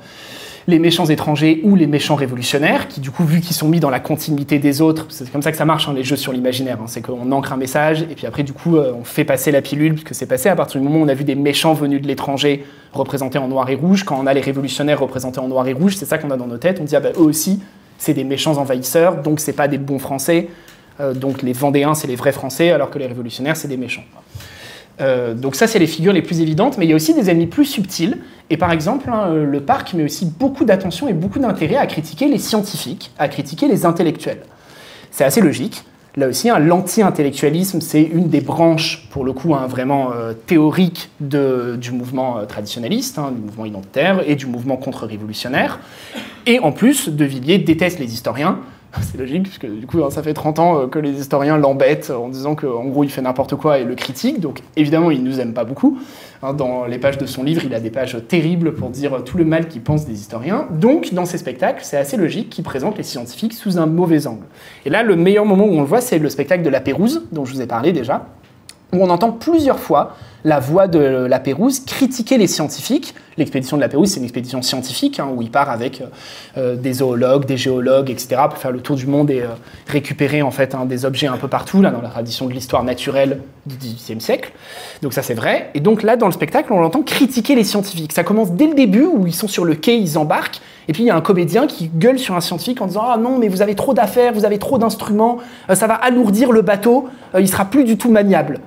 les 0.66 0.78
méchants 0.78 1.06
étrangers 1.06 1.60
ou 1.62 1.76
les 1.76 1.86
méchants 1.86 2.14
révolutionnaires, 2.14 2.88
qui 2.88 3.00
du 3.00 3.10
coup, 3.10 3.24
vu 3.24 3.40
qu'ils 3.40 3.54
sont 3.54 3.68
mis 3.68 3.80
dans 3.80 3.90
la 3.90 4.00
continuité 4.00 4.58
des 4.58 4.80
autres, 4.80 5.06
c'est 5.10 5.30
comme 5.30 5.42
ça 5.42 5.50
que 5.50 5.58
ça 5.58 5.64
marche, 5.64 5.88
hein, 5.88 5.92
les 5.94 6.04
jeux 6.04 6.16
sur 6.16 6.32
l'imaginaire, 6.32 6.78
hein, 6.80 6.86
c'est 6.86 7.02
qu'on 7.02 7.30
ancre 7.32 7.52
un 7.52 7.56
message, 7.56 8.02
et 8.02 8.14
puis 8.14 8.26
après, 8.26 8.42
du 8.42 8.52
coup, 8.52 8.76
euh, 8.76 8.92
on 8.98 9.04
fait 9.04 9.24
passer 9.24 9.50
la 9.50 9.60
pilule, 9.60 9.94
puisque 9.94 10.14
c'est 10.14 10.26
passé 10.26 10.48
à 10.48 10.56
partir 10.56 10.80
du 10.80 10.86
moment 10.86 11.00
où 11.00 11.04
on 11.04 11.08
a 11.08 11.14
vu 11.14 11.24
des 11.24 11.34
méchants 11.34 11.74
venus 11.74 12.00
de 12.00 12.06
l'étranger 12.06 12.64
représentés 12.92 13.38
en 13.38 13.48
noir 13.48 13.68
et 13.68 13.74
rouge, 13.74 14.04
quand 14.04 14.18
on 14.18 14.26
a 14.26 14.32
les 14.32 14.40
révolutionnaires 14.40 15.00
représentés 15.00 15.40
en 15.40 15.48
noir 15.48 15.66
et 15.68 15.74
rouge, 15.74 15.96
c'est 15.96 16.06
ça 16.06 16.18
qu'on 16.18 16.30
a 16.30 16.36
dans 16.36 16.46
nos 16.46 16.58
têtes, 16.58 16.78
on 16.80 16.84
dit, 16.84 16.96
ah 16.96 17.00
bah, 17.00 17.10
eux 17.16 17.22
aussi, 17.22 17.60
c'est 17.98 18.14
des 18.14 18.24
méchants 18.24 18.56
envahisseurs, 18.56 19.22
donc 19.22 19.40
c'est 19.40 19.52
pas 19.52 19.68
des 19.68 19.78
bons 19.78 19.98
Français, 19.98 20.48
donc 21.14 21.42
les 21.42 21.52
Vendéens, 21.52 21.94
c'est 21.94 22.06
les 22.06 22.16
vrais 22.16 22.32
Français, 22.32 22.70
alors 22.70 22.90
que 22.90 22.98
les 22.98 23.06
révolutionnaires, 23.06 23.56
c'est 23.56 23.68
des 23.68 23.76
méchants. 23.76 24.04
Euh, 25.00 25.34
donc 25.34 25.56
ça, 25.56 25.66
c'est 25.66 25.78
les 25.78 25.86
figures 25.86 26.12
les 26.12 26.22
plus 26.22 26.40
évidentes, 26.40 26.78
mais 26.78 26.86
il 26.86 26.90
y 26.90 26.92
a 26.92 26.96
aussi 26.96 27.14
des 27.14 27.30
ennemis 27.30 27.46
plus 27.46 27.64
subtils. 27.64 28.18
Et 28.50 28.56
par 28.56 28.72
exemple, 28.72 29.08
hein, 29.10 29.28
euh, 29.28 29.44
le 29.44 29.60
parc 29.60 29.94
met 29.94 30.04
aussi 30.04 30.26
beaucoup 30.26 30.64
d'attention 30.64 31.08
et 31.08 31.12
beaucoup 31.12 31.38
d'intérêt 31.38 31.76
à 31.76 31.86
critiquer 31.86 32.28
les 32.28 32.38
scientifiques, 32.38 33.10
à 33.18 33.28
critiquer 33.28 33.68
les 33.68 33.86
intellectuels. 33.86 34.42
C'est 35.10 35.24
assez 35.24 35.40
logique. 35.40 35.84
Là 36.16 36.28
aussi, 36.28 36.48
hein, 36.48 36.60
l'anti-intellectualisme, 36.60 37.80
c'est 37.80 38.02
une 38.02 38.28
des 38.28 38.40
branches, 38.40 39.08
pour 39.10 39.24
le 39.24 39.32
coup, 39.32 39.52
hein, 39.56 39.66
vraiment 39.66 40.12
euh, 40.12 40.32
théorique 40.32 41.10
du 41.18 41.90
mouvement 41.90 42.46
traditionnaliste, 42.46 43.18
du 43.18 43.42
mouvement 43.42 43.64
identitaire 43.64 44.22
et 44.24 44.36
du 44.36 44.46
mouvement 44.46 44.76
contre-révolutionnaire. 44.76 45.80
Et 46.46 46.60
en 46.60 46.70
plus, 46.70 47.08
De 47.08 47.24
Villiers 47.24 47.58
déteste 47.58 47.98
les 47.98 48.12
historiens, 48.12 48.60
C'est 49.02 49.18
logique, 49.18 49.44
puisque 49.44 49.66
du 49.66 49.86
coup, 49.86 49.98
ça 50.10 50.22
fait 50.22 50.34
30 50.34 50.58
ans 50.58 50.78
euh, 50.78 50.86
que 50.86 50.98
les 50.98 51.12
historiens 51.12 51.56
l'embêtent 51.56 52.10
en 52.10 52.28
disant 52.28 52.54
qu'en 52.54 52.84
gros, 52.84 53.04
il 53.04 53.10
fait 53.10 53.22
n'importe 53.22 53.56
quoi 53.56 53.78
et 53.78 53.84
le 53.84 53.94
critique. 53.94 54.40
Donc, 54.40 54.62
évidemment, 54.76 55.10
il 55.10 55.22
ne 55.22 55.28
nous 55.28 55.40
aime 55.40 55.52
pas 55.52 55.64
beaucoup. 55.64 55.98
Hein, 56.42 56.52
dans 56.52 56.84
les 56.84 56.98
pages 56.98 57.18
de 57.18 57.26
son 57.26 57.42
livre, 57.42 57.62
il 57.64 57.74
a 57.74 57.80
des 57.80 57.90
pages 57.90 58.16
terribles 58.28 58.74
pour 58.74 58.90
dire 58.90 59.24
tout 59.24 59.38
le 59.38 59.44
mal 59.44 59.68
qu'il 59.68 59.82
pense 59.82 60.06
des 60.06 60.14
historiens. 60.14 60.68
Donc, 60.70 61.12
dans 61.12 61.24
ses 61.24 61.38
spectacles, 61.38 61.80
c'est 61.82 61.96
assez 61.96 62.16
logique 62.16 62.50
qu'il 62.50 62.64
présente 62.64 62.96
les 62.96 63.02
scientifiques 63.02 63.54
sous 63.54 63.78
un 63.78 63.86
mauvais 63.86 64.26
angle. 64.26 64.44
Et 64.84 64.90
là, 64.90 65.02
le 65.02 65.16
meilleur 65.16 65.44
moment 65.44 65.64
où 65.64 65.72
on 65.72 65.80
le 65.80 65.86
voit, 65.86 66.00
c'est 66.00 66.18
le 66.18 66.28
spectacle 66.28 66.62
de 66.62 66.70
La 66.70 66.80
Pérouse, 66.80 67.26
dont 67.32 67.44
je 67.44 67.54
vous 67.54 67.62
ai 67.62 67.66
parlé 67.66 67.92
déjà, 67.92 68.26
où 68.92 68.98
on 68.98 69.10
entend 69.10 69.32
plusieurs 69.32 69.78
fois 69.78 70.14
la 70.44 70.60
voix 70.60 70.88
de 70.88 70.98
la 70.98 71.40
Pérouse 71.40 71.80
critiquer 71.80 72.36
les 72.36 72.46
scientifiques. 72.46 73.14
L'expédition 73.38 73.76
de 73.76 73.82
la 73.82 73.88
Pérouse, 73.88 74.10
c'est 74.10 74.18
une 74.18 74.24
expédition 74.24 74.60
scientifique 74.62 75.18
hein, 75.18 75.28
où 75.34 75.42
il 75.42 75.50
part 75.50 75.70
avec 75.70 76.02
euh, 76.56 76.76
des 76.76 76.92
zoologues, 76.92 77.46
des 77.46 77.56
géologues, 77.56 78.10
etc. 78.10 78.42
pour 78.48 78.58
faire 78.58 78.70
le 78.70 78.80
tour 78.80 78.94
du 78.94 79.06
monde 79.06 79.30
et 79.30 79.40
euh, 79.40 79.48
récupérer 79.88 80.42
en 80.42 80.50
fait 80.50 80.74
hein, 80.74 80.84
des 80.84 81.04
objets 81.04 81.26
un 81.26 81.38
peu 81.38 81.48
partout 81.48 81.80
là 81.80 81.90
dans 81.90 82.02
la 82.02 82.10
tradition 82.10 82.46
de 82.46 82.52
l'histoire 82.52 82.84
naturelle 82.84 83.40
du 83.64 83.76
XVIIIe 83.76 84.20
siècle. 84.20 84.52
Donc 85.02 85.14
ça 85.14 85.22
c'est 85.22 85.34
vrai. 85.34 85.70
Et 85.74 85.80
donc 85.80 86.02
là 86.02 86.16
dans 86.16 86.26
le 86.26 86.32
spectacle, 86.32 86.72
on 86.72 86.80
l'entend 86.80 87.02
critiquer 87.02 87.54
les 87.54 87.64
scientifiques. 87.64 88.12
Ça 88.12 88.22
commence 88.22 88.52
dès 88.52 88.66
le 88.66 88.74
début 88.74 89.06
où 89.06 89.26
ils 89.26 89.34
sont 89.34 89.48
sur 89.48 89.64
le 89.64 89.74
quai, 89.74 89.96
ils 89.96 90.18
embarquent. 90.18 90.60
Et 90.86 90.92
puis 90.92 91.04
il 91.04 91.06
y 91.06 91.10
a 91.10 91.16
un 91.16 91.22
comédien 91.22 91.66
qui 91.66 91.88
gueule 91.88 92.18
sur 92.18 92.36
un 92.36 92.42
scientifique 92.42 92.82
en 92.82 92.86
disant 92.86 93.04
Ah 93.08 93.16
non, 93.16 93.38
mais 93.38 93.48
vous 93.48 93.62
avez 93.62 93.74
trop 93.74 93.94
d'affaires, 93.94 94.34
vous 94.34 94.44
avez 94.44 94.58
trop 94.58 94.76
d'instruments, 94.76 95.38
euh, 95.70 95.74
ça 95.74 95.86
va 95.86 95.94
alourdir 95.94 96.52
le 96.52 96.60
bateau, 96.60 97.08
il 97.38 97.48
sera 97.48 97.64
plus 97.64 97.84
du 97.84 97.96
tout 97.96 98.10
maniable. 98.10 98.60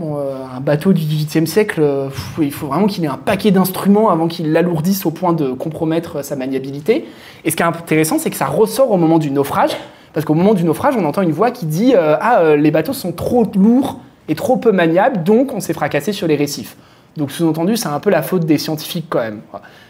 Euh, 0.00 0.46
un 0.56 0.60
bateau 0.60 0.92
du 0.94 1.02
XVIIIe 1.04 1.46
siècle, 1.46 1.80
euh, 1.82 2.08
il 2.40 2.50
faut 2.50 2.66
vraiment 2.66 2.86
qu'il 2.86 3.04
ait 3.04 3.08
un 3.08 3.18
paquet 3.18 3.50
d'instruments 3.50 4.08
avant 4.08 4.26
qu'il 4.26 4.52
l'alourdisse 4.52 5.04
au 5.04 5.10
point 5.10 5.34
de 5.34 5.52
compromettre 5.52 6.24
sa 6.24 6.34
maniabilité. 6.34 7.06
Et 7.44 7.50
ce 7.50 7.56
qui 7.56 7.62
est 7.62 7.66
intéressant, 7.66 8.18
c'est 8.18 8.30
que 8.30 8.36
ça 8.36 8.46
ressort 8.46 8.90
au 8.90 8.96
moment 8.96 9.18
du 9.18 9.30
naufrage, 9.30 9.72
parce 10.14 10.24
qu'au 10.24 10.34
moment 10.34 10.54
du 10.54 10.64
naufrage, 10.64 10.94
on 10.96 11.04
entend 11.04 11.22
une 11.22 11.32
voix 11.32 11.50
qui 11.50 11.66
dit 11.66 11.94
euh, 11.94 12.16
Ah, 12.20 12.56
les 12.56 12.70
bateaux 12.70 12.94
sont 12.94 13.12
trop 13.12 13.46
lourds 13.54 14.00
et 14.28 14.34
trop 14.34 14.56
peu 14.56 14.72
maniables, 14.72 15.24
donc 15.24 15.52
on 15.52 15.60
s'est 15.60 15.74
fracassé 15.74 16.12
sur 16.12 16.26
les 16.26 16.36
récifs. 16.36 16.76
Donc 17.18 17.30
sous-entendu, 17.30 17.76
c'est 17.76 17.88
un 17.88 18.00
peu 18.00 18.08
la 18.08 18.22
faute 18.22 18.46
des 18.46 18.56
scientifiques 18.56 19.06
quand 19.10 19.18
même. 19.18 19.42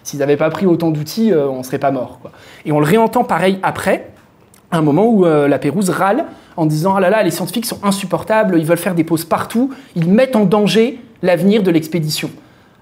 S'ils 0.03 0.19
n'avaient 0.19 0.37
pas 0.37 0.51
pris 0.51 0.67
autant 0.67 0.91
d'outils, 0.91 1.33
on 1.33 1.59
ne 1.59 1.63
serait 1.63 1.79
pas 1.79 1.93
mort. 1.93 2.19
Et 2.65 2.73
on 2.73 2.81
le 2.81 2.87
réentend 2.87 3.23
pareil 3.23 3.61
après, 3.63 4.11
à 4.73 4.79
un 4.79 4.83
moment 4.83 5.07
où 5.07 5.25
la 5.25 5.59
Pérouse 5.61 5.91
râle 5.91 6.25
en 6.57 6.67
disant 6.67 6.95
ah 6.97 7.01
là 7.01 7.11
là, 7.11 7.23
les 7.23 7.31
scientifiques 7.31 7.67
sont 7.67 7.79
insupportables, 7.83 8.59
ils 8.59 8.67
veulent 8.67 8.79
faire 8.79 8.95
des 8.95 9.05
pauses 9.05 9.25
partout, 9.25 9.71
ils 9.97 10.09
mettent 10.09 10.37
en 10.37 10.45
danger 10.45 11.01
l'avenir 11.23 11.63
de 11.63 11.71
l'expédition. 11.71 12.31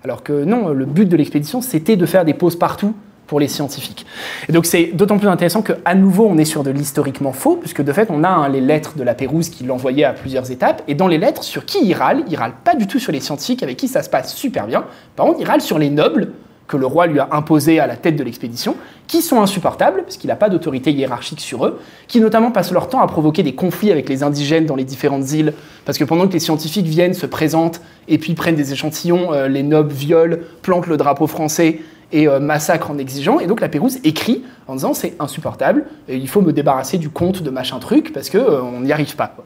Alors 0.04 0.22
que 0.22 0.44
non, 0.44 0.68
le 0.68 0.86
but 0.86 1.08
de 1.08 1.16
l'expédition, 1.16 1.60
c'était 1.60 1.96
de 1.96 2.06
faire 2.06 2.24
des 2.24 2.34
pauses 2.34 2.56
partout 2.56 2.94
pour 3.26 3.38
les 3.38 3.46
scientifiques. 3.46 4.06
Et 4.48 4.52
donc 4.52 4.66
c'est 4.66 4.86
d'autant 4.86 5.16
plus 5.16 5.28
intéressant 5.28 5.62
qu'à 5.62 5.94
nouveau 5.94 6.26
on 6.26 6.36
est 6.36 6.44
sur 6.44 6.64
de 6.64 6.70
l'historiquement 6.70 7.32
faux, 7.32 7.54
puisque 7.56 7.80
de 7.80 7.92
fait 7.92 8.08
on 8.10 8.24
a 8.24 8.28
hein, 8.28 8.48
les 8.48 8.60
lettres 8.60 8.96
de 8.96 9.04
la 9.04 9.14
Pérouse 9.14 9.50
qui 9.50 9.62
l'envoyaient 9.62 10.04
à 10.04 10.12
plusieurs 10.12 10.50
étapes, 10.50 10.82
et 10.88 10.96
dans 10.96 11.06
les 11.06 11.18
lettres, 11.18 11.44
sur 11.44 11.64
qui 11.64 11.78
il 11.84 11.94
râle 11.94 12.24
Il 12.28 12.36
râle 12.36 12.54
pas 12.64 12.74
du 12.74 12.88
tout 12.88 12.98
sur 12.98 13.12
les 13.12 13.20
scientifiques 13.20 13.62
avec 13.62 13.76
qui 13.76 13.86
ça 13.86 14.02
se 14.02 14.10
passe 14.10 14.34
super 14.34 14.66
bien, 14.66 14.84
par 15.14 15.26
contre 15.26 15.38
il 15.40 15.46
râle 15.46 15.60
sur 15.60 15.78
les 15.78 15.90
nobles 15.90 16.32
que 16.70 16.76
le 16.76 16.86
roi 16.86 17.08
lui 17.08 17.18
a 17.18 17.28
imposé 17.32 17.80
à 17.80 17.88
la 17.88 17.96
tête 17.96 18.14
de 18.14 18.22
l'expédition, 18.22 18.76
qui 19.08 19.22
sont 19.22 19.40
insupportables, 19.42 20.04
parce 20.04 20.16
qu'il 20.16 20.28
n'a 20.28 20.36
pas 20.36 20.48
d'autorité 20.48 20.92
hiérarchique 20.92 21.40
sur 21.40 21.66
eux, 21.66 21.80
qui 22.06 22.20
notamment 22.20 22.52
passent 22.52 22.70
leur 22.70 22.88
temps 22.88 23.00
à 23.00 23.08
provoquer 23.08 23.42
des 23.42 23.56
conflits 23.56 23.90
avec 23.90 24.08
les 24.08 24.22
indigènes 24.22 24.66
dans 24.66 24.76
les 24.76 24.84
différentes 24.84 25.32
îles, 25.32 25.52
parce 25.84 25.98
que 25.98 26.04
pendant 26.04 26.28
que 26.28 26.32
les 26.32 26.38
scientifiques 26.38 26.86
viennent, 26.86 27.14
se 27.14 27.26
présentent, 27.26 27.80
et 28.06 28.18
puis 28.18 28.34
prennent 28.34 28.54
des 28.54 28.72
échantillons, 28.72 29.32
euh, 29.32 29.48
les 29.48 29.64
nobles 29.64 29.92
violent, 29.92 30.36
plantent 30.62 30.86
le 30.86 30.96
drapeau 30.96 31.26
français, 31.26 31.80
et 32.12 32.28
euh, 32.28 32.40
massacre 32.40 32.90
en 32.90 32.98
exigeant. 32.98 33.40
Et 33.40 33.46
donc 33.46 33.60
la 33.60 33.68
Pérouse 33.68 33.98
écrit 34.04 34.42
en 34.66 34.74
disant 34.74 34.94
c'est 34.94 35.14
insupportable, 35.18 35.86
il 36.08 36.28
faut 36.28 36.40
me 36.40 36.52
débarrasser 36.52 36.98
du 36.98 37.10
compte 37.10 37.42
de 37.42 37.50
machin 37.50 37.78
truc 37.78 38.12
parce 38.12 38.30
que 38.30 38.38
euh, 38.38 38.62
on 38.62 38.80
n'y 38.80 38.92
arrive 38.92 39.16
pas. 39.16 39.36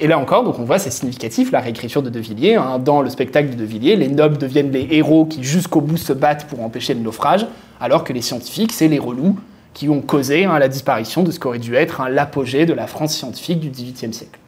Et 0.00 0.06
là 0.06 0.18
encore, 0.18 0.44
donc 0.44 0.58
on 0.58 0.64
voit 0.64 0.78
c'est 0.78 0.90
significatif 0.90 1.52
la 1.52 1.60
réécriture 1.60 2.02
de 2.02 2.10
De 2.10 2.20
Villiers. 2.20 2.56
Hein. 2.56 2.78
dans 2.78 3.02
le 3.02 3.10
spectacle 3.10 3.50
de 3.50 3.54
De 3.54 3.64
Villiers, 3.64 3.96
les 3.96 4.08
nobles 4.08 4.38
deviennent 4.38 4.70
les 4.70 4.88
héros 4.90 5.26
qui 5.26 5.42
jusqu'au 5.42 5.80
bout 5.80 5.96
se 5.96 6.12
battent 6.12 6.46
pour 6.46 6.62
empêcher 6.62 6.94
le 6.94 7.00
naufrage, 7.00 7.46
alors 7.80 8.04
que 8.04 8.12
les 8.12 8.22
scientifiques 8.22 8.72
c'est 8.72 8.88
les 8.88 8.98
relous 8.98 9.36
qui 9.74 9.88
ont 9.88 10.02
causé 10.02 10.44
hein, 10.44 10.58
la 10.58 10.68
disparition 10.68 11.22
de 11.22 11.30
ce 11.30 11.40
qu'aurait 11.40 11.58
dû 11.58 11.74
être 11.74 12.00
hein, 12.00 12.08
l'apogée 12.08 12.66
de 12.66 12.74
la 12.74 12.86
France 12.86 13.14
scientifique 13.14 13.60
du 13.60 13.70
XVIIIe 13.70 14.12
siècle. 14.12 14.38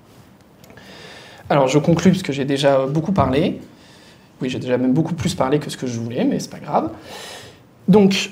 Alors 1.50 1.68
je 1.68 1.78
conclus 1.78 2.10
parce 2.10 2.22
que 2.22 2.32
j'ai 2.32 2.44
déjà 2.44 2.86
beaucoup 2.86 3.12
parlé. 3.12 3.60
Oui, 4.40 4.50
j'ai 4.50 4.58
déjà 4.58 4.76
même 4.76 4.92
beaucoup 4.92 5.14
plus 5.14 5.34
parlé 5.34 5.58
que 5.58 5.70
ce 5.70 5.76
que 5.76 5.86
je 5.86 5.98
voulais, 5.98 6.24
mais 6.24 6.40
c'est 6.40 6.50
pas 6.50 6.58
grave. 6.58 6.90
Donc, 7.88 8.30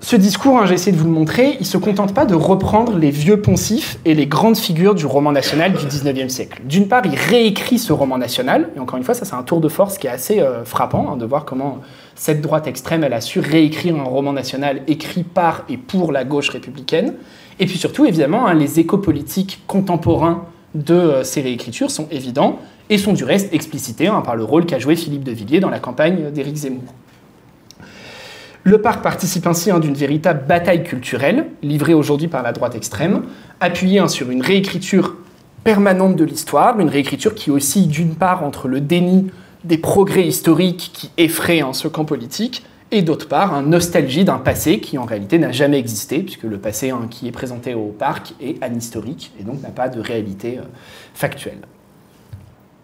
ce 0.00 0.14
discours, 0.14 0.58
hein, 0.58 0.66
j'ai 0.66 0.74
essayé 0.74 0.92
de 0.92 0.98
vous 0.98 1.06
le 1.06 1.10
montrer, 1.10 1.52
il 1.54 1.60
ne 1.60 1.64
se 1.64 1.78
contente 1.78 2.14
pas 2.14 2.26
de 2.26 2.34
reprendre 2.34 2.98
les 2.98 3.10
vieux 3.10 3.40
poncifs 3.40 3.98
et 4.04 4.14
les 4.14 4.26
grandes 4.26 4.56
figures 4.56 4.94
du 4.94 5.06
roman 5.06 5.32
national 5.32 5.72
du 5.72 5.86
19e 5.86 6.28
siècle. 6.28 6.60
D'une 6.64 6.86
part, 6.86 7.02
il 7.06 7.14
réécrit 7.14 7.78
ce 7.78 7.92
roman 7.92 8.18
national, 8.18 8.68
et 8.76 8.78
encore 8.78 8.98
une 8.98 9.04
fois, 9.04 9.14
ça 9.14 9.24
c'est 9.24 9.34
un 9.34 9.42
tour 9.42 9.60
de 9.60 9.68
force 9.68 9.96
qui 9.96 10.06
est 10.06 10.10
assez 10.10 10.40
euh, 10.40 10.64
frappant, 10.64 11.12
hein, 11.12 11.16
de 11.16 11.24
voir 11.24 11.44
comment 11.44 11.78
cette 12.14 12.42
droite 12.42 12.66
extrême, 12.66 13.04
elle 13.04 13.14
a 13.14 13.20
su 13.20 13.40
réécrire 13.40 13.96
un 13.96 14.04
roman 14.04 14.32
national 14.32 14.82
écrit 14.86 15.24
par 15.24 15.64
et 15.68 15.78
pour 15.78 16.12
la 16.12 16.24
gauche 16.24 16.50
républicaine. 16.50 17.14
Et 17.58 17.66
puis 17.66 17.78
surtout, 17.78 18.04
évidemment, 18.04 18.46
hein, 18.46 18.54
les 18.54 18.78
échos 18.78 18.98
politiques 18.98 19.62
contemporains 19.66 20.44
de 20.74 20.94
euh, 20.94 21.24
ces 21.24 21.40
réécritures 21.40 21.90
sont 21.90 22.06
évidents, 22.10 22.58
et 22.88 22.98
sont 22.98 23.12
du 23.12 23.24
reste 23.24 23.52
explicités 23.52 24.10
par 24.24 24.36
le 24.36 24.44
rôle 24.44 24.66
qu'a 24.66 24.78
joué 24.78 24.94
Philippe 24.94 25.24
de 25.24 25.32
Villiers 25.32 25.60
dans 25.60 25.70
la 25.70 25.80
campagne 25.80 26.30
d'Éric 26.30 26.56
Zemmour. 26.56 26.94
Le 28.66 28.78
parc 28.78 29.00
participe 29.00 29.46
ainsi 29.46 29.70
hein, 29.70 29.78
d'une 29.78 29.94
véritable 29.94 30.44
bataille 30.44 30.82
culturelle, 30.82 31.46
livrée 31.62 31.94
aujourd'hui 31.94 32.26
par 32.26 32.42
la 32.42 32.50
droite 32.50 32.74
extrême, 32.74 33.22
appuyée 33.60 34.00
hein, 34.00 34.08
sur 34.08 34.28
une 34.28 34.42
réécriture 34.42 35.14
permanente 35.62 36.16
de 36.16 36.24
l'histoire, 36.24 36.80
une 36.80 36.88
réécriture 36.88 37.36
qui 37.36 37.52
oscille 37.52 37.86
d'une 37.86 38.16
part 38.16 38.42
entre 38.42 38.66
le 38.66 38.80
déni 38.80 39.30
des 39.62 39.78
progrès 39.78 40.26
historiques 40.26 40.90
qui 40.92 41.12
effraient 41.16 41.60
hein, 41.60 41.74
ce 41.74 41.86
camp 41.86 42.04
politique, 42.04 42.64
et 42.90 43.02
d'autre 43.02 43.28
part, 43.28 43.54
un 43.54 43.62
nostalgie 43.62 44.24
d'un 44.24 44.38
passé 44.38 44.80
qui 44.80 44.98
en 44.98 45.04
réalité 45.04 45.38
n'a 45.38 45.52
jamais 45.52 45.78
existé, 45.78 46.18
puisque 46.18 46.42
le 46.42 46.58
passé 46.58 46.92
qui 47.08 47.28
est 47.28 47.32
présenté 47.32 47.74
au 47.74 47.94
parc 47.96 48.34
est 48.40 48.60
anhistorique 48.64 49.30
et 49.38 49.44
donc 49.44 49.62
n'a 49.62 49.70
pas 49.70 49.88
de 49.88 50.00
réalité 50.00 50.58
euh, 50.58 50.62
factuelle. 51.14 51.60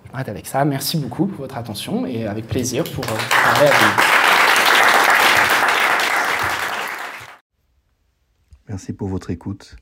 Je 0.06 0.12
m'arrête 0.12 0.28
avec 0.28 0.46
ça. 0.46 0.64
Merci 0.64 0.96
beaucoup 0.98 1.26
pour 1.26 1.40
votre 1.40 1.58
attention 1.58 2.06
et 2.06 2.24
avec 2.28 2.46
plaisir 2.46 2.84
pour 2.84 3.02
euh, 3.02 3.16
parler 3.52 3.66
à 3.66 3.72
vous. 3.72 4.21
Merci 8.68 8.92
pour 8.92 9.08
votre 9.08 9.30
écoute. 9.30 9.76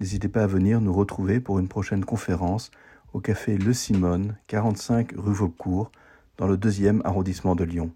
N'hésitez 0.00 0.28
pas 0.28 0.44
à 0.44 0.46
venir 0.46 0.80
nous 0.80 0.92
retrouver 0.92 1.40
pour 1.40 1.58
une 1.58 1.68
prochaine 1.68 2.04
conférence 2.04 2.70
au 3.12 3.20
café 3.20 3.56
Le 3.58 3.72
Simone, 3.72 4.36
45 4.46 5.12
rue 5.16 5.34
Vaucourt, 5.34 5.90
dans 6.36 6.46
le 6.46 6.56
deuxième 6.56 7.02
arrondissement 7.04 7.54
de 7.54 7.64
Lyon. 7.64 7.92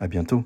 À 0.00 0.08
bientôt. 0.08 0.44